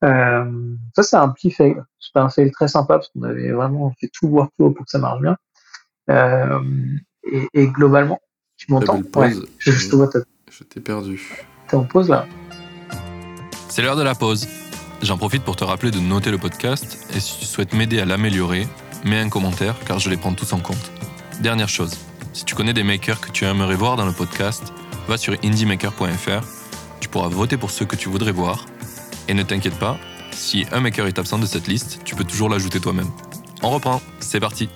Euh, 0.03 0.75
ça, 0.95 1.03
c'est 1.03 1.15
un 1.15 1.29
petit 1.29 1.51
fail. 1.51 1.75
C'était 1.99 2.19
un 2.19 2.29
fail 2.29 2.51
très 2.51 2.67
sympa 2.67 2.95
parce 2.95 3.09
qu'on 3.09 3.23
avait 3.23 3.51
vraiment 3.51 3.93
fait 3.99 4.09
tout 4.11 4.27
le 4.27 4.33
workflow 4.33 4.71
pour 4.71 4.85
que 4.85 4.89
ça 4.91 4.97
marche 4.97 5.21
bien. 5.21 5.37
Euh, 6.09 6.59
et, 7.31 7.47
et, 7.53 7.67
globalement, 7.67 8.19
tu 8.57 8.71
m'entends 8.71 9.01
ouais, 9.15 9.33
Je, 9.59 9.71
je, 9.71 9.89
te 9.89 9.95
vois. 9.95 10.09
Je 10.49 10.63
t'ai 10.63 10.79
perdu. 10.79 11.21
T'es 11.67 11.75
en 11.75 11.83
pause 11.83 12.09
là? 12.09 12.25
C'est 13.69 13.83
l'heure 13.83 13.95
de 13.95 14.03
la 14.03 14.15
pause. 14.15 14.47
J'en 15.01 15.17
profite 15.17 15.43
pour 15.43 15.55
te 15.55 15.63
rappeler 15.63 15.89
de 15.89 15.99
noter 15.99 16.29
le 16.29 16.37
podcast 16.37 17.07
et 17.15 17.19
si 17.19 17.39
tu 17.39 17.45
souhaites 17.45 17.73
m'aider 17.73 17.99
à 17.99 18.05
l'améliorer, 18.05 18.67
mets 19.03 19.17
un 19.17 19.29
commentaire 19.29 19.75
car 19.83 19.97
je 19.97 20.11
les 20.11 20.17
prends 20.17 20.33
tous 20.33 20.53
en 20.53 20.59
compte. 20.59 20.91
Dernière 21.39 21.69
chose, 21.69 21.97
si 22.33 22.45
tu 22.45 22.53
connais 22.53 22.73
des 22.73 22.83
makers 22.83 23.19
que 23.19 23.31
tu 23.31 23.45
aimerais 23.45 23.75
voir 23.75 23.95
dans 23.95 24.05
le 24.05 24.11
podcast, 24.11 24.71
va 25.07 25.17
sur 25.17 25.35
indiemaker.fr. 25.43 26.45
Tu 26.99 27.09
pourras 27.09 27.29
voter 27.29 27.57
pour 27.57 27.71
ceux 27.71 27.85
que 27.85 27.95
tu 27.95 28.09
voudrais 28.09 28.31
voir 28.31 28.67
et 29.27 29.33
ne 29.33 29.41
t'inquiète 29.41 29.79
pas, 29.79 29.97
si 30.31 30.67
un 30.71 30.81
maker 30.81 31.07
est 31.07 31.17
absent 31.17 31.39
de 31.39 31.47
cette 31.47 31.67
liste, 31.67 32.01
tu 32.03 32.15
peux 32.15 32.23
toujours 32.23 32.49
l'ajouter 32.49 32.79
toi-même. 32.79 33.09
On 33.63 33.71
reprend, 33.71 34.03
c'est 34.19 34.39
parti. 34.39 34.69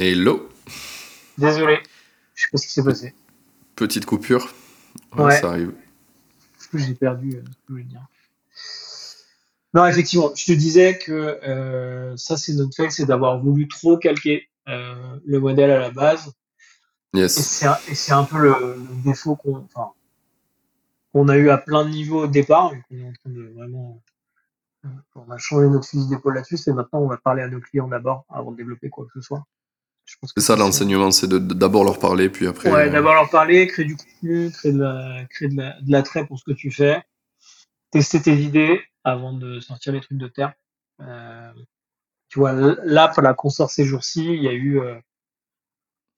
Hello. 0.00 0.48
Désolé, 1.38 1.78
je 2.34 2.42
sais 2.42 2.48
pas 2.50 2.58
ce 2.58 2.66
qui 2.66 2.72
s'est 2.72 2.84
passé. 2.84 3.14
Petite 3.76 4.04
coupure. 4.04 4.52
Ouais, 5.16 5.40
ça 5.40 5.50
arrive. 5.50 5.72
J'ai 6.74 6.94
perdu 6.94 7.36
euh, 7.36 7.42
ce 7.44 7.50
que 7.50 7.56
je 7.68 7.72
voulais 7.72 7.84
dire. 7.84 8.02
Non, 9.74 9.86
effectivement, 9.86 10.30
je 10.34 10.44
te 10.44 10.52
disais 10.52 10.98
que 10.98 11.12
euh, 11.12 12.16
ça, 12.16 12.36
c'est 12.36 12.52
notre 12.52 12.74
fait, 12.74 12.90
c'est 12.90 13.06
d'avoir 13.06 13.40
voulu 13.40 13.68
trop 13.68 13.96
calquer 13.96 14.48
euh, 14.68 15.16
le 15.24 15.40
modèle 15.40 15.70
à 15.70 15.78
la 15.78 15.90
base. 15.90 16.32
Yes. 17.14 17.62
Et 17.88 17.94
c'est 17.94 18.12
un 18.12 18.24
peu 18.24 18.38
le, 18.38 18.50
le 18.76 19.02
défaut 19.04 19.36
qu'on. 19.36 19.66
Enfin, 19.74 19.92
a 21.28 21.36
eu 21.36 21.50
à 21.50 21.58
plein 21.58 21.84
de 21.84 21.90
niveaux 21.90 22.24
au 22.24 22.26
départ, 22.26 22.72
et 22.74 22.82
qu'on 22.88 22.96
est 22.96 23.08
en 23.08 23.12
train 23.12 23.30
de 23.30 23.52
vraiment. 23.56 24.02
On 25.14 25.30
a 25.30 25.38
changé 25.38 25.68
notre 25.68 25.86
fusil 25.86 26.08
d'épaule 26.08 26.34
là-dessus, 26.34 26.58
et 26.66 26.72
maintenant 26.72 27.00
on 27.00 27.06
va 27.06 27.16
parler 27.16 27.42
à 27.42 27.48
nos 27.48 27.60
clients 27.60 27.86
d'abord 27.86 28.24
avant 28.28 28.50
de 28.50 28.56
développer 28.56 28.90
quoi 28.90 29.04
que 29.04 29.12
ce 29.14 29.20
soit. 29.20 29.44
C'est 30.34 30.40
ça 30.40 30.56
l'enseignement, 30.56 31.12
c'est 31.12 31.28
d'abord 31.28 31.84
leur 31.84 31.98
parler, 31.98 32.28
puis 32.28 32.46
après. 32.46 32.70
Ouais, 32.70 32.88
euh... 32.88 32.90
d'abord 32.90 33.14
leur 33.14 33.30
parler, 33.30 33.66
créer 33.68 33.84
du 33.84 33.96
contenu, 33.96 34.50
créer 34.50 34.72
de 34.72 34.80
la, 34.80 35.24
créer 35.30 35.48
de 35.48 35.56
la, 35.56 35.80
de 35.80 35.92
l'attrait 35.92 36.26
pour 36.26 36.38
ce 36.38 36.44
que 36.44 36.52
tu 36.52 36.72
fais, 36.72 37.00
tester 37.92 38.20
tes 38.20 38.36
idées 38.36 38.82
avant 39.04 39.32
de 39.32 39.60
sortir 39.60 39.92
les 39.92 40.00
trucs 40.00 40.18
de 40.18 40.28
terre. 40.28 40.52
Euh, 41.00 41.52
tu 42.28 42.40
vois, 42.40 42.52
là, 42.52 43.08
pour 43.08 43.22
la 43.22 43.34
consort 43.34 43.70
ces 43.70 43.84
jours-ci, 43.84 44.24
il 44.24 44.42
y 44.42 44.48
a 44.48 44.52
eu 44.52 44.80
euh, 44.80 44.98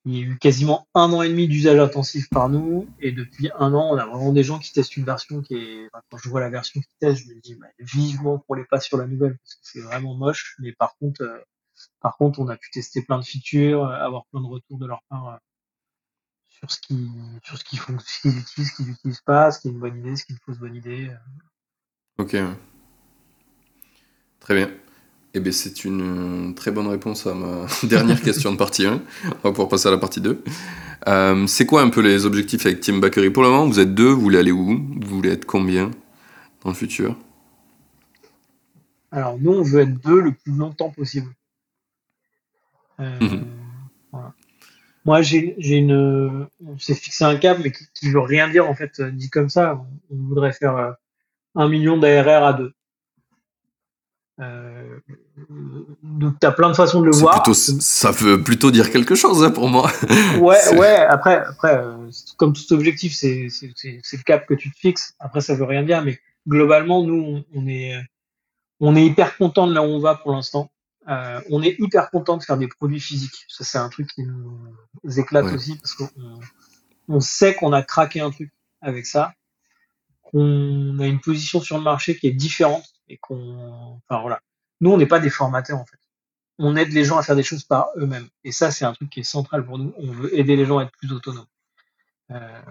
il 0.06 0.16
y 0.16 0.18
a 0.22 0.26
eu 0.26 0.38
quasiment 0.38 0.86
un 0.94 1.12
an 1.12 1.22
et 1.22 1.28
demi 1.28 1.48
d'usage 1.48 1.78
intensif 1.78 2.28
par 2.28 2.48
nous, 2.50 2.86
et 3.00 3.10
depuis 3.10 3.50
un 3.58 3.72
an, 3.72 3.90
on 3.92 3.96
a 3.96 4.04
vraiment 4.06 4.32
des 4.32 4.44
gens 4.44 4.58
qui 4.58 4.72
testent 4.72 4.96
une 4.96 5.04
version 5.04 5.40
qui 5.42 5.54
est. 5.54 5.86
Enfin, 5.86 6.02
quand 6.10 6.18
je 6.18 6.28
vois 6.28 6.40
la 6.40 6.50
version 6.50 6.80
qui 6.80 6.88
teste, 7.00 7.22
je 7.24 7.34
me 7.34 7.40
dis 7.40 7.54
bah, 7.56 7.66
vivement 7.78 8.38
qu'on 8.38 8.54
les 8.54 8.64
passe 8.64 8.84
sur 8.86 8.98
la 8.98 9.06
nouvelle 9.06 9.38
parce 9.38 9.54
que 9.54 9.60
c'est 9.62 9.80
vraiment 9.80 10.14
moche. 10.14 10.56
Mais 10.58 10.72
par 10.72 10.96
contre, 10.98 11.22
euh, 11.22 11.38
par 12.00 12.16
contre, 12.16 12.38
on 12.40 12.48
a 12.48 12.56
pu 12.56 12.70
tester 12.70 13.02
plein 13.02 13.18
de 13.18 13.24
features, 13.24 13.86
avoir 13.86 14.26
plein 14.26 14.40
de 14.42 14.46
retours 14.46 14.78
de 14.78 14.86
leur 14.86 15.02
part 15.08 15.28
euh, 15.28 15.36
sur 16.48 16.70
ce 16.70 16.80
qui, 16.80 17.10
sur 17.42 17.58
ce 17.58 17.64
qu'ils 17.64 17.78
font, 17.78 17.98
ce 17.98 18.20
qu'ils 18.20 18.38
utilisent, 18.38 18.70
ce 18.70 18.76
qu'ils 18.76 18.86
n'utilisent 18.86 19.22
pas, 19.22 19.50
ce 19.50 19.60
qui 19.60 19.68
est 19.68 19.70
une 19.72 19.80
bonne 19.80 19.98
idée, 19.98 20.16
ce 20.16 20.26
qui 20.26 20.32
est 20.32 20.36
une 20.36 20.40
fausse 20.40 20.58
bonne 20.58 20.76
idée. 20.76 21.10
Euh. 22.18 22.22
Ok. 22.22 22.36
Très 24.40 24.54
bien. 24.54 24.70
Eh 25.36 25.40
bien, 25.40 25.52
c'est 25.52 25.84
une 25.84 26.54
très 26.54 26.70
bonne 26.70 26.86
réponse 26.86 27.26
à 27.26 27.34
ma 27.34 27.66
dernière 27.88 28.22
question 28.22 28.52
de 28.52 28.56
partie 28.56 28.86
1. 28.86 29.02
On 29.24 29.28
va 29.30 29.50
pouvoir 29.50 29.68
passer 29.68 29.88
à 29.88 29.90
la 29.90 29.98
partie 29.98 30.20
2. 30.20 30.42
Euh, 31.08 31.46
c'est 31.46 31.66
quoi 31.66 31.82
un 31.82 31.90
peu 31.90 32.00
les 32.00 32.24
objectifs 32.24 32.64
avec 32.66 32.80
Team 32.80 33.00
Bakery 33.00 33.30
Pour 33.30 33.42
le 33.42 33.50
moment, 33.50 33.66
vous 33.66 33.80
êtes 33.80 33.94
deux, 33.94 34.10
vous 34.10 34.20
voulez 34.20 34.38
aller 34.38 34.52
où? 34.52 34.80
Vous 35.00 35.16
voulez 35.16 35.30
être 35.30 35.44
combien 35.44 35.90
dans 36.62 36.70
le 36.70 36.74
futur? 36.76 37.16
Alors, 39.10 39.38
nous, 39.38 39.52
on 39.52 39.62
veut 39.62 39.80
être 39.82 40.00
deux 40.02 40.20
le 40.20 40.32
plus 40.32 40.52
longtemps 40.52 40.90
possible. 40.90 41.30
Euh, 43.00 43.18
Mhm. 43.20 43.44
voilà. 44.12 44.32
Moi, 45.04 45.22
j'ai 45.22 45.54
une. 45.58 46.46
On 46.64 46.78
s'est 46.78 46.94
fixé 46.94 47.24
un 47.24 47.36
cap, 47.36 47.58
mais 47.62 47.72
qui, 47.72 47.84
qui 47.92 48.10
veut 48.10 48.20
rien 48.20 48.48
dire, 48.48 48.68
en 48.68 48.74
fait, 48.74 49.00
euh, 49.00 49.10
dit 49.10 49.30
comme 49.30 49.48
ça. 49.50 49.84
On 50.10 50.16
voudrait 50.28 50.52
faire 50.52 50.94
euh, 51.56 51.60
un 51.60 51.68
million 51.68 51.96
d'ARR 51.96 52.44
à 52.44 52.52
deux. 52.52 52.72
Euh, 54.40 54.98
donc, 56.02 56.40
tu 56.40 56.46
as 56.46 56.52
plein 56.52 56.68
de 56.68 56.74
façons 56.74 57.00
de 57.00 57.06
le 57.06 57.12
voir. 57.12 57.42
plutôt, 57.42 57.54
ça 57.54 58.10
veut 58.10 58.42
plutôt 58.42 58.70
dire 58.72 58.90
quelque 58.90 59.14
chose 59.14 59.44
hein, 59.44 59.50
pour 59.50 59.68
moi. 59.68 59.90
Ouais, 60.40 60.58
ouais, 60.76 60.96
après, 60.96 61.36
après 61.36 61.76
euh, 61.76 62.10
comme 62.36 62.52
tout 62.52 62.72
objectif, 62.72 63.14
c'est 63.14 63.48
le 63.52 64.22
cap 64.24 64.46
que 64.46 64.54
tu 64.54 64.72
te 64.72 64.78
fixes. 64.78 65.14
Après, 65.20 65.40
ça 65.40 65.54
veut 65.54 65.64
rien 65.64 65.82
dire, 65.84 66.02
mais 66.02 66.18
globalement, 66.48 67.04
nous, 67.04 67.22
on, 67.22 67.44
on 67.54 67.68
est, 67.68 67.94
on 68.80 68.96
est 68.96 69.04
hyper 69.04 69.36
content 69.36 69.66
de 69.68 69.74
là 69.74 69.82
où 69.82 69.86
on 69.86 70.00
va 70.00 70.16
pour 70.16 70.32
l'instant. 70.32 70.70
Euh, 71.08 71.40
on 71.50 71.62
est 71.62 71.76
hyper 71.78 72.10
content 72.10 72.36
de 72.38 72.42
faire 72.42 72.56
des 72.56 72.66
produits 72.66 73.00
physiques. 73.00 73.44
Ça, 73.48 73.62
c'est 73.62 73.78
un 73.78 73.88
truc 73.88 74.08
qui 74.14 74.24
nous 74.24 74.58
éclate 75.18 75.44
Ouais. 75.44 75.52
aussi 75.54 75.76
parce 75.76 75.94
qu'on 75.94 76.08
on 77.08 77.20
sait 77.20 77.54
qu'on 77.54 77.72
a 77.72 77.82
craqué 77.82 78.20
un 78.20 78.30
truc 78.30 78.50
avec 78.80 79.06
ça, 79.06 79.32
qu'on 80.24 80.98
a 80.98 81.06
une 81.06 81.20
position 81.20 81.60
sur 81.60 81.78
le 81.78 81.84
marché 81.84 82.16
qui 82.16 82.26
est 82.26 82.32
différente 82.32 82.84
et 83.08 83.18
qu'on, 83.18 84.00
enfin 84.08 84.20
voilà. 84.20 84.40
Nous, 84.80 84.90
on 84.90 84.96
n'est 84.96 85.06
pas 85.06 85.20
des 85.20 85.30
formateurs 85.30 85.78
en 85.78 85.86
fait. 85.86 85.98
On 86.58 86.76
aide 86.76 86.92
les 86.92 87.04
gens 87.04 87.18
à 87.18 87.22
faire 87.22 87.36
des 87.36 87.42
choses 87.42 87.64
par 87.64 87.88
eux-mêmes. 87.96 88.28
Et 88.44 88.52
ça, 88.52 88.70
c'est 88.70 88.84
un 88.84 88.92
truc 88.92 89.10
qui 89.10 89.20
est 89.20 89.24
central 89.24 89.64
pour 89.64 89.78
nous. 89.78 89.92
On 89.98 90.10
veut 90.12 90.36
aider 90.38 90.56
les 90.56 90.66
gens 90.66 90.78
à 90.78 90.84
être 90.84 90.92
plus 90.92 91.12
autonomes. 91.12 91.46
Euh, 92.30 92.62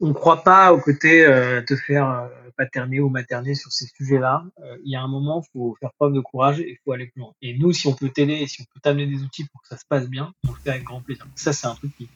on 0.00 0.08
ne 0.08 0.12
croit 0.12 0.42
pas 0.42 0.72
au 0.72 0.80
côté 0.80 1.24
euh, 1.26 1.62
te 1.62 1.76
faire 1.76 2.08
euh, 2.08 2.28
paterner 2.56 3.00
ou 3.00 3.10
materner 3.10 3.54
sur 3.54 3.70
ces 3.70 3.86
sujets-là. 3.86 4.44
Euh, 4.60 4.78
il 4.84 4.90
y 4.90 4.96
a 4.96 5.02
un 5.02 5.08
moment, 5.08 5.42
il 5.44 5.50
faut 5.52 5.76
faire 5.78 5.92
preuve 5.98 6.14
de 6.14 6.20
courage 6.20 6.60
et 6.60 6.70
il 6.70 6.78
faut 6.84 6.92
aller 6.92 7.06
plus 7.06 7.20
loin. 7.20 7.32
Et 7.42 7.56
nous, 7.58 7.72
si 7.72 7.86
on 7.86 7.94
peut 7.94 8.08
t'aider 8.08 8.34
et 8.34 8.46
si 8.46 8.62
on 8.62 8.64
peut 8.64 8.80
t'amener 8.82 9.06
des 9.06 9.22
outils 9.22 9.44
pour 9.44 9.60
que 9.62 9.68
ça 9.68 9.76
se 9.76 9.84
passe 9.86 10.08
bien, 10.08 10.32
on 10.48 10.52
le 10.52 10.58
fait 10.58 10.70
avec 10.70 10.84
grand 10.84 11.02
plaisir. 11.02 11.26
Ça, 11.34 11.52
c'est 11.52 11.66
un 11.66 11.74
truc 11.74 11.94
qui, 11.96 12.08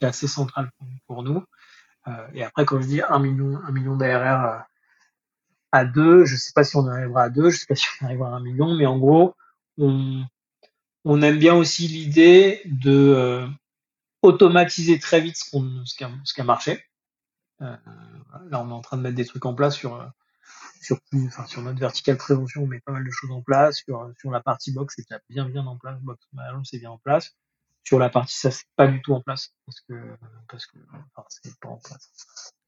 est 0.00 0.04
assez 0.04 0.28
central 0.28 0.70
pour 1.06 1.22
nous. 1.22 1.42
Euh, 2.08 2.28
et 2.34 2.44
après, 2.44 2.64
quand 2.64 2.80
je 2.80 2.86
dis 2.86 3.02
un 3.02 3.18
million, 3.18 3.58
un 3.64 3.72
million 3.72 3.96
d'ARR 3.96 4.44
euh, 4.44 4.58
à 5.72 5.84
deux, 5.84 6.24
je 6.24 6.36
sais 6.36 6.52
pas 6.54 6.64
si 6.64 6.76
on 6.76 6.86
arrivera 6.86 7.24
à 7.24 7.30
deux, 7.30 7.50
je 7.50 7.58
sais 7.58 7.66
pas 7.66 7.74
si 7.74 7.86
on 8.00 8.06
arrivera 8.06 8.30
à 8.30 8.32
un 8.32 8.40
million, 8.40 8.74
mais 8.74 8.86
en 8.86 8.98
gros, 8.98 9.34
on, 9.78 10.26
aime 11.22 11.38
bien 11.38 11.54
aussi 11.54 11.88
l'idée 11.88 12.62
de 12.64 12.90
euh, 12.90 13.46
automatiser 14.22 14.98
très 14.98 15.20
vite 15.20 15.36
ce, 15.36 15.50
qui 15.96 16.40
a, 16.40 16.44
marché. 16.44 16.84
Là, 17.60 17.80
on 18.52 18.70
est 18.70 18.72
en 18.72 18.80
train 18.80 18.96
de 18.96 19.02
mettre 19.02 19.16
des 19.16 19.24
trucs 19.24 19.46
en 19.46 19.54
place 19.54 19.76
sur 19.76 20.10
sur 20.82 21.00
plus, 21.10 21.26
enfin, 21.26 21.46
sur 21.46 21.62
notre 21.62 21.80
verticale 21.80 22.16
prévention, 22.16 22.62
on 22.62 22.66
met 22.66 22.80
pas 22.80 22.92
mal 22.92 23.04
de 23.04 23.10
choses 23.10 23.30
en 23.30 23.42
place. 23.42 23.78
Sur 23.78 24.12
sur 24.18 24.30
la 24.30 24.40
partie 24.40 24.72
box, 24.72 24.94
c'est 24.96 25.06
bien 25.30 25.48
bien 25.48 25.66
en 25.66 25.76
place. 25.76 25.98
Box 26.00 26.22
c'est 26.64 26.78
bien 26.78 26.90
en 26.90 26.98
place. 26.98 27.34
Sur 27.86 28.00
la 28.00 28.08
partie 28.08 28.36
ça, 28.36 28.50
c'est 28.50 28.66
pas 28.74 28.88
du 28.88 29.00
tout 29.00 29.14
en 29.14 29.20
place 29.20 29.52
parce 29.64 29.80
que 29.82 29.94
parce 30.48 30.66
que 30.66 30.78
enfin, 30.90 31.24
c'est 31.28 31.56
pas 31.60 31.68
en 31.68 31.76
place. 31.76 32.10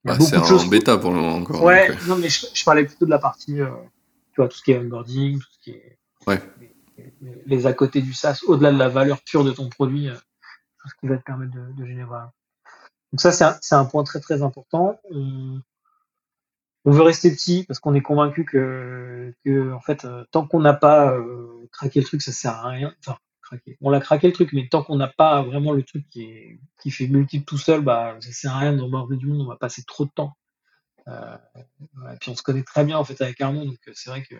bah, 0.04 0.16
c'est 0.20 0.36
en 0.36 0.66
bêta 0.66 0.96
pour 0.96 1.10
le 1.10 1.16
moment 1.16 1.36
encore. 1.38 1.62
Ouais, 1.62 1.90
non, 2.06 2.16
mais 2.16 2.28
je, 2.28 2.64
parlais 2.64 2.84
plutôt 2.84 3.04
de 3.04 3.10
la 3.10 3.18
partie, 3.18 3.56
tu 3.56 4.36
vois, 4.36 4.46
tout 4.46 4.56
ce 4.56 4.62
qui 4.62 4.70
est 4.70 4.78
onboarding, 4.78 5.40
tout 5.40 5.48
ce 5.50 5.58
qui 5.58 5.70
est. 5.70 5.98
Ouais. 6.26 6.40
Les, 7.46 7.66
à 7.66 7.72
côté 7.72 8.00
du 8.00 8.12
SaaS, 8.12 8.42
au-delà 8.46 8.72
de 8.72 8.78
la 8.78 8.88
valeur 8.88 9.20
pure 9.22 9.42
de 9.42 9.50
ton 9.50 9.68
produit, 9.68 10.08
tout 10.08 10.88
ce 10.88 10.94
qui 11.00 11.08
va 11.08 11.16
te 11.16 11.24
permettre 11.24 11.52
de, 11.52 11.72
de 11.72 11.84
générer. 11.84 12.26
Donc 13.12 13.20
ça, 13.20 13.32
c'est 13.32 13.44
un, 13.44 13.80
un, 13.80 13.84
point 13.86 14.04
très 14.04 14.20
très 14.20 14.42
important. 14.42 15.00
On, 15.10 15.60
on 16.84 16.90
veut 16.90 17.02
rester 17.02 17.30
petit 17.30 17.64
parce 17.64 17.80
qu'on 17.80 17.94
est 17.94 18.02
convaincu 18.02 18.44
que, 18.44 19.34
que 19.44 19.72
en 19.72 19.80
fait, 19.80 20.04
euh, 20.04 20.24
tant 20.30 20.46
qu'on 20.46 20.60
n'a 20.60 20.74
pas 20.74 21.12
euh, 21.12 21.68
craqué 21.72 22.00
le 22.00 22.06
truc, 22.06 22.22
ça 22.22 22.32
sert 22.32 22.52
à 22.52 22.68
rien. 22.68 22.94
Enfin, 23.00 23.18
On 23.80 23.90
l'a 23.90 24.00
craqué 24.00 24.26
le 24.26 24.32
truc, 24.32 24.52
mais 24.52 24.68
tant 24.68 24.82
qu'on 24.82 24.96
n'a 24.96 25.08
pas 25.08 25.42
vraiment 25.42 25.72
le 25.72 25.82
truc 25.82 26.04
qui, 26.10 26.22
est, 26.22 26.60
qui 26.80 26.90
fait 26.90 27.06
multiple 27.06 27.44
tout 27.44 27.58
seul, 27.58 27.80
bah, 27.80 28.16
ça 28.20 28.32
sert 28.32 28.54
à 28.54 28.58
rien 28.58 28.72
de 28.72 28.82
remarquer 28.82 29.16
du 29.16 29.26
monde. 29.26 29.42
On 29.42 29.48
va 29.48 29.56
passer 29.56 29.82
trop 29.84 30.04
de 30.04 30.10
temps. 30.10 30.36
Euh, 31.08 31.36
et 32.12 32.16
puis 32.20 32.30
on 32.30 32.36
se 32.36 32.42
connaît 32.42 32.62
très 32.62 32.84
bien 32.84 32.98
en 32.98 33.04
fait 33.04 33.20
avec 33.22 33.40
Arnaud, 33.40 33.64
donc 33.64 33.78
euh, 33.88 33.92
c'est 33.94 34.10
vrai 34.10 34.22
que. 34.22 34.34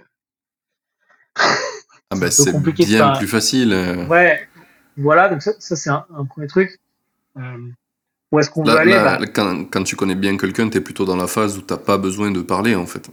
ah 1.37 2.17
bah 2.17 2.31
c'est 2.31 2.53
bien 2.61 3.17
plus 3.17 3.29
facile. 3.29 3.73
Ouais, 4.09 4.47
voilà. 4.97 5.29
Donc 5.29 5.43
ça, 5.43 5.53
ça 5.59 5.77
c'est 5.77 5.91
un, 5.91 6.05
un, 6.15 6.25
premier 6.27 6.47
truc. 6.47 6.79
Euh, 7.39 7.71
où 8.31 8.39
est-ce 8.39 8.51
qu'on 8.51 8.63
veut 8.63 8.77
aller 8.77 8.93
bah 8.93 9.19
quand, 9.33 9.65
quand, 9.71 9.85
tu 9.85 9.97
connais 9.97 10.15
bien 10.15 10.37
quelqu'un, 10.37 10.69
tu 10.69 10.79
es 10.79 10.81
plutôt 10.81 11.07
dans 11.07 11.17
la 11.17 11.27
phase 11.27 11.57
où 11.57 11.63
tu 11.63 11.73
n'as 11.73 11.79
pas 11.79 11.97
besoin 11.97 12.31
de 12.31 12.43
parler, 12.43 12.75
en 12.75 12.87
fait. 12.87 13.09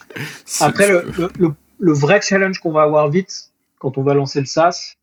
Après, 0.60 0.88
le, 0.88 1.04
le, 1.38 1.52
le, 1.78 1.92
vrai 1.92 2.22
challenge 2.22 2.58
qu'on 2.60 2.72
va 2.72 2.82
avoir 2.82 3.10
vite, 3.10 3.50
quand 3.78 3.98
on 3.98 4.02
va 4.02 4.14
lancer 4.14 4.40
le 4.40 4.46
SaaS, 4.46 4.94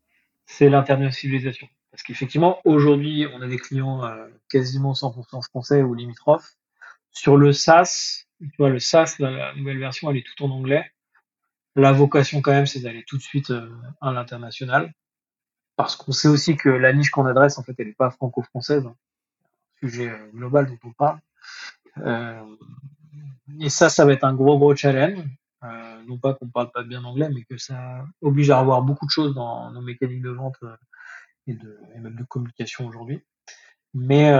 c'est 0.46 0.68
l'internationalisation. 0.68 1.68
Parce 1.90 2.02
qu'effectivement, 2.02 2.60
aujourd'hui, 2.64 3.26
on 3.32 3.40
a 3.40 3.46
des 3.46 3.58
clients 3.58 4.04
euh, 4.04 4.26
quasiment 4.48 4.92
100% 4.92 5.42
français 5.44 5.82
ou 5.82 5.94
limitrophes. 5.94 6.56
Sur 7.10 7.36
le 7.36 7.52
SaaS, 7.52 8.24
tu 8.40 8.50
vois, 8.58 8.70
le 8.70 8.80
SaaS, 8.80 9.16
la, 9.20 9.54
nouvelle 9.54 9.78
version, 9.78 10.10
elle 10.10 10.16
est 10.16 10.26
tout 10.26 10.44
en 10.44 10.50
anglais. 10.50 10.90
La 11.76 11.92
vocation, 11.92 12.40
quand 12.40 12.52
même, 12.52 12.66
c'est 12.66 12.80
d'aller 12.80 13.04
tout 13.06 13.16
de 13.16 13.22
suite 13.22 13.50
euh, 13.50 13.70
à 14.00 14.12
l'international. 14.12 14.92
Parce 15.76 15.96
qu'on 15.96 16.12
sait 16.12 16.28
aussi 16.28 16.56
que 16.56 16.68
la 16.68 16.92
niche 16.92 17.10
qu'on 17.10 17.26
adresse, 17.26 17.58
en 17.58 17.62
fait, 17.62 17.74
elle 17.78 17.88
n'est 17.88 17.94
pas 17.94 18.10
franco-française. 18.10 18.86
Hein 18.86 18.96
sujet 19.80 20.08
euh, 20.08 20.30
global 20.32 20.66
dont 20.66 20.78
on 20.84 20.92
parle. 20.92 21.20
Et 23.60 23.68
ça, 23.68 23.88
ça 23.88 24.04
va 24.04 24.12
être 24.12 24.24
un 24.24 24.34
gros, 24.34 24.58
gros 24.58 24.74
challenge. 24.74 25.24
Euh, 25.64 26.02
non 26.06 26.18
pas 26.18 26.34
qu'on 26.34 26.48
parle 26.48 26.70
pas 26.72 26.82
bien 26.82 27.04
anglais, 27.04 27.30
mais 27.32 27.42
que 27.44 27.56
ça 27.56 28.04
oblige 28.20 28.50
à 28.50 28.60
revoir 28.60 28.82
beaucoup 28.82 29.06
de 29.06 29.10
choses 29.10 29.34
dans 29.34 29.70
nos 29.70 29.80
mécaniques 29.80 30.22
de 30.22 30.30
vente 30.30 30.56
et, 31.46 31.54
de, 31.54 31.78
et 31.94 32.00
même 32.00 32.16
de 32.16 32.24
communication 32.24 32.86
aujourd'hui. 32.86 33.22
Mais, 33.94 34.32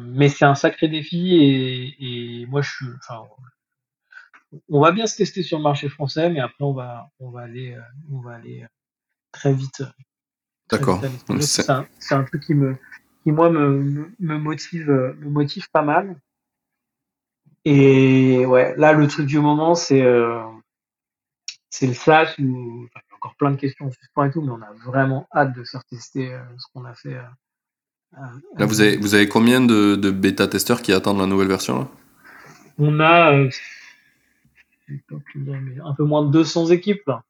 mais 0.00 0.28
c'est 0.28 0.44
un 0.44 0.54
sacré 0.54 0.86
défi 0.86 1.34
et, 1.34 2.42
et 2.42 2.46
moi 2.46 2.60
je 2.60 2.70
suis, 2.70 2.86
enfin, 2.98 3.22
on 4.68 4.80
va 4.80 4.92
bien 4.92 5.06
se 5.06 5.16
tester 5.16 5.42
sur 5.42 5.56
le 5.58 5.64
marché 5.64 5.88
français, 5.88 6.28
mais 6.30 6.40
après 6.40 6.64
on 6.64 6.74
va, 6.74 7.10
on 7.18 7.30
va 7.30 7.40
aller, 7.40 7.76
on 8.10 8.20
va 8.20 8.34
aller 8.34 8.66
très 9.32 9.52
vite. 9.52 9.82
D'accord. 10.70 11.02
C'est 11.40 11.68
un, 11.70 11.86
un, 12.10 12.24
truc 12.24 12.44
qui 12.44 12.54
me, 12.54 12.76
qui 13.22 13.32
moi 13.32 13.50
me, 13.50 14.12
me 14.18 14.38
motive 14.38 14.88
me 14.88 15.28
motive 15.28 15.70
pas 15.70 15.82
mal. 15.82 16.20
Et 17.64 18.44
ouais, 18.46 18.74
là 18.76 18.92
le 18.92 19.06
truc 19.06 19.26
du 19.26 19.38
moment 19.38 19.74
c'est 19.74 20.02
euh, 20.02 20.42
c'est 21.72 21.86
le 21.86 21.94
il 22.38 22.44
y 22.84 22.88
a 22.94 23.00
encore 23.16 23.34
plein 23.36 23.50
de 23.50 23.56
questions 23.56 23.88
et 23.88 24.30
tout, 24.30 24.42
mais 24.42 24.52
on 24.52 24.62
a 24.62 24.72
vraiment 24.84 25.26
hâte 25.34 25.56
de 25.56 25.64
faire 25.64 25.82
tester 25.84 26.32
euh, 26.32 26.38
ce 26.58 26.66
qu'on 26.72 26.84
a 26.84 26.94
fait. 26.94 27.14
Euh, 27.14 27.22
là 28.58 28.66
vous 28.66 28.82
avez 28.82 28.98
vous 28.98 29.14
avez 29.14 29.26
combien 29.26 29.62
de, 29.62 29.96
de 29.96 30.10
bêta 30.10 30.46
testeurs 30.46 30.82
qui 30.82 30.92
attendent 30.92 31.18
la 31.18 31.26
nouvelle 31.26 31.48
version 31.48 31.78
là? 31.78 31.88
On 32.78 33.00
a 33.00 33.32
un 33.32 33.48
peu 35.96 36.04
moins 36.04 36.26
de 36.26 36.30
200 36.30 36.68
équipes 36.68 37.06
là. 37.06 37.22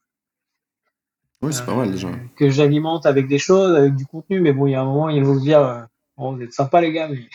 Oui, 1.41 1.53
c'est 1.53 1.65
pas 1.65 1.75
mal 1.75 1.91
déjà. 1.91 2.09
Euh, 2.09 2.17
que 2.37 2.51
j'alimente 2.51 3.07
avec 3.07 3.29
des 3.29 3.39
choses, 3.39 3.77
avec 3.77 3.95
du 3.95 4.07
contenu, 4.07 4.41
mais 4.41 4.53
bon, 4.53 4.67
il 4.67 4.73
y 4.73 4.75
a 4.75 4.81
un 4.81 4.85
moment, 4.85 5.09
ils 5.09 5.25
vont 5.25 5.39
se 5.39 5.43
dire 5.43 5.61
euh, 5.61 5.83
oh, 6.17 6.35
vous 6.35 6.43
êtes 6.43 6.53
sympa 6.53 6.81
les 6.81 6.93
gars, 6.93 7.09
mais. 7.09 7.29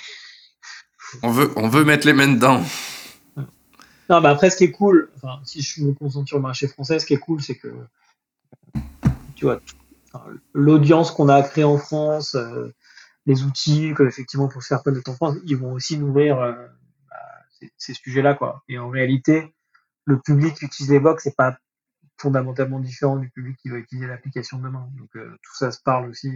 On 1.23 1.31
veut, 1.31 1.51
on 1.55 1.69
veut 1.69 1.85
mettre 1.85 2.05
les 2.05 2.13
mains 2.13 2.27
dedans. 2.27 2.61
Non, 4.09 4.21
mais 4.21 4.29
après, 4.29 4.49
ce 4.49 4.57
qui 4.57 4.65
est 4.65 4.71
cool, 4.71 5.09
enfin, 5.15 5.39
si 5.43 5.61
je 5.61 5.83
me 5.83 5.93
concentre 5.93 6.27
sur 6.27 6.37
le 6.37 6.43
marché 6.43 6.67
français, 6.67 6.99
ce 6.99 7.05
qui 7.05 7.13
est 7.13 7.19
cool, 7.19 7.41
c'est 7.41 7.55
que, 7.55 7.73
tu 9.35 9.45
vois, 9.45 9.61
l'audience 10.53 11.11
qu'on 11.11 11.29
a 11.29 11.41
créée 11.43 11.63
en 11.63 11.77
France, 11.77 12.35
euh, 12.35 12.73
les 13.25 13.43
outils, 13.43 13.93
que, 13.93 14.03
effectivement, 14.03 14.47
pour 14.47 14.63
se 14.63 14.67
faire 14.67 14.83
connaître 14.83 15.11
en 15.11 15.15
France, 15.15 15.35
ils 15.45 15.57
vont 15.57 15.73
aussi 15.73 15.97
nourrir 15.97 16.37
bah, 16.37 17.17
ces, 17.77 17.93
sujets-là, 17.93 18.33
quoi. 18.33 18.63
Et 18.69 18.79
en 18.79 18.89
réalité, 18.89 19.53
le 20.05 20.19
public 20.19 20.55
qui 20.55 20.65
utilise 20.65 20.91
les 20.91 20.99
box, 20.99 21.23
c'est 21.23 21.35
pas 21.35 21.57
fondamentalement 22.17 22.79
différent 22.79 23.17
du 23.17 23.29
public 23.29 23.57
qui 23.57 23.69
va 23.69 23.77
utiliser 23.77 24.07
l'application 24.07 24.57
demain. 24.57 24.89
Donc 24.97 25.15
euh, 25.15 25.37
tout 25.43 25.55
ça 25.55 25.71
se 25.71 25.81
parle 25.81 26.09
aussi 26.09 26.29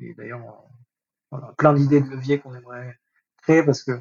et, 0.00 0.14
d'ailleurs 0.14 0.40
voilà, 1.30 1.54
plein 1.56 1.72
d'idées 1.72 2.00
de 2.00 2.08
levier 2.08 2.40
qu'on 2.40 2.54
aimerait 2.54 2.98
créer 3.42 3.62
parce 3.62 3.82
que 3.82 4.00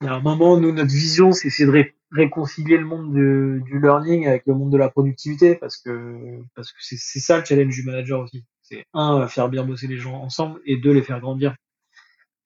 il 0.00 0.06
y 0.06 0.08
a 0.08 0.14
un 0.14 0.20
moment 0.20 0.58
nous 0.58 0.72
notre 0.72 0.90
vision 0.90 1.32
c'est 1.32 1.48
de 1.66 1.92
réconcilier 2.12 2.76
le 2.78 2.84
monde 2.84 3.12
du 3.12 3.80
learning 3.80 4.26
avec 4.26 4.46
le 4.46 4.54
monde 4.54 4.70
de 4.70 4.78
la 4.78 4.88
productivité 4.88 5.54
parce 5.54 5.76
que 5.76 6.40
parce 6.54 6.72
que 6.72 6.78
c'est 6.80 7.20
ça 7.20 7.38
le 7.38 7.44
challenge 7.44 7.74
du 7.74 7.82
manager 7.82 8.20
aussi. 8.20 8.44
C'est 8.62 8.84
un 8.92 9.26
faire 9.28 9.48
bien 9.48 9.64
bosser 9.64 9.86
les 9.86 9.98
gens 9.98 10.14
ensemble 10.14 10.60
et 10.66 10.76
deux 10.76 10.92
les 10.92 11.02
faire 11.02 11.20
grandir. 11.20 11.56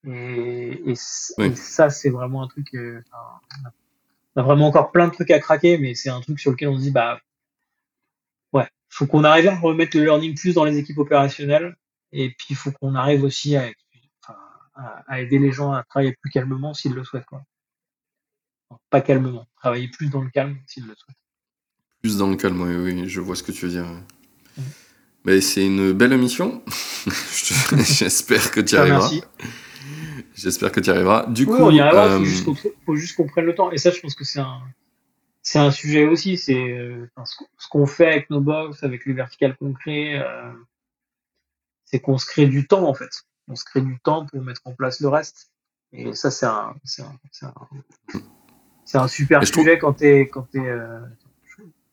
Et, 0.04 0.82
et, 0.86 0.94
ça 0.94 1.90
c'est 1.90 2.10
vraiment 2.10 2.42
un 2.42 2.48
truc 2.48 2.74
euh, 2.74 3.00
on 4.34 4.40
a 4.40 4.44
vraiment 4.44 4.66
encore 4.66 4.92
plein 4.92 5.08
de 5.08 5.12
trucs 5.12 5.30
à 5.30 5.38
craquer, 5.38 5.78
mais 5.78 5.94
c'est 5.94 6.08
un 6.08 6.20
truc 6.20 6.40
sur 6.40 6.50
lequel 6.52 6.68
on 6.68 6.76
se 6.76 6.82
dit, 6.82 6.90
bah, 6.90 7.20
ouais, 8.52 8.66
faut 8.88 9.06
qu'on 9.06 9.24
arrive 9.24 9.48
à 9.48 9.58
remettre 9.58 9.96
le 9.96 10.04
learning 10.04 10.34
plus 10.34 10.54
dans 10.54 10.64
les 10.64 10.78
équipes 10.78 10.98
opérationnelles. 10.98 11.76
Et 12.12 12.30
puis, 12.30 12.48
il 12.50 12.56
faut 12.56 12.72
qu'on 12.72 12.94
arrive 12.94 13.24
aussi 13.24 13.56
à, 13.56 13.70
à, 14.74 15.20
aider 15.20 15.38
les 15.38 15.52
gens 15.52 15.72
à 15.72 15.82
travailler 15.82 16.16
plus 16.20 16.30
calmement 16.30 16.74
s'ils 16.74 16.94
le 16.94 17.04
souhaitent. 17.04 17.26
Quoi. 17.26 17.42
pas 18.90 19.00
calmement, 19.00 19.46
travailler 19.56 19.88
plus 19.88 20.08
dans 20.08 20.22
le 20.22 20.30
calme 20.30 20.58
s'ils 20.66 20.86
le 20.86 20.94
souhaitent. 20.94 21.16
Plus 22.02 22.18
dans 22.18 22.28
le 22.28 22.36
calme, 22.36 22.60
oui, 22.60 22.74
oui, 22.74 23.08
je 23.08 23.20
vois 23.20 23.36
ce 23.36 23.42
que 23.42 23.52
tu 23.52 23.66
veux 23.66 23.72
dire. 23.72 23.86
Mais 25.24 25.40
c'est 25.40 25.64
une 25.64 25.92
belle 25.92 26.12
émission. 26.12 26.62
J'espère 27.76 28.50
que 28.50 28.60
tu 28.60 28.74
y 28.74 28.78
arriveras. 28.78 29.10
Merci. 29.10 29.22
J'espère 30.34 30.72
que 30.72 30.80
tu 30.80 30.88
y 30.88 30.92
arriveras. 30.92 31.26
Du 31.26 31.46
coup, 31.46 31.54
on 31.54 31.70
y 31.70 31.80
arrivera. 31.80 32.18
Il 32.18 32.56
faut, 32.84 32.96
juste 32.96 33.16
qu'on 33.16 33.26
prenne 33.26 33.44
le 33.44 33.54
temps. 33.54 33.70
Et 33.70 33.78
ça, 33.78 33.90
je 33.90 34.00
pense 34.00 34.14
que 34.14 34.24
c'est 34.24 34.40
un, 34.40 34.62
c'est 35.42 35.58
un 35.58 35.70
sujet 35.70 36.06
aussi. 36.06 36.36
C'est 36.36 36.70
euh, 36.72 37.08
ce 37.24 37.68
qu'on 37.68 37.86
fait 37.86 38.06
avec 38.06 38.30
nos 38.30 38.40
box, 38.40 38.82
avec 38.82 39.06
les 39.06 39.12
verticales 39.12 39.56
qu'on 39.56 39.72
crée, 39.72 40.18
euh, 40.18 40.52
c'est 41.84 42.00
qu'on 42.00 42.18
se 42.18 42.26
crée 42.26 42.46
du 42.46 42.66
temps 42.66 42.88
en 42.88 42.94
fait. 42.94 43.10
On 43.48 43.56
se 43.56 43.64
crée 43.64 43.80
du 43.80 43.98
temps 44.00 44.26
pour 44.26 44.40
mettre 44.42 44.62
en 44.64 44.72
place 44.72 45.00
le 45.00 45.08
reste. 45.08 45.50
Et 45.92 46.14
ça, 46.14 46.30
c'est 46.30 46.46
un, 46.46 46.74
c'est 46.84 47.02
un, 47.02 47.18
c'est 48.84 48.98
un, 48.98 49.08
super 49.08 49.46
sujet 49.46 49.78
quand 49.78 49.92
t'es, 49.94 50.28
quand 50.28 50.48
t'es, 50.50 50.58
euh, 50.58 51.00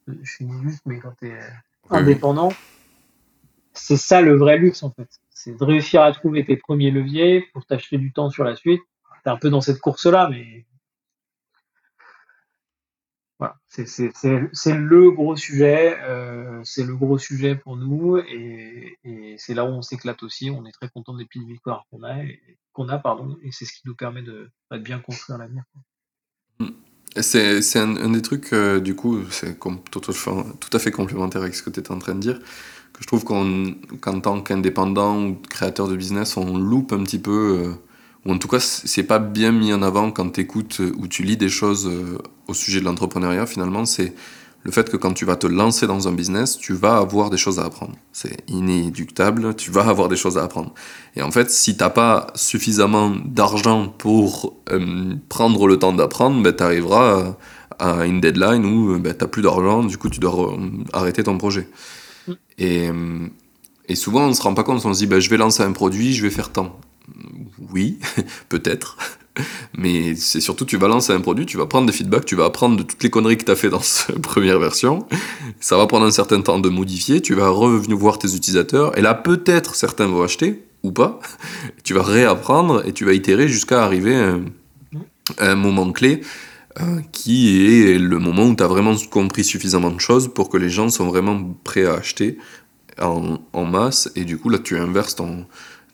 je, 0.07 0.31
suis 0.31 0.47
juste, 0.63 0.83
mais 0.85 0.99
quand 0.99 1.13
t'es 1.19 1.37
indépendant, 1.89 2.53
c'est 3.73 3.97
ça 3.97 4.21
le 4.21 4.37
vrai 4.37 4.57
luxe 4.57 4.83
en 4.83 4.91
fait. 4.91 5.09
C'est 5.29 5.57
de 5.57 5.63
réussir 5.63 6.01
à 6.01 6.11
trouver 6.13 6.45
tes 6.45 6.55
premiers 6.55 6.91
leviers 6.91 7.45
pour 7.53 7.65
t'acheter 7.65 7.97
du 7.97 8.13
temps 8.13 8.29
sur 8.29 8.43
la 8.43 8.55
suite. 8.55 8.81
T'es 9.23 9.29
un 9.29 9.37
peu 9.37 9.49
dans 9.49 9.61
cette 9.61 9.79
course-là, 9.79 10.29
mais 10.29 10.65
voilà, 13.39 13.55
c'est 13.67 14.73
le 14.73 15.11
gros 15.11 15.37
sujet, 15.37 15.97
euh, 16.01 16.59
c'est 16.65 16.83
le 16.83 16.93
gros 16.93 17.17
sujet 17.17 17.55
pour 17.55 17.77
nous 17.77 18.17
et, 18.17 18.97
c'est 19.37 19.53
là 19.53 19.63
où 19.63 19.69
on 19.69 19.81
s'éclate 19.81 20.21
aussi. 20.23 20.49
On 20.49 20.65
est 20.65 20.73
très 20.73 20.89
content 20.89 21.15
des 21.15 21.23
petites 21.23 21.47
victoires 21.47 21.85
qu'on 21.89 22.03
a, 22.03 22.17
qu'on 22.73 22.89
a 22.89 22.99
pardon, 22.99 23.37
et 23.41 23.51
c'est 23.53 23.63
ce 23.63 23.71
qui 23.71 23.81
nous 23.85 23.95
permet 23.95 24.21
de, 24.21 24.49
de 24.71 24.77
bien 24.77 24.99
construire 24.99 25.39
l'avenir. 25.39 25.63
C'est 27.15 27.77
un, 27.77 27.95
un, 27.95 28.09
des 28.09 28.21
trucs, 28.21 28.51
euh, 28.51 28.81
du 28.81 28.93
coup, 28.95 29.23
c'est 29.31 29.57
tout, 29.57 30.01
tout, 30.01 30.69
à 30.73 30.79
fait 30.79 30.91
complémentaire 30.91 31.41
avec 31.41 31.55
ce 31.55 31.63
que 31.63 31.69
tu 31.69 31.79
étais 31.79 31.91
en 31.91 31.99
train 31.99 32.15
de 32.15 32.19
dire, 32.19 32.39
que 32.39 33.01
je 33.01 33.07
trouve 33.07 33.23
qu'en 33.23 34.19
tant 34.19 34.41
qu'indépendant 34.41 35.25
ou 35.25 35.35
créateur 35.49 35.87
de 35.87 35.95
business, 35.95 36.35
on 36.35 36.57
loupe 36.57 36.91
un 36.91 37.03
petit 37.03 37.19
peu. 37.19 37.67
Euh, 37.67 37.88
ou 38.25 38.33
en 38.33 38.37
tout 38.37 38.47
cas 38.47 38.59
c'est 38.59 39.03
pas 39.03 39.19
bien 39.19 39.51
mis 39.51 39.73
en 39.73 39.81
avant 39.81 40.11
quand 40.11 40.29
tu 40.31 40.41
écoutes 40.41 40.81
ou 40.97 41.07
tu 41.07 41.23
lis 41.23 41.37
des 41.37 41.49
choses 41.49 41.87
euh, 41.87 42.17
au 42.47 42.53
sujet 42.53 42.79
de 42.79 42.85
l'entrepreneuriat 42.85 43.45
finalement 43.45 43.85
c'est 43.85 44.13
le 44.63 44.71
fait 44.71 44.89
que 44.89 44.97
quand 44.97 45.13
tu 45.13 45.25
vas 45.25 45.37
te 45.37 45.47
lancer 45.47 45.87
dans 45.87 46.07
un 46.07 46.11
business, 46.11 46.57
tu 46.57 46.73
vas 46.73 46.97
avoir 46.97 47.29
des 47.29 47.37
choses 47.37 47.59
à 47.59 47.65
apprendre. 47.65 47.93
C'est 48.11 48.43
inéductable, 48.49 49.55
tu 49.55 49.71
vas 49.71 49.87
avoir 49.87 50.09
des 50.09 50.17
choses 50.17 50.37
à 50.37 50.43
apprendre. 50.43 50.73
Et 51.15 51.21
en 51.21 51.31
fait, 51.31 51.49
si 51.49 51.77
t'as 51.77 51.89
pas 51.89 52.27
suffisamment 52.35 53.15
d'argent 53.23 53.87
pour 53.87 54.57
euh, 54.69 55.15
prendre 55.29 55.65
le 55.65 55.79
temps 55.79 55.93
d'apprendre, 55.93 56.43
ben, 56.43 56.53
tu 56.53 56.61
arriveras 56.61 57.37
à 57.79 58.05
une 58.05 58.19
deadline 58.19 58.65
où 58.65 58.99
ben, 58.99 59.13
tu 59.13 59.23
n'as 59.23 59.29
plus 59.29 59.41
d'argent, 59.41 59.83
du 59.83 59.97
coup 59.97 60.09
tu 60.09 60.19
dois 60.19 60.57
arrêter 60.91 61.23
ton 61.23 61.37
projet. 61.37 61.69
Mm. 62.27 62.33
Et, 62.57 62.89
et 63.87 63.95
souvent 63.95 64.25
on 64.25 64.29
ne 64.29 64.33
se 64.33 64.41
rend 64.41 64.53
pas 64.53 64.63
compte, 64.63 64.85
on 64.85 64.93
se 64.93 64.99
dit 64.99 65.07
ben, 65.07 65.21
je 65.21 65.29
vais 65.29 65.37
lancer 65.37 65.63
un 65.63 65.71
produit, 65.71 66.13
je 66.13 66.21
vais 66.21 66.29
faire 66.29 66.51
tant 66.51 66.77
oui, 67.71 67.99
peut-être. 68.49 68.97
Mais 69.77 70.15
c'est 70.15 70.41
surtout, 70.41 70.65
tu 70.65 70.77
vas 70.77 70.87
lancer 70.87 71.13
un 71.13 71.21
produit, 71.21 71.45
tu 71.45 71.57
vas 71.57 71.65
prendre 71.65 71.87
des 71.87 71.93
feedbacks, 71.93 72.25
tu 72.25 72.35
vas 72.35 72.45
apprendre 72.45 72.77
de 72.77 72.83
toutes 72.83 73.01
les 73.03 73.09
conneries 73.09 73.37
que 73.37 73.45
tu 73.45 73.51
as 73.51 73.55
fait 73.55 73.69
dans 73.69 73.81
cette 73.81 74.19
première 74.21 74.59
version. 74.59 75.07
Ça 75.59 75.77
va 75.77 75.87
prendre 75.87 76.05
un 76.05 76.11
certain 76.11 76.41
temps 76.41 76.59
de 76.59 76.69
modifier, 76.69 77.21
tu 77.21 77.35
vas 77.35 77.49
revenir 77.49 77.97
voir 77.97 78.19
tes 78.19 78.35
utilisateurs, 78.35 78.97
et 78.97 79.01
là, 79.01 79.13
peut-être 79.13 79.75
certains 79.75 80.07
vont 80.07 80.23
acheter, 80.23 80.63
ou 80.83 80.91
pas. 80.91 81.19
Tu 81.83 81.93
vas 81.93 82.03
réapprendre 82.03 82.85
et 82.85 82.93
tu 82.93 83.03
vas 83.03 83.13
itérer 83.13 83.47
jusqu'à 83.47 83.83
arriver 83.83 84.15
à 84.15 84.35
un, 85.39 85.55
moment 85.55 85.91
clé 85.91 86.21
euh, 86.79 87.01
qui 87.11 87.65
est 87.65 87.97
le 87.97 88.19
moment 88.19 88.45
où 88.45 88.55
tu 88.55 88.63
as 88.63 88.67
vraiment 88.67 88.95
compris 89.09 89.43
suffisamment 89.43 89.89
de 89.89 89.99
choses 89.99 90.31
pour 90.31 90.49
que 90.49 90.57
les 90.57 90.69
gens 90.69 90.89
sont 90.89 91.07
vraiment 91.07 91.41
prêts 91.63 91.85
à 91.85 91.95
acheter 91.95 92.37
en, 93.01 93.39
en 93.53 93.65
masse, 93.65 94.11
et 94.15 94.25
du 94.25 94.37
coup, 94.37 94.49
là, 94.49 94.59
tu 94.59 94.77
inverses 94.77 95.15
ton 95.15 95.47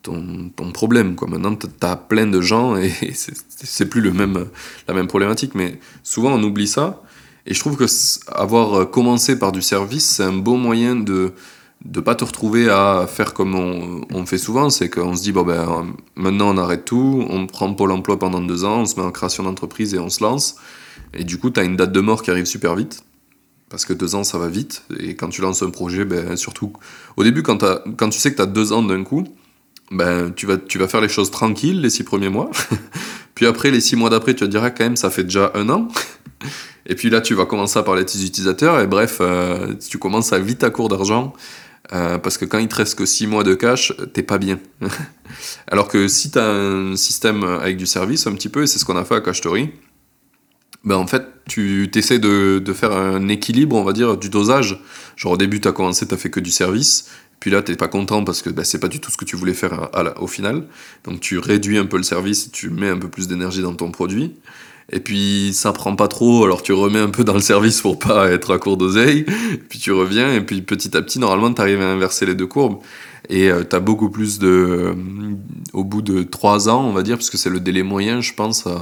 ton, 0.06 0.72
problème. 0.72 1.16
Quoi. 1.16 1.28
Maintenant, 1.28 1.56
tu 1.56 1.68
as 1.82 1.96
plein 1.96 2.28
de 2.28 2.42
gens 2.42 2.76
et 2.78 2.92
c'est 3.14 3.90
plus 3.90 4.02
le 4.02 4.12
même, 4.12 4.46
la 4.88 4.94
même 4.94 5.08
problématique. 5.08 5.56
Mais 5.56 5.80
souvent, 6.04 6.34
on 6.34 6.44
oublie 6.44 6.68
ça. 6.68 7.02
Et 7.46 7.54
je 7.54 7.60
trouve 7.60 7.78
que 7.78 7.86
avoir 8.32 8.90
commencé 8.90 9.38
par 9.38 9.52
du 9.52 9.62
service, 9.62 10.06
c'est 10.06 10.24
un 10.24 10.34
bon 10.34 10.58
moyen 10.58 10.96
de 10.96 11.34
ne 11.86 12.00
pas 12.00 12.16
te 12.16 12.24
retrouver 12.24 12.70
à 12.70 13.06
faire 13.08 13.34
comme 13.34 13.56
on, 13.56 14.26
fait 14.26 14.40
souvent. 14.40 14.70
C'est 14.70 14.90
qu'on 14.90 15.16
se 15.16 15.22
dit, 15.22 15.32
bon, 15.32 15.44
ben, 15.44 15.94
maintenant, 16.16 16.54
on 16.54 16.58
arrête 16.58 16.86
tout, 16.86 17.26
on 17.30 17.46
prend 17.46 17.72
Pôle 17.74 17.92
emploi 17.92 18.18
pendant 18.18 18.42
deux 18.42 18.64
ans, 18.64 18.82
on 18.82 18.86
se 18.86 19.00
met 19.00 19.06
en 19.06 19.12
création 19.12 19.44
d'entreprise 19.44 19.94
et 19.94 20.00
on 20.00 20.10
se 20.10 20.24
lance. 20.24 20.56
Et 21.14 21.24
du 21.24 21.38
coup, 21.38 21.50
tu 21.50 21.60
as 21.60 21.64
une 21.64 21.76
date 21.76 21.92
de 21.92 22.00
mort 22.00 22.24
qui 22.24 22.32
arrive 22.32 22.46
super 22.46 22.76
vite 22.76 23.04
parce 23.70 23.86
que 23.86 23.94
deux 23.94 24.14
ans 24.16 24.24
ça 24.24 24.38
va 24.38 24.48
vite 24.48 24.84
et 25.00 25.16
quand 25.16 25.30
tu 25.30 25.42
lances 25.42 25.64
un 25.64 25.72
projet 25.72 26.06
ben, 26.06 26.36
surtout 26.36 26.72
au 27.18 27.24
début 27.24 27.42
quand, 27.42 27.66
quand 27.98 28.10
tu 28.10 28.20
sais 28.20 28.30
que 28.32 28.36
tu 28.36 28.42
as 28.44 28.46
deux 28.46 28.74
ans 28.74 28.84
d'un 28.84 29.04
coup 29.04 29.24
ben, 29.92 30.32
tu, 30.36 30.46
vas, 30.46 30.58
tu 30.58 30.78
vas 30.78 30.88
faire 30.88 31.02
les 31.02 31.10
choses 31.10 31.32
tranquilles 31.32 31.82
les 31.82 31.90
six 31.90 32.04
premiers 32.04 32.30
mois. 32.30 32.50
puis 33.36 33.46
après, 33.46 33.72
les 33.72 33.82
six 33.82 33.96
mois 33.96 34.10
d'après, 34.10 34.34
tu 34.34 34.40
te 34.40 34.46
dire, 34.46 34.64
ah, 34.64 34.72
quand 34.72 34.84
même, 34.84 34.96
ça 34.96 35.10
fait 35.10 35.24
déjà 35.24 35.52
un 35.56 35.70
an. 35.70 35.88
et 36.86 36.96
puis 36.96 37.10
là, 37.10 37.22
tu 37.22 37.34
vas 37.34 37.46
commencer 37.46 37.80
à 37.80 37.84
parler 37.84 38.04
de 38.04 38.10
tes 38.10 38.24
utilisateurs. 38.24 38.80
Et 38.80 38.88
bref, 38.88 39.18
euh, 39.22 39.74
tu 39.90 39.98
commences 39.98 40.34
à 40.34 40.40
vite 40.40 40.64
à 40.64 40.70
court 40.70 40.90
d'argent. 40.90 41.34
Euh, 41.94 42.18
parce 42.18 42.40
que 42.40 42.46
quand 42.46 42.58
il 42.58 42.68
te 42.68 42.76
reste 42.76 42.98
que 42.98 43.06
six 43.06 43.28
mois 43.28 43.44
de 43.44 43.54
cash, 43.54 43.94
t'es 44.14 44.24
pas 44.24 44.40
bien. 44.40 44.60
Alors 45.68 45.88
que 45.88 46.08
si 46.08 46.32
tu 46.32 46.40
as 46.40 46.50
un 46.50 46.96
système 46.96 47.44
avec 47.44 47.78
du 47.78 47.86
service 47.86 48.26
un 48.26 48.34
petit 48.34 48.50
peu, 48.50 48.64
et 48.64 48.68
c'est 48.68 48.80
ce 48.80 48.86
qu'on 48.86 48.98
a 48.98 49.06
fait 49.06 49.16
à 49.16 49.22
Cashtory, 49.22 49.70
ben 50.84 50.96
en 50.96 51.08
fait, 51.08 51.24
tu 51.48 51.90
essaies 51.96 52.20
de, 52.20 52.60
de, 52.60 52.74
faire 52.74 52.92
un 52.92 53.28
équilibre, 53.28 53.76
on 53.76 53.84
va 53.84 53.94
dire, 53.94 54.18
du 54.18 54.30
dosage. 54.30 54.80
Genre 55.16 55.34
au 55.34 55.38
début, 55.38 55.60
tu 55.60 55.68
as 55.68 55.72
commencé, 55.72 56.08
tu 56.08 56.16
fait 56.16 56.30
que 56.30 56.40
du 56.40 56.52
service. 56.52 57.10
Puis 57.40 57.52
là, 57.52 57.62
tu 57.62 57.72
n'es 57.72 57.78
pas 57.78 57.88
content 57.88 58.24
parce 58.24 58.42
que 58.42 58.50
bah, 58.50 58.64
c'est 58.64 58.80
pas 58.80 58.88
du 58.88 59.00
tout 59.00 59.12
ce 59.12 59.18
que 59.18 59.26
tu 59.26 59.36
voulais 59.36 59.54
faire 59.54 59.90
au 60.20 60.28
final. 60.28 60.64
Donc 61.04 61.20
tu 61.20 61.38
réduis 61.38 61.78
un 61.78 61.86
peu 61.86 61.98
le 61.98 62.04
service, 62.04 62.52
tu 62.52 62.70
mets 62.70 62.90
un 62.90 62.98
peu 62.98 63.08
plus 63.08 63.28
d'énergie 63.28 63.62
dans 63.62 63.76
ton 63.76 63.92
produit. 63.92 64.34
Et 64.92 65.00
puis 65.00 65.52
ça 65.54 65.74
prend 65.74 65.96
pas 65.96 66.08
trop, 66.08 66.44
alors 66.44 66.62
tu 66.62 66.72
remets 66.72 67.00
un 67.00 67.10
peu 67.10 67.24
dans 67.24 67.34
le 67.34 67.40
service 67.40 67.82
pour 67.82 67.98
pas 67.98 68.30
être 68.32 68.54
à 68.54 68.60
court 68.60 68.78
d'oseille. 68.78 69.26
Puis 69.70 69.80
tu 69.80 69.92
reviens, 69.92 70.34
et 70.34 70.42
puis 70.42 70.62
petit 70.62 70.96
à 70.96 71.02
petit, 71.02 71.20
normalement, 71.20 71.54
tu 71.54 71.62
arrives 71.62 71.82
à 71.82 71.92
inverser 71.92 72.26
les 72.26 72.36
deux 72.36 72.48
courbes. 72.48 72.80
Et 73.30 73.50
euh, 73.50 73.64
tu 73.68 73.76
as 73.76 73.80
beaucoup 73.80 74.10
plus 74.10 74.38
de. 74.38 74.48
Euh, 74.48 74.94
au 75.74 75.84
bout 75.84 76.04
de 76.04 76.22
trois 76.24 76.70
ans, 76.70 76.86
on 76.86 76.94
va 76.94 77.02
dire, 77.02 77.18
parce 77.18 77.32
que 77.32 77.38
c'est 77.38 77.50
le 77.50 77.60
délai 77.60 77.82
moyen, 77.82 78.22
je 78.22 78.34
pense, 78.34 78.68
euh, 78.68 78.76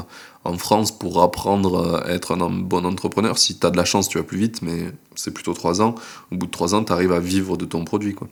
en 0.45 0.57
France 0.57 0.97
pour 0.97 1.21
apprendre 1.21 2.03
à 2.03 2.09
être 2.09 2.33
un 2.33 2.49
bon 2.49 2.85
entrepreneur. 2.85 3.37
Si 3.37 3.59
tu 3.59 3.65
as 3.65 3.71
de 3.71 3.77
la 3.77 3.85
chance, 3.85 4.09
tu 4.09 4.17
vas 4.17 4.23
plus 4.23 4.37
vite, 4.37 4.61
mais 4.61 4.91
c'est 5.15 5.33
plutôt 5.33 5.53
trois 5.53 5.81
ans. 5.81 5.95
Au 6.31 6.35
bout 6.35 6.47
de 6.47 6.51
trois 6.51 6.75
ans, 6.75 6.83
tu 6.83 6.91
arrives 6.91 7.13
à 7.13 7.19
vivre 7.19 7.57
de 7.57 7.65
ton 7.65 7.85
produit. 7.85 8.13
Quoi. 8.13 8.27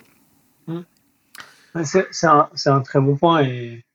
C'est 1.84 2.28
un, 2.28 2.50
un, 2.66 2.82
très 2.82 3.00
bon 3.00 3.16
point. 3.16 3.44
Et 3.44 3.86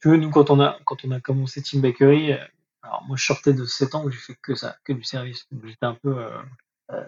tu 0.00 0.08
veux, 0.08 0.16
nous, 0.16 0.30
quand 0.30 0.50
on 0.50 0.60
a, 0.60 0.78
quand 0.84 1.04
on 1.04 1.10
a 1.12 1.20
commencé 1.20 1.62
Team 1.62 1.80
Bakery, 1.80 2.32
euh, 2.32 2.38
alors 2.82 3.04
moi, 3.06 3.16
je 3.16 3.24
sortais 3.24 3.52
de 3.52 3.64
7 3.64 3.94
ans 3.94 4.04
où 4.04 4.10
j'ai 4.10 4.18
fait 4.18 4.36
que 4.42 4.54
ça, 4.54 4.76
que 4.84 4.92
du 4.92 5.04
service. 5.04 5.46
J'étais 5.64 5.86
un 5.86 5.94
peu, 5.94 6.18
euh, 6.18 6.42
euh, 6.90 7.04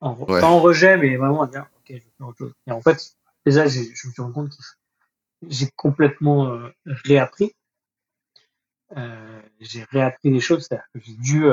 pas 0.00 0.46
en 0.46 0.60
rejet, 0.60 0.96
mais 0.98 1.16
vraiment 1.16 1.42
à 1.42 1.46
dire, 1.46 1.66
ok, 1.78 1.86
je 1.88 1.94
vais 1.94 2.12
faire 2.18 2.28
autre 2.28 2.38
chose. 2.38 2.52
Et 2.66 2.72
en 2.72 2.82
fait, 2.82 3.16
déjà, 3.46 3.66
je 3.66 3.80
me 3.80 4.12
suis 4.12 4.22
rendu 4.22 4.34
compte 4.34 4.50
que 4.50 4.56
j'ai 5.48 5.68
complètement 5.74 6.60
réappris. 6.84 7.54
J'ai 9.60 9.84
réappris 9.90 10.30
des 10.30 10.40
choses, 10.40 10.66
c'est-à-dire 10.66 10.86
que 10.94 11.00
j'ai 11.00 11.14
dû 11.14 11.46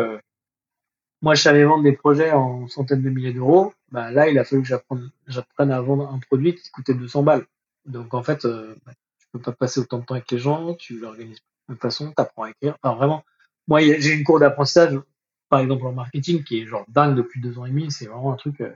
moi, 1.21 1.33
je 1.33 1.41
savais 1.41 1.63
vendre 1.63 1.83
des 1.83 1.93
projets 1.93 2.31
en 2.31 2.67
centaines 2.67 3.01
de 3.01 3.09
milliers 3.09 3.33
d'euros. 3.33 3.73
Bah, 3.91 4.11
là, 4.11 4.29
il 4.29 4.37
a 4.37 4.43
fallu 4.43 4.61
que 4.61 4.67
j'apprenne 4.67 5.71
à 5.71 5.81
vendre 5.81 6.07
un 6.07 6.19
produit 6.19 6.53
qui 6.53 6.69
coûtait 6.69 6.93
200 6.93 7.23
balles. 7.23 7.47
Donc, 7.85 8.13
en 8.13 8.21
fait, 8.21 8.45
euh, 8.45 8.75
bah, 8.85 8.91
tu 9.19 9.27
peux 9.31 9.39
pas 9.39 9.51
passer 9.51 9.79
autant 9.79 9.99
de 9.99 10.05
temps 10.05 10.13
avec 10.13 10.29
les 10.29 10.37
gens, 10.37 10.75
tu 10.75 10.99
l'organises 10.99 11.39
de 11.67 11.73
toute 11.73 11.81
façon, 11.81 12.13
tu 12.15 12.21
apprends 12.21 12.43
à 12.43 12.51
écrire. 12.51 12.77
Enfin, 12.83 12.95
vraiment, 12.95 13.23
moi, 13.67 13.81
j'ai 13.81 14.13
une 14.13 14.23
cour 14.23 14.39
d'apprentissage, 14.39 14.99
par 15.49 15.61
exemple, 15.61 15.87
en 15.87 15.93
marketing, 15.93 16.43
qui 16.43 16.61
est 16.61 16.67
genre 16.67 16.85
dingue 16.89 17.15
depuis 17.15 17.41
deux 17.41 17.57
ans 17.57 17.65
et 17.65 17.69
demi. 17.69 17.91
C'est 17.91 18.05
vraiment 18.05 18.33
un 18.33 18.37
truc, 18.37 18.61
euh, 18.61 18.75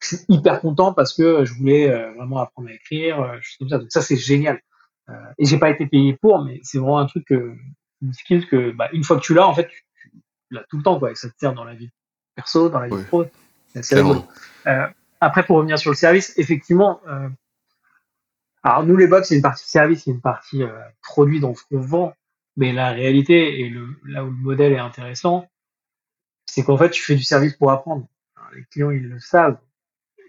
je 0.00 0.08
suis 0.08 0.18
hyper 0.28 0.60
content 0.60 0.92
parce 0.92 1.14
que 1.14 1.46
je 1.46 1.54
voulais 1.54 1.90
euh, 1.90 2.12
vraiment 2.12 2.38
apprendre 2.38 2.68
à 2.68 2.72
écrire, 2.74 3.20
euh, 3.22 3.38
comme 3.58 3.70
ça. 3.70 3.78
Donc, 3.78 3.90
ça, 3.90 4.02
c'est 4.02 4.16
génial. 4.16 4.60
Euh, 5.08 5.14
et 5.38 5.46
j'ai 5.46 5.58
pas 5.58 5.70
été 5.70 5.86
payé 5.86 6.14
pour, 6.14 6.44
mais 6.44 6.60
c'est 6.62 6.76
vraiment 6.78 6.98
un 6.98 7.06
truc, 7.06 7.32
une 8.06 8.12
skill 8.12 8.46
que, 8.46 8.70
bah, 8.70 8.88
une 8.92 9.04
fois 9.04 9.16
que 9.16 9.22
tu 9.22 9.34
l'as, 9.34 9.46
en 9.46 9.54
fait, 9.54 9.68
tu, 9.68 9.84
là 10.50 10.64
tout 10.70 10.76
le 10.76 10.82
temps, 10.82 10.98
quoi, 10.98 11.10
et 11.10 11.14
ça 11.14 11.28
te 11.28 11.34
sert 11.38 11.52
dans 11.52 11.64
la 11.64 11.74
vie 11.74 11.90
perso, 12.34 12.68
dans 12.68 12.80
la 12.80 12.88
vie 12.88 13.04
pro. 13.04 13.26
C'est 13.74 13.96
euh, 13.96 14.86
après, 15.20 15.44
pour 15.44 15.56
revenir 15.56 15.78
sur 15.78 15.90
le 15.90 15.96
service, 15.96 16.32
effectivement, 16.38 17.00
euh, 17.08 17.28
alors 18.62 18.84
nous, 18.84 18.96
les 18.96 19.06
box, 19.06 19.28
c'est 19.28 19.36
une 19.36 19.42
partie 19.42 19.68
service, 19.68 20.04
c'est 20.04 20.10
une 20.10 20.20
partie 20.20 20.62
euh, 20.62 20.80
produit 21.02 21.40
dans 21.40 21.54
ce 21.54 21.62
qu'on 21.64 21.80
vend, 21.80 22.14
mais 22.56 22.72
la 22.72 22.90
réalité, 22.90 23.60
et 23.60 23.68
le, 23.68 23.88
là 24.04 24.24
où 24.24 24.28
le 24.28 24.36
modèle 24.36 24.72
est 24.72 24.78
intéressant, 24.78 25.48
c'est 26.46 26.64
qu'en 26.64 26.76
fait, 26.76 26.90
tu 26.90 27.02
fais 27.02 27.16
du 27.16 27.22
service 27.22 27.54
pour 27.54 27.70
apprendre. 27.70 28.06
les 28.54 28.64
clients, 28.64 28.90
ils 28.90 29.08
le 29.08 29.20
savent, 29.20 29.58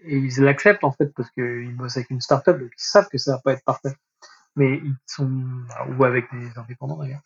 et 0.04 0.16
ils 0.16 0.40
l'acceptent, 0.40 0.84
en 0.84 0.92
fait, 0.92 1.12
parce 1.14 1.30
qu'ils 1.30 1.74
bossent 1.76 1.96
avec 1.96 2.10
une 2.10 2.20
startup, 2.20 2.58
donc 2.58 2.70
ils 2.70 2.82
savent 2.82 3.08
que 3.08 3.18
ça 3.18 3.32
va 3.32 3.38
pas 3.38 3.52
être 3.52 3.64
parfait. 3.64 3.94
Mais 4.56 4.76
ils 4.76 4.96
sont, 5.06 5.30
ou 5.96 6.04
avec 6.04 6.26
des 6.32 6.58
indépendants 6.58 6.96
d'ailleurs, 6.96 7.22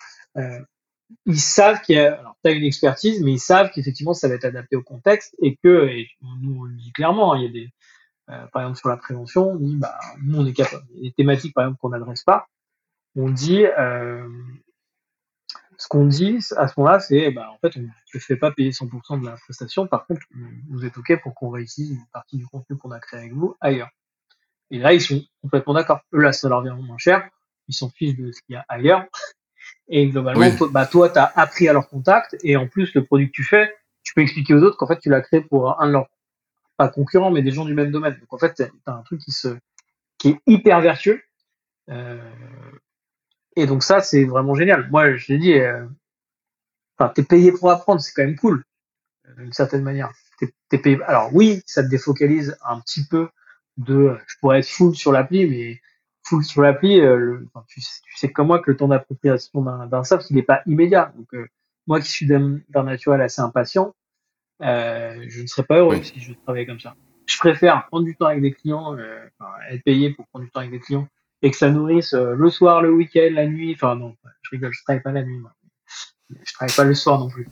ils 1.26 1.40
savent 1.40 1.80
qu'il 1.82 1.96
y 1.96 1.98
a, 1.98 2.18
alors 2.18 2.36
tu 2.44 2.50
as 2.50 2.54
une 2.54 2.64
expertise, 2.64 3.22
mais 3.22 3.32
ils 3.32 3.40
savent 3.40 3.70
qu'effectivement 3.70 4.14
ça 4.14 4.28
va 4.28 4.34
être 4.34 4.44
adapté 4.44 4.76
au 4.76 4.82
contexte 4.82 5.34
et 5.40 5.56
que, 5.62 5.86
et 5.88 6.08
nous 6.40 6.60
on 6.60 6.64
le 6.64 6.74
dit 6.74 6.92
clairement, 6.92 7.34
hein, 7.34 7.38
il 7.38 7.42
y 7.44 7.46
a 7.46 7.52
des, 7.52 7.72
euh, 8.30 8.46
par 8.52 8.62
exemple 8.62 8.78
sur 8.78 8.88
la 8.88 8.96
prévention, 8.96 9.50
on 9.50 9.56
dit, 9.56 9.76
bah, 9.76 9.98
nous 10.22 10.40
on 10.40 10.46
est 10.46 10.52
capable, 10.52 10.84
il 10.94 11.02
des 11.02 11.12
thématiques 11.12 11.54
par 11.54 11.64
exemple 11.64 11.80
qu'on 11.80 11.90
n'adresse 11.90 12.24
pas, 12.24 12.46
on 13.14 13.30
dit, 13.30 13.64
euh, 13.66 14.28
ce 15.76 15.88
qu'on 15.88 16.06
dit 16.06 16.38
à 16.56 16.68
ce 16.68 16.74
moment-là, 16.78 17.00
c'est, 17.00 17.30
bah, 17.32 17.50
en 17.50 17.58
fait, 17.58 17.76
on 17.76 17.80
ne 17.82 18.20
fait 18.20 18.36
pas 18.36 18.52
payer 18.52 18.70
100% 18.70 19.20
de 19.20 19.26
la 19.26 19.32
prestation, 19.32 19.86
par 19.86 20.06
contre, 20.06 20.22
vous 20.70 20.84
êtes 20.84 20.96
OK 20.96 21.20
pour 21.22 21.34
qu'on 21.34 21.50
réussisse 21.50 21.90
une 21.90 22.06
partie 22.12 22.36
du 22.38 22.46
contenu 22.46 22.76
qu'on 22.78 22.92
a 22.92 23.00
créé 23.00 23.20
avec 23.20 23.32
vous 23.32 23.56
ailleurs. 23.60 23.90
Et 24.70 24.78
là, 24.78 24.94
ils 24.94 25.00
sont 25.00 25.20
complètement 25.42 25.74
d'accord. 25.74 26.00
Eux, 26.14 26.20
là, 26.20 26.32
ça 26.32 26.48
leur 26.48 26.62
vient 26.62 26.74
moins 26.76 26.98
cher, 26.98 27.28
ils 27.68 27.74
s'en 27.74 27.90
fichent 27.90 28.16
de 28.16 28.32
ce 28.32 28.40
qu'il 28.42 28.54
y 28.54 28.56
a 28.56 28.64
ailleurs. 28.68 29.04
Et 29.88 30.08
globalement, 30.08 30.56
toi, 30.56 30.68
bah, 30.70 30.86
toi, 30.86 31.10
tu 31.10 31.18
as 31.18 31.32
appris 31.36 31.68
à 31.68 31.72
leur 31.72 31.88
contact 31.88 32.36
et 32.42 32.56
en 32.56 32.66
plus, 32.66 32.94
le 32.94 33.04
produit 33.04 33.28
que 33.28 33.32
tu 33.32 33.44
fais, 33.44 33.74
tu 34.02 34.14
peux 34.14 34.20
expliquer 34.22 34.54
aux 34.54 34.62
autres 34.62 34.76
qu'en 34.76 34.86
fait, 34.86 34.98
tu 34.98 35.10
l'as 35.10 35.20
créé 35.20 35.40
pour 35.40 35.80
un 35.80 35.86
de 35.86 35.92
leurs, 35.92 36.08
pas 36.76 36.88
concurrents, 36.88 37.30
mais 37.30 37.42
des 37.42 37.50
gens 37.50 37.64
du 37.64 37.74
même 37.74 37.90
domaine. 37.90 38.16
Donc 38.18 38.32
en 38.32 38.38
fait, 38.38 38.54
tu 38.54 38.62
as 38.62 38.92
un 38.92 39.02
truc 39.02 39.20
qui, 39.20 39.32
se, 39.32 39.56
qui 40.18 40.30
est 40.30 40.40
hyper 40.46 40.80
vertueux. 40.80 41.22
Euh, 41.90 42.18
et 43.56 43.66
donc 43.66 43.82
ça, 43.82 44.00
c'est 44.00 44.24
vraiment 44.24 44.54
génial. 44.54 44.88
Moi, 44.90 45.16
je 45.16 45.32
l'ai 45.32 45.38
dit, 45.38 45.54
euh, 45.54 45.86
enfin, 46.98 47.12
t'es 47.14 47.22
payé 47.22 47.52
pour 47.52 47.70
apprendre, 47.70 48.00
c'est 48.00 48.12
quand 48.12 48.24
même 48.24 48.36
cool, 48.36 48.64
euh, 49.28 49.42
d'une 49.42 49.52
certaine 49.52 49.82
manière. 49.82 50.12
T'es, 50.68 50.78
payé. 50.78 50.98
Alors 51.04 51.34
oui, 51.34 51.62
ça 51.66 51.82
te 51.82 51.88
défocalise 51.88 52.56
un 52.64 52.80
petit 52.80 53.06
peu 53.06 53.28
de, 53.76 54.16
je 54.26 54.36
pourrais 54.40 54.60
être 54.60 54.68
full 54.68 54.94
sur 54.96 55.12
l'appli, 55.12 55.46
mais 55.46 55.80
full 56.24 56.44
sur 56.44 56.62
l'appli, 56.62 57.00
euh, 57.00 57.38
tu, 57.68 57.80
tu, 57.80 58.16
sais 58.16 58.32
comme 58.32 58.48
moi 58.48 58.60
que 58.60 58.70
le 58.70 58.76
temps 58.76 58.88
d'appropriation 58.88 59.62
d'un 59.62 60.04
soft, 60.04 60.30
il 60.30 60.36
n'est 60.36 60.42
pas 60.42 60.62
immédiat. 60.66 61.12
Donc, 61.16 61.34
euh, 61.34 61.46
moi 61.86 62.00
qui 62.00 62.08
suis 62.08 62.26
d'un 62.26 62.60
naturel 62.74 63.20
assez 63.20 63.40
impatient, 63.40 63.94
euh, 64.62 65.24
je 65.28 65.42
ne 65.42 65.46
serais 65.46 65.64
pas 65.64 65.78
heureux 65.78 66.00
si 66.02 66.20
je 66.20 66.32
travaillais 66.44 66.66
comme 66.66 66.80
ça. 66.80 66.94
Je 67.26 67.38
préfère 67.38 67.86
prendre 67.86 68.04
du 68.04 68.16
temps 68.16 68.26
avec 68.26 68.42
des 68.42 68.52
clients, 68.52 68.96
euh, 68.96 69.26
enfin, 69.38 69.50
être 69.70 69.82
payé 69.82 70.10
pour 70.10 70.26
prendre 70.28 70.44
du 70.44 70.50
temps 70.50 70.60
avec 70.60 70.72
des 70.72 70.80
clients 70.80 71.08
et 71.42 71.50
que 71.50 71.56
ça 71.56 71.70
nourrisse 71.70 72.14
euh, 72.14 72.34
le 72.34 72.50
soir, 72.50 72.82
le 72.82 72.92
week-end, 72.92 73.28
la 73.32 73.46
nuit. 73.46 73.72
Enfin 73.74 73.96
non, 73.96 74.16
je 74.42 74.50
rigole, 74.50 74.72
je 74.72 74.82
travaille 74.84 75.02
pas 75.02 75.12
la 75.12 75.22
nuit. 75.22 75.38
Moi. 75.38 75.52
Je 76.44 76.52
travaille 76.54 76.74
pas 76.74 76.84
le 76.84 76.94
soir 76.94 77.18
non 77.18 77.28
plus. 77.28 77.48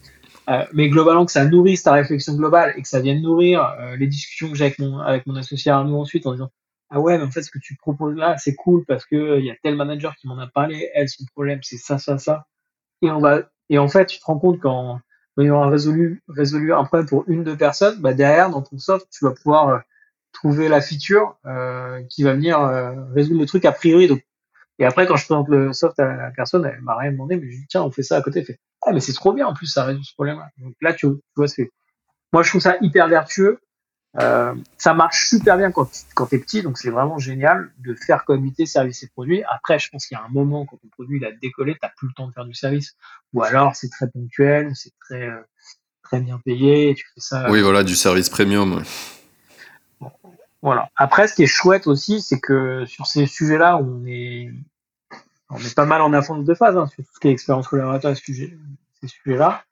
Euh, 0.49 0.65
mais 0.73 0.89
globalement 0.89 1.27
que 1.27 1.33
ça 1.33 1.45
nourrisse 1.45 1.83
ta 1.83 1.93
réflexion 1.93 2.35
globale 2.35 2.75
et 2.77 2.83
que 2.83 2.89
ça 2.89 3.01
vienne 3.01 3.23
nourrir 3.23 3.77
les 3.99 4.07
discussions 4.07 4.49
que 4.51 4.57
j'ai 4.57 4.65
avec 4.65 4.79
mon 4.79 4.99
avec 4.99 5.27
mon 5.27 5.37
associé 5.37 5.71
Arnaud 5.71 6.01
ensuite 6.01 6.27
en 6.27 6.33
disant 6.33 6.51
ah 6.91 7.01
ouais, 7.01 7.19
mais 7.19 7.25
en 7.25 7.31
fait, 7.31 7.43
ce 7.43 7.51
que 7.51 7.59
tu 7.59 7.77
proposes 7.77 8.17
là, 8.17 8.37
c'est 8.39 8.55
cool 8.55 8.85
parce 8.87 9.07
que 9.07 9.17
euh, 9.17 9.39
il 9.39 9.47
y 9.47 9.51
a 9.51 9.57
tel 9.63 9.77
manager 9.77 10.15
qui 10.17 10.27
m'en 10.29 10.39
a 10.39 10.49
parlé, 10.49 10.91
elle, 10.95 11.09
son 11.09 11.25
problème, 11.27 11.61
c'est 11.63 11.77
ça, 11.77 11.99
ça, 11.99 12.19
ça. 12.19 12.47
Et 13.03 13.11
on 13.11 13.21
va, 13.21 13.43
et 13.71 13.79
en 13.79 13.89
fait, 13.89 14.07
tu 14.07 14.19
te 14.19 14.25
rends 14.25 14.39
compte 14.39 14.61
qu'en 14.61 15.01
ayant 15.39 15.69
résolu, 15.69 16.23
résolu 16.29 16.75
un 16.75 16.85
problème 16.85 17.09
pour 17.09 17.25
une, 17.29 17.45
deux 17.45 17.57
personnes, 17.57 18.01
bah 18.01 18.13
derrière, 18.15 18.51
dans 18.51 18.63
ton 18.63 18.79
soft, 18.79 19.07
tu 19.11 19.25
vas 19.25 19.33
pouvoir 19.33 19.69
euh, 19.69 19.79
trouver 20.33 20.69
la 20.69 20.81
feature 20.81 21.37
euh, 21.47 22.03
qui 22.11 22.23
va 22.23 22.35
venir 22.35 22.61
euh, 22.61 22.93
résoudre 23.15 23.41
le 23.41 23.47
truc 23.47 23.65
a 23.65 23.73
priori. 23.73 24.09
Donc, 24.09 24.23
Et 24.79 24.85
après, 24.85 25.07
quand 25.07 25.17
je 25.17 25.25
présente 25.25 25.49
le 25.49 25.73
soft 25.73 25.99
à 26.01 26.17
la 26.17 26.31
personne, 26.31 26.65
elle 26.65 26.83
m'a 26.83 26.97
rien 26.97 27.13
demandé, 27.13 27.37
mais 27.37 27.51
je 27.51 27.59
dis, 27.59 27.67
tiens, 27.69 27.83
on 27.83 27.91
fait 27.91 28.03
ça 28.03 28.17
à 28.17 28.23
côté. 28.23 28.45
Fait, 28.45 28.59
ah, 28.87 28.93
mais 28.93 29.01
c'est 29.01 29.13
trop 29.13 29.33
bien, 29.33 29.47
en 29.47 29.55
plus, 29.55 29.67
ça 29.67 29.85
résout 29.85 30.05
ce 30.05 30.15
problème-là. 30.15 30.49
Donc 30.59 30.75
là, 30.81 30.93
tu, 30.95 31.07
vois, 31.37 31.49
c'est, 31.49 31.71
moi, 32.33 32.43
je 32.43 32.51
trouve 32.51 32.61
ça 32.61 32.77
hyper 32.81 33.09
vertueux. 33.09 33.61
Euh, 34.19 34.55
ça 34.77 34.93
marche 34.93 35.29
super 35.29 35.57
bien 35.57 35.71
quand, 35.71 35.89
quand 36.15 36.27
tu 36.27 36.35
es 36.35 36.39
petit, 36.39 36.63
donc 36.63 36.79
c'est 36.79 36.91
vraiment 36.91 37.19
génial 37.19 37.71
de 37.79 37.95
faire 37.95 38.25
cohabiter 38.25 38.67
services 38.67 39.03
et 39.05 39.09
produits. 39.09 39.45
Après, 39.45 39.79
je 39.79 39.89
pense 39.89 40.07
qu'il 40.07 40.17
y 40.17 40.21
a 40.21 40.25
un 40.25 40.29
moment 40.29 40.67
quand 40.67 40.79
ton 40.79 40.89
produit 40.89 41.19
il 41.19 41.25
a 41.25 41.31
décollé, 41.33 41.75
tu 41.75 41.89
plus 41.97 42.09
le 42.09 42.15
temps 42.15 42.27
de 42.27 42.33
faire 42.33 42.45
du 42.45 42.55
service. 42.55 42.97
Ou 43.33 43.43
alors 43.43 43.77
c'est 43.77 43.89
très 43.89 44.09
ponctuel, 44.09 44.73
c'est 44.75 44.93
très, 44.99 45.29
euh, 45.29 45.41
très 46.03 46.21
bien 46.21 46.41
payé, 46.45 46.95
tu 46.97 47.07
fais 47.15 47.21
ça. 47.21 47.51
Oui, 47.51 47.61
voilà, 47.61 47.85
du 47.85 47.95
service 47.95 48.29
premium. 48.29 48.83
voilà. 50.61 50.91
Après, 50.97 51.29
ce 51.29 51.35
qui 51.35 51.45
est 51.45 51.47
chouette 51.47 51.87
aussi, 51.87 52.21
c'est 52.21 52.41
que 52.41 52.85
sur 52.87 53.07
ces 53.07 53.27
sujets-là, 53.27 53.77
on 53.77 54.05
est, 54.07 54.51
on 55.51 55.59
est 55.59 55.75
pas 55.75 55.87
mal 55.87 56.03
en 56.03 56.13
avance 56.13 56.45
de 56.45 56.55
phase, 56.55 56.77
hein, 56.77 56.89
sur 56.89 57.05
tout 57.05 57.11
ce 57.15 57.21
qui 57.21 57.29
est 57.29 57.33
expérience 57.33 57.69
collaborateur 57.69 58.11
et 58.11 58.17
ces 58.17 59.07
sujets-là. 59.07 59.63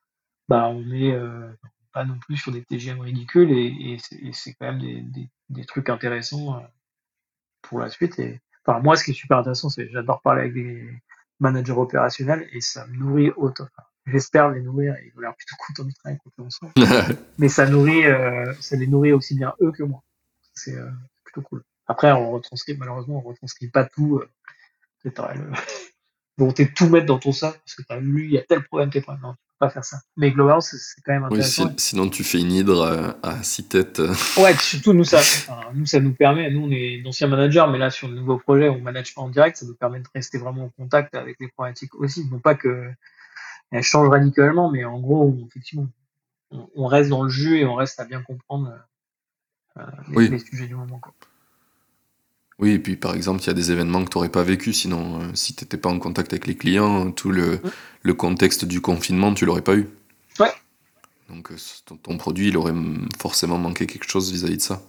Bah, 0.49 0.68
on 0.68 0.93
est, 0.93 1.12
euh, 1.12 1.51
pas 1.99 2.05
non 2.05 2.18
plus 2.20 2.36
sur 2.36 2.53
des 2.53 2.62
TGM 2.62 3.01
ridicules 3.01 3.51
et, 3.51 3.99
c'est 4.32 4.55
quand 4.55 4.72
même 4.72 4.78
des, 4.78 5.28
des, 5.49 5.64
trucs 5.64 5.88
intéressants 5.88 6.57
euh, 6.57 6.61
pour 7.61 7.80
la 7.80 7.90
suite. 7.90 8.20
Et 8.20 8.40
enfin, 8.64 8.78
moi, 8.78 8.96
ce 8.96 9.03
qui 9.03 9.11
est 9.11 9.14
super 9.14 9.38
intéressant, 9.38 9.68
c'est 9.68 9.90
j'adore 9.90 10.22
parler 10.22 10.42
avec 10.42 10.55
des 10.55 10.88
managers 11.40 11.72
opérationnels 11.72 12.49
et 12.53 12.61
ça 12.61 12.86
me 12.86 12.99
nourrit 12.99 13.32
autant. 13.36 13.66
J'espère 14.07 14.51
les 14.51 14.61
nourrir 14.61 14.94
ils 15.05 15.12
ont 15.16 15.20
l'air 15.22 15.34
plutôt 15.34 15.57
contents 15.59 15.84
du 15.88 15.94
travail 15.94 16.18
qu'on 16.18 16.30
fait 16.30 16.42
ensemble. 16.42 16.72
Mais 17.38 17.49
ça 17.49 17.66
nourrit, 17.66 18.07
euh, 18.07 18.55
ça 18.61 18.76
les 18.76 18.86
nourrit 18.86 19.12
aussi 19.12 19.34
bien 19.34 19.53
eux 19.61 19.72
que 19.72 19.82
moi. 19.82 20.05
C'est 20.55 20.76
euh, 20.76 20.88
plutôt 21.24 21.42
cool. 21.42 21.64
Après, 21.88 22.12
on 22.12 22.30
retranscrit, 22.30 22.76
malheureusement, 22.76 23.16
on 23.16 23.28
retranscrit 23.28 23.70
pas 23.70 23.86
tout. 23.86 24.18
Euh, 24.18 24.30
le 25.05 25.12
volonté 26.38 26.66
de 26.66 26.70
tout 26.70 26.88
mettre 26.88 27.07
dans 27.07 27.18
ton 27.18 27.32
sac 27.32 27.59
parce 27.59 27.74
que 27.74 27.82
tu 27.82 27.92
as 27.92 27.99
lu, 27.99 28.26
il 28.26 28.32
y 28.34 28.38
a 28.38 28.42
tel 28.42 28.62
problème, 28.62 28.90
tel 28.90 29.03
problème 29.03 29.34
pas 29.59 29.70
faire 29.70 29.84
ça. 29.84 29.98
Mais 30.16 30.30
globalement, 30.30 30.61
c'est 30.61 30.78
quand 31.04 31.12
même 31.12 31.24
intéressant. 31.24 31.66
Oui, 31.66 31.74
sinon, 31.78 32.09
tu 32.09 32.24
fais 32.24 32.40
une 32.40 32.52
hydre 32.52 33.16
à, 33.22 33.42
six 33.42 33.64
têtes. 33.64 34.00
Ouais, 34.36 34.54
surtout 34.56 34.92
nous 34.92 35.04
ça, 35.04 35.20
nous, 35.74 35.86
ça 35.86 36.00
nous 36.00 36.14
permet, 36.14 36.50
nous, 36.50 36.66
on 36.66 36.70
est 36.70 37.02
d'anciens 37.02 37.26
managers, 37.26 37.66
mais 37.70 37.78
là, 37.78 37.90
sur 37.90 38.09
le 38.09 38.14
nouveau 38.14 38.38
projet, 38.38 38.68
on 38.68 38.80
manage 38.80 39.14
pas 39.14 39.22
en 39.22 39.28
direct, 39.28 39.56
ça 39.56 39.66
nous 39.66 39.74
permet 39.74 40.00
de 40.00 40.09
rester 40.14 40.38
vraiment 40.38 40.64
en 40.64 40.68
contact 40.70 41.14
avec 41.14 41.36
les 41.40 41.48
problématiques 41.48 41.94
aussi. 41.94 42.26
Non 42.30 42.38
pas 42.38 42.54
que 42.54 42.90
elles 43.70 43.82
changent 43.82 44.09
radicalement, 44.09 44.70
mais 44.70 44.84
en 44.84 44.98
gros, 44.98 45.36
effectivement, 45.46 45.88
on, 46.50 46.86
reste 46.86 47.11
dans 47.11 47.22
le 47.22 47.28
jeu 47.28 47.56
et 47.56 47.66
on 47.66 47.74
reste 47.74 48.00
à 48.00 48.04
bien 48.04 48.22
comprendre 48.22 48.72
euh, 49.76 49.82
les, 50.09 50.38
sujets 50.38 50.66
du 50.66 50.74
moment. 50.74 50.98
Quoi. 50.98 51.12
Oui, 52.59 52.72
et 52.72 52.78
puis 52.78 52.96
par 52.96 53.14
exemple, 53.14 53.40
il 53.42 53.46
y 53.46 53.50
a 53.50 53.54
des 53.54 53.70
événements 53.70 54.04
que 54.04 54.11
tu 54.11 54.18
n'aurais 54.18 54.30
pas 54.30 54.42
vécu, 54.42 54.72
sinon, 54.72 55.20
euh, 55.20 55.24
si 55.34 55.54
tu 55.54 55.64
n'étais 55.64 55.76
pas 55.76 55.88
en 55.88 55.98
contact 55.98 56.32
avec 56.32 56.46
les 56.46 56.56
clients, 56.56 57.12
tout 57.12 57.30
le, 57.30 57.61
le 58.02 58.14
contexte 58.14 58.64
du 58.64 58.80
confinement, 58.80 59.32
tu 59.32 59.46
l'aurais 59.46 59.62
pas 59.62 59.76
eu. 59.76 59.88
Ouais. 60.40 60.52
Donc 61.28 61.52
euh, 61.52 61.56
ton, 62.02 62.16
produit, 62.16 62.48
il 62.48 62.56
aurait 62.56 62.74
forcément 63.20 63.59
manqué 63.59 63.86
quelque 63.86 64.11
chose 64.11 64.32
vis-à-vis 64.32 64.56
de 64.56 64.62
ça. 64.62 64.82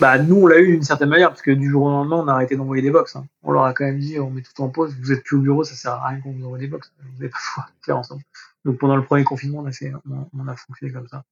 Bah, 0.00 0.18
nous, 0.18 0.36
on 0.36 0.46
l'a 0.46 0.58
eu 0.58 0.72
d'une 0.72 0.82
certaine 0.82 1.08
manière, 1.08 1.30
parce 1.30 1.40
que 1.40 1.52
du 1.52 1.70
jour 1.70 1.84
au 1.84 1.90
lendemain, 1.90 2.16
on 2.16 2.28
a 2.28 2.34
arrêté 2.34 2.56
d'envoyer 2.56 2.82
des 2.82 2.90
box. 2.90 3.16
Hein. 3.16 3.26
On 3.42 3.52
leur 3.52 3.64
a 3.64 3.72
quand 3.72 3.84
même 3.84 4.00
dit, 4.00 4.18
on 4.18 4.28
met 4.28 4.42
tout 4.42 4.60
en 4.60 4.68
pause, 4.68 4.94
vous 5.00 5.12
êtes 5.12 5.24
plus 5.24 5.36
au 5.36 5.40
bureau, 5.40 5.64
ça 5.64 5.76
sert 5.76 5.92
à 5.92 6.08
rien 6.08 6.20
qu'on 6.20 6.32
vous 6.32 6.44
envoie 6.44 6.58
des 6.58 6.66
box. 6.66 6.92
Vous 6.98 7.12
n'avez 7.18 7.30
pas 7.30 7.38
pouvoir 7.48 7.70
faire 7.80 7.96
ensemble. 7.96 8.22
Donc 8.66 8.78
pendant 8.78 8.96
le 8.96 9.04
premier 9.04 9.24
confinement, 9.24 9.60
on 9.60 9.66
a, 9.66 9.72
fait, 9.72 9.92
on, 10.10 10.48
a 10.48 10.56
fonctionné 10.56 10.92
comme 10.92 11.08
ça. 11.08 11.24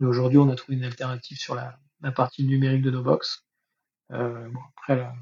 Et 0.00 0.04
aujourd'hui, 0.04 0.38
on 0.38 0.50
a 0.50 0.54
trouvé 0.54 0.76
une 0.76 0.84
alternative 0.84 1.38
sur 1.38 1.54
la, 1.54 1.78
la 2.02 2.12
partie 2.12 2.44
numérique 2.44 2.82
de 2.82 2.90
nos 2.90 3.02
box. 3.02 3.43
Euh, 4.12 4.48
bon, 4.48 4.60
après, 4.76 4.96
là, 4.96 5.12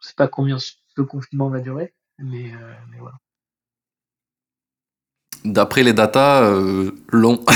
je 0.00 0.08
sais 0.08 0.14
pas 0.14 0.28
combien 0.28 0.58
ce 0.58 1.02
confinement 1.02 1.48
va 1.48 1.60
durer, 1.60 1.92
mais, 2.18 2.52
euh, 2.52 2.74
mais 2.90 2.98
voilà. 2.98 3.16
D'après 5.44 5.82
les 5.82 5.92
datas, 5.92 6.44
euh, 6.44 6.90
long. 7.08 7.44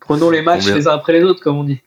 Prenons 0.00 0.30
les 0.30 0.40
matchs 0.42 0.66
les 0.66 0.86
uns 0.86 0.92
après 0.92 1.12
les 1.12 1.22
autres, 1.24 1.42
comme 1.42 1.56
on 1.56 1.64
dit. 1.64 1.80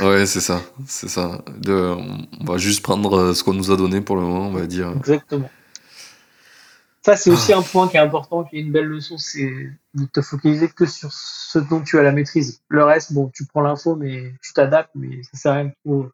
Ouais, 0.00 0.26
c'est 0.26 0.40
ça, 0.40 0.62
c'est 0.86 1.08
ça. 1.08 1.42
De, 1.58 1.94
on 2.40 2.44
va 2.44 2.56
juste 2.56 2.82
prendre 2.82 3.32
ce 3.32 3.44
qu'on 3.44 3.54
nous 3.54 3.70
a 3.70 3.76
donné 3.76 4.00
pour 4.00 4.16
le 4.16 4.22
moment, 4.22 4.48
on 4.48 4.52
va 4.52 4.66
dire. 4.66 4.92
Exactement. 4.96 5.50
Ça, 7.08 7.16
c'est 7.16 7.30
aussi 7.30 7.54
un 7.54 7.62
point 7.62 7.88
qui 7.88 7.96
est 7.96 8.00
important, 8.00 8.44
qui 8.44 8.58
est 8.58 8.60
une 8.60 8.70
belle 8.70 8.84
leçon, 8.84 9.16
c'est 9.16 9.50
de 9.94 10.04
te 10.04 10.20
focaliser 10.20 10.68
que 10.68 10.84
sur 10.84 11.10
ce 11.10 11.58
dont 11.58 11.80
tu 11.80 11.98
as 11.98 12.02
la 12.02 12.12
maîtrise. 12.12 12.60
Le 12.68 12.84
reste, 12.84 13.14
bon, 13.14 13.30
tu 13.32 13.46
prends 13.46 13.62
l'info, 13.62 13.96
mais 13.96 14.34
tu 14.42 14.52
t'adaptes, 14.52 14.90
mais 14.94 15.22
ça 15.22 15.38
sert 15.38 15.52
à 15.52 15.54
rien 15.54 15.70
trop, 15.86 16.10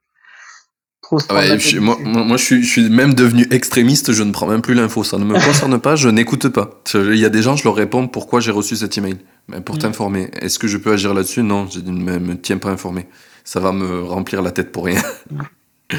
trop 1.03 1.19
ah 1.31 1.43
moi, 1.81 1.99
moi, 2.01 2.37
je, 2.37 2.45
suis, 2.45 2.63
je 2.63 2.71
suis 2.71 2.89
même 2.91 3.13
devenu 3.13 3.45
extrémiste, 3.51 4.13
je 4.13 4.23
ne 4.23 4.31
prends 4.31 4.47
même 4.47 4.63
plus 4.63 4.75
l'info. 4.75 5.03
Ça 5.03 5.19
ne 5.19 5.25
me 5.25 5.35
concerne 5.45 5.81
pas, 5.81 5.97
je 5.97 6.09
n'écoute 6.09 6.49
pas. 6.51 6.81
Il 6.95 7.17
y 7.17 7.25
a 7.25 7.29
des 7.29 7.43
gens, 7.43 7.57
je 7.57 7.65
leur 7.65 7.75
réponds 7.75 8.07
pourquoi 8.07 8.39
j'ai 8.39 8.53
reçu 8.53 8.77
cet 8.77 8.97
email? 8.97 9.17
Mais 9.49 9.61
pour 9.61 9.75
mm. 9.75 9.79
t'informer. 9.79 10.31
Est-ce 10.41 10.61
que 10.61 10.69
je 10.69 10.79
peux 10.79 10.93
agir 10.93 11.13
là-dessus? 11.13 11.43
Non, 11.43 11.67
je 11.69 11.81
ne 11.81 12.21
me, 12.21 12.41
tiens 12.41 12.59
pas 12.59 12.71
informé. 12.71 13.09
Ça 13.43 13.59
va 13.59 13.73
me 13.73 14.05
remplir 14.05 14.43
la 14.43 14.53
tête 14.53 14.71
pour 14.71 14.85
rien. 14.85 15.03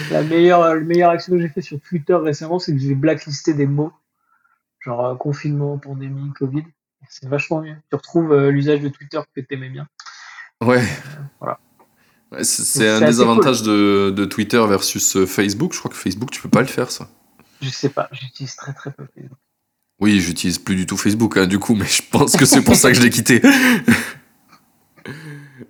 La 0.09 0.23
meilleure, 0.23 0.73
la 0.73 0.79
meilleure 0.79 1.09
action 1.09 1.33
que 1.33 1.41
j'ai 1.41 1.49
fait 1.49 1.61
sur 1.61 1.81
Twitter 1.81 2.15
récemment, 2.15 2.59
c'est 2.59 2.71
que 2.71 2.79
j'ai 2.79 2.95
blacklisté 2.95 3.53
des 3.53 3.67
mots 3.67 3.91
genre 4.85 5.05
euh, 5.05 5.15
confinement, 5.15 5.77
pandémie, 5.77 6.31
Covid. 6.33 6.63
C'est 7.09 7.27
vachement 7.27 7.61
mieux. 7.61 7.75
Tu 7.89 7.95
retrouves 7.95 8.31
euh, 8.31 8.49
l'usage 8.49 8.81
de 8.81 8.89
Twitter 8.89 9.19
que 9.35 9.41
tu 9.41 9.53
aimais 9.53 9.69
bien. 9.69 9.87
Ouais. 10.63 10.81
Euh, 10.81 11.21
voilà. 11.39 11.59
c'est 12.43 12.87
un 12.87 13.01
des 13.01 13.19
avantages 13.19 13.63
de, 13.63 14.25
Twitter 14.25 14.63
versus 14.67 15.25
Facebook. 15.25 15.73
Je 15.73 15.79
crois 15.79 15.91
que 15.91 15.97
Facebook, 15.97 16.31
tu 16.31 16.41
peux 16.41 16.49
pas 16.49 16.61
le 16.61 16.67
faire, 16.67 16.91
ça. 16.91 17.09
Je 17.61 17.69
sais 17.69 17.89
pas, 17.89 18.09
j'utilise 18.11 18.55
très 18.55 18.73
très 18.73 18.91
peu 18.91 19.05
Facebook. 19.13 19.39
Oui, 19.99 20.19
j'utilise 20.19 20.59
plus 20.59 20.75
du 20.75 20.85
tout 20.85 20.97
Facebook, 20.97 21.37
hein, 21.37 21.47
du 21.47 21.57
coup, 21.57 21.73
mais 21.73 21.85
je 21.85 22.01
pense 22.09 22.35
que 22.35 22.45
c'est 22.45 22.61
pour 22.61 22.75
ça 22.75 22.91
que 22.91 22.97
je 22.97 23.01
l'ai 23.01 23.09
quitté. 23.11 23.41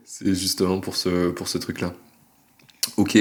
c'est 0.03 0.33
justement 0.33 0.79
pour 0.79 0.95
ce, 0.95 1.29
pour 1.29 1.47
ce 1.47 1.57
truc-là. 1.57 1.93
Ok. 2.97 3.17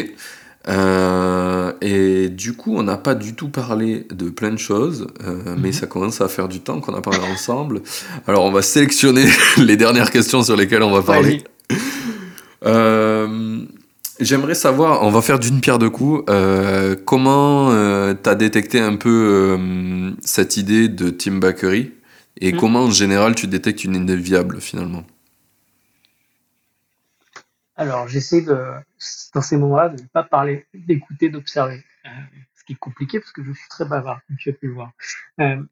Euh, 0.68 1.72
et 1.80 2.28
du 2.28 2.54
coup, 2.54 2.76
on 2.76 2.82
n'a 2.82 2.96
pas 2.96 3.14
du 3.14 3.34
tout 3.34 3.48
parlé 3.48 4.06
de 4.10 4.30
plein 4.30 4.50
de 4.50 4.58
choses, 4.58 5.06
euh, 5.24 5.56
mais 5.58 5.68
mhm. 5.68 5.72
ça 5.72 5.86
commence 5.86 6.20
à 6.20 6.28
faire 6.28 6.48
du 6.48 6.60
temps 6.60 6.80
qu'on 6.80 6.94
a 6.94 7.00
parlé 7.00 7.20
ensemble. 7.32 7.82
Alors, 8.26 8.44
on 8.44 8.52
va 8.52 8.62
sélectionner 8.62 9.26
les 9.58 9.76
dernières 9.76 10.10
questions 10.10 10.42
sur 10.42 10.56
lesquelles 10.56 10.82
on 10.82 10.92
va 10.92 11.02
parler. 11.02 11.42
Euh, 12.64 13.58
j'aimerais 14.20 14.54
savoir, 14.54 15.02
on 15.02 15.10
va 15.10 15.20
faire 15.20 15.38
d'une 15.38 15.60
pierre 15.60 15.78
deux 15.78 15.90
coups, 15.90 16.24
comment 17.04 17.70
tu 18.14 18.28
as 18.30 18.34
détecté 18.34 18.80
un 18.80 18.96
peu 18.96 19.58
cette 20.22 20.56
idée 20.56 20.88
de 20.88 21.10
Team 21.10 21.40
Bakery 21.40 21.92
et 22.40 22.52
mhm. 22.52 22.58
comment 22.58 22.84
en 22.84 22.90
général 22.90 23.34
tu 23.34 23.46
détectes 23.46 23.84
une 23.84 23.96
idée 23.96 24.16
viable 24.16 24.58
finalement? 24.60 25.04
Alors, 27.77 28.09
j'essaie 28.09 28.43
de, 28.43 28.57
dans 29.35 29.43
ces 29.43 29.57
moments-là, 29.57 29.89
de 29.89 30.03
ne 30.03 30.09
pas 30.09 30.22
parler, 30.22 30.66
d'écouter, 30.75 31.29
d'observer. 31.29 31.85
Euh, 32.07 32.09
ce 32.55 32.64
qui 32.64 32.75
est 32.75 32.77
compliqué 32.77 33.20
parce 33.20 33.33
que 33.33 33.43
je 33.43 33.53
suis 33.53 33.68
très 33.68 33.85
bavard, 33.85 34.20
comme 34.27 34.37
tu 34.37 34.51
as 34.51 34.53
pu 34.53 34.68
le 34.68 34.75
voir. 34.75 34.93
Euh, 35.41 35.63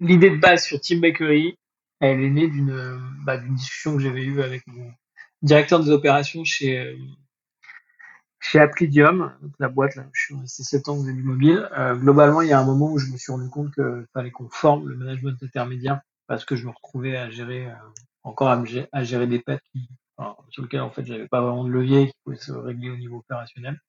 L'idée 0.00 0.30
de 0.30 0.36
base 0.36 0.64
sur 0.64 0.80
Team 0.80 1.00
Bakery, 1.00 1.58
elle 2.00 2.22
est 2.22 2.30
née 2.30 2.48
d'une 2.48 2.98
bah, 3.24 3.36
discussion 3.36 3.94
que 3.94 4.02
j'avais 4.02 4.24
eue 4.24 4.40
avec 4.40 4.66
mon 4.66 4.90
directeur 5.42 5.80
des 5.80 5.90
opérations 5.90 6.42
chez, 6.44 6.78
euh, 6.78 6.96
chez 8.38 8.58
Applidium, 8.58 9.36
la 9.58 9.68
boîte 9.68 9.96
là, 9.96 10.06
je 10.12 10.22
suis 10.22 10.34
resté 10.34 10.62
7 10.62 10.88
ans 10.88 10.96
dans 10.96 11.04
du 11.04 11.22
mobile. 11.22 11.68
Euh, 11.76 11.94
globalement, 11.94 12.40
il 12.40 12.48
y 12.48 12.52
a 12.52 12.58
un 12.58 12.64
moment 12.64 12.90
où 12.90 12.98
je 12.98 13.12
me 13.12 13.18
suis 13.18 13.30
rendu 13.30 13.50
compte 13.50 13.74
qu'il 13.74 14.06
fallait 14.14 14.30
qu'on 14.30 14.48
forme 14.48 14.88
le 14.88 14.96
management 14.96 15.36
intermédiaire 15.42 16.00
parce 16.26 16.46
que 16.46 16.56
je 16.56 16.64
me 16.64 16.70
retrouvais 16.70 17.16
à 17.16 17.28
gérer, 17.28 17.68
encore 18.22 18.48
à, 18.48 18.62
à, 18.92 19.04
gérer 19.04 19.26
des 19.26 19.40
pets 19.40 19.60
qui 19.72 19.88
sur 20.50 20.62
lequel 20.62 20.80
en 20.80 20.90
fait 20.90 21.04
j'avais 21.04 21.28
pas 21.28 21.40
vraiment 21.40 21.64
de 21.64 21.70
levier 21.70 22.08
qui 22.08 22.14
pouvait 22.24 22.36
se 22.36 22.52
régler 22.52 22.90
au 22.90 22.96
niveau 22.96 23.18
opérationnel. 23.18 23.80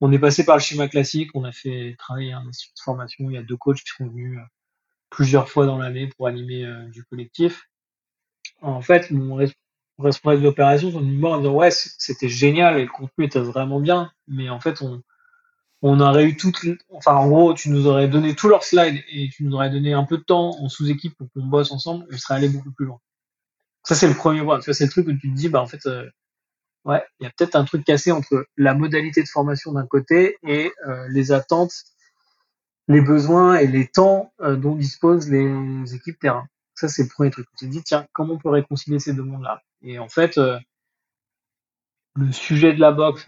On 0.00 0.10
est 0.12 0.18
passé 0.18 0.44
par 0.44 0.56
le 0.56 0.62
schéma 0.62 0.88
classique, 0.88 1.30
on 1.34 1.44
a 1.44 1.52
fait 1.52 1.94
travailler 1.98 2.32
un 2.32 2.46
institut 2.46 2.72
de 2.76 2.82
formation, 2.82 3.30
il 3.30 3.34
y 3.34 3.38
a 3.38 3.42
deux 3.42 3.56
coachs 3.56 3.78
qui 3.78 3.90
sont 3.96 4.08
venus 4.08 4.38
euh, 4.38 4.42
plusieurs 5.10 5.48
fois 5.48 5.66
dans 5.66 5.78
l'année 5.78 6.08
pour 6.08 6.26
animer 6.26 6.64
euh, 6.64 6.88
du 6.88 7.04
collectif. 7.04 7.68
En 8.60 8.80
fait, 8.80 9.10
mon 9.10 9.38
responsable 9.98 10.42
d'opération 10.42 10.90
sont 10.90 11.00
venus 11.00 11.24
en 11.24 11.38
disant 11.38 11.54
ouais 11.54 11.70
c'était 11.70 12.28
génial 12.28 12.78
et 12.78 12.84
le 12.84 12.90
contenu 12.90 13.24
était 13.26 13.40
vraiment 13.40 13.80
bien, 13.80 14.10
mais 14.26 14.50
en 14.50 14.60
fait 14.60 14.82
on 14.82 15.02
on 15.82 15.98
aurait 16.00 16.24
eu 16.24 16.36
toutes, 16.36 16.64
enfin 16.90 17.14
en 17.16 17.28
gros, 17.28 17.54
tu 17.54 17.68
nous 17.68 17.88
aurais 17.88 18.08
donné 18.08 18.36
tous 18.36 18.48
leurs 18.48 18.62
slides 18.62 19.02
et 19.10 19.28
tu 19.30 19.44
nous 19.44 19.54
aurais 19.54 19.70
donné 19.70 19.92
un 19.92 20.04
peu 20.04 20.16
de 20.16 20.22
temps 20.22 20.50
en 20.60 20.68
sous-équipe 20.68 21.16
pour 21.16 21.28
qu'on 21.32 21.44
bosse 21.44 21.72
ensemble, 21.72 22.06
on 22.10 22.16
serait 22.16 22.34
allé 22.34 22.48
beaucoup 22.48 22.70
plus 22.70 22.86
loin. 22.86 23.00
Ça, 23.84 23.94
c'est 23.94 24.08
le 24.08 24.14
premier 24.14 24.42
point. 24.42 24.60
c'est 24.60 24.84
le 24.84 24.90
truc 24.90 25.08
où 25.08 25.12
tu 25.12 25.30
te 25.30 25.34
dis, 25.34 25.48
bah, 25.48 25.60
en 25.60 25.66
fait, 25.66 25.84
euh, 25.86 26.08
ouais, 26.84 27.02
il 27.20 27.24
y 27.24 27.26
a 27.26 27.30
peut-être 27.30 27.56
un 27.56 27.64
truc 27.64 27.84
cassé 27.84 28.12
entre 28.12 28.46
la 28.56 28.74
modalité 28.74 29.22
de 29.22 29.28
formation 29.28 29.72
d'un 29.72 29.86
côté 29.86 30.36
et 30.46 30.72
euh, 30.86 31.08
les 31.08 31.32
attentes, 31.32 31.74
les 32.88 33.00
besoins 33.00 33.56
et 33.56 33.66
les 33.66 33.88
temps 33.88 34.32
euh, 34.40 34.56
dont 34.56 34.76
disposent 34.76 35.28
les 35.28 35.94
équipes 35.94 36.18
terrain. 36.20 36.46
Ça, 36.74 36.88
c'est 36.88 37.02
le 37.02 37.08
premier 37.08 37.30
truc. 37.30 37.46
Tu 37.58 37.66
te 37.66 37.70
dis, 37.70 37.82
tiens, 37.82 38.06
comment 38.12 38.34
on 38.34 38.38
peut 38.38 38.50
réconcilier 38.50 38.98
ces 38.98 39.14
deux 39.14 39.22
mondes-là? 39.22 39.62
Et 39.82 39.98
en 39.98 40.08
fait, 40.08 40.38
le 42.14 42.32
sujet 42.32 42.72
de 42.72 42.80
la 42.80 42.92
boxe, 42.92 43.26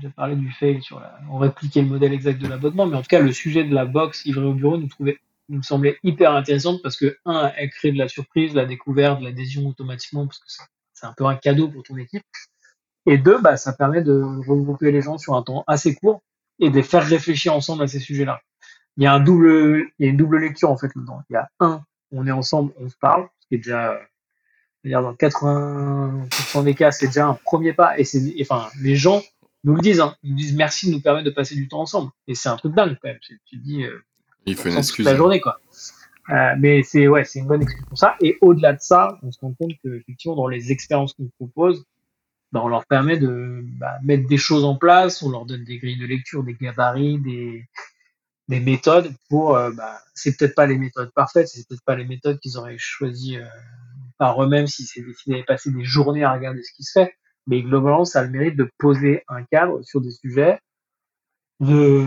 déjà 0.00 0.10
parlé 0.10 0.36
du 0.36 0.50
fail 0.52 0.82
sur 0.82 1.00
la, 1.00 1.18
on 1.30 1.38
répliquait 1.38 1.82
le 1.82 1.88
modèle 1.88 2.12
exact 2.12 2.40
de 2.40 2.48
l'abonnement, 2.48 2.86
mais 2.86 2.96
en 2.96 3.02
tout 3.02 3.08
cas, 3.08 3.20
le 3.20 3.32
sujet 3.32 3.64
de 3.64 3.74
la 3.74 3.84
box 3.84 4.24
livrée 4.24 4.44
au 4.44 4.54
bureau 4.54 4.78
nous 4.78 4.88
trouvait, 4.88 5.18
nous 5.48 5.62
semblait 5.62 5.98
hyper 6.02 6.32
intéressante 6.32 6.80
parce 6.82 6.96
que, 6.96 7.18
un, 7.24 7.52
elle 7.56 7.70
crée 7.70 7.92
de 7.92 7.98
la 7.98 8.08
surprise, 8.08 8.54
la 8.54 8.64
découverte, 8.64 9.20
l'adhésion 9.20 9.66
automatiquement 9.66 10.26
parce 10.26 10.38
que 10.38 10.46
c'est 10.92 11.06
un 11.06 11.12
peu 11.12 11.26
un 11.26 11.36
cadeau 11.36 11.68
pour 11.68 11.82
ton 11.82 11.96
équipe. 11.96 12.22
Et 13.06 13.18
deux, 13.18 13.38
bah, 13.40 13.56
ça 13.56 13.72
permet 13.72 14.02
de 14.02 14.22
regrouper 14.48 14.90
les 14.90 15.02
gens 15.02 15.18
sur 15.18 15.34
un 15.34 15.42
temps 15.42 15.64
assez 15.66 15.94
court 15.94 16.22
et 16.58 16.70
de 16.70 16.76
les 16.76 16.82
faire 16.82 17.04
réfléchir 17.04 17.54
ensemble 17.54 17.82
à 17.82 17.86
ces 17.86 18.00
sujets-là. 18.00 18.40
Il 18.96 19.04
y 19.04 19.06
a 19.06 19.12
un 19.12 19.20
double, 19.20 19.90
il 19.98 20.06
y 20.06 20.08
a 20.08 20.10
une 20.10 20.16
double 20.16 20.38
lecture, 20.38 20.70
en 20.70 20.78
fait, 20.78 20.90
dedans. 20.96 21.20
Il 21.28 21.34
y 21.34 21.36
a 21.36 21.50
un, 21.60 21.82
on 22.12 22.26
est 22.26 22.30
ensemble, 22.30 22.72
on 22.78 22.88
se 22.88 22.96
parle, 22.96 23.28
ce 23.40 23.48
qui 23.48 23.54
est 23.56 23.58
déjà, 23.58 23.98
dans 24.84 25.14
80% 25.14 26.64
des 26.64 26.74
cas, 26.74 26.92
c'est 26.92 27.06
déjà 27.06 27.26
un 27.26 27.34
premier 27.34 27.72
pas. 27.72 27.98
Et 27.98 28.04
c'est, 28.04 28.34
enfin, 28.40 28.68
les 28.80 28.96
gens 28.96 29.22
nous 29.64 29.74
le 29.74 29.80
disent, 29.80 30.00
hein. 30.00 30.14
Ils 30.22 30.30
nous 30.30 30.36
disent 30.36 30.54
merci 30.54 30.86
de 30.88 30.92
nous 30.92 31.00
permettre 31.00 31.26
de 31.26 31.30
passer 31.30 31.54
du 31.54 31.68
temps 31.68 31.80
ensemble. 31.80 32.10
Et 32.28 32.34
c'est 32.34 32.48
un 32.48 32.56
truc 32.56 32.74
dingue, 32.74 32.96
quand 33.02 33.08
même. 33.08 33.18
Tu 33.20 33.40
te 33.50 33.56
dis, 33.56 33.84
euh, 33.84 34.04
il 34.46 34.56
fait 34.56 34.70
une 34.70 34.78
excuse. 34.78 35.04
la 35.04 35.16
journée, 35.16 35.40
quoi. 35.40 35.60
Euh, 36.30 36.54
mais 36.58 36.82
c'est, 36.82 37.06
ouais, 37.06 37.24
c'est 37.24 37.40
une 37.40 37.46
bonne 37.46 37.62
excuse 37.62 37.84
pour 37.86 37.98
ça. 37.98 38.16
Et 38.20 38.38
au-delà 38.40 38.72
de 38.72 38.80
ça, 38.80 39.18
on 39.22 39.30
se 39.30 39.38
rend 39.40 39.52
compte 39.54 39.72
que, 39.82 39.96
effectivement, 39.96 40.36
dans 40.36 40.48
les 40.48 40.72
expériences 40.72 41.12
qu'on 41.12 41.28
propose, 41.38 41.84
bah, 42.52 42.60
on 42.62 42.68
leur 42.68 42.86
permet 42.86 43.18
de 43.18 43.62
bah, 43.78 43.98
mettre 44.02 44.26
des 44.28 44.38
choses 44.38 44.64
en 44.64 44.76
place, 44.76 45.22
on 45.22 45.30
leur 45.30 45.44
donne 45.44 45.64
des 45.64 45.78
grilles 45.78 45.98
de 45.98 46.06
lecture, 46.06 46.44
des 46.44 46.54
gabarits, 46.54 47.18
des, 47.18 47.68
des 48.48 48.60
méthodes 48.60 49.12
pour, 49.28 49.56
euh, 49.56 49.70
bah, 49.72 49.98
c'est 50.14 50.36
peut-être 50.36 50.54
pas 50.54 50.66
les 50.66 50.78
méthodes 50.78 51.10
parfaites, 51.14 51.48
c'est 51.48 51.66
peut-être 51.66 51.84
pas 51.84 51.96
les 51.96 52.04
méthodes 52.04 52.38
qu'ils 52.40 52.56
auraient 52.58 52.78
choisies 52.78 53.38
euh, 53.38 53.46
par 54.18 54.42
eux-mêmes 54.42 54.66
si 54.66 54.84
c'est 54.84 55.02
décidé 55.02 55.40
de 55.40 55.44
passer 55.44 55.70
des 55.70 55.84
journées 55.84 56.24
à 56.24 56.32
regarder 56.32 56.62
ce 56.62 56.72
qui 56.72 56.84
se 56.84 56.92
fait, 56.92 57.14
mais 57.46 57.62
globalement, 57.62 58.04
ça 58.04 58.20
a 58.20 58.24
le 58.24 58.30
mérite 58.30 58.56
de 58.56 58.70
poser 58.78 59.24
un 59.28 59.42
cadre 59.44 59.82
sur 59.82 60.00
des 60.00 60.12
sujets, 60.12 60.60
de, 61.60 62.06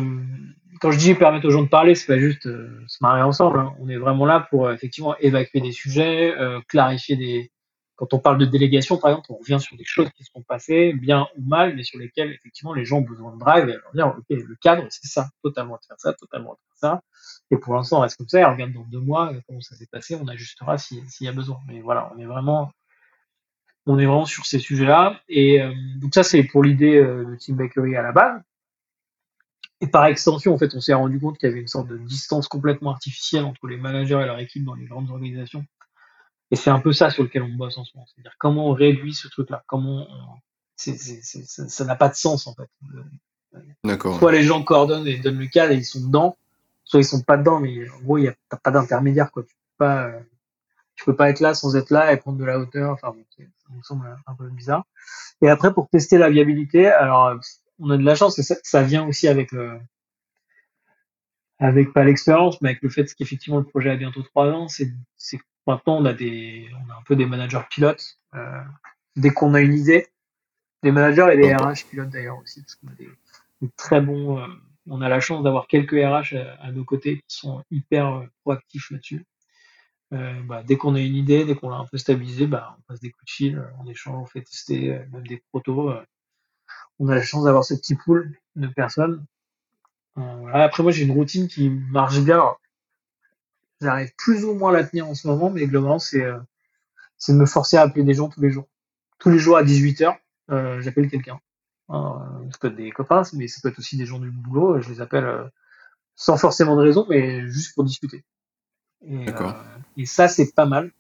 quand 0.80 0.92
je 0.92 0.98
dis 0.98 1.14
permettre 1.14 1.48
aux 1.48 1.52
gens 1.52 1.64
de 1.64 1.70
parler, 1.70 1.96
c'est 1.96 2.08
pas 2.08 2.20
juste 2.20 2.48
euh, 2.48 2.84
se 2.88 2.98
marrer 3.02 3.22
ensemble, 3.22 3.60
hein. 3.60 3.74
on 3.80 3.90
est 3.90 3.98
vraiment 3.98 4.26
là 4.26 4.48
pour 4.50 4.72
effectivement 4.72 5.16
évacuer 5.18 5.62
des 5.62 5.72
sujets, 5.72 6.34
clarifier 6.68 7.16
des, 7.16 7.52
quand 7.98 8.14
on 8.14 8.20
parle 8.20 8.38
de 8.38 8.46
délégation, 8.46 8.98
par 8.98 9.10
exemple, 9.10 9.32
on 9.32 9.38
revient 9.38 9.60
sur 9.60 9.76
des 9.76 9.84
choses 9.84 10.10
qui 10.12 10.24
se 10.24 10.32
sont 10.32 10.44
passées, 10.44 10.94
bien 10.94 11.28
ou 11.36 11.42
mal, 11.42 11.76
mais 11.76 11.84
sur 11.84 11.98
lesquelles, 11.98 12.32
effectivement, 12.32 12.74
les 12.74 12.86
gens 12.86 13.00
ont 13.00 13.02
besoin 13.02 13.34
de 13.34 13.40
drive 13.40 13.68
et 13.68 13.74
leur 13.74 13.92
dire, 13.94 14.16
OK, 14.16 14.26
le 14.30 14.56
cadre, 14.62 14.86
c'est 14.90 15.08
ça, 15.08 15.30
totalement 15.44 15.80
faire 15.86 16.00
ça, 16.00 16.14
totalement 16.14 16.56
faire 16.56 16.76
ça. 16.76 17.02
Et 17.50 17.58
pour 17.58 17.74
l'instant, 17.74 17.98
on 17.98 18.02
reste 18.02 18.18
comme 18.18 18.28
ça, 18.28 18.40
et 18.40 18.46
on 18.46 18.52
regarde 18.52 18.72
dans 18.72 18.86
deux 18.86 19.00
mois 19.00 19.34
comment 19.48 19.62
ça 19.62 19.76
s'est 19.76 19.88
passé, 19.92 20.16
on 20.16 20.28
ajustera 20.28 20.78
s'il 20.78 21.02
y 21.22 21.28
a 21.28 21.32
besoin. 21.32 21.58
Mais 21.68 21.82
voilà, 21.82 22.12
on 22.16 22.20
est 22.20 22.26
vraiment, 22.26 22.72
on 23.88 23.98
est 23.98 24.06
vraiment 24.06 24.26
sur 24.26 24.46
ces 24.46 24.60
sujets-là. 24.60 25.20
Et 25.28 25.60
euh, 25.60 25.74
donc 26.00 26.14
ça, 26.14 26.22
c'est 26.22 26.44
pour 26.44 26.64
l'idée 26.64 26.98
euh, 26.98 27.26
de 27.26 27.36
Team 27.36 27.56
Bakery 27.56 27.96
à 27.96 28.04
la 28.04 28.12
base. 28.12 28.40
Et 29.80 29.88
par 29.88 30.06
extension, 30.06 30.54
en 30.54 30.58
fait, 30.58 30.74
on 30.74 30.82
s'est 30.82 30.94
rendu 30.94 31.20
compte 31.20 31.38
qu'il 31.38 31.50
y 31.50 31.52
avait 31.52 31.62
une 31.62 31.68
sorte 31.68 31.88
de 31.88 31.98
distance 31.98 32.48
complètement 32.48 32.92
artificielle 32.92 33.44
entre 33.44 33.68
les 33.68 33.78
managers 33.78 34.20
et 34.22 34.26
leur 34.26 34.40
équipe 34.40 34.66
dans 34.66 34.74
les 34.74 34.86
grandes 34.86 35.12
organisations 35.12 35.66
et 36.52 36.56
c'est 36.56 36.70
un 36.70 36.80
peu 36.80 36.94
ça 36.94 37.10
sur 37.10 37.24
lequel 37.24 37.44
on 37.44 37.50
bosse 37.50 37.78
en 37.78 37.84
ce 37.84 37.92
moment. 37.96 38.08
C'est-à-dire 38.08 38.36
comment 38.38 38.70
on 38.70 38.74
réduit 38.74 39.14
ce 39.14 39.28
truc-là, 39.28 39.64
comment 39.68 40.08
on... 40.10 40.94
ça 40.94 41.86
n'a 41.86 41.96
pas 41.96 42.10
de 42.10 42.16
sens 42.16 42.48
en 42.48 42.54
fait. 42.54 42.70
D'accord. 43.84 44.20
Soit 44.20 44.32
les 44.32 44.44
gens 44.44 44.64
coordonnent 44.64 45.08
et 45.08 45.18
donnent 45.18 45.40
le 45.40 45.48
cadre 45.48 45.72
et 45.72 45.78
ils 45.78 45.86
sont 45.86 46.06
dedans, 46.06 46.38
soit 46.84 47.00
ils 47.00 47.06
sont 47.06 47.22
pas 47.22 47.38
dedans, 47.38 47.60
mais 47.60 47.90
en 47.90 48.00
gros, 48.02 48.18
il 48.18 48.24
n'y 48.24 48.28
a 48.28 48.58
pas 48.58 48.72
d'intermédiaire. 48.72 49.32
Quoi. 49.32 49.44
Tu 49.44 49.56
peux 49.56 49.86
pas, 49.86 50.12
tu 50.96 51.06
peux 51.06 51.16
pas 51.16 51.30
être 51.30 51.40
là 51.40 51.54
sans 51.54 51.76
être 51.76 51.90
là 51.90 52.14
et 52.14 52.18
prendre 52.18 52.38
de 52.38 52.46
la 52.46 52.60
hauteur. 52.60 52.92
Enfin, 52.92 53.10
bon, 53.10 53.26
ça 53.36 53.44
me 53.74 53.82
semble 53.82 54.18
un 54.26 54.34
peu 54.36 54.48
bizarre. 54.50 54.86
Et 55.42 55.50
après, 55.50 55.74
pour 55.74 55.90
tester 55.90 56.18
la 56.18 56.30
viabilité, 56.30 56.88
alors 56.88 57.40
on 57.80 57.90
a 57.90 57.98
de 57.98 58.04
la 58.04 58.16
chance 58.16 58.36
que 58.36 58.42
ça, 58.42 58.84
vient 58.84 59.06
aussi 59.08 59.28
avec 59.28 59.52
le, 59.52 59.80
avec 61.60 61.94
pas 61.94 62.04
l'expérience, 62.04 62.62
mais 62.62 62.70
avec 62.70 62.82
le 62.82 62.90
fait 62.90 63.14
qu'effectivement 63.14 63.60
le 63.60 63.66
projet 63.66 63.90
a 63.90 63.96
bientôt 63.96 64.24
trois 64.24 64.48
ans, 64.48 64.68
c'est 64.68 64.92
Maintenant, 65.68 65.98
on 65.98 66.06
a 66.06 66.14
on 66.14 66.90
a 66.90 66.98
un 66.98 67.04
peu 67.06 67.18
des 67.18 67.26
managers 67.26 67.62
pilotes. 67.70 68.18
Euh, 68.34 68.62
dès 69.18 69.32
qu'on 69.32 69.54
a 69.54 69.60
une 69.60 69.74
idée, 69.74 70.08
des 70.82 70.94
managers 70.94 71.28
et 71.34 71.38
des 71.38 71.54
RH 71.54 71.90
pilotes 71.90 72.10
d'ailleurs 72.10 72.38
aussi, 72.38 72.62
parce 72.62 72.76
qu'on 72.76 72.88
a 72.88 72.96
des, 72.96 73.10
très 73.76 74.00
bons. 74.00 74.40
Euh, 74.40 74.48
on 74.90 75.02
a 75.02 75.10
la 75.10 75.20
chance 75.20 75.44
d'avoir 75.44 75.68
quelques 75.68 75.92
RH 75.92 76.38
à, 76.62 76.72
nos 76.72 76.86
côtés 76.86 77.18
qui 77.28 77.36
sont 77.36 77.62
hyper 77.70 78.08
euh, 78.08 78.26
proactifs 78.44 78.90
là-dessus. 78.92 79.26
Bah, 80.10 80.64
dès 80.64 80.78
qu'on 80.78 80.96
a 80.96 81.02
une 81.02 81.16
idée, 81.16 81.44
dès 81.44 81.54
qu'on 81.54 81.68
l'a 81.68 81.76
un 81.76 81.86
peu 81.86 81.98
stabilisé, 81.98 82.48
bah, 82.48 82.78
on 82.80 82.82
passe 82.84 83.02
des 83.02 83.12
coups 83.12 83.26
de 83.26 83.32
fil, 83.32 83.70
on 83.84 83.88
échange, 83.90 84.16
on 84.16 84.26
fait 84.26 84.42
tester 84.42 84.98
même 85.12 85.28
des 85.28 85.44
protos. 85.52 85.92
On 87.00 87.10
a 87.10 87.16
la 87.16 87.22
chance 87.22 87.44
d'avoir 87.44 87.64
ce 87.64 87.74
petit 87.74 87.96
pool 87.96 88.38
de 88.56 88.68
personnes. 88.68 89.26
Après, 90.52 90.82
moi, 90.82 90.92
j'ai 90.92 91.04
une 91.04 91.12
routine 91.12 91.48
qui 91.48 91.70
marche 91.70 92.20
bien. 92.20 92.44
J'arrive 93.82 94.12
plus 94.18 94.44
ou 94.44 94.56
moins 94.56 94.72
à 94.72 94.74
la 94.74 94.84
tenir 94.84 95.08
en 95.08 95.14
ce 95.14 95.28
moment, 95.28 95.52
mais 95.52 95.68
globalement, 95.68 96.00
c'est 96.00 96.24
euh, 96.24 96.40
c'est 97.18 97.34
de 97.34 97.38
me 97.38 97.46
forcer 97.46 97.78
à 97.78 97.82
appeler 97.82 98.04
des 98.04 98.14
gens 98.14 98.30
tous 98.30 98.42
les 98.42 98.50
jours. 98.50 98.68
Tous 99.20 99.30
les 99.30 99.40
jours 99.40 99.58
à 99.58 99.64
18h, 99.64 100.18
euh, 100.52 100.82
j'appelle 100.82 101.10
quelqu'un. 101.10 101.40
Euh, 101.90 101.96
ça 102.52 102.58
peut 102.60 102.68
être 102.68 102.76
des 102.76 102.92
copains, 102.92 103.24
mais 103.34 103.48
ça 103.48 103.60
peut 103.62 103.70
être 103.70 103.80
aussi 103.80 103.98
des 103.98 104.06
gens 104.06 104.20
du 104.20 104.32
boulot. 104.32 104.82
Je 104.82 104.90
les 104.90 105.02
appelle 105.02 105.26
euh, 105.26 105.46
sans 106.16 106.38
forcément 106.38 106.76
de 106.76 106.82
raison, 106.82 107.06
mais 107.10 107.48
juste 107.50 107.74
pour 107.76 107.84
discuter. 107.84 108.24
Et, 109.06 109.30
euh, 109.30 109.52
et 109.96 110.06
ça, 110.06 110.28
c'est 110.28 110.54
pas 110.54 110.66
mal. 110.66 110.92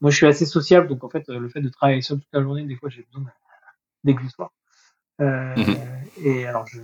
Moi, 0.00 0.10
je 0.10 0.16
suis 0.16 0.26
assez 0.26 0.46
sociable, 0.46 0.88
donc 0.88 1.04
en 1.04 1.10
fait, 1.10 1.28
le 1.28 1.48
fait 1.48 1.60
de 1.60 1.68
travailler 1.68 2.00
seul 2.00 2.18
toute 2.18 2.32
la 2.32 2.42
journée, 2.42 2.64
des 2.64 2.76
fois, 2.76 2.88
j'ai 2.88 3.02
besoin 3.02 3.30
d'exutoire. 4.04 4.52
Euh, 5.20 5.56
mhm. 5.56 5.76
Et 6.22 6.46
alors, 6.46 6.66
je 6.66 6.80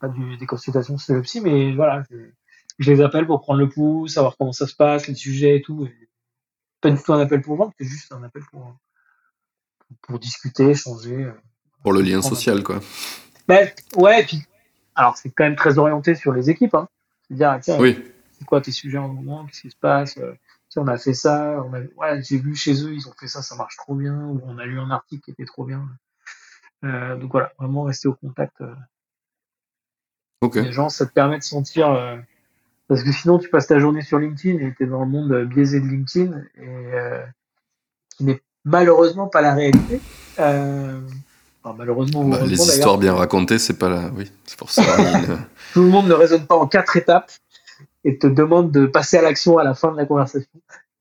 pas 0.00 0.08
du, 0.08 0.36
des 0.38 0.46
consultations 0.46 0.98
sur 0.98 1.14
le 1.14 1.22
psy, 1.22 1.40
mais 1.40 1.72
voilà, 1.74 2.02
je, 2.10 2.16
je 2.78 2.90
les 2.90 3.02
appelle 3.02 3.26
pour 3.26 3.42
prendre 3.42 3.60
le 3.60 3.68
pouls, 3.68 4.08
savoir 4.08 4.36
comment 4.36 4.52
ça 4.52 4.66
se 4.66 4.74
passe, 4.74 5.06
les 5.06 5.14
sujets 5.14 5.56
et 5.56 5.62
tout. 5.62 5.88
pas 6.80 6.90
du 6.90 7.00
tout 7.00 7.12
un 7.12 7.20
appel 7.20 7.42
pour 7.42 7.56
vendre, 7.56 7.72
c'est 7.78 7.86
juste 7.86 8.10
un 8.12 8.22
appel 8.22 8.42
pour, 8.50 8.74
pour 10.02 10.18
discuter, 10.18 10.70
échanger. 10.70 11.24
Euh, 11.24 11.32
pour 11.82 11.92
le 11.92 12.00
lien 12.00 12.22
social, 12.22 12.62
quoi. 12.62 12.80
Ben, 13.46 13.70
ouais, 13.96 14.22
et 14.22 14.24
puis, 14.24 14.42
alors 14.94 15.16
c'est 15.16 15.30
quand 15.30 15.44
même 15.44 15.56
très 15.56 15.78
orienté 15.78 16.14
sur 16.14 16.32
les 16.32 16.50
équipes. 16.50 16.74
Hein. 16.74 16.88
C'est-à-dire, 17.28 17.58
tiens, 17.60 17.78
oui. 17.78 18.02
c'est 18.32 18.44
quoi 18.44 18.60
tes 18.60 18.72
sujets 18.72 18.98
en 18.98 19.08
ce 19.08 19.14
moment, 19.14 19.46
qu'est-ce 19.46 19.62
qui 19.62 19.70
se 19.70 19.76
passe 19.76 20.16
euh, 20.18 20.34
on 20.76 20.86
a 20.86 20.96
fait 20.98 21.14
ça, 21.14 21.64
on 21.66 21.74
a, 21.74 21.80
ouais, 21.80 22.22
j'ai 22.22 22.38
vu 22.38 22.54
chez 22.54 22.84
eux, 22.84 22.94
ils 22.94 23.08
ont 23.08 23.12
fait 23.18 23.26
ça, 23.26 23.42
ça 23.42 23.56
marche 23.56 23.76
trop 23.76 23.96
bien, 23.96 24.14
ou 24.14 24.40
on 24.44 24.56
a 24.56 24.64
lu 24.64 24.78
un 24.78 24.90
article 24.90 25.24
qui 25.24 25.30
était 25.32 25.44
trop 25.44 25.64
bien. 25.64 25.84
Euh, 26.84 27.16
donc 27.16 27.32
voilà, 27.32 27.52
vraiment 27.58 27.84
rester 27.84 28.08
au 28.08 28.14
contact 28.14 28.60
euh, 28.60 28.74
okay. 30.40 30.62
des 30.62 30.72
gens, 30.72 30.88
ça 30.88 31.06
te 31.06 31.12
permet 31.12 31.38
de 31.38 31.42
sentir 31.42 31.90
euh, 31.90 32.16
parce 32.88 33.02
que 33.02 33.12
sinon, 33.12 33.38
tu 33.38 33.48
passes 33.48 33.66
ta 33.66 33.78
journée 33.78 34.02
sur 34.02 34.18
LinkedIn 34.18 34.58
et 34.58 34.74
tu 34.74 34.84
es 34.84 34.86
dans 34.86 35.00
le 35.00 35.10
monde 35.10 35.44
biaisé 35.44 35.80
de 35.80 35.86
LinkedIn, 35.86 36.42
et, 36.60 37.22
qui 38.16 38.24
n'est 38.24 38.42
malheureusement 38.64 39.28
pas 39.28 39.42
la 39.42 39.54
réalité. 39.54 40.00
Enfin, 41.62 41.76
malheureusement, 41.76 42.24
bah, 42.24 42.40
les 42.44 42.60
histoires 42.60 42.98
bien 42.98 43.14
racontées, 43.14 43.58
c'est 43.58 43.78
pas 43.78 43.88
la. 43.88 44.08
Oui, 44.16 44.32
c'est 44.44 44.58
pour 44.58 44.70
ça. 44.70 44.82
Tout 45.72 45.82
le 45.82 45.88
monde 45.88 46.08
ne 46.08 46.14
raisonne 46.14 46.46
pas 46.46 46.56
en 46.56 46.66
quatre 46.66 46.96
étapes 46.96 47.30
et 48.04 48.18
te 48.18 48.26
demande 48.26 48.70
de 48.70 48.86
passer 48.86 49.18
à 49.18 49.22
l'action 49.22 49.58
à 49.58 49.64
la 49.64 49.74
fin 49.74 49.92
de 49.92 49.96
la 49.96 50.06
conversation. 50.06 50.50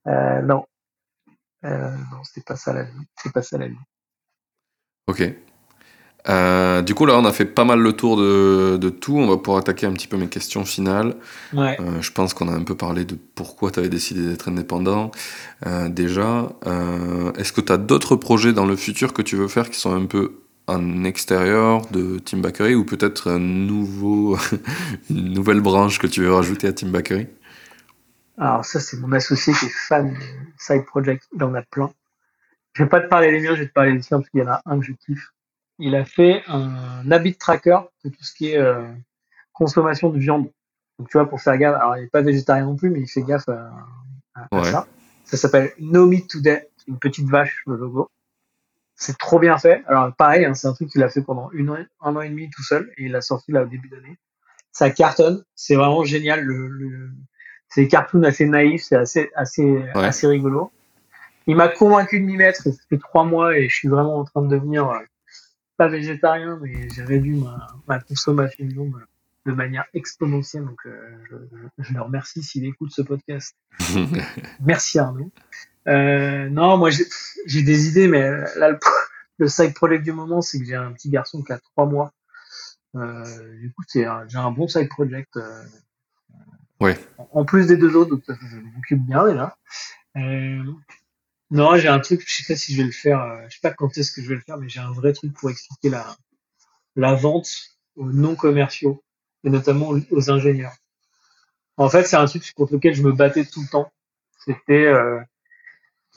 Euh, 0.08 0.42
non. 0.42 0.66
Euh, 1.66 1.92
non, 2.12 2.24
c'est 2.24 2.44
pas 2.44 2.56
ça 2.56 2.74
la 2.74 2.84
vie. 2.84 3.08
C'est 3.16 3.32
pas 3.32 3.42
ça 3.42 3.58
la 3.58 3.68
vie. 3.68 3.78
Ok. 5.08 5.24
Euh, 6.28 6.82
du 6.82 6.96
coup, 6.96 7.06
là, 7.06 7.18
on 7.18 7.26
a 7.26 7.32
fait 7.32 7.46
pas 7.46 7.64
mal 7.64 7.80
le 7.80 7.94
tour 7.94 8.18
de, 8.18 8.78
de, 8.78 8.90
tout. 8.90 9.18
On 9.18 9.28
va 9.28 9.38
pouvoir 9.38 9.60
attaquer 9.60 9.86
un 9.86 9.94
petit 9.94 10.08
peu 10.08 10.18
mes 10.18 10.28
questions 10.28 10.66
finales. 10.66 11.16
Ouais. 11.54 11.78
Euh, 11.80 12.02
je 12.02 12.12
pense 12.12 12.34
qu'on 12.34 12.50
a 12.50 12.52
un 12.52 12.64
peu 12.64 12.76
parlé 12.76 13.06
de 13.06 13.18
pourquoi 13.36 13.72
tu 13.72 13.80
avais 13.80 13.90
décidé 13.90 14.28
d'être 14.28 14.50
indépendant. 14.50 15.12
Euh, 15.66 15.88
déjà, 15.88 16.50
est-ce 17.38 17.54
que 17.54 17.62
tu 17.62 17.72
as 17.72 17.78
d'autres 17.78 18.16
projets 18.16 18.54
dans 18.54 18.66
le 18.66 18.76
futur 18.76 19.14
que 19.14 19.22
tu 19.22 19.36
veux 19.36 19.48
faire 19.48 19.70
qui 19.70 19.80
sont 19.80 19.94
un 19.94 20.06
peu 20.06 20.34
en 20.68 21.04
extérieur 21.04 21.88
de 21.88 22.20
Team 22.20 22.42
Bakery 22.42 22.76
ou 22.76 22.86
peut-être 22.86 23.32
un 23.32 23.40
nouveau, 23.40 24.38
une 25.10 25.34
nouvelle 25.34 25.62
branche 25.62 26.00
que 26.00 26.08
tu 26.08 26.22
veux 26.22 26.34
rajouter 26.34 26.68
à 26.68 26.74
Team 26.74 26.92
Bakery? 26.92 27.28
Alors, 28.38 28.64
ça, 28.64 28.80
c'est 28.80 28.98
mon 28.98 29.12
associé 29.14 29.54
qui 29.54 29.66
est 29.66 29.74
fan 29.88 30.14
de 30.14 30.18
Side 30.58 30.86
Project. 30.86 31.24
Il 31.36 31.44
en 31.44 31.54
a 31.56 31.62
plein. 31.62 31.90
Je 32.74 32.84
vais 32.84 32.90
pas 32.90 33.02
te 33.02 33.08
parler 33.08 33.32
des 33.32 33.40
miens, 33.40 33.56
je 33.56 33.62
vais 33.62 33.68
te 33.68 33.74
parler 33.74 33.94
des 33.94 34.00
tiens 34.00 34.20
parce 34.20 34.30
qu'il 34.30 34.42
y 34.42 34.44
en 34.44 34.48
a 34.48 34.62
un 34.66 34.80
que 34.80 34.86
je 34.86 34.94
kiffe 34.94 35.34
il 35.80 35.96
a 35.96 36.06
fait 36.06 36.44
un 36.48 37.10
habit 37.10 37.36
tracker 37.36 37.80
de 38.04 38.10
tout 38.10 38.24
ce 38.24 38.34
qui 38.34 38.52
est 38.52 38.58
euh, 38.58 38.86
consommation 39.54 40.10
de 40.10 40.20
viande. 40.20 40.52
Donc 41.00 41.10
tu 41.10 41.18
vois, 41.18 41.28
pour 41.28 41.42
faire 41.42 41.58
gaffe, 41.58 41.76
alors 41.76 41.98
il 41.98 42.04
n'est 42.04 42.10
pas 42.10 42.22
végétarien 42.22 42.66
non 42.66 42.76
plus, 42.76 42.90
mais 42.90 43.00
il 43.00 43.08
fait 43.08 43.24
gaffe 43.24 43.48
à, 43.48 44.64
ça. 44.64 44.88
Ça 45.24 45.38
s'appelle 45.38 45.72
No 45.80 46.06
Meat 46.06 46.30
Today, 46.30 46.70
une 46.88 47.00
petite 47.00 47.30
vache, 47.30 47.64
le 47.66 47.78
logo. 47.78 48.10
C'est 48.96 49.18
trop 49.18 49.40
bien 49.40 49.58
fait. 49.58 49.84
Alors 49.88 50.14
pareil, 50.14 50.44
hein, 50.44 50.54
c'est 50.54 50.68
un 50.68 50.74
truc 50.74 50.90
qu'il 50.90 51.02
a 51.02 51.10
fait 51.10 51.22
pendant 51.22 51.50
une, 51.52 51.88
un 52.02 52.16
an 52.16 52.22
et 52.22 52.30
demi 52.30 52.50
tout 52.50 52.64
seul, 52.64 52.92
et 52.98 53.06
il 53.06 53.12
l'a 53.12 53.22
sorti 53.22 53.54
là 53.54 53.64
au 53.64 53.68
début 53.68 53.88
d'année. 53.88 54.18
Ça 54.74 54.90
cartonne, 54.90 55.44
c'est 55.56 55.76
vraiment 55.76 56.04
génial. 56.04 56.42
Le, 56.42 56.68
le... 56.68 57.10
C'est 57.70 57.84
des 57.84 57.88
cartoons 57.88 58.24
assez 58.24 58.46
naïfs, 58.46 58.84
c'est 58.84 58.96
assez, 58.96 59.30
assez, 59.36 59.86
assez 59.94 60.28
rigolo. 60.28 60.72
Il 61.48 61.56
m'a 61.56 61.68
convaincu 61.68 62.20
de 62.20 62.26
m'y 62.26 62.36
mettre, 62.36 62.64
ça 62.64 62.72
fait 62.90 62.98
trois 62.98 63.24
mois 63.24 63.58
et 63.58 63.70
je 63.70 63.76
suis 63.76 63.88
vraiment 63.88 64.18
en 64.18 64.26
train 64.26 64.42
de 64.42 64.48
devenir 64.48 64.90
euh, 64.90 65.00
pas 65.80 65.88
végétarien, 65.88 66.60
mais 66.62 66.90
j'ai 66.90 67.04
réduit 67.04 67.38
ma, 67.38 67.68
ma 67.88 68.02
consommation 68.02 68.66
de 68.66 68.74
viande 68.74 68.92
de 69.46 69.54
manière 69.54 69.86
exponentielle. 69.94 70.66
Donc, 70.66 70.82
euh, 70.86 70.92
je, 71.32 71.84
je, 71.84 71.94
le 71.94 72.02
remercie 72.02 72.44
s'il 72.44 72.66
écoute 72.66 72.92
ce 72.92 73.02
podcast. 73.02 73.56
Merci 74.60 75.00
Arnaud. 75.00 75.32
Euh, 75.88 76.50
non, 76.50 76.78
moi 76.78 76.90
j'ai 76.90 77.64
des 77.64 77.88
idées, 77.88 78.10
mais 78.10 78.30
là, 78.58 78.72
le, 78.72 78.80
le 79.38 79.48
side 79.48 79.74
project 79.74 80.04
du 80.04 80.12
moment, 80.12 80.42
c'est 80.42 80.60
que 80.60 80.66
j'ai 80.66 80.76
un 80.76 80.92
petit 80.92 81.10
garçon 81.10 81.42
qui 81.44 81.54
a 81.54 81.60
trois 81.60 81.86
mois. 81.86 82.12
Euh, 82.96 83.56
du 83.60 83.72
coup, 83.72 83.84
c'est 83.88 84.06
j'ai 84.28 84.38
un 84.38 84.52
bon 84.52 84.68
side 84.68 84.90
project. 84.90 85.40
Ouais. 86.82 87.00
En, 87.32 87.46
plus 87.46 87.68
des 87.68 87.78
deux 87.78 87.96
autres, 87.96 88.10
donc 88.10 88.24
je 88.28 88.58
m'occupe 88.58 89.06
bien 89.06 89.26
déjà. 89.26 89.58
Euh, 91.52 91.56
non, 91.56 91.78
j'ai 91.78 91.88
un 91.88 92.00
truc, 92.00 92.24
je 92.26 92.44
sais 92.44 92.54
pas 92.54 92.58
si 92.58 92.74
je 92.74 92.78
vais 92.78 92.86
le 92.86 92.92
faire, 92.92 93.22
euh, 93.22 93.42
je 93.50 93.56
sais 93.56 93.62
pas 93.62 93.72
quand 93.72 93.98
est-ce 93.98 94.12
que 94.12 94.22
je 94.22 94.30
vais 94.30 94.36
le 94.36 94.42
faire, 94.42 94.58
mais 94.58 94.70
j'ai 94.70 94.80
un 94.80 94.92
vrai 94.92 95.14
truc 95.14 95.34
pour 95.34 95.50
expliquer 95.50 95.90
la, 95.90 96.16
la 96.96 97.14
vente 97.16 97.50
aux 97.96 98.12
non 98.12 98.36
commerciaux 98.36 99.04
et 99.44 99.50
notamment 99.50 99.94
aux 100.12 100.32
ingénieurs. 100.32 100.76
En 101.78 101.90
fait, 101.90 102.04
c'est 102.04 102.18
un 102.18 102.26
truc 102.26 102.52
contre 102.54 102.74
lequel 102.74 102.94
je 102.94 103.04
me 103.04 103.14
battais 103.14 103.46
tout 103.46 103.62
le 103.62 103.68
temps. 103.68 103.92
C'était 104.46 104.86
euh, 104.86 105.20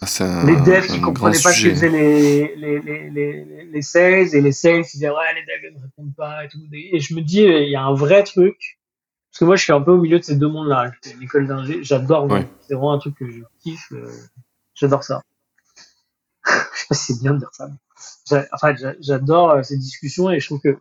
ah, 0.01 0.45
les 0.45 0.57
devs 0.57 0.87
qui 0.87 1.01
comprenaient 1.01 1.41
pas 1.41 1.53
ce 1.53 1.63
que 1.63 1.71
faisaient 1.71 1.89
les, 1.89 2.57
les, 2.57 2.81
les, 2.81 3.11
les, 3.11 3.65
les 3.65 3.83
sales 3.83 4.35
et 4.35 4.41
les 4.41 4.53
sales 4.53 4.85
qui 4.85 4.97
disaient 4.97 5.11
ouais 5.11 5.35
les 5.35 5.43
devs 5.43 5.77
ne 5.77 5.83
répondent 5.83 6.15
pas 6.17 6.45
et 6.45 6.49
tout. 6.49 6.59
Et 6.73 6.99
je 6.99 7.15
me 7.15 7.21
dis 7.21 7.43
il 7.43 7.69
y 7.69 7.77
a 7.77 7.83
un 7.83 7.95
vrai 7.95 8.25
truc 8.25 8.81
parce 9.31 9.39
que 9.39 9.45
moi 9.45 9.57
je 9.57 9.63
suis 9.63 9.73
un 9.73 9.81
peu 9.81 9.93
au 9.93 10.01
milieu 10.01 10.19
de 10.19 10.25
ces 10.25 10.37
deux 10.37 10.49
mondes-là. 10.49 10.93
L'école 11.21 11.47
d'ingé, 11.47 11.83
j'adore. 11.83 12.29
C'est 12.61 12.75
vraiment 12.75 12.93
un 12.93 12.99
truc 12.99 13.15
que 13.15 13.31
je 13.31 13.41
kiffe. 13.61 13.93
Euh, 13.93 14.11
j'adore 14.83 15.05
ça. 15.05 15.23
je 16.47 16.51
sais 16.51 16.87
pas 16.89 16.95
si 16.95 17.13
c'est 17.13 17.21
bien 17.21 17.35
de 17.35 17.39
dire 17.39 17.51
ça. 17.53 17.71
Enfin, 18.53 18.75
j'adore 19.01 19.51
euh, 19.51 19.63
ces 19.63 19.77
discussions 19.77 20.31
et 20.31 20.41
je 20.41 20.47
trouve 20.47 20.61
que 20.61 20.79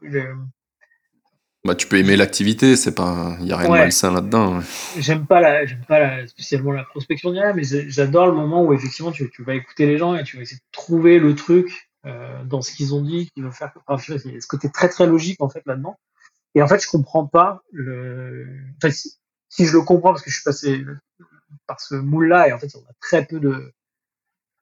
bah, 1.63 1.75
tu 1.75 1.85
peux 1.85 1.97
aimer 1.97 2.15
l'activité, 2.15 2.75
c'est 2.75 2.95
pas, 2.95 3.37
il 3.39 3.45
y 3.45 3.51
a 3.51 3.57
rien 3.57 3.69
de 3.69 3.73
malsain 3.73 4.11
là-dedans. 4.11 4.61
J'aime 4.97 5.27
pas 5.27 5.39
la, 5.41 5.63
j'aime 5.67 5.85
pas 5.87 5.99
la, 5.99 6.27
spécialement 6.27 6.71
la 6.71 6.83
prospection 6.83 7.31
derrière, 7.31 7.53
mais 7.53 7.63
j'adore 7.63 8.25
le 8.25 8.33
moment 8.33 8.63
où 8.63 8.73
effectivement 8.73 9.11
tu, 9.11 9.29
tu, 9.29 9.43
vas 9.43 9.53
écouter 9.53 9.85
les 9.85 9.99
gens 9.99 10.15
et 10.15 10.23
tu 10.23 10.37
vas 10.37 10.41
essayer 10.41 10.57
de 10.57 10.71
trouver 10.71 11.19
le 11.19 11.35
truc 11.35 11.91
euh, 12.07 12.43
dans 12.45 12.63
ce 12.63 12.71
qu'ils 12.71 12.95
ont 12.95 13.03
dit, 13.03 13.29
qui 13.35 13.41
va 13.41 13.51
faire. 13.51 13.71
Enfin, 13.85 14.15
il 14.25 14.33
y 14.33 14.37
a 14.37 14.41
ce 14.41 14.47
côté 14.47 14.71
très 14.71 14.89
très 14.89 15.05
logique 15.05 15.39
en 15.39 15.49
fait 15.49 15.61
là-dedans. 15.67 15.99
Et 16.55 16.63
en 16.63 16.67
fait, 16.67 16.83
je 16.83 16.89
comprends 16.89 17.27
pas 17.27 17.61
le. 17.71 18.47
Enfin, 18.77 18.91
si, 18.91 19.13
si, 19.49 19.67
je 19.67 19.73
le 19.73 19.81
comprends 19.81 20.13
parce 20.13 20.23
que 20.23 20.31
je 20.31 20.35
suis 20.35 20.43
passé 20.43 20.83
par 21.67 21.79
ce 21.79 21.93
moule-là 21.93 22.47
et 22.47 22.53
en 22.53 22.57
fait, 22.59 22.75
on 22.75 22.79
a 22.79 22.93
très 22.99 23.23
peu 23.25 23.39
de. 23.39 23.71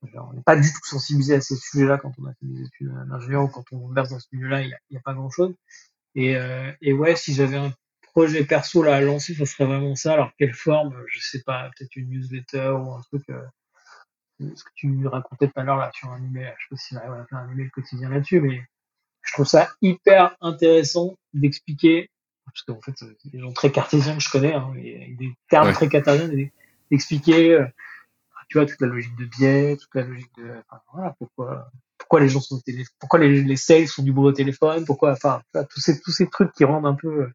On 0.01 0.34
n'est 0.34 0.41
pas 0.41 0.55
du 0.55 0.71
tout 0.71 0.80
sensibilisé 0.84 1.35
à 1.35 1.41
ces 1.41 1.55
sujets-là 1.55 1.97
quand 1.97 2.13
on 2.19 2.26
a 2.26 2.34
fait 2.34 2.45
des 2.45 2.61
études 2.63 2.93
d'ingénieur 3.09 3.43
ou 3.43 3.47
quand 3.49 3.65
on 3.71 3.89
verse 3.89 4.09
dans 4.09 4.19
ce 4.19 4.27
milieu-là, 4.31 4.61
il 4.61 4.67
n'y 4.91 4.97
a, 4.97 4.99
a, 4.99 5.03
pas 5.03 5.13
grand-chose. 5.13 5.53
Et, 6.15 6.38
euh, 6.38 6.71
et 6.81 6.93
ouais, 6.93 7.15
si 7.15 7.34
j'avais 7.34 7.57
un 7.57 7.73
projet 8.13 8.45
perso 8.45 8.81
là 8.81 8.95
à 8.95 9.01
lancer, 9.01 9.35
ça 9.35 9.45
serait 9.45 9.65
vraiment 9.65 9.95
ça. 9.95 10.13
Alors 10.13 10.31
quelle 10.38 10.53
forme 10.53 10.95
Je 11.07 11.19
sais 11.19 11.43
pas, 11.43 11.69
peut-être 11.77 11.95
une 11.95 12.09
newsletter 12.09 12.69
ou 12.80 12.93
un 12.93 13.01
truc. 13.01 13.23
Euh, 13.30 13.41
ce 14.39 14.63
que 14.63 14.69
tu 14.76 15.07
racontais 15.07 15.47
tout 15.47 15.59
à 15.59 15.63
l'heure 15.63 15.77
là 15.77 15.91
sur 15.93 16.09
un 16.09 16.23
email. 16.23 16.53
Je 16.57 16.63
sais 16.63 16.69
pas 16.69 16.77
si 16.77 16.95
j'arrive 16.95 17.11
à 17.11 17.26
faire 17.26 17.39
un 17.39 17.51
email 17.51 17.69
quotidien 17.71 18.09
là-dessus, 18.09 18.39
mais 18.39 18.61
je 19.21 19.34
trouve 19.34 19.45
ça 19.45 19.69
hyper 19.81 20.35
intéressant 20.41 21.17
d'expliquer, 21.34 22.09
parce 22.45 22.63
qu'en 22.63 22.81
fait, 22.81 22.95
des 23.26 23.39
gens 23.39 23.51
très 23.51 23.71
cartésiens 23.71 24.15
que 24.15 24.23
je 24.23 24.30
connais, 24.30 24.53
hein, 24.53 24.73
et 24.77 25.15
des 25.19 25.34
termes 25.49 25.71
très 25.73 25.89
cartésiens, 25.89 26.30
d'expliquer, 26.89 27.53
euh, 27.53 27.65
tu 28.49 28.57
vois, 28.57 28.65
toute 28.65 28.81
la 28.81 28.88
logique 28.88 29.15
de 29.15 29.26
biais, 29.26 29.77
toute 29.77 29.93
la 29.93 30.01
logique 30.01 30.31
de, 30.38 30.49
enfin, 30.69 30.81
voilà, 30.93 31.15
pourquoi, 31.19 31.71
pourquoi 31.97 32.19
les 32.19 32.30
gens 32.30 32.41
sont 32.41 32.55
au 32.55 32.61
téléphone, 32.61 32.95
pourquoi 32.99 33.19
les, 33.19 33.43
les 33.43 33.55
sales 33.55 33.88
font 33.88 34.01
du 34.01 34.11
boulot 34.11 34.30
au 34.30 34.34
téléphone, 34.34 34.85
pourquoi, 34.85 35.11
enfin, 35.11 35.41
tous 35.53 35.80
ces, 35.80 36.01
tous 36.01 36.11
ces 36.11 36.27
trucs 36.27 36.51
qui 36.53 36.65
rendent 36.65 36.88
un 36.88 36.95
peu, 36.95 37.21
euh, 37.21 37.34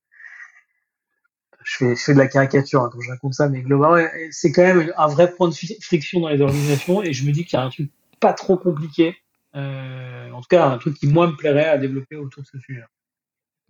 je 1.63 1.77
fais, 1.77 1.97
je 1.97 2.03
fais 2.03 2.13
de 2.13 2.19
la 2.19 2.27
caricature 2.27 2.83
hein, 2.83 2.91
quand 2.93 3.01
je 3.01 3.11
raconte 3.11 3.35
ça, 3.35 3.49
mais 3.49 3.63
globalement, 3.63 4.07
c'est 4.33 4.51
quand 4.51 4.63
même 4.63 4.93
un 4.97 5.07
vrai 5.07 5.33
point 5.33 5.49
de 5.49 5.55
friction 5.81 6.21
dans 6.21 6.29
les 6.29 6.41
organisations 6.41 7.03
et 7.03 7.13
je 7.13 7.25
me 7.25 7.33
dis 7.33 7.45
qu'il 7.45 7.59
y 7.59 7.63
a 7.63 7.65
un 7.65 7.71
truc 7.71 7.91
pas 8.19 8.33
trop 8.33 8.57
compliqué, 8.57 9.17
euh, 9.55 10.31
en 10.33 10.41
tout 10.41 10.49
cas, 10.51 10.67
un 10.67 10.79
truc 10.79 10.97
qui, 10.97 11.07
moi, 11.07 11.29
me 11.29 11.37
plairait 11.37 11.69
à 11.69 11.79
développer 11.79 12.17
autour 12.17 12.43
de 12.43 12.49
ce 12.49 12.59
sujet. 12.59 12.83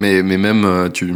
Mais, 0.00 0.22
mais 0.22 0.38
même 0.38 0.64
euh, 0.64 0.88
tu, 0.88 1.12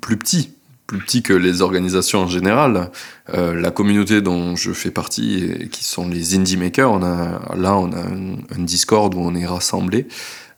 plus 0.00 0.16
petit, 0.16 0.54
plus 0.86 0.98
petit 0.98 1.22
que 1.22 1.32
les 1.32 1.62
organisations 1.62 2.20
en 2.20 2.28
général. 2.28 2.90
Euh, 3.32 3.58
la 3.58 3.70
communauté 3.70 4.20
dont 4.20 4.54
je 4.54 4.72
fais 4.72 4.90
partie, 4.90 5.44
et 5.44 5.68
qui 5.68 5.84
sont 5.84 6.08
les 6.08 6.34
indie 6.36 6.56
makers, 6.56 6.90
on 6.90 7.02
a, 7.02 7.54
là 7.56 7.76
on 7.76 7.90
a 7.92 8.00
un, 8.00 8.62
Discord 8.62 9.14
où 9.14 9.18
on 9.18 9.34
est 9.34 9.46
rassemblés, 9.46 10.06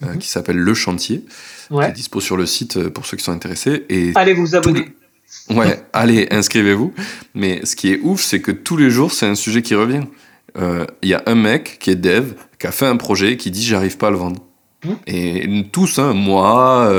euh, 0.02 0.12
mhm. 0.12 0.18
qui 0.18 0.28
s'appelle 0.28 0.56
Le 0.56 0.74
Chantier, 0.74 1.24
qui 1.70 1.78
est 1.78 1.92
dispo 1.92 2.20
sur 2.20 2.36
le 2.36 2.46
site 2.46 2.76
euh, 2.76 2.90
pour 2.90 3.06
ceux 3.06 3.16
qui 3.16 3.24
sont 3.24 3.32
intéressés. 3.32 3.84
Et 3.88 4.12
allez 4.16 4.34
vous 4.34 4.56
abonner. 4.56 4.88
Ouais, 5.50 5.80
allez, 5.92 6.26
inscrivez-vous. 6.30 6.92
Mais 7.34 7.64
ce 7.64 7.76
qui 7.76 7.92
est 7.92 8.00
ouf, 8.02 8.20
c'est 8.20 8.40
que 8.40 8.50
tous 8.50 8.76
les 8.76 8.90
jours, 8.90 9.12
c'est 9.12 9.26
un 9.26 9.34
sujet 9.34 9.62
qui 9.62 9.74
revient. 9.74 10.02
Il 11.02 11.08
y 11.08 11.12
a 11.12 11.22
un 11.26 11.34
mec 11.34 11.76
qui 11.80 11.90
est 11.90 11.96
dev, 11.96 12.32
qui 12.58 12.66
a 12.66 12.72
fait 12.72 12.86
un 12.86 12.96
projet, 12.96 13.36
qui 13.36 13.50
dit 13.50 13.62
j'arrive 13.62 13.98
pas 13.98 14.06
à 14.06 14.10
le 14.10 14.16
vendre. 14.16 14.42
Mhm. 14.86 14.96
Et 15.06 15.64
tous, 15.70 15.98
hein, 15.98 16.14
moi, 16.14 16.90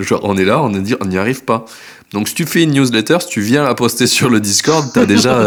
genre, 0.00 0.20
on 0.24 0.36
est 0.36 0.44
là, 0.44 0.62
on 0.62 0.68
dit 0.68 0.94
on 1.00 1.06
n'y 1.06 1.16
arrive 1.16 1.42
pas. 1.44 1.64
Donc 2.16 2.28
si 2.28 2.34
tu 2.34 2.46
fais 2.46 2.62
une 2.62 2.70
newsletter, 2.70 3.18
si 3.20 3.28
tu 3.28 3.42
viens 3.42 3.62
la 3.62 3.74
poster 3.74 4.06
sur 4.06 4.30
le 4.30 4.40
Discord, 4.40 4.90
tu 4.90 4.98
as 4.98 5.04
déjà 5.04 5.38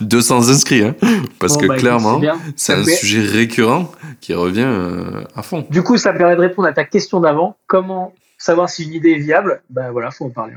200 0.00 0.48
euh, 0.48 0.52
inscrits. 0.52 0.84
Hein. 0.84 0.94
parce 1.40 1.56
que 1.56 1.66
bah, 1.66 1.76
clairement, 1.76 2.20
c'est 2.54 2.72
un 2.72 2.84
sujet 2.84 3.22
récurrent 3.22 3.90
qui 4.20 4.32
revient 4.32 4.62
euh, 4.64 5.24
à 5.34 5.42
fond. 5.42 5.66
Du 5.70 5.82
coup, 5.82 5.96
ça 5.96 6.12
me 6.12 6.18
permet 6.18 6.36
de 6.36 6.40
répondre 6.40 6.68
à 6.68 6.72
ta 6.72 6.84
question 6.84 7.18
d'avant. 7.18 7.56
Comment 7.66 8.14
savoir 8.38 8.70
si 8.70 8.84
une 8.84 8.92
idée 8.92 9.10
est 9.10 9.18
viable? 9.18 9.60
Ben 9.70 9.90
voilà, 9.90 10.12
faut 10.12 10.26
en 10.26 10.30
parler. 10.30 10.54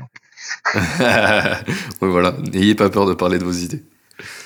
oui, 0.76 2.08
voilà, 2.08 2.36
n'ayez 2.52 2.76
pas 2.76 2.88
peur 2.88 3.06
de 3.06 3.14
parler 3.14 3.40
de 3.40 3.44
vos 3.44 3.50
idées. 3.50 3.82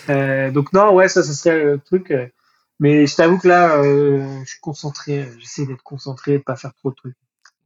Euh, 0.09 0.51
donc 0.51 0.73
non, 0.73 0.95
ouais, 0.95 1.09
ça, 1.09 1.23
ça 1.23 1.35
serait 1.35 1.63
le 1.63 1.79
truc. 1.79 2.11
Mais 2.81 3.07
je 3.07 3.15
t'avoue 3.15 3.37
que 3.37 3.49
là, 3.49 3.83
je 3.83 4.49
suis 4.49 4.61
concentré. 4.63 5.29
J'essaie 5.41 5.67
d'être 5.67 5.83
concentré, 5.83 6.39
de 6.39 6.43
pas 6.43 6.57
faire 6.57 6.73
trop 6.73 6.89
de 6.89 6.97
trucs 6.97 7.17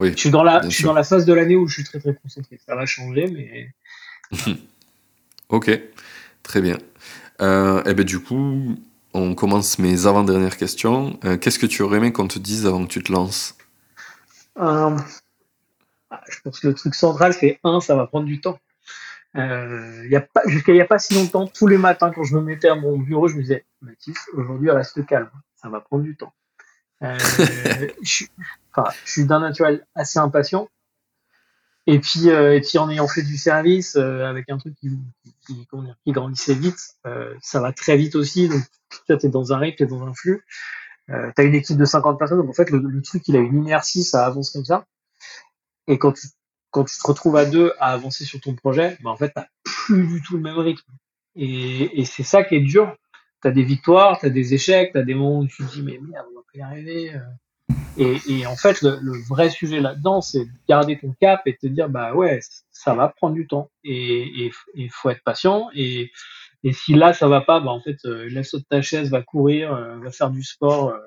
je 0.00 0.16
suis 0.16 0.30
dans 0.30 0.42
la, 0.42 0.62
je 0.62 0.70
suis 0.70 0.84
dans 0.84 0.94
la 0.94 1.04
phase 1.04 1.24
de 1.24 1.32
l'année 1.32 1.56
où 1.56 1.66
je 1.66 1.74
suis 1.74 1.84
très 1.84 1.98
très 1.98 2.14
concentré. 2.14 2.58
Ça 2.66 2.74
va 2.74 2.86
changer, 2.86 3.26
mais. 3.28 3.74
ok, 5.48 5.80
très 6.42 6.60
bien. 6.60 6.78
Euh, 7.40 7.82
et 7.84 7.90
eh 7.90 7.94
ben 7.94 8.04
du 8.04 8.20
coup, 8.20 8.76
on 9.14 9.34
commence 9.34 9.78
mes 9.78 10.06
avant-dernières 10.06 10.56
questions. 10.56 11.18
Euh, 11.24 11.36
qu'est-ce 11.36 11.58
que 11.58 11.66
tu 11.66 11.82
aurais 11.82 11.98
aimé 11.98 12.12
qu'on 12.12 12.28
te 12.28 12.38
dise 12.38 12.66
avant 12.66 12.84
que 12.84 12.90
tu 12.90 13.02
te 13.02 13.12
lances? 13.12 13.56
Euh, 14.58 14.96
Je 16.28 16.40
pense 16.42 16.60
que 16.60 16.68
le 16.68 16.74
truc 16.74 16.94
central, 16.94 17.32
c'est 17.32 17.58
un, 17.64 17.80
ça 17.80 17.94
va 17.94 18.06
prendre 18.06 18.26
du 18.26 18.40
temps. 18.40 18.58
Euh, 19.36 20.02
jusqu'à 20.46 20.72
il 20.72 20.74
n'y 20.74 20.80
a 20.80 20.86
pas 20.86 20.98
si 20.98 21.14
longtemps, 21.14 21.46
tous 21.46 21.66
les 21.66 21.78
matins, 21.78 22.10
quand 22.14 22.24
je 22.24 22.34
me 22.34 22.40
mettais 22.40 22.68
à 22.68 22.74
mon 22.74 22.98
bureau, 22.98 23.28
je 23.28 23.36
me 23.36 23.42
disais, 23.42 23.64
Mathis, 23.80 24.18
aujourd'hui, 24.34 24.70
reste 24.70 25.06
calme, 25.06 25.30
ça 25.54 25.68
va 25.68 25.80
prendre 25.80 26.02
du 26.02 26.16
temps. 26.16 26.32
Euh, 27.02 27.18
je, 28.02 28.24
suis 29.04 29.24
d'un 29.24 29.40
naturel 29.40 29.86
assez 29.94 30.18
impatient. 30.18 30.68
Et 31.86 31.98
puis, 31.98 32.28
euh, 32.28 32.54
et 32.54 32.60
puis 32.60 32.78
en 32.78 32.90
ayant 32.90 33.08
fait 33.08 33.22
du 33.22 33.36
service 33.36 33.96
euh, 33.96 34.24
avec 34.26 34.50
un 34.50 34.58
truc 34.58 34.74
qui, 34.76 34.90
qui, 35.46 35.66
grandissait 36.12 36.54
vite, 36.54 36.96
ça 37.40 37.60
va 37.60 37.72
très 37.72 37.96
vite 37.96 38.14
aussi. 38.14 38.48
Donc, 38.48 38.62
tu 39.06 39.26
es 39.26 39.28
dans 39.28 39.52
un 39.52 39.58
rythme, 39.58 39.76
tu 39.76 39.82
es 39.84 39.86
dans 39.86 40.06
un 40.06 40.14
flux. 40.14 40.44
Tu 41.08 41.14
as 41.14 41.42
une 41.42 41.54
équipe 41.54 41.76
de 41.76 41.84
50 41.84 42.18
personnes. 42.18 42.38
Donc, 42.38 42.50
en 42.50 42.52
fait, 42.52 42.70
le, 42.70 43.02
truc, 43.02 43.26
il 43.26 43.36
a 43.36 43.40
une 43.40 43.64
inertie, 43.64 44.04
ça 44.04 44.26
avance 44.26 44.50
comme 44.50 44.64
ça. 44.64 44.84
Et 45.88 45.98
quand 45.98 46.12
tu, 46.12 46.28
quand 46.70 46.84
tu 46.84 46.96
te 46.96 47.06
retrouves 47.06 47.36
à 47.36 47.46
deux 47.46 47.72
à 47.80 47.92
avancer 47.92 48.24
sur 48.24 48.40
ton 48.40 48.54
projet, 48.54 48.96
bah, 49.02 49.10
en 49.10 49.16
fait, 49.16 49.32
tu 49.34 49.72
plus 49.86 50.06
du 50.06 50.22
tout 50.22 50.36
le 50.36 50.42
même 50.42 50.58
rythme. 50.58 50.92
Et, 51.34 52.00
et 52.00 52.04
c'est 52.04 52.22
ça 52.22 52.44
qui 52.44 52.56
est 52.56 52.60
dur. 52.60 52.94
Tu 53.42 53.48
as 53.48 53.50
des 53.50 53.64
victoires, 53.64 54.20
tu 54.20 54.26
as 54.26 54.30
des 54.30 54.54
échecs, 54.54 54.92
tu 54.92 54.98
as 54.98 55.02
des 55.02 55.14
moments 55.14 55.40
où 55.40 55.46
tu 55.46 55.64
te 55.64 55.72
dis, 55.72 55.82
mais 55.82 55.98
merde, 55.98 56.26
y 56.54 56.62
arriver. 56.62 57.14
Euh. 57.14 57.18
Et, 57.96 58.18
et, 58.28 58.46
en 58.46 58.56
fait, 58.56 58.82
le, 58.82 58.98
le 59.02 59.18
vrai 59.28 59.50
sujet 59.50 59.80
là-dedans, 59.80 60.20
c'est 60.20 60.44
de 60.44 60.50
garder 60.68 60.98
ton 60.98 61.12
cap 61.20 61.42
et 61.46 61.52
de 61.52 61.58
te 61.58 61.66
dire, 61.66 61.88
bah 61.88 62.14
ouais, 62.14 62.40
ça 62.70 62.94
va 62.94 63.08
prendre 63.08 63.34
du 63.34 63.46
temps 63.46 63.70
et 63.84 64.50
il 64.74 64.90
faut 64.90 65.10
être 65.10 65.22
patient. 65.22 65.68
Et, 65.74 66.12
et 66.62 66.72
si 66.72 66.94
là, 66.94 67.12
ça 67.12 67.28
va 67.28 67.40
pas, 67.40 67.60
bah 67.60 67.70
en 67.70 67.80
fait, 67.80 67.98
euh, 68.04 68.28
laisse 68.28 68.54
de 68.54 68.60
ta 68.60 68.82
chaise, 68.82 69.10
va 69.10 69.22
courir, 69.22 69.72
euh, 69.72 69.96
va 69.98 70.10
faire 70.10 70.30
du 70.30 70.42
sport, 70.42 70.90
euh, 70.90 70.98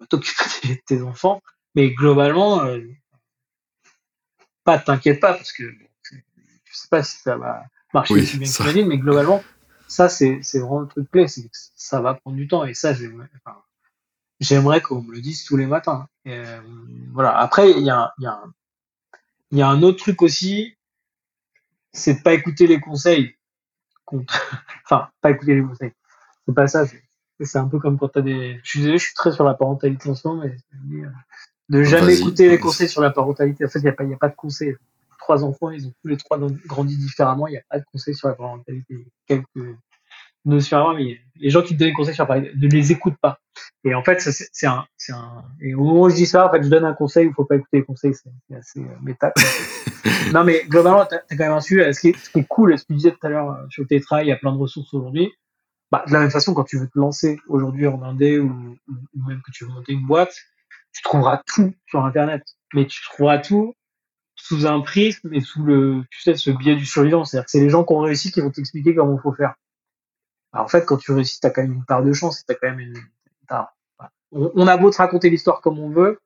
va 0.00 0.06
t'occuper 0.06 0.44
de 0.68 0.74
tes 0.86 1.02
enfants. 1.02 1.42
Mais 1.74 1.90
globalement, 1.90 2.62
pas 4.64 4.78
t'inquiète 4.78 5.20
pas 5.20 5.34
parce 5.34 5.52
que 5.52 5.64
je 5.64 6.76
sais 6.76 6.88
pas 6.90 7.02
si 7.02 7.18
ça 7.18 7.36
va 7.36 7.62
marcher 7.94 8.14
aussi 8.14 8.38
bien 8.38 8.50
que 8.50 8.72
tu 8.72 8.84
mais 8.84 8.98
globalement, 8.98 9.44
ça 9.86 10.08
c'est 10.08 10.40
vraiment 10.54 10.80
le 10.80 10.88
truc 10.88 11.10
clé, 11.10 11.28
c'est 11.28 11.42
que 11.42 11.56
ça 11.76 12.00
va 12.00 12.14
prendre 12.14 12.36
du 12.36 12.48
temps 12.48 12.64
et 12.64 12.74
ça, 12.74 12.94
j'ai 12.94 13.08
enfin, 13.08 13.62
j'aimerais 14.40 14.80
qu'on 14.80 15.02
me 15.02 15.12
le 15.12 15.20
dise 15.20 15.44
tous 15.44 15.56
les 15.56 15.66
matins. 15.66 16.08
Euh, 16.26 16.60
voilà. 17.12 17.36
Après, 17.36 17.70
il 17.70 17.84
y 17.84 17.90
a, 17.90 18.12
y, 18.18 18.26
a 18.26 18.42
y 19.52 19.62
a 19.62 19.68
un 19.68 19.82
autre 19.82 19.98
truc 19.98 20.22
aussi, 20.22 20.76
c'est 21.92 22.14
de 22.14 22.22
pas 22.22 22.34
écouter 22.34 22.66
les 22.66 22.80
conseils. 22.80 23.34
enfin, 24.84 25.08
pas 25.20 25.30
écouter 25.30 25.54
les 25.54 25.62
conseils. 25.62 25.92
C'est 26.46 26.54
pas 26.54 26.66
ça. 26.66 26.84
C'est 27.40 27.58
un 27.58 27.68
peu 27.68 27.78
comme 27.78 27.98
quand 27.98 28.08
t'as 28.08 28.20
des. 28.20 28.60
Je 28.64 28.70
suis 28.70 28.78
désolé, 28.80 28.98
je 28.98 29.04
suis 29.04 29.14
très 29.14 29.32
sur 29.32 29.44
la 29.44 29.54
parentalité 29.54 30.08
en 30.08 30.14
ce 30.14 30.26
moment, 30.26 30.42
mais 30.42 30.56
de 31.68 31.82
jamais 31.82 32.18
écouter 32.18 32.48
les 32.48 32.58
conseils 32.58 32.88
sur 32.88 33.02
la 33.02 33.10
parentalité. 33.10 33.64
En 33.64 33.68
fait, 33.68 33.78
il 33.78 33.82
n'y 33.82 33.88
a, 33.88 33.92
pas, 33.92 34.04
a 34.04 34.16
pas 34.16 34.28
de 34.28 34.34
conseils. 34.34 34.74
Trois 35.18 35.44
enfants, 35.44 35.70
ils 35.70 35.86
ont 35.86 35.92
tous 36.02 36.08
les 36.08 36.16
trois 36.16 36.38
grandi 36.66 36.96
différemment. 36.96 37.46
Il 37.46 37.52
n'y 37.52 37.58
a 37.58 37.62
pas 37.68 37.78
de 37.78 37.84
conseils 37.92 38.14
sur 38.14 38.28
la 38.28 38.34
parentalité. 38.34 39.06
Quelques 39.26 39.76
notions 40.44 40.94
mais 40.94 41.18
les 41.36 41.50
gens 41.50 41.62
qui 41.62 41.74
te 41.74 41.78
donnent 41.78 41.88
des 41.88 41.94
conseils 41.94 42.14
sur 42.14 42.26
parentalité, 42.26 42.58
ne 42.58 42.68
les 42.68 42.92
écoute 42.92 43.14
pas. 43.20 43.38
Et 43.84 43.94
en 43.94 44.02
fait, 44.02 44.20
c'est 44.20 44.66
un, 44.66 44.84
un, 45.10 45.44
et 45.60 45.74
au 45.74 45.84
moment 45.84 46.02
où 46.02 46.10
je 46.10 46.16
dis 46.16 46.26
ça, 46.26 46.46
en 46.46 46.50
fait, 46.50 46.62
je 46.62 46.68
donne 46.68 46.84
un 46.84 46.94
conseil, 46.94 47.26
il 47.26 47.32
faut 47.32 47.44
pas 47.44 47.56
écouter 47.56 47.78
les 47.78 47.84
conseils, 47.84 48.14
c'est 48.14 48.54
assez 48.54 48.80
euh, 48.80 48.96
méta. 49.02 49.32
non, 50.32 50.44
mais 50.44 50.64
globalement, 50.66 51.06
tu 51.06 51.14
as, 51.14 51.20
quand 51.30 51.44
même 51.44 51.52
un 51.52 51.60
sujet. 51.60 51.92
Ce 51.92 52.00
qui, 52.00 52.08
est, 52.08 52.16
ce 52.16 52.30
qui 52.30 52.40
est 52.40 52.46
cool, 52.46 52.76
ce 52.78 52.84
que 52.84 52.88
tu 52.88 52.94
disais 52.94 53.12
tout 53.12 53.26
à 53.26 53.28
l'heure 53.28 53.50
euh, 53.50 53.66
sur 53.70 53.82
le 53.82 53.88
télétravail, 53.88 54.26
il 54.26 54.28
y 54.28 54.32
a 54.32 54.36
plein 54.36 54.52
de 54.52 54.58
ressources 54.58 54.92
aujourd'hui. 54.92 55.32
Bah, 55.90 56.04
de 56.06 56.12
la 56.12 56.20
même 56.20 56.30
façon, 56.30 56.54
quand 56.54 56.64
tu 56.64 56.78
veux 56.78 56.88
te 56.88 56.98
lancer 56.98 57.40
aujourd'hui 57.48 57.86
en 57.86 58.02
Indé 58.02 58.38
ou, 58.38 58.76
ou, 58.88 59.28
même 59.28 59.40
que 59.42 59.50
tu 59.52 59.64
veux 59.64 59.70
monter 59.70 59.92
une 59.92 60.06
boîte, 60.06 60.34
tu 60.92 61.02
trouveras 61.02 61.42
tout 61.46 61.72
sur 61.86 62.04
Internet. 62.04 62.42
Mais 62.74 62.86
tu 62.86 63.00
trouveras 63.02 63.38
tout 63.38 63.74
sous 64.34 64.66
un 64.66 64.80
prisme 64.80 65.32
et 65.32 65.40
sous 65.40 65.62
le, 65.62 66.02
tu 66.10 66.20
sais, 66.22 66.34
ce 66.36 66.50
biais 66.50 66.76
du 66.76 66.84
survivant. 66.84 67.24
C'est-à-dire 67.24 67.46
que 67.46 67.50
c'est 67.50 67.60
les 67.60 67.70
gens 67.70 67.84
qui 67.84 67.92
ont 67.92 68.00
réussi 68.00 68.30
qui 68.30 68.40
vont 68.40 68.50
t'expliquer 68.50 68.94
comment 68.94 69.16
il 69.16 69.20
faut 69.20 69.32
faire. 69.32 69.54
Alors, 70.52 70.64
en 70.66 70.68
fait, 70.68 70.84
quand 70.86 70.96
tu 70.96 71.12
réussis, 71.12 71.40
tu 71.40 71.46
as 71.46 71.50
quand 71.50 71.62
même 71.62 71.74
une 71.74 71.84
part 71.84 72.02
de 72.02 72.12
chance, 72.12 72.44
tu 72.44 72.52
as 72.52 72.56
quand 72.56 72.68
même 72.68 72.80
une, 72.80 72.96
on, 74.32 74.66
a 74.66 74.76
beau 74.76 74.90
te 74.90 74.96
raconter 74.96 75.30
l'histoire 75.30 75.60
comme 75.60 75.78
on 75.78 75.90
veut, 75.90 76.20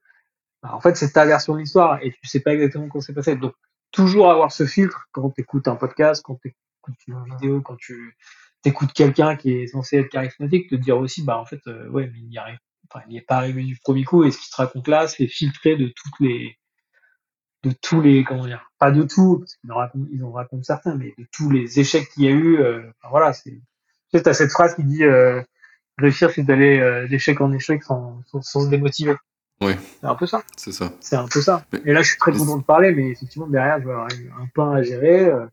bah, 0.62 0.70
en 0.74 0.80
fait, 0.80 0.96
c'est 0.96 1.12
ta 1.12 1.24
version 1.24 1.54
de 1.54 1.60
l'histoire 1.60 2.02
et 2.02 2.12
tu 2.12 2.26
sais 2.26 2.40
pas 2.40 2.54
exactement 2.54 2.88
comment 2.88 3.02
c'est 3.02 3.14
passé. 3.14 3.36
Donc, 3.36 3.54
toujours 3.90 4.30
avoir 4.30 4.52
ce 4.52 4.66
filtre 4.66 5.08
quand 5.12 5.30
tu 5.30 5.42
écoutes 5.42 5.68
un 5.68 5.76
podcast, 5.76 6.22
quand 6.24 6.36
tu 6.40 6.48
écoutes 6.48 6.98
une 7.06 7.24
vidéo, 7.24 7.60
quand 7.60 7.76
tu 7.76 8.16
écoutes 8.64 8.92
quelqu'un 8.92 9.36
qui 9.36 9.52
est 9.52 9.66
censé 9.68 9.98
être 9.98 10.08
charismatique, 10.08 10.70
te 10.70 10.74
dire 10.74 10.98
aussi, 10.98 11.22
bah, 11.24 11.38
en 11.38 11.44
fait, 11.44 11.60
euh, 11.66 11.88
ouais, 11.90 12.10
mais 12.12 12.18
il 12.18 12.28
n'y 12.28 12.38
enfin, 12.38 13.04
il 13.08 13.16
est 13.16 13.22
pas 13.22 13.36
arrivé 13.36 13.62
du 13.64 13.78
premier 13.78 14.04
coup 14.04 14.24
et 14.24 14.30
ce 14.30 14.38
qui 14.38 14.50
te 14.50 14.56
raconte 14.56 14.88
là, 14.88 15.08
c'est 15.08 15.26
filtré 15.26 15.76
de 15.76 15.88
toutes 15.88 16.20
les, 16.20 16.58
de 17.62 17.72
tous 17.80 18.00
les, 18.00 18.24
comment 18.24 18.46
dire, 18.46 18.70
pas 18.78 18.90
de 18.90 19.02
tout, 19.02 19.38
parce 19.38 19.56
qu'ils 19.56 19.72
en 19.72 19.76
racontent, 19.76 20.08
ils 20.12 20.24
en 20.24 20.32
racontent 20.32 20.62
certains, 20.62 20.96
mais 20.96 21.14
de 21.18 21.26
tous 21.32 21.50
les 21.50 21.80
échecs 21.80 22.08
qu'il 22.10 22.24
y 22.24 22.28
a 22.28 22.30
eu, 22.30 22.58
euh, 22.58 22.82
voilà, 23.08 23.32
c'est, 23.32 23.60
tu 24.12 24.18
sais, 24.18 24.28
as 24.28 24.34
cette 24.34 24.52
phrase 24.52 24.74
qui 24.74 24.84
dit, 24.84 25.04
euh, 25.04 25.42
réussir, 25.98 26.30
c'est 26.30 26.42
d'aller 26.42 26.78
euh, 26.78 27.06
d'échec 27.08 27.40
en 27.40 27.52
échec 27.52 27.82
sans, 27.82 28.20
sans, 28.30 28.64
se 28.64 28.68
démotiver. 28.68 29.14
Oui. 29.60 29.72
C'est 30.00 30.06
un 30.06 30.14
peu 30.14 30.26
ça. 30.26 30.42
C'est 30.56 30.72
ça. 30.72 30.92
C'est 31.00 31.16
un 31.16 31.28
peu 31.28 31.40
ça. 31.40 31.64
Et 31.84 31.92
là, 31.92 32.02
je 32.02 32.08
suis 32.08 32.18
très 32.18 32.32
content 32.32 32.56
de 32.56 32.64
parler, 32.64 32.92
mais 32.92 33.10
effectivement, 33.10 33.46
derrière, 33.46 33.78
je 33.80 33.86
vais 33.86 33.92
avoir 33.92 34.08
un 34.08 34.46
pain 34.54 34.72
à 34.72 34.82
gérer. 34.82 35.26
Euh, 35.26 35.46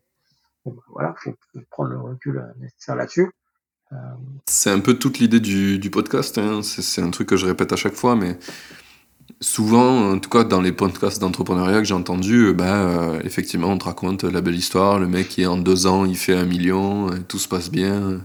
bon, 0.64 0.72
bah, 0.72 0.82
voilà, 0.88 1.14
faut, 1.18 1.34
prendre 1.70 1.90
le 1.90 2.00
recul 2.00 2.38
euh, 2.38 2.60
nécessaire 2.60 2.96
là-dessus. 2.96 3.30
Euh... 3.92 3.96
C'est 4.46 4.70
un 4.70 4.80
peu 4.80 4.94
toute 4.94 5.18
l'idée 5.18 5.40
du, 5.40 5.78
du, 5.78 5.90
podcast. 5.90 6.38
Hein. 6.38 6.62
C'est 6.62 7.02
un 7.02 7.10
truc 7.10 7.28
que 7.28 7.36
je 7.36 7.46
répète 7.46 7.72
à 7.72 7.76
chaque 7.76 7.94
fois, 7.94 8.16
mais 8.16 8.36
souvent, 9.40 10.10
en 10.12 10.18
tout 10.18 10.30
cas 10.30 10.42
dans 10.42 10.60
les 10.60 10.72
podcasts 10.72 11.20
d'entrepreneuriat 11.20 11.78
que 11.78 11.84
j'ai 11.84 11.94
entendus, 11.94 12.52
bah, 12.52 13.12
effectivement, 13.22 13.68
on 13.68 13.78
te 13.78 13.84
raconte 13.84 14.24
la 14.24 14.40
belle 14.40 14.56
histoire. 14.56 14.98
Le 14.98 15.06
mec 15.06 15.28
qui 15.28 15.46
en 15.46 15.56
deux 15.56 15.86
ans, 15.86 16.04
il 16.04 16.16
fait 16.16 16.34
un 16.34 16.46
million, 16.46 17.10
tout 17.28 17.38
se 17.38 17.48
passe 17.48 17.70
bien. 17.70 18.20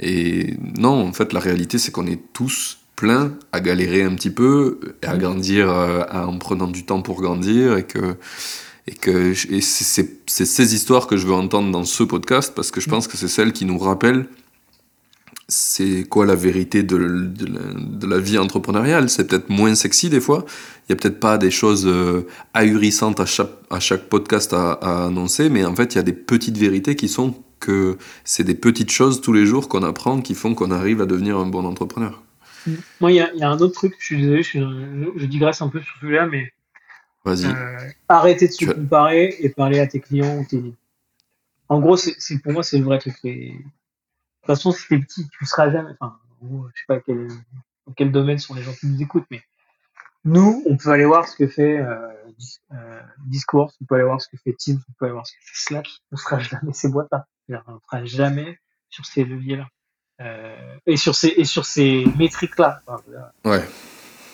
Et 0.00 0.56
non, 0.78 1.06
en 1.06 1.12
fait, 1.12 1.32
la 1.32 1.40
réalité, 1.40 1.78
c'est 1.78 1.92
qu'on 1.92 2.06
est 2.06 2.20
tous 2.32 2.78
pleins 2.96 3.32
à 3.52 3.60
galérer 3.60 4.02
un 4.02 4.14
petit 4.14 4.30
peu, 4.30 4.80
et 5.02 5.06
à 5.06 5.16
grandir 5.16 5.70
euh, 5.70 6.02
en 6.12 6.38
prenant 6.38 6.68
du 6.68 6.84
temps 6.84 7.02
pour 7.02 7.20
grandir, 7.20 7.76
et 7.76 7.84
que, 7.84 8.16
et 8.86 8.94
que 8.94 9.32
et 9.52 9.60
c'est 9.60 10.20
ces 10.26 10.74
histoires 10.74 11.06
que 11.06 11.16
je 11.16 11.26
veux 11.26 11.34
entendre 11.34 11.70
dans 11.70 11.84
ce 11.84 12.02
podcast, 12.02 12.52
parce 12.54 12.70
que 12.70 12.80
je 12.80 12.88
pense 12.88 13.08
que 13.08 13.16
c'est 13.16 13.28
celles 13.28 13.52
qui 13.52 13.64
nous 13.64 13.78
rappellent 13.78 14.26
c'est 15.48 16.04
quoi 16.08 16.24
la 16.26 16.34
vérité 16.34 16.82
de, 16.82 16.96
de, 16.96 18.06
la, 18.06 18.18
vie 18.18 18.38
entrepreneuriale. 18.38 19.10
C'est 19.10 19.26
peut-être 19.26 19.50
moins 19.50 19.74
sexy 19.74 20.08
des 20.08 20.20
fois. 20.20 20.44
Il 20.88 20.92
n'y 20.92 20.92
a 20.94 20.96
peut-être 20.96 21.20
pas 21.20 21.38
des 21.38 21.50
choses 21.50 21.86
euh, 21.86 22.26
ahurissantes 22.54 23.20
à 23.20 23.26
chaque, 23.26 23.52
à 23.70 23.80
chaque 23.80 24.08
podcast 24.08 24.52
à, 24.52 24.72
à, 24.72 25.06
annoncer, 25.06 25.48
mais 25.50 25.64
en 25.64 25.74
fait, 25.74 25.94
il 25.94 25.96
y 25.96 25.98
a 25.98 26.02
des 26.02 26.12
petites 26.12 26.56
vérités 26.56 26.96
qui 26.96 27.08
sont 27.08 27.34
que 27.64 27.98
c'est 28.24 28.44
des 28.44 28.54
petites 28.54 28.90
choses 28.90 29.20
tous 29.20 29.32
les 29.32 29.46
jours 29.46 29.68
qu'on 29.68 29.82
apprend 29.82 30.20
qui 30.20 30.34
font 30.34 30.54
qu'on 30.54 30.70
arrive 30.70 31.00
à 31.00 31.06
devenir 31.06 31.38
un 31.38 31.46
bon 31.46 31.64
entrepreneur. 31.64 32.22
Moi, 33.00 33.12
il 33.12 33.16
y, 33.16 33.20
a 33.20 33.50
un 33.50 33.58
autre 33.58 33.74
truc, 33.74 33.94
je 33.98 34.04
suis 34.06 34.20
désolé, 34.20 34.42
je, 34.42 35.26
digresse 35.26 35.60
un 35.60 35.68
peu 35.68 35.80
sur 35.80 35.94
celui-là, 36.00 36.26
mais 36.26 36.52
Vas-y. 37.24 37.46
Euh, 37.46 37.90
arrêter 38.08 38.48
de 38.48 38.52
se 38.52 38.66
comparer 38.66 39.36
et 39.40 39.48
parler 39.48 39.80
à 39.80 39.86
tes 39.86 40.00
clients 40.00 40.38
ou 40.38 40.44
tes 40.44 40.62
En 41.68 41.80
gros, 41.80 41.96
c'est, 41.96 42.38
pour 42.42 42.52
moi, 42.52 42.62
c'est 42.62 42.78
le 42.78 42.84
vrai 42.84 42.98
truc. 42.98 43.14
De 43.22 43.48
toute 43.48 44.46
façon, 44.46 44.72
si 44.72 44.86
t'es 44.88 44.98
petit, 44.98 45.26
tu 45.28 45.46
seras 45.46 45.70
jamais. 45.70 45.92
Enfin, 45.98 46.16
je 46.42 46.80
sais 46.80 46.86
pas 46.86 47.00
quel, 47.00 47.28
dans 47.86 47.92
quel 47.94 48.12
domaine 48.12 48.38
sont 48.38 48.54
les 48.54 48.62
gens 48.62 48.72
qui 48.72 48.86
nous 48.86 49.00
écoutent, 49.00 49.26
mais 49.30 49.42
nous, 50.24 50.62
on 50.66 50.76
peut 50.76 50.90
aller 50.90 51.04
voir 51.04 51.28
ce 51.28 51.36
que 51.36 51.46
fait 51.46 51.78
euh, 51.78 52.08
euh, 52.72 53.00
Discourse, 53.26 53.76
on 53.82 53.84
peut 53.84 53.96
aller 53.96 54.04
voir 54.04 54.20
ce 54.20 54.28
que 54.28 54.38
fait 54.38 54.54
Teams, 54.54 54.80
on 54.88 54.92
peut 54.98 55.04
aller 55.04 55.12
voir 55.12 55.26
ce 55.26 55.32
que 55.32 55.38
fait 55.42 55.68
Slack. 55.68 55.88
On 56.12 56.16
sera 56.16 56.38
jamais 56.40 56.72
ces 56.72 56.88
boîtes-là. 56.88 57.26
On 57.48 57.80
sera 57.80 58.04
jamais 58.04 58.58
sur 58.88 59.04
ces 59.04 59.24
leviers-là. 59.24 59.68
Euh, 60.20 60.76
et 60.86 60.96
sur 60.96 61.14
ces 61.14 61.28
et 61.28 61.44
sur 61.44 61.66
ces 61.66 62.04
métriques-là. 62.16 62.82
ouais. 63.44 63.64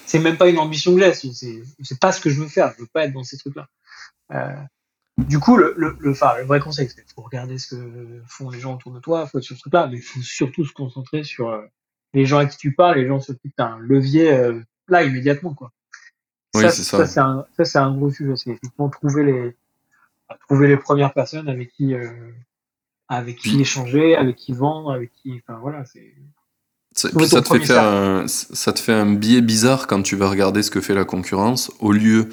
C'est 0.04 0.18
même 0.18 0.36
pas 0.36 0.48
une 0.48 0.58
ambition 0.58 0.94
que 0.94 1.00
j'ai. 1.00 1.62
C'est 1.82 2.00
pas 2.00 2.12
ce 2.12 2.20
que 2.20 2.30
je 2.30 2.40
veux 2.40 2.48
faire. 2.48 2.72
Je 2.76 2.82
veux 2.82 2.88
pas 2.92 3.04
être 3.04 3.12
dans 3.12 3.24
ces 3.24 3.38
trucs-là. 3.38 3.68
Euh, 4.32 4.54
du 5.18 5.38
coup, 5.38 5.56
le, 5.56 5.74
le, 5.76 5.96
le, 6.00 6.10
enfin, 6.10 6.34
le 6.38 6.44
vrai 6.44 6.60
conseil, 6.60 6.88
c'est 6.88 7.04
faut 7.12 7.22
regarder 7.22 7.58
ce 7.58 7.74
que 7.74 8.22
font 8.26 8.50
les 8.50 8.60
gens 8.60 8.74
autour 8.74 8.92
de 8.92 9.00
toi, 9.00 9.26
faut 9.26 9.38
être 9.38 9.44
sur 9.44 9.56
ce 9.56 9.60
truc-là, 9.60 9.86
mais 9.86 9.98
il 9.98 10.02
faut 10.02 10.20
surtout 10.20 10.64
se 10.64 10.72
concentrer 10.72 11.24
sur 11.24 11.50
euh, 11.50 11.62
les 12.14 12.26
gens 12.26 12.38
à 12.38 12.46
qui 12.46 12.56
tu 12.56 12.72
parles, 12.74 12.98
les 12.98 13.06
gens 13.06 13.20
sur 13.20 13.34
qui 13.34 13.50
tu 13.50 13.62
as 13.62 13.66
un 13.66 13.78
levier 13.78 14.32
euh, 14.32 14.60
là 14.88 15.02
immédiatement, 15.02 15.54
quoi. 15.54 15.72
Oui, 16.54 16.62
c'est 16.70 16.82
ça. 16.82 17.06
Ça, 17.06 17.06
c'est 17.64 17.78
un, 17.78 17.84
un, 17.86 17.96
gros 17.96 18.10
sujet. 18.10 18.34
C'est 18.36 18.50
effectivement 18.50 18.88
trouver 18.88 19.24
les, 19.24 19.56
trouver 20.48 20.68
les 20.68 20.76
premières 20.76 21.12
personnes 21.12 21.48
avec 21.48 21.70
qui, 21.72 21.94
euh, 21.94 22.10
avec 23.10 23.38
qui 23.38 23.60
échanger, 23.60 24.14
avec 24.14 24.36
qui 24.36 24.52
vendre, 24.52 24.92
avec 24.92 25.10
qui, 25.12 25.42
enfin 25.42 25.58
voilà, 25.60 25.84
c'est. 25.84 26.14
Puis 26.94 27.28
ça 27.28 27.42
te, 27.42 27.48
fait 27.48 27.64
faire 27.64 27.84
un, 27.84 28.26
ça 28.26 28.72
te 28.72 28.80
fait 28.80 28.92
un 28.92 29.12
biais 29.14 29.42
bizarre 29.42 29.86
quand 29.86 30.02
tu 30.02 30.16
vas 30.16 30.28
regarder 30.28 30.62
ce 30.62 30.70
que 30.70 30.80
fait 30.80 30.94
la 30.94 31.04
concurrence, 31.04 31.70
au 31.80 31.92
lieu. 31.92 32.30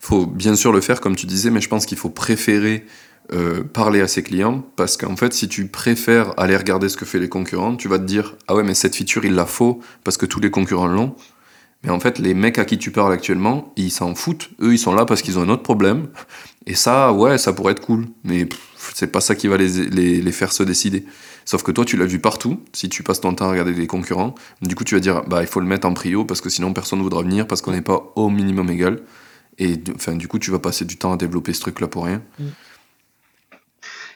faut 0.00 0.26
bien 0.26 0.54
sûr 0.54 0.72
le 0.72 0.80
faire 0.80 1.00
comme 1.00 1.16
tu 1.16 1.26
disais, 1.26 1.50
mais 1.50 1.60
je 1.60 1.68
pense 1.68 1.86
qu'il 1.86 1.96
faut 1.96 2.10
préférer 2.10 2.84
euh, 3.32 3.62
parler 3.62 4.00
à 4.00 4.08
ses 4.08 4.22
clients, 4.22 4.64
parce 4.76 4.96
qu'en 4.96 5.16
fait, 5.16 5.32
si 5.32 5.48
tu 5.48 5.66
préfères 5.66 6.38
aller 6.38 6.56
regarder 6.56 6.88
ce 6.88 6.96
que 6.96 7.04
fait 7.04 7.18
les 7.18 7.28
concurrents, 7.28 7.76
tu 7.76 7.88
vas 7.88 7.98
te 7.98 8.04
dire 8.04 8.36
Ah 8.48 8.54
ouais, 8.54 8.62
mais 8.62 8.74
cette 8.74 8.96
feature, 8.96 9.24
il 9.24 9.34
la 9.34 9.46
faut 9.46 9.80
parce 10.04 10.16
que 10.16 10.26
tous 10.26 10.40
les 10.40 10.50
concurrents 10.50 10.86
l'ont. 10.86 11.14
Mais 11.84 11.90
en 11.90 12.00
fait, 12.00 12.18
les 12.18 12.34
mecs 12.34 12.58
à 12.58 12.64
qui 12.64 12.76
tu 12.76 12.90
parles 12.90 13.12
actuellement, 13.12 13.72
ils 13.76 13.92
s'en 13.92 14.14
foutent. 14.14 14.50
Eux, 14.60 14.74
ils 14.74 14.78
sont 14.78 14.94
là 14.94 15.04
parce 15.04 15.22
qu'ils 15.22 15.38
ont 15.38 15.42
un 15.42 15.48
autre 15.48 15.62
problème. 15.62 16.08
Et 16.66 16.74
ça, 16.74 17.12
ouais, 17.12 17.38
ça 17.38 17.52
pourrait 17.52 17.72
être 17.72 17.80
cool. 17.80 18.06
Mais 18.24 18.48
c'est 18.76 19.12
pas 19.12 19.20
ça 19.20 19.36
qui 19.36 19.46
va 19.46 19.56
les, 19.56 19.86
les, 19.88 20.20
les, 20.20 20.32
faire 20.32 20.52
se 20.52 20.64
décider. 20.64 21.04
Sauf 21.44 21.62
que 21.62 21.70
toi, 21.70 21.84
tu 21.84 21.96
l'as 21.96 22.06
vu 22.06 22.18
partout. 22.18 22.60
Si 22.72 22.88
tu 22.88 23.04
passes 23.04 23.20
ton 23.20 23.32
temps 23.32 23.46
à 23.46 23.50
regarder 23.50 23.72
les 23.72 23.86
concurrents, 23.86 24.34
du 24.60 24.74
coup, 24.74 24.82
tu 24.82 24.94
vas 24.96 25.00
dire, 25.00 25.22
bah, 25.24 25.40
il 25.40 25.46
faut 25.46 25.60
le 25.60 25.66
mettre 25.66 25.86
en 25.86 25.94
prio 25.94 26.24
parce 26.24 26.40
que 26.40 26.50
sinon, 26.50 26.72
personne 26.72 26.98
ne 26.98 27.04
voudra 27.04 27.22
venir 27.22 27.46
parce 27.46 27.62
qu'on 27.62 27.72
n'est 27.72 27.80
pas 27.80 28.12
au 28.16 28.28
minimum 28.28 28.68
égal. 28.70 29.00
Et 29.58 29.80
enfin, 29.94 30.16
du 30.16 30.26
coup, 30.26 30.40
tu 30.40 30.50
vas 30.50 30.58
passer 30.58 30.84
du 30.84 30.96
temps 30.96 31.12
à 31.12 31.16
développer 31.16 31.52
ce 31.52 31.60
truc-là 31.60 31.86
pour 31.86 32.06
rien. 32.06 32.22
Mm. 32.40 32.44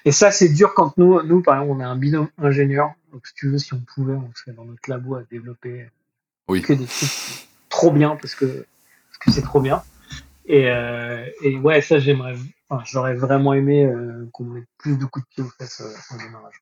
Et 0.05 0.13
ça, 0.13 0.33
c'est 0.33 0.49
dur 0.49 0.75
quand 0.75 0.99
nous, 0.99 1.23
nous, 1.23 1.43
par 1.43 1.63
exemple, 1.63 1.81
on 1.81 1.85
a 1.85 1.87
un 1.87 1.97
binôme 1.97 2.29
ingénieur. 2.39 2.93
Donc, 3.13 3.25
si 3.27 3.35
tu 3.35 3.49
veux, 3.49 3.59
si 3.59 3.73
on 3.73 3.81
pouvait, 3.81 4.15
on 4.15 4.31
serait 4.35 4.53
dans 4.53 4.65
notre 4.65 4.91
labo 4.91 5.15
à 5.15 5.23
développer 5.31 5.87
oui. 6.49 6.61
que 6.61 6.73
des 6.73 6.87
trucs 6.87 7.49
trop 7.83 7.91
bien 7.91 8.17
parce 8.17 8.37
que 8.37 8.47
parce 8.47 9.19
que 9.19 9.31
c'est 9.33 9.43
trop 9.43 9.61
bien. 9.61 9.83
Et, 10.47 10.71
euh, 10.71 11.27
et 11.43 11.57
ouais, 11.57 11.81
ça 11.81 11.99
j'aimerais, 11.99 12.37
enfin, 12.69 12.83
j'aurais 12.85 13.15
vraiment 13.15 13.55
aimé 13.55 13.85
euh, 13.85 14.29
qu'on 14.33 14.45
mette 14.45 14.69
plus 14.79 14.97
de 14.97 15.05
coups 15.05 15.25
de 15.27 15.35
pied 15.35 15.45
aux 15.45 15.51
fesses 15.51 15.81
euh, 15.81 16.19
démarrage. 16.19 16.55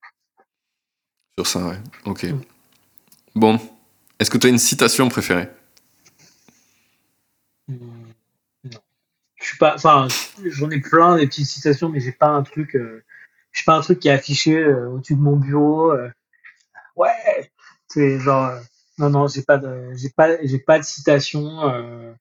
Sur 1.36 1.46
ça, 1.46 1.66
ouais. 1.66 1.76
Ok. 2.06 2.24
Mm. 2.24 2.40
Bon, 3.34 3.60
est-ce 4.18 4.30
que 4.30 4.38
tu 4.38 4.46
as 4.46 4.50
une 4.50 4.58
citation 4.58 5.08
préférée? 5.08 5.48
Non. 7.68 7.76
Je 9.36 9.44
suis 9.44 9.58
pas, 9.58 9.74
enfin, 9.74 10.08
j'en 10.44 10.70
ai 10.70 10.80
plein 10.80 11.16
des 11.16 11.26
petites 11.26 11.46
citations, 11.46 11.90
mais 11.90 12.00
j'ai 12.00 12.12
pas 12.12 12.28
un 12.28 12.42
truc, 12.42 12.74
euh, 12.76 13.04
j'ai 13.52 13.64
pas 13.64 13.76
un 13.76 13.80
truc 13.82 14.00
qui 14.00 14.08
est 14.08 14.12
affiché 14.12 14.64
au-dessus 14.64 15.16
de 15.16 15.20
mon 15.20 15.36
bureau. 15.36 15.94
Ouais, 16.96 17.50
c'est 17.88 18.18
genre 18.18 18.58
non, 19.00 19.08
non, 19.08 19.26
j'ai 19.28 19.42
pas 19.42 19.56
de, 19.56 19.92
j'ai 19.94 20.10
pas, 20.10 20.42
j'ai 20.44 20.58
pas 20.58 20.78
de 20.78 20.84
citation. 20.84 21.68
Euh, 21.68 22.12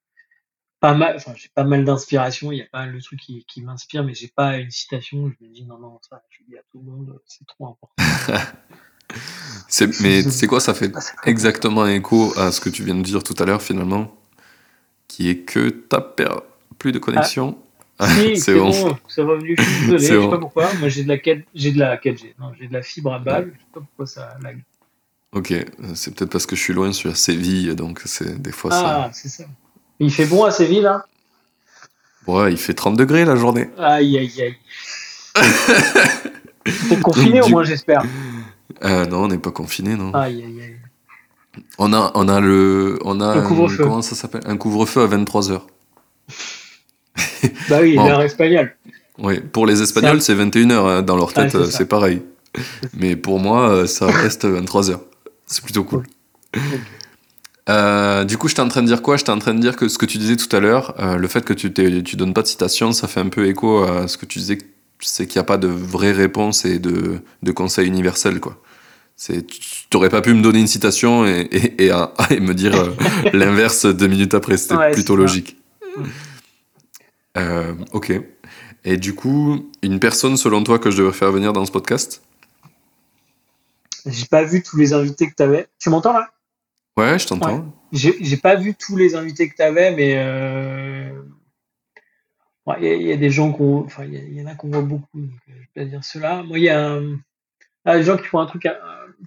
pas 0.80 0.93
mal, 0.93 1.18
enfin, 1.18 1.34
j'ai 1.35 1.49
pas 1.53 1.65
mal 1.65 1.84
d'inspiration. 1.84 2.53
Il 2.53 2.60
y 2.60 2.61
a 2.61 2.68
pas 2.72 2.85
le 2.85 3.01
truc 3.01 3.19
qui, 3.19 3.45
qui 3.45 3.61
m'inspire, 3.61 4.03
mais 4.06 4.14
j'ai 4.14 4.30
pas 4.30 4.57
une 4.57 4.72
citation. 4.72 5.30
Je 5.30 5.45
me 5.45 5.53
dis 5.53 5.65
non, 5.65 5.77
non, 5.77 5.99
ça, 6.10 6.23
je 6.30 6.38
dis 6.47 6.57
à 6.57 6.61
tout 6.72 6.80
le 6.80 6.89
monde, 6.89 7.19
c'est 7.26 7.45
trop 7.45 7.68
important. 7.68 7.93
c'est, 9.68 9.99
mais 9.99 10.22
c'est 10.23 10.47
quoi, 10.47 10.61
ça 10.61 10.73
fait 10.73 10.91
exactement 11.26 11.85
écho 11.85 12.34
à 12.38 12.53
ce 12.53 12.61
que 12.61 12.69
tu 12.69 12.84
viens 12.84 12.95
de 12.95 13.03
dire 13.03 13.23
tout 13.23 13.35
à 13.39 13.45
l'heure 13.45 13.61
finalement, 13.61 14.15
qui 15.10 15.30
est 15.30 15.39
que 15.39 15.69
t'as 15.69 16.01
perdu 16.01 16.43
plus 16.77 16.93
de 16.93 16.99
connexion? 16.99 17.57
Ah, 17.99 18.07
c'est 18.35 18.56
bon. 18.56 18.69
bon. 18.69 18.97
c'est 19.10 19.22
revenu. 19.22 19.57
Je 19.57 19.64
suis 19.64 19.81
désolé, 19.81 19.99
je 19.99 20.06
sais 20.06 20.18
bon. 20.18 20.30
pas 20.30 20.38
pourquoi. 20.38 20.73
Moi, 20.76 20.88
j'ai 20.88 21.03
de 21.03 21.10
la 21.10 21.18
4, 21.18 21.41
j'ai 21.53 21.73
de 21.73 21.80
la 21.80 21.97
4G. 21.97 22.35
Non, 22.39 22.53
j'ai 22.57 22.69
de 22.69 22.73
la 22.73 22.81
fibre 22.81 23.14
à 23.14 23.19
balle. 23.19 23.51
Je 23.53 23.60
sais 23.60 23.65
pas 23.73 23.81
pourquoi 23.81 24.06
ça 24.06 24.38
lag. 24.41 24.64
Ok, 25.31 25.53
c'est 25.93 26.15
peut-être 26.15 26.31
parce 26.31 26.45
que 26.47 26.56
je 26.56 26.61
suis 26.61 26.73
loin 26.73 26.91
sur 26.91 27.15
Séville, 27.15 27.76
donc 27.76 28.01
c'est 28.06 28.41
des 28.41 28.51
fois 28.51 28.72
ça. 28.72 29.03
Ah, 29.06 29.10
c'est 29.14 29.30
ça. 29.30 29.43
Il 29.99 30.11
fait 30.11 30.26
bon 30.26 30.43
à 30.43 30.51
Séville, 30.51 30.81
là 30.81 31.06
Ouais, 32.26 32.51
il 32.51 32.57
fait 32.57 32.73
30 32.73 32.95
degrés 32.97 33.26
la 33.26 33.35
journée. 33.35 33.69
Aïe, 33.77 34.18
aïe, 34.18 34.41
aïe. 34.41 34.56
T'es 36.89 36.99
confiné 36.99 37.41
au 37.41 37.47
moins, 37.49 37.64
j'espère. 37.64 38.03
Euh, 38.84 39.06
non, 39.06 39.23
on 39.23 39.27
n'est 39.27 39.38
pas 39.38 39.51
confiné, 39.51 39.95
non. 39.95 40.14
Aïe, 40.14 40.43
aïe, 40.43 40.61
aïe. 40.61 40.76
On 41.77 41.93
a, 41.93 42.11
on 42.15 42.27
a 42.27 42.39
le, 42.39 42.99
on 43.03 43.19
a 43.22 43.35
Le 43.35 43.41
couvre-feu. 43.41 43.84
comment 43.84 44.01
ça 44.01 44.15
s'appelle? 44.15 44.41
Un 44.45 44.57
couvre-feu 44.57 45.01
à 45.01 45.07
23 45.07 45.49
h 45.49 45.61
Bah 47.69 47.80
oui, 47.81 47.95
Bon. 47.97 48.07
l'heure 48.07 48.22
espagnole. 48.22 48.76
Oui, 49.18 49.41
pour 49.41 49.65
les 49.65 49.81
Espagnols, 49.81 50.22
c'est 50.22 50.34
21 50.34 50.68
h 50.69 51.01
dans 51.01 51.18
leur 51.18 51.34
tête, 51.34 51.51
c'est 51.51 51.57
euh, 51.57 51.65
c'est 51.65 51.88
pareil. 51.88 52.22
Mais 52.93 53.15
pour 53.15 53.39
moi, 53.39 53.69
euh, 53.69 53.85
ça 53.85 54.07
reste 54.07 54.45
23 54.45 54.84
h 54.91 54.99
C'est 55.50 55.64
plutôt 55.64 55.84
cool. 55.84 56.04
Euh, 57.70 58.24
du 58.24 58.38
coup, 58.38 58.48
j'étais 58.48 58.62
en 58.62 58.68
train 58.68 58.82
de 58.82 58.88
dire 58.88 59.02
quoi? 59.02 59.18
J'étais 59.18 59.32
en 59.32 59.40
train 59.40 59.54
de 59.54 59.60
dire 59.60 59.76
que 59.76 59.88
ce 59.88 59.98
que 59.98 60.06
tu 60.06 60.18
disais 60.18 60.36
tout 60.36 60.54
à 60.56 60.60
l'heure, 60.60 60.96
euh, 61.00 61.18
le 61.18 61.28
fait 61.28 61.44
que 61.44 61.54
tu, 61.54 61.72
tu 61.74 62.16
donnes 62.16 62.34
pas 62.34 62.42
de 62.42 62.48
citation, 62.48 62.92
ça 62.94 63.08
fait 63.08 63.20
un 63.20 63.30
peu 63.30 63.46
écho 63.48 63.84
à 63.84 64.08
ce 64.08 64.18
que 64.18 64.26
tu 64.26 64.40
disais, 64.40 64.58
c'est 65.00 65.28
qu'il 65.28 65.38
n'y 65.40 65.42
a 65.42 65.46
pas 65.46 65.58
de 65.58 65.68
vraie 65.68 66.12
réponse 66.12 66.66
et 66.66 66.80
de, 66.80 67.20
de 67.44 67.52
conseil 67.52 67.88
universel, 67.88 68.40
quoi. 68.40 68.62
Tu 69.18 69.34
n'aurais 69.94 70.10
pas 70.10 70.22
pu 70.22 70.34
me 70.34 70.42
donner 70.42 70.60
une 70.60 70.68
citation 70.68 71.26
et, 71.28 71.42
et, 71.52 71.86
et, 71.86 71.92
à- 71.92 72.14
et 72.30 72.40
me 72.40 72.54
dire 72.54 72.74
euh, 72.76 72.92
l'inverse 73.34 73.86
deux 73.86 74.08
minutes 74.08 74.34
après. 74.34 74.56
C'était 74.58 74.76
Ouais, 74.76 74.92
plutôt 74.92 75.16
logique. 75.16 75.58
Ok. 77.94 78.12
Et 78.86 78.98
du 78.98 79.14
coup, 79.14 79.70
une 79.84 80.00
personne 80.00 80.38
selon 80.38 80.64
toi 80.64 80.80
que 80.80 80.90
je 80.92 80.98
devrais 80.98 81.14
faire 81.14 81.32
venir 81.32 81.54
dans 81.54 81.66
ce 81.66 81.72
podcast? 81.72 82.22
J'ai 84.06 84.26
pas 84.26 84.44
vu 84.44 84.62
tous 84.64 84.78
les 84.78 84.94
invités 84.94 85.30
que 85.30 85.36
t'avais. 85.36 85.68
Tu 85.80 85.90
m'entends 85.90 86.14
là? 86.14 86.30
Ouais, 86.98 87.18
je 87.20 87.28
t'entends. 87.28 87.74
J'ai 87.92 88.16
j'ai 88.24 88.38
pas 88.38 88.56
vu 88.56 88.76
tous 88.76 88.96
les 88.98 89.16
invités 89.16 89.50
que 89.50 89.56
t'avais, 89.56 89.96
mais 89.96 90.14
euh, 90.18 91.22
ouais, 92.66 92.76
il 92.80 92.84
y, 92.86 92.90
a- 92.90 92.96
il 92.96 93.08
y 93.08 93.12
a 93.12 93.18
des 93.18 93.30
gens 93.30 93.52
qu'on, 93.52 93.86
enfin, 93.86 94.04
il 94.06 94.14
y, 94.14 94.18
a- 94.18 94.22
il 94.24 94.34
y 94.34 94.42
en 94.42 94.48
a 94.48 94.56
qu'on 94.56 94.70
voit 94.70 94.82
beaucoup. 94.82 95.20
Donc, 95.20 95.32
euh, 95.50 95.54
je 95.54 95.60
vais 95.60 95.70
pas 95.74 95.86
dire 95.86 96.04
cela. 96.04 96.44
Moi, 96.44 96.60
il 96.60 96.66
y 96.66 96.70
a 96.70 97.00
ah, 97.86 97.98
des 97.98 98.04
gens 98.04 98.18
qui 98.18 98.26
font 98.26 98.40
un 98.40 98.46
truc, 98.46 98.66
euh, 98.66 98.74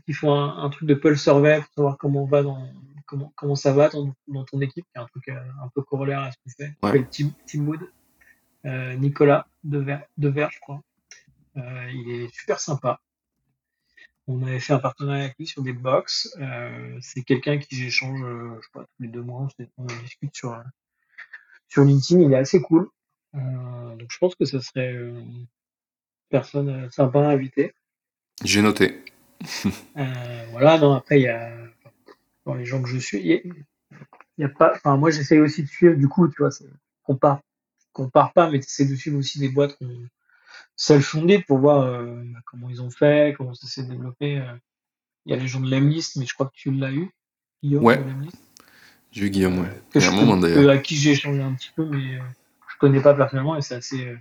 qui 0.07 0.13
font 0.13 0.33
un, 0.35 0.63
un 0.65 0.71
truc 0.71 0.87
de 0.89 0.95
pulse 0.95 1.23
survey 1.23 1.61
pour 1.61 1.73
savoir 1.75 1.99
comment 1.99 2.23
on 2.25 2.27
va 2.27 2.43
dans, 2.43 2.69
comment, 3.07 3.33
comment 3.37 3.57
ça 3.57 3.73
va 3.73 3.89
dans, 3.89 4.13
dans 4.29 4.45
ton 4.45 4.61
équipe, 4.61 4.85
qui 4.85 4.99
est 4.99 5.03
un 5.03 5.07
truc 5.07 5.29
un 5.29 5.69
peu 5.75 5.83
corollaire 5.83 6.21
à 6.21 6.31
ce 6.31 6.37
qu'on 6.45 6.51
fait. 6.51 6.65
Ouais. 6.65 6.75
s'appelle 6.83 7.09
Team, 7.09 7.33
Team. 7.47 7.79
Euh, 8.65 8.95
Nicolas 8.95 9.47
Dever, 9.65 9.99
Dever, 10.19 10.47
je 10.53 10.61
crois. 10.61 10.83
Euh, 11.57 11.91
il 11.93 12.11
est 12.11 12.35
super 12.35 12.61
sympa. 12.61 13.01
On 14.29 14.43
avait 14.47 14.61
fait 14.61 14.73
un 14.73 14.79
partenariat 14.79 15.25
avec 15.25 15.39
lui 15.39 15.47
sur 15.47 15.63
des 15.63 15.73
box. 15.73 16.37
Euh, 16.41 16.99
c'est 17.01 17.23
quelqu'un 17.23 17.59
qui 17.59 17.75
j'échange, 17.75 18.23
euh, 18.23 18.57
je 18.61 18.67
sais 18.67 18.71
pas, 18.73 18.85
tous 18.85 19.03
les 19.03 19.09
deux 19.09 19.23
mois, 19.23 19.49
on, 19.79 19.85
discute 19.85 20.35
sur, 20.35 20.53
euh, 20.53 20.63
sur 21.69 21.85
LinkedIn. 21.85 22.23
Il 22.23 22.33
est 22.33 22.37
assez 22.37 22.61
cool. 22.63 22.89
Donc 23.35 24.11
je 24.11 24.19
pense 24.19 24.35
que 24.35 24.45
ce 24.45 24.61
serait 24.61 24.93
une 24.93 25.47
personne 26.29 26.91
sympa 26.91 27.21
à 27.21 27.31
inviter. 27.31 27.73
J'ai 28.45 28.63
noté. 28.63 29.05
Voilà, 30.51 30.79
non, 30.79 30.93
après, 30.93 31.19
il 31.19 31.23
y 31.23 31.29
a, 31.29 31.51
dans 32.45 32.55
les 32.55 32.65
gens 32.65 32.83
que 32.83 32.89
je 32.89 32.99
suis, 32.99 33.19
il 33.19 33.27
y 33.27 33.33
a, 33.33 33.41
il 34.39 34.43
y 34.43 34.45
a 34.45 34.49
pas, 34.49 34.73
enfin, 34.75 34.97
moi, 34.97 35.11
j'essaye 35.11 35.41
aussi 35.41 35.63
de 35.63 35.69
suivre, 35.69 35.97
du 35.97 36.09
coup, 36.09 36.29
tu 36.29 36.37
vois, 36.39 36.51
c'est, 36.51 36.69
compare, 37.03 37.41
compare 37.93 38.33
pas, 38.33 38.51
mais 38.51 38.61
t'essaies 38.61 38.85
de 38.85 38.95
suivre 38.95 39.19
aussi 39.19 39.39
des 39.39 39.49
boîtes 39.49 39.77
qu'on, 39.79 40.09
self-funded 40.77 41.45
pour 41.47 41.59
voir, 41.59 41.83
euh, 41.85 42.23
comment 42.47 42.69
ils 42.71 42.83
ont 42.83 42.91
fait, 42.91 43.35
comment 43.37 43.55
ça 43.55 43.67
s'est 43.67 43.85
développé. 43.85 44.39
euh. 44.39 44.55
Il 45.27 45.31
y 45.33 45.35
a 45.35 45.41
les 45.41 45.47
gens 45.47 45.61
de 45.61 45.71
l'Emlist, 45.71 46.17
mais 46.17 46.27
je 46.27 46.35
crois 46.35 46.47
que 46.47 46.55
tu 46.57 46.71
l'as 46.73 46.91
eu, 46.93 47.09
Guillaume, 47.63 47.85
Ouais. 47.85 47.97
de 47.99 48.05
J'ai 49.13 49.27
eu 49.27 49.31
Guillaume, 49.31 49.59
ouais. 49.61 49.81
que 49.93 50.01
je 50.01 50.11
moment 50.11 50.37
d'ailleurs. 50.37 50.63
que- 50.65 50.69
à 50.69 50.79
qui 50.79 50.97
j'ai 50.97 51.11
échangé 51.13 51.41
un 51.43 51.55
petit 51.55 51.71
peu, 51.77 51.85
mais 51.85 52.17
euh, 52.17 52.23
je 52.73 52.77
connais 52.81 53.01
pas 53.01 53.15
personnellement 53.15 53.57
et 53.57 53.63
c'est 53.63 53.77
assez, 53.77 54.07
euh, 54.07 54.17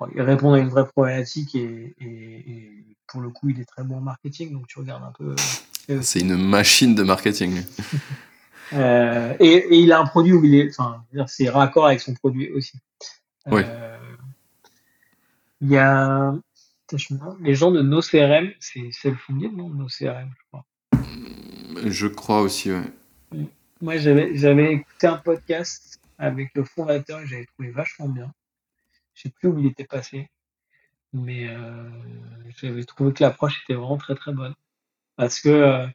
bon, 0.00 0.08
il 0.14 0.20
répond 0.22 0.52
à 0.54 0.58
une 0.58 0.68
vraie 0.68 0.86
problématique 0.88 1.54
et, 1.54 1.94
et, 2.00 2.50
et 2.50 2.96
pour 3.06 3.20
le 3.20 3.30
coup, 3.30 3.50
il 3.50 3.60
est 3.60 3.64
très 3.66 3.84
bon 3.84 3.98
en 3.98 4.00
marketing, 4.00 4.52
donc 4.52 4.66
tu 4.66 4.80
regardes 4.80 5.04
un 5.04 5.12
peu. 5.12 5.36
euh, 5.90 6.02
C'est 6.02 6.20
une 6.20 6.36
machine 6.36 6.94
de 6.94 7.02
marketing. 7.02 7.62
Euh, 8.72 9.32
et, 9.38 9.46
et 9.46 9.76
il 9.76 9.92
a 9.92 10.00
un 10.00 10.06
produit 10.06 10.32
où 10.32 10.44
il 10.44 10.56
est, 10.56 10.70
enfin, 10.70 11.04
c'est 11.28 11.48
raccord 11.48 11.86
avec 11.86 12.00
son 12.00 12.14
produit 12.14 12.50
aussi. 12.50 12.76
Oui. 13.46 13.62
Il 15.60 15.70
y 15.70 15.76
a 15.76 16.34
Putain, 16.86 16.98
je 16.98 17.14
me 17.14 17.18
demande, 17.18 17.40
les 17.40 17.54
gens 17.56 17.72
de 17.72 17.82
NoCRM, 17.82 18.52
c'est 18.60 18.92
self-funded, 18.92 19.52
non 19.52 19.68
NoCRM, 19.70 20.30
je 20.38 20.44
crois. 20.46 20.64
Je 21.84 22.06
crois 22.06 22.42
aussi, 22.42 22.70
ouais. 22.70 22.92
Moi, 23.80 23.96
j'avais 23.96 24.36
j'avais 24.36 24.74
écouté 24.74 25.08
un 25.08 25.16
podcast 25.16 26.00
avec 26.16 26.50
le 26.54 26.62
fondateur 26.62 27.20
et 27.20 27.26
j'avais 27.26 27.46
trouvé 27.46 27.70
vachement 27.70 28.08
bien. 28.08 28.32
Je 29.14 29.22
sais 29.22 29.30
plus 29.30 29.48
où 29.48 29.58
il 29.58 29.66
était 29.66 29.84
passé, 29.84 30.30
mais 31.12 31.48
euh, 31.48 31.90
j'avais 32.56 32.84
trouvé 32.84 33.12
que 33.12 33.24
l'approche 33.24 33.60
était 33.64 33.74
vraiment 33.74 33.98
très 33.98 34.14
très 34.14 34.32
bonne. 34.32 34.54
Parce 35.16 35.40
que, 35.40 35.48
euh, 35.48 35.86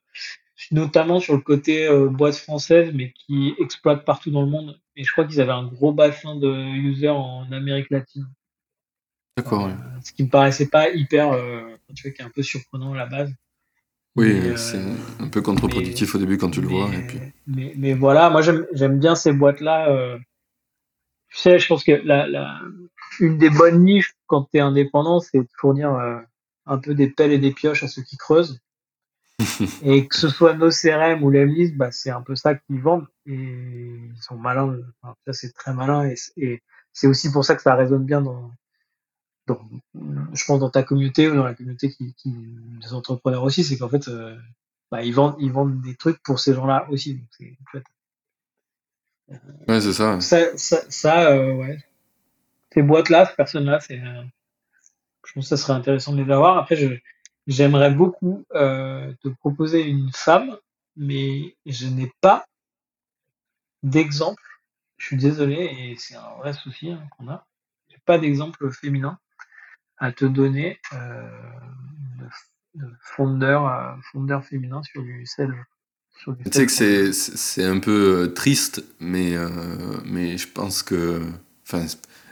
notamment 0.71 1.21
sur 1.21 1.35
le 1.35 1.41
côté 1.41 1.87
euh, 1.87 2.09
boîte 2.09 2.35
française, 2.35 2.91
mais 2.93 3.13
qui 3.13 3.55
exploite 3.59 4.03
partout 4.03 4.29
dans 4.29 4.41
le 4.41 4.49
monde. 4.49 4.77
Et 4.97 5.05
je 5.05 5.11
crois 5.13 5.23
qu'ils 5.23 5.39
avaient 5.39 5.51
un 5.53 5.67
gros 5.67 5.93
bassin 5.93 6.35
de 6.35 6.51
users 6.51 7.09
en 7.09 7.49
Amérique 7.53 7.89
latine. 7.91 8.27
D'accord, 9.37 9.65
ouais. 9.65 9.71
Euh, 9.71 9.99
ce 10.03 10.11
qui 10.11 10.23
me 10.23 10.29
paraissait 10.29 10.67
pas 10.67 10.89
hyper, 10.89 11.31
euh, 11.31 11.61
tu 11.95 12.03
vois, 12.03 12.11
qui 12.11 12.21
est 12.21 12.25
un 12.25 12.29
peu 12.29 12.43
surprenant 12.43 12.93
à 12.93 12.97
la 12.97 13.05
base. 13.05 13.33
Oui, 14.15 14.31
euh, 14.31 14.57
c'est 14.57 14.81
un 15.19 15.29
peu 15.29 15.41
contre-productif 15.41 16.15
au 16.15 16.17
début 16.17 16.37
quand 16.37 16.51
tu 16.51 16.61
le 16.61 16.67
mais, 16.67 16.73
vois. 16.73 16.93
Et 16.93 17.07
puis... 17.07 17.19
mais, 17.47 17.73
mais 17.77 17.93
voilà, 17.93 18.29
moi 18.29 18.41
j'aime 18.41 18.99
bien 18.99 19.15
ces 19.15 19.31
boîtes-là. 19.31 19.89
euh. 19.89 20.17
tu 21.29 21.37
sais, 21.37 21.59
je 21.59 21.67
pense 21.67 21.83
que 21.83 21.93
la, 22.03 22.27
la, 22.27 22.59
une 23.21 23.37
des 23.37 23.49
bonnes 23.49 23.83
niches 23.83 24.13
quand 24.27 24.49
tu 24.51 24.57
es 24.57 24.59
indépendant, 24.59 25.21
c'est 25.21 25.39
de 25.39 25.47
fournir 25.57 25.93
euh, 25.93 26.19
un 26.65 26.77
peu 26.77 26.93
des 26.93 27.09
pelles 27.09 27.31
et 27.31 27.37
des 27.37 27.51
pioches 27.51 27.83
à 27.83 27.87
ceux 27.87 28.01
qui 28.01 28.17
creusent. 28.17 28.59
et 29.83 30.07
que 30.07 30.15
ce 30.15 30.27
soit 30.29 30.53
nos 30.53 30.69
CRM 30.69 31.23
ou 31.23 31.31
l'Emlist, 31.31 31.75
bah, 31.75 31.91
c'est 31.91 32.11
un 32.11 32.21
peu 32.21 32.35
ça 32.35 32.55
qu'ils 32.55 32.81
vendent. 32.81 33.07
Et 33.25 33.33
ils 33.33 34.21
sont 34.21 34.37
malins. 34.37 34.77
Enfin, 35.01 35.15
ça, 35.25 35.33
c'est 35.33 35.51
très 35.53 35.73
malin. 35.73 36.11
Et 36.37 36.61
c'est 36.93 37.07
aussi 37.07 37.31
pour 37.31 37.43
ça 37.45 37.55
que 37.55 37.61
ça 37.61 37.75
résonne 37.75 38.05
bien 38.05 38.21
dans, 38.21 38.51
dans, 39.47 39.59
je 40.33 40.45
pense, 40.45 40.59
dans 40.59 40.69
ta 40.69 40.83
communauté 40.83 41.29
ou 41.29 41.35
dans 41.35 41.43
la 41.43 41.53
communauté 41.53 41.91
qui, 41.91 42.13
qui, 42.15 42.33
des 42.81 42.93
entrepreneurs 42.93 43.43
aussi. 43.43 43.63
C'est 43.63 43.77
qu'en 43.77 43.89
fait, 43.89 44.07
euh, 44.07 44.37
bah, 44.91 45.03
ils, 45.03 45.13
vendent, 45.13 45.35
ils 45.39 45.51
vendent 45.51 45.81
des 45.81 45.95
trucs 45.95 46.21
pour 46.23 46.39
ces 46.39 46.53
gens-là 46.53 46.87
aussi. 46.89 47.15
Donc, 47.15 47.27
c'est 47.31 47.57
chouette. 47.69 47.85
Ouais, 49.67 49.81
c'est 49.81 49.93
ça. 49.93 50.19
Ça, 50.19 50.57
ça, 50.57 50.81
ça 50.89 51.31
euh, 51.31 51.53
ouais. 51.53 51.79
Ces 52.73 52.81
boîtes-là, 52.81 53.25
ces 53.25 53.35
personnes-là, 53.35 53.79
c'est, 53.79 53.99
euh, 53.99 54.23
je 55.25 55.33
pense 55.33 55.45
que 55.45 55.55
ça 55.55 55.57
serait 55.57 55.73
intéressant 55.73 56.13
de 56.13 56.21
les 56.21 56.31
avoir. 56.31 56.57
Après, 56.57 56.75
je, 56.75 56.93
j'aimerais 57.47 57.91
beaucoup 57.91 58.45
euh, 58.53 59.13
te 59.23 59.29
proposer 59.29 59.83
une 59.83 60.11
femme, 60.13 60.57
mais 60.95 61.55
je 61.65 61.87
n'ai 61.87 62.11
pas 62.21 62.45
d'exemple. 63.83 64.43
Je 64.97 65.07
suis 65.07 65.17
désolé, 65.17 65.55
et 65.55 65.95
c'est 65.97 66.15
un 66.15 66.35
vrai 66.37 66.53
souci 66.53 66.91
hein, 66.91 67.01
qu'on 67.17 67.27
a. 67.29 67.45
J'ai 67.89 67.97
pas 68.05 68.17
d'exemple 68.17 68.71
féminin 68.71 69.17
à 70.01 70.11
te 70.11 70.25
donner 70.25 70.81
euh, 70.93 71.29
de, 72.19 72.85
de 72.85 72.91
fondeur, 73.01 73.67
euh, 73.67 73.95
fondeur 74.11 74.43
féminin 74.45 74.83
sur 74.83 75.03
du 75.03 75.25
sel. 75.25 75.55
sur 76.19 76.35
du 76.35 76.43
Tu 76.43 76.51
sais 76.51 76.65
que 76.65 77.11
c'est, 77.13 77.63
un 77.63 77.79
peu 77.79 78.23
euh, 78.23 78.27
triste, 78.33 78.83
mais, 78.99 79.35
euh, 79.35 79.47
mais 80.05 80.37
je 80.37 80.47
pense 80.47 80.81
que 80.81 81.21
enfin, 81.67 81.85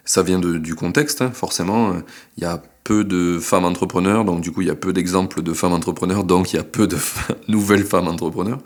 ça 0.03 0.23
vient 0.23 0.39
de, 0.39 0.57
du 0.57 0.73
contexte, 0.73 1.21
hein, 1.21 1.31
forcément. 1.31 1.93
Il 2.37 2.43
y 2.43 2.45
a 2.45 2.61
peu 2.83 3.03
de 3.03 3.37
femmes 3.39 3.65
entrepreneurs, 3.65 4.25
donc 4.25 4.41
du 4.41 4.51
coup, 4.51 4.61
il 4.61 4.67
y 4.67 4.71
a 4.71 4.75
peu 4.75 4.93
d'exemples 4.93 5.43
de 5.43 5.53
femmes 5.53 5.73
entrepreneurs, 5.73 6.23
donc 6.23 6.53
il 6.53 6.55
y 6.55 6.59
a 6.59 6.63
peu 6.63 6.87
de 6.87 6.97
nouvelles 7.47 7.85
femmes 7.85 8.07
entrepreneurs. 8.07 8.59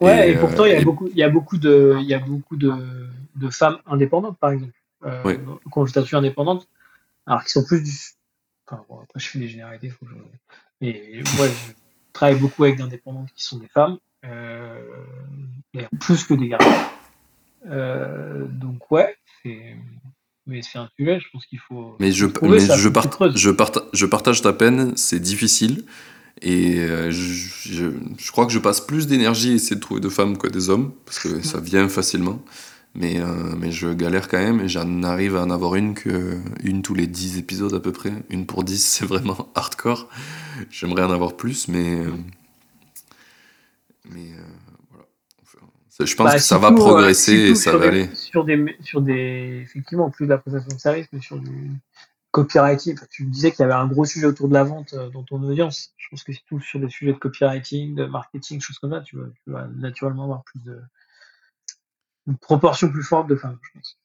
Ouais, 0.00 0.30
et, 0.30 0.36
euh, 0.36 0.38
pourtant, 0.38 0.64
il 0.64 0.72
y 0.72 0.74
a 0.76 0.80
et- 0.80 0.84
beaucoup, 0.84 1.08
il 1.08 1.16
y 1.16 1.22
a 1.22 1.28
beaucoup 1.28 1.58
de, 1.58 1.96
il 2.00 2.06
y 2.06 2.14
a 2.14 2.18
beaucoup 2.18 2.56
de, 2.56 2.72
de 3.36 3.50
femmes 3.50 3.78
indépendantes, 3.86 4.38
par 4.38 4.50
exemple, 4.52 4.72
euh, 5.04 5.24
Oui. 5.24 5.38
quand 5.70 5.84
je 5.84 5.90
statut 5.90 6.16
indépendante, 6.16 6.68
alors 7.26 7.44
qui 7.44 7.50
sont 7.52 7.64
plus 7.64 7.82
du, 7.82 7.92
enfin, 8.70 8.84
bon, 8.88 9.00
après, 9.00 9.18
je 9.20 9.28
fais 9.28 9.38
des 9.38 9.48
généralités, 9.48 9.90
faut 9.90 10.06
que 10.06 10.12
je, 10.12 10.16
mais 10.80 11.22
moi, 11.36 11.46
je 11.48 11.72
travaille 12.12 12.38
beaucoup 12.38 12.64
avec 12.64 12.76
d'indépendantes 12.78 13.30
qui 13.34 13.42
sont 13.44 13.58
des 13.58 13.68
femmes, 13.68 13.98
euh, 14.24 14.80
d'ailleurs, 15.74 15.90
plus 16.00 16.24
que 16.24 16.34
des 16.34 16.48
garçons. 16.48 16.70
Euh, 17.66 18.46
donc, 18.46 18.90
ouais, 18.90 19.16
c'est, 19.42 19.76
mais 20.46 20.62
c'est 20.62 20.78
un 20.78 20.88
sujet, 20.96 21.20
je 21.20 21.26
pense 21.32 21.46
qu'il 21.46 21.58
faut, 21.58 21.96
Mais 22.00 22.12
je, 22.12 22.26
trouver 22.26 22.58
mais 22.58 22.60
je, 22.60 22.88
part- 22.88 23.36
je, 23.36 23.50
parta- 23.50 23.84
je 23.92 24.06
partage 24.06 24.42
ta 24.42 24.52
peine, 24.52 24.96
c'est 24.96 25.20
difficile. 25.20 25.84
Et 26.42 26.78
euh, 26.78 27.10
je, 27.10 27.20
je, 27.70 27.84
je 28.18 28.32
crois 28.32 28.46
que 28.46 28.52
je 28.52 28.58
passe 28.58 28.80
plus 28.80 29.06
d'énergie 29.06 29.50
à 29.50 29.54
essayer 29.54 29.76
de 29.76 29.80
trouver 29.80 30.00
de 30.00 30.08
femmes 30.08 30.38
que 30.38 30.46
des 30.46 30.70
hommes, 30.70 30.94
parce 31.04 31.18
que 31.18 31.42
ça 31.42 31.60
vient 31.60 31.86
facilement. 31.88 32.42
Mais, 32.94 33.20
euh, 33.20 33.54
mais 33.56 33.70
je 33.70 33.88
galère 33.92 34.28
quand 34.28 34.38
même, 34.38 34.60
et 34.60 34.68
j'en 34.68 35.02
arrive 35.04 35.36
à 35.36 35.42
en 35.42 35.50
avoir 35.50 35.76
une 35.76 35.94
que 35.94 36.40
une 36.64 36.82
tous 36.82 36.94
les 36.94 37.06
10 37.06 37.38
épisodes 37.38 37.72
à 37.72 37.80
peu 37.80 37.92
près. 37.92 38.12
Une 38.30 38.46
pour 38.46 38.64
10, 38.64 38.78
c'est 38.84 39.04
vraiment 39.04 39.48
hardcore. 39.54 40.08
J'aimerais 40.70 41.04
en 41.04 41.10
avoir 41.10 41.36
plus, 41.36 41.68
mais. 41.68 42.00
euh, 42.00 42.10
mais 44.10 44.32
euh, 44.32 44.42
voilà. 44.90 45.06
Je 46.00 46.14
pense 46.16 46.26
bah, 46.26 46.34
que 46.34 46.42
ça 46.42 46.58
va 46.58 46.72
progresser 46.72 47.34
et 47.34 47.54
ça 47.54 47.76
va 47.76 47.86
aller. 47.86 48.08
Sur 48.14 48.44
des, 48.44 48.76
sur 48.82 49.00
des, 49.02 49.60
effectivement, 49.62 50.10
plus 50.10 50.24
de 50.24 50.30
la 50.30 50.38
prestation 50.38 50.74
de 50.74 50.80
service, 50.80 51.06
mais 51.12 51.20
sur 51.20 51.38
du 51.38 51.70
copywriting. 52.32 52.96
tu 53.10 53.24
me 53.24 53.30
disais 53.30 53.50
qu'il 53.50 53.60
y 53.60 53.64
avait 53.64 53.74
un 53.74 53.86
gros 53.86 54.04
sujet 54.04 54.26
autour 54.26 54.48
de 54.48 54.54
la 54.54 54.64
vente 54.64 54.94
dans 55.12 55.22
ton 55.22 55.42
audience. 55.42 55.92
Je 55.96 56.08
pense 56.10 56.24
que 56.24 56.32
c'est 56.32 56.44
tout 56.46 56.60
sur 56.60 56.80
des 56.80 56.88
sujets 56.88 57.12
de 57.12 57.18
copywriting, 57.18 57.94
de 57.94 58.06
marketing, 58.06 58.60
choses 58.60 58.78
comme 58.78 58.90
ça, 58.90 59.00
tu 59.00 59.16
vas, 59.46 59.68
naturellement 59.76 60.24
avoir 60.24 60.42
plus 60.44 60.60
de, 60.60 60.80
une 62.26 62.36
proportion 62.36 62.90
plus 62.90 63.02
forte 63.02 63.28
de 63.28 63.36
femmes, 63.36 63.58
je 63.62 63.70
pense. 63.74 63.96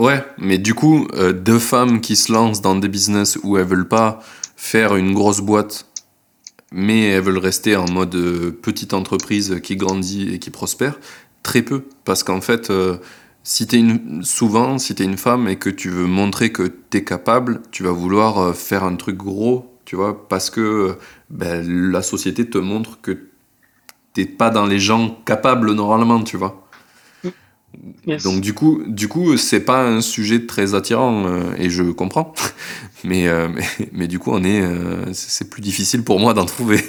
Ouais, 0.00 0.24
mais 0.38 0.58
du 0.58 0.74
coup, 0.74 1.06
euh, 1.14 1.32
deux 1.32 1.58
femmes 1.58 2.00
qui 2.00 2.16
se 2.16 2.32
lancent 2.32 2.60
dans 2.60 2.74
des 2.74 2.88
business 2.88 3.38
où 3.44 3.56
elles 3.56 3.66
veulent 3.66 3.88
pas 3.88 4.20
faire 4.56 4.96
une 4.96 5.14
grosse 5.14 5.40
boîte, 5.40 5.86
mais 6.72 7.10
elles 7.10 7.22
veulent 7.22 7.38
rester 7.38 7.76
en 7.76 7.88
mode 7.88 8.14
euh, 8.16 8.50
petite 8.50 8.92
entreprise 8.92 9.60
qui 9.62 9.76
grandit 9.76 10.34
et 10.34 10.38
qui 10.40 10.50
prospère, 10.50 10.98
très 11.44 11.62
peu. 11.62 11.84
Parce 12.04 12.24
qu'en 12.24 12.40
fait, 12.40 12.70
euh, 12.70 12.96
si 13.44 13.64
une, 13.66 14.24
souvent, 14.24 14.78
si 14.78 14.96
tu 14.96 15.04
es 15.04 15.06
une 15.06 15.16
femme 15.16 15.46
et 15.46 15.56
que 15.56 15.70
tu 15.70 15.90
veux 15.90 16.06
montrer 16.06 16.50
que 16.50 16.72
tu 16.90 16.98
es 16.98 17.04
capable, 17.04 17.62
tu 17.70 17.84
vas 17.84 17.92
vouloir 17.92 18.54
faire 18.56 18.82
un 18.82 18.96
truc 18.96 19.16
gros, 19.16 19.78
tu 19.84 19.94
vois, 19.94 20.28
parce 20.28 20.50
que 20.50 20.96
ben, 21.30 21.92
la 21.92 22.02
société 22.02 22.48
te 22.50 22.58
montre 22.58 23.00
que 23.00 23.28
t'es 24.12 24.26
pas 24.26 24.50
dans 24.50 24.66
les 24.66 24.80
gens 24.80 25.20
capables 25.24 25.72
normalement, 25.72 26.22
tu 26.24 26.36
vois. 26.36 26.63
Donc 28.24 28.40
du 28.40 28.54
coup, 28.54 28.82
du 28.86 29.08
coup, 29.08 29.36
c'est 29.36 29.64
pas 29.64 29.86
un 29.86 30.00
sujet 30.00 30.46
très 30.46 30.74
attirant 30.74 31.26
euh, 31.26 31.54
et 31.56 31.70
je 31.70 31.82
comprends. 31.84 32.34
mais, 33.04 33.28
euh, 33.28 33.48
mais, 33.48 33.64
mais, 33.92 34.06
du 34.06 34.18
coup, 34.18 34.30
on 34.32 34.42
est, 34.44 34.60
euh, 34.60 35.12
c'est 35.12 35.50
plus 35.50 35.62
difficile 35.62 36.04
pour 36.04 36.20
moi 36.20 36.34
d'en 36.34 36.44
trouver. 36.44 36.80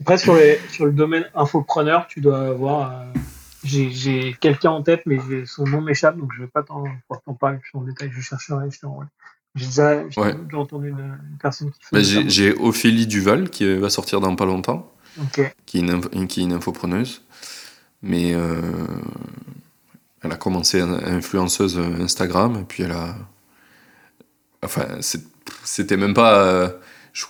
Après 0.00 0.18
sur, 0.18 0.36
sur 0.70 0.86
le 0.86 0.92
domaine 0.92 1.24
infopreneur, 1.34 2.06
tu 2.06 2.20
dois 2.20 2.48
avoir. 2.48 3.06
j'ai 3.64 4.36
quelqu'un 4.40 4.70
en 4.70 4.82
tête, 4.82 5.02
mais 5.06 5.18
son 5.46 5.64
nom 5.64 5.80
m'échappe, 5.80 6.18
donc 6.18 6.30
je 6.36 6.42
vais 6.42 6.48
pas 6.48 6.62
t'en 6.62 6.84
parler 7.34 7.58
plus 7.58 7.70
en 7.74 7.82
détail. 7.82 8.10
Je 8.12 8.20
chercherai. 8.20 8.68
J'ai 9.54 9.66
déjà, 9.66 10.04
entendu 10.52 10.90
une, 10.90 11.18
personne 11.40 11.70
qui. 11.70 11.78
Bah, 11.90 12.00
j'ai 12.02 12.52
Ophélie 12.52 13.06
Duval 13.06 13.48
qui 13.48 13.74
va 13.76 13.88
sortir 13.88 14.20
dans 14.20 14.36
pas 14.36 14.44
longtemps. 14.44 14.92
Qui, 15.64 15.78
est 15.78 15.80
une, 15.80 16.26
qui 16.28 16.40
est 16.40 16.44
une 16.44 16.52
infopreneuse. 16.52 17.22
Mais 18.02 18.34
elle 20.22 20.32
a 20.32 20.36
commencé 20.36 20.80
influenceuse 20.80 21.78
Instagram, 21.78 22.58
et 22.60 22.64
puis 22.64 22.82
elle 22.82 22.92
a. 22.92 23.14
Enfin, 24.62 24.86
c'était 25.64 25.96
même 25.96 26.14
pas. 26.14 26.42
Euh, 26.42 26.68
je, 27.12 27.26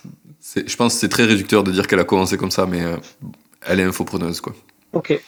je, 0.55 0.75
pense 0.75 0.95
que 0.95 0.99
c'est 0.99 1.09
très 1.09 1.25
réducteur 1.25 1.63
de 1.63 1.71
dire 1.71 1.87
qu'elle 1.87 1.99
a 1.99 2.05
commencé 2.05 2.37
comme 2.37 2.51
ça, 2.51 2.65
mais 2.65 2.81
euh, 2.81 2.97
elle 3.61 3.79
est 3.79 3.83
infopreneuse, 3.83 4.41
quoi. 4.41 4.55
Ok. 4.93 5.11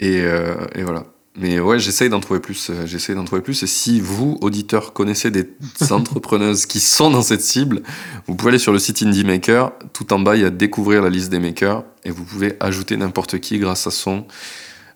et, 0.00 0.20
euh, 0.20 0.66
et, 0.74 0.82
voilà. 0.82 1.06
Mais 1.38 1.60
ouais, 1.60 1.78
j'essaye 1.78 2.08
d'en 2.08 2.18
trouver 2.18 2.40
plus. 2.40 2.70
Euh, 2.70 2.84
j'essaye 2.84 3.14
d'en 3.14 3.24
trouver 3.24 3.42
plus. 3.42 3.62
Et 3.62 3.68
si 3.68 4.00
vous, 4.00 4.38
auditeurs, 4.40 4.92
connaissez 4.92 5.30
des 5.30 5.48
entrepreneuses 5.90 6.66
qui 6.66 6.80
sont 6.80 7.10
dans 7.10 7.22
cette 7.22 7.42
cible, 7.42 7.82
vous 8.26 8.34
pouvez 8.34 8.50
aller 8.50 8.58
sur 8.58 8.72
le 8.72 8.80
site 8.80 9.02
Indie 9.02 9.24
Maker. 9.24 9.72
Tout 9.92 10.12
en 10.12 10.18
bas, 10.18 10.34
il 10.34 10.42
y 10.42 10.44
a 10.44 10.50
découvrir 10.50 11.00
la 11.00 11.10
liste 11.10 11.30
des 11.30 11.38
makers. 11.38 11.84
Et 12.04 12.10
vous 12.10 12.24
pouvez 12.24 12.56
ajouter 12.58 12.96
n'importe 12.96 13.38
qui 13.38 13.58
grâce 13.58 13.86
à 13.86 13.92
son 13.92 14.26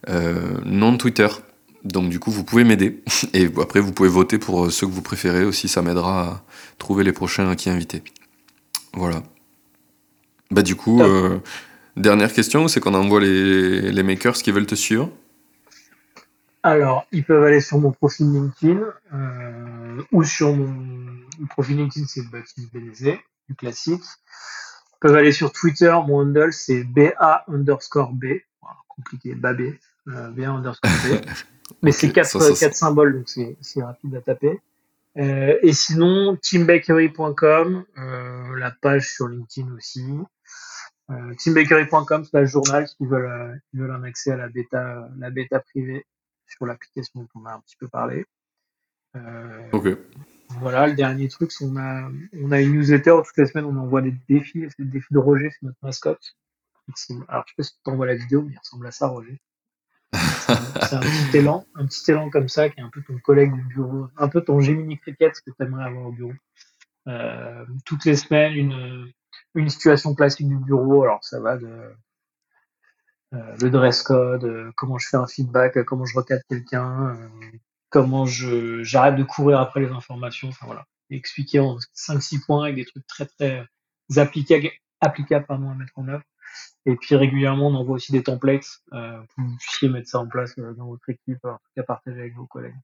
euh, 0.09 0.59
nom 0.65 0.93
de 0.93 0.97
Twitter. 0.97 1.29
Donc 1.85 2.09
du 2.09 2.19
coup, 2.19 2.33
vous 2.33 2.43
pouvez 2.43 2.65
m'aider. 2.65 3.03
Et 3.35 3.49
après, 3.61 3.79
vous 3.79 3.93
pouvez 3.93 4.09
voter 4.09 4.39
pour 4.39 4.65
euh, 4.65 4.71
ceux 4.71 4.89
que 4.89 4.93
vous 4.93 5.03
préférez 5.03 5.45
aussi. 5.45 5.69
Ça 5.69 5.81
m'aidera 5.81 6.23
à 6.23 6.43
trouver 6.79 7.05
les 7.05 7.13
prochains 7.13 7.55
qui 7.55 7.71
inviter. 7.71 8.03
Voilà. 8.95 9.23
Bah 10.51 10.63
du 10.63 10.75
coup, 10.75 11.01
dernière 11.97 12.31
question, 12.31 12.69
c'est 12.69 12.79
qu'on 12.79 12.93
envoie 12.93 13.21
les, 13.21 13.91
les 13.91 14.03
makers 14.03 14.35
qui 14.35 14.51
veulent 14.51 14.67
te 14.67 14.75
suivre. 14.75 15.09
Alors, 16.63 17.07
ils 17.11 17.25
peuvent 17.25 17.43
aller 17.43 17.61
sur 17.61 17.79
mon 17.79 17.91
profil 17.91 18.33
LinkedIn 18.33 18.81
euh, 19.15 20.03
ou 20.13 20.23
sur 20.23 20.55
mon, 20.55 20.73
profil 21.49 21.77
LinkedIn, 21.77 22.07
c'est 22.07 22.23
Baptiste 22.31 22.73
Bénézé, 22.73 23.21
du 23.49 23.57
classique. 23.57 24.03
Ils 24.03 24.99
peuvent 25.01 25.17
aller 25.17 25.33
sur 25.33 25.51
Twitter, 25.51 25.93
mon 26.07 26.21
handle 26.21 26.53
c'est 26.53 26.85
BA 26.85 27.45
underscore 27.49 28.13
B, 28.13 28.27
compliqué, 28.89 29.35
Babé, 29.35 29.81
euh, 30.09 30.31
BA 30.31 30.51
underscore 30.51 30.91
B. 30.91 31.21
Mais 31.83 31.91
c'est 31.91 32.13
quatre, 32.13 32.39
quatre 32.59 32.77
symboles, 32.77 33.15
donc 33.17 33.29
c'est 33.29 33.83
rapide 33.83 34.15
à 34.15 34.21
taper. 34.21 34.61
Euh, 35.19 35.59
et 35.63 35.73
sinon, 35.73 36.37
teambakery.com, 36.37 37.85
euh, 37.99 38.57
la 38.57 38.71
page 38.71 39.09
sur 39.09 39.27
LinkedIn 39.27 39.73
aussi. 39.73 40.05
Teambakery.com, 41.45 42.25
c'est 42.25 42.33
la 42.33 42.45
journal 42.45 42.87
qui 42.87 43.05
veulent, 43.05 43.61
qui 43.71 43.77
veulent 43.79 43.91
un 43.91 44.05
accès 44.05 44.31
à 44.31 44.37
la 44.37 44.49
bêta, 44.49 45.09
la 45.19 45.31
bêta 45.31 45.61
privée 45.61 46.07
sur 46.57 46.67
l'application 46.67 47.21
dont 47.21 47.29
on 47.35 47.47
a 47.47 47.53
un 47.55 47.61
petit 47.61 47.77
peu 47.77 47.89
parlé. 47.89 48.25
Euh, 49.17 49.69
ok. 49.73 49.89
Voilà, 50.61 50.87
le 50.87 50.95
dernier 50.95 51.29
truc, 51.29 51.51
c'est 51.51 51.65
qu'on 51.65 51.77
a, 51.77 52.11
on 52.41 52.53
a 52.53 52.61
une 52.61 52.73
newsletter 52.73 53.17
toutes 53.25 53.37
les 53.37 53.47
semaines, 53.47 53.65
on 53.65 53.77
envoie 53.77 54.03
des 54.03 54.15
défis. 54.29 54.65
C'est 54.69 54.83
le 54.83 54.91
défi 54.91 55.07
de 55.11 55.19
Roger, 55.19 55.51
c'est 55.51 55.63
notre 55.63 55.79
mascotte. 55.83 56.37
Alors, 57.29 57.45
je 57.47 57.53
sais 57.53 57.57
pas 57.57 57.63
si 57.63 57.73
tu 57.83 57.91
envoies 57.91 58.07
la 58.07 58.15
vidéo, 58.17 58.43
mais 58.43 58.53
il 58.53 58.59
ressemble 58.59 58.87
à 58.87 58.91
ça, 58.91 59.07
Roger. 59.09 59.41
C'est 60.13 60.95
un 60.95 61.01
petit 61.01 61.39
élan, 61.39 61.65
un 61.75 61.87
petit 61.87 62.11
élan 62.11 62.29
comme 62.29 62.49
ça, 62.49 62.69
qui 62.69 62.81
est 62.81 62.83
un 62.83 62.91
peu 62.91 63.03
ton 63.03 63.19
collègue 63.19 63.55
du 63.55 63.63
bureau, 63.63 64.09
un 64.17 64.29
peu 64.29 64.43
ton 64.43 64.61
Gemini 64.61 64.99
Cricket, 64.99 65.35
ce 65.35 65.41
que 65.41 65.51
tu 65.51 65.63
aimerais 65.63 65.85
avoir 65.85 66.07
au 66.07 66.13
bureau. 66.13 66.35
Euh, 67.09 67.65
toutes 67.87 68.05
les 68.05 68.17
semaines, 68.17 68.53
une, 68.53 69.11
une 69.55 69.69
situation 69.71 70.15
classique 70.15 70.49
du 70.49 70.57
bureau. 70.57 71.05
Alors, 71.05 71.25
ça 71.25 71.41
va 71.41 71.57
de 71.57 71.71
le 73.33 73.71
dress 73.71 74.03
code, 74.03 74.45
euh, 74.45 74.71
comment 74.77 74.99
je 74.99 75.09
fais 75.09 75.17
un 75.17 75.27
feedback, 75.27 75.77
euh, 75.77 75.85
comment 75.85 76.05
je 76.05 76.17
recadre 76.17 76.43
quelqu'un, 76.49 77.19
comment 77.91 78.27
je 78.27 78.83
j'arrête 78.83 79.17
de 79.17 79.25
courir 79.25 79.59
après 79.61 79.81
les 79.81 79.91
informations, 79.91 80.49
enfin 80.49 80.67
voilà, 80.67 80.85
expliquer 81.11 81.61
en 81.61 81.79
5-6 81.95 82.45
points 82.45 82.65
avec 82.65 82.77
des 82.77 82.85
trucs 82.85 83.07
très 83.07 83.27
très 83.27 83.67
applicables, 84.17 84.71
applicables 85.01 85.47
pardon, 85.47 85.71
à 85.71 85.75
mettre 85.75 85.93
en 85.97 86.09
œuvre. 86.09 86.25
Et 86.85 86.97
puis 86.97 87.17
régulièrement, 87.17 87.69
on 87.69 87.75
envoie 87.75 87.95
aussi 87.95 88.13
des 88.13 88.23
templates 88.23 88.67
euh, 88.93 89.19
pour 89.19 89.37
que 89.37 89.43
vous 89.43 89.57
puissiez 89.57 89.89
mettre 89.89 90.09
ça 90.09 90.19
en 90.19 90.27
place 90.27 90.55
dans 90.57 90.87
votre 90.87 91.09
équipe, 91.09 91.45
en 91.45 91.55
tout 91.55 91.71
cas 91.77 91.83
partager 91.85 92.21
avec 92.21 92.35
vos 92.35 92.47
collègues. 92.47 92.77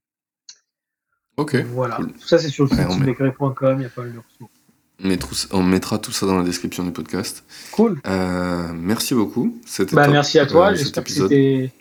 Ok. 1.37 1.55
Voilà. 1.55 1.97
Tout 1.97 2.27
ça, 2.27 2.39
c'est 2.39 2.49
sur 2.49 2.65
le 2.65 2.69
site 2.69 2.79
ouais, 2.79 3.75
il 3.77 3.83
y 3.83 3.85
a 3.85 3.89
pas 3.89 4.01
mal 4.01 4.13
de 4.13 4.19
ressources. 4.19 4.58
On 5.51 5.63
mettra 5.63 5.97
tout 5.97 6.11
ça 6.11 6.25
dans 6.25 6.37
la 6.37 6.43
description 6.43 6.83
du 6.83 6.91
podcast. 6.91 7.45
Cool. 7.71 8.01
Euh, 8.05 8.71
merci 8.73 9.13
beaucoup. 9.13 9.59
Bah, 9.93 10.07
merci 10.09 10.39
à 10.39 10.45
toi. 10.45 10.71
Euh, 10.71 10.75
J'espère 10.75 11.03
que 11.03 11.11
c'était 11.11 11.71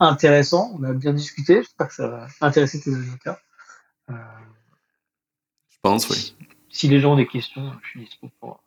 intéressant. 0.00 0.74
On 0.78 0.82
a 0.84 0.92
bien 0.92 1.12
discuté. 1.12 1.56
J'espère 1.56 1.88
que 1.88 1.94
ça 1.94 2.08
va 2.08 2.26
intéresser 2.40 2.80
les 2.86 2.94
auditeurs. 2.94 3.36
Euh, 4.10 4.14
je 5.70 5.76
pense, 5.82 6.08
oui. 6.08 6.34
Si 6.70 6.88
les 6.88 7.00
gens 7.00 7.12
ont 7.12 7.16
des 7.16 7.26
questions, 7.26 7.72
je 7.82 7.88
suis 7.88 8.00
dispo 8.00 8.30
pour. 8.40 8.60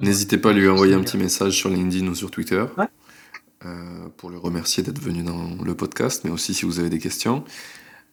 N'hésitez 0.00 0.36
pas 0.38 0.50
à 0.50 0.52
lui 0.52 0.68
envoyer 0.68 0.94
un 0.94 1.00
petit 1.00 1.16
message 1.16 1.52
sur 1.52 1.68
LinkedIn 1.68 2.06
ou 2.08 2.14
sur 2.14 2.30
Twitter. 2.30 2.64
pour 4.16 4.30
le 4.30 4.38
remercier 4.38 4.82
d'être 4.82 5.00
venu 5.00 5.22
dans 5.22 5.56
le 5.64 5.74
podcast, 5.74 6.22
mais 6.24 6.30
aussi 6.30 6.54
si 6.54 6.64
vous 6.66 6.80
avez 6.80 6.90
des 6.90 6.98
questions. 6.98 7.44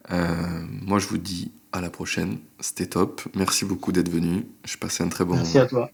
Moi, 0.10 1.00
je 1.00 1.08
vous 1.08 1.18
dis 1.18 1.52
à 1.72 1.82
la 1.82 1.90
prochaine. 1.90 2.40
C'était 2.60 2.88
top. 2.88 3.22
Merci 3.36 3.66
beaucoup 3.66 3.92
d'être 3.92 4.10
venu. 4.10 4.48
Je 4.66 4.78
passais 4.78 5.04
un 5.04 5.10
très 5.10 5.26
bon 5.26 5.36
Merci 5.36 5.58
moment. 5.58 5.68
Merci 5.72 5.76
à 5.76 5.80
toi. 5.80 5.92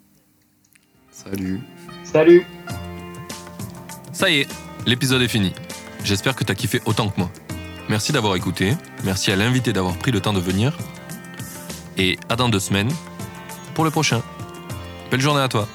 Salut. 1.12 1.62
Salut. 2.04 2.46
Ça 4.14 4.30
y 4.30 4.40
est, 4.40 4.48
l'épisode 4.86 5.22
est 5.22 5.28
fini. 5.28 5.54
J'espère 6.04 6.36
que 6.36 6.44
tu 6.44 6.52
as 6.52 6.56
kiffé 6.56 6.82
autant 6.86 7.10
que 7.10 7.20
moi. 7.20 7.30
Merci 7.90 8.12
d'avoir 8.12 8.36
écouté. 8.36 8.74
Merci 9.04 9.32
à 9.32 9.36
l'invité 9.36 9.74
d'avoir 9.74 9.98
pris 9.98 10.12
le 10.12 10.22
temps 10.22 10.34
de 10.34 10.40
venir. 10.40 10.78
Et 11.98 12.18
à 12.30 12.36
dans 12.36 12.50
deux 12.50 12.60
semaines 12.60 12.92
pour 13.74 13.84
le 13.84 13.92
prochain. 13.92 14.22
Belle 15.12 15.22
journée 15.22 15.42
à 15.42 15.48
toi. 15.48 15.68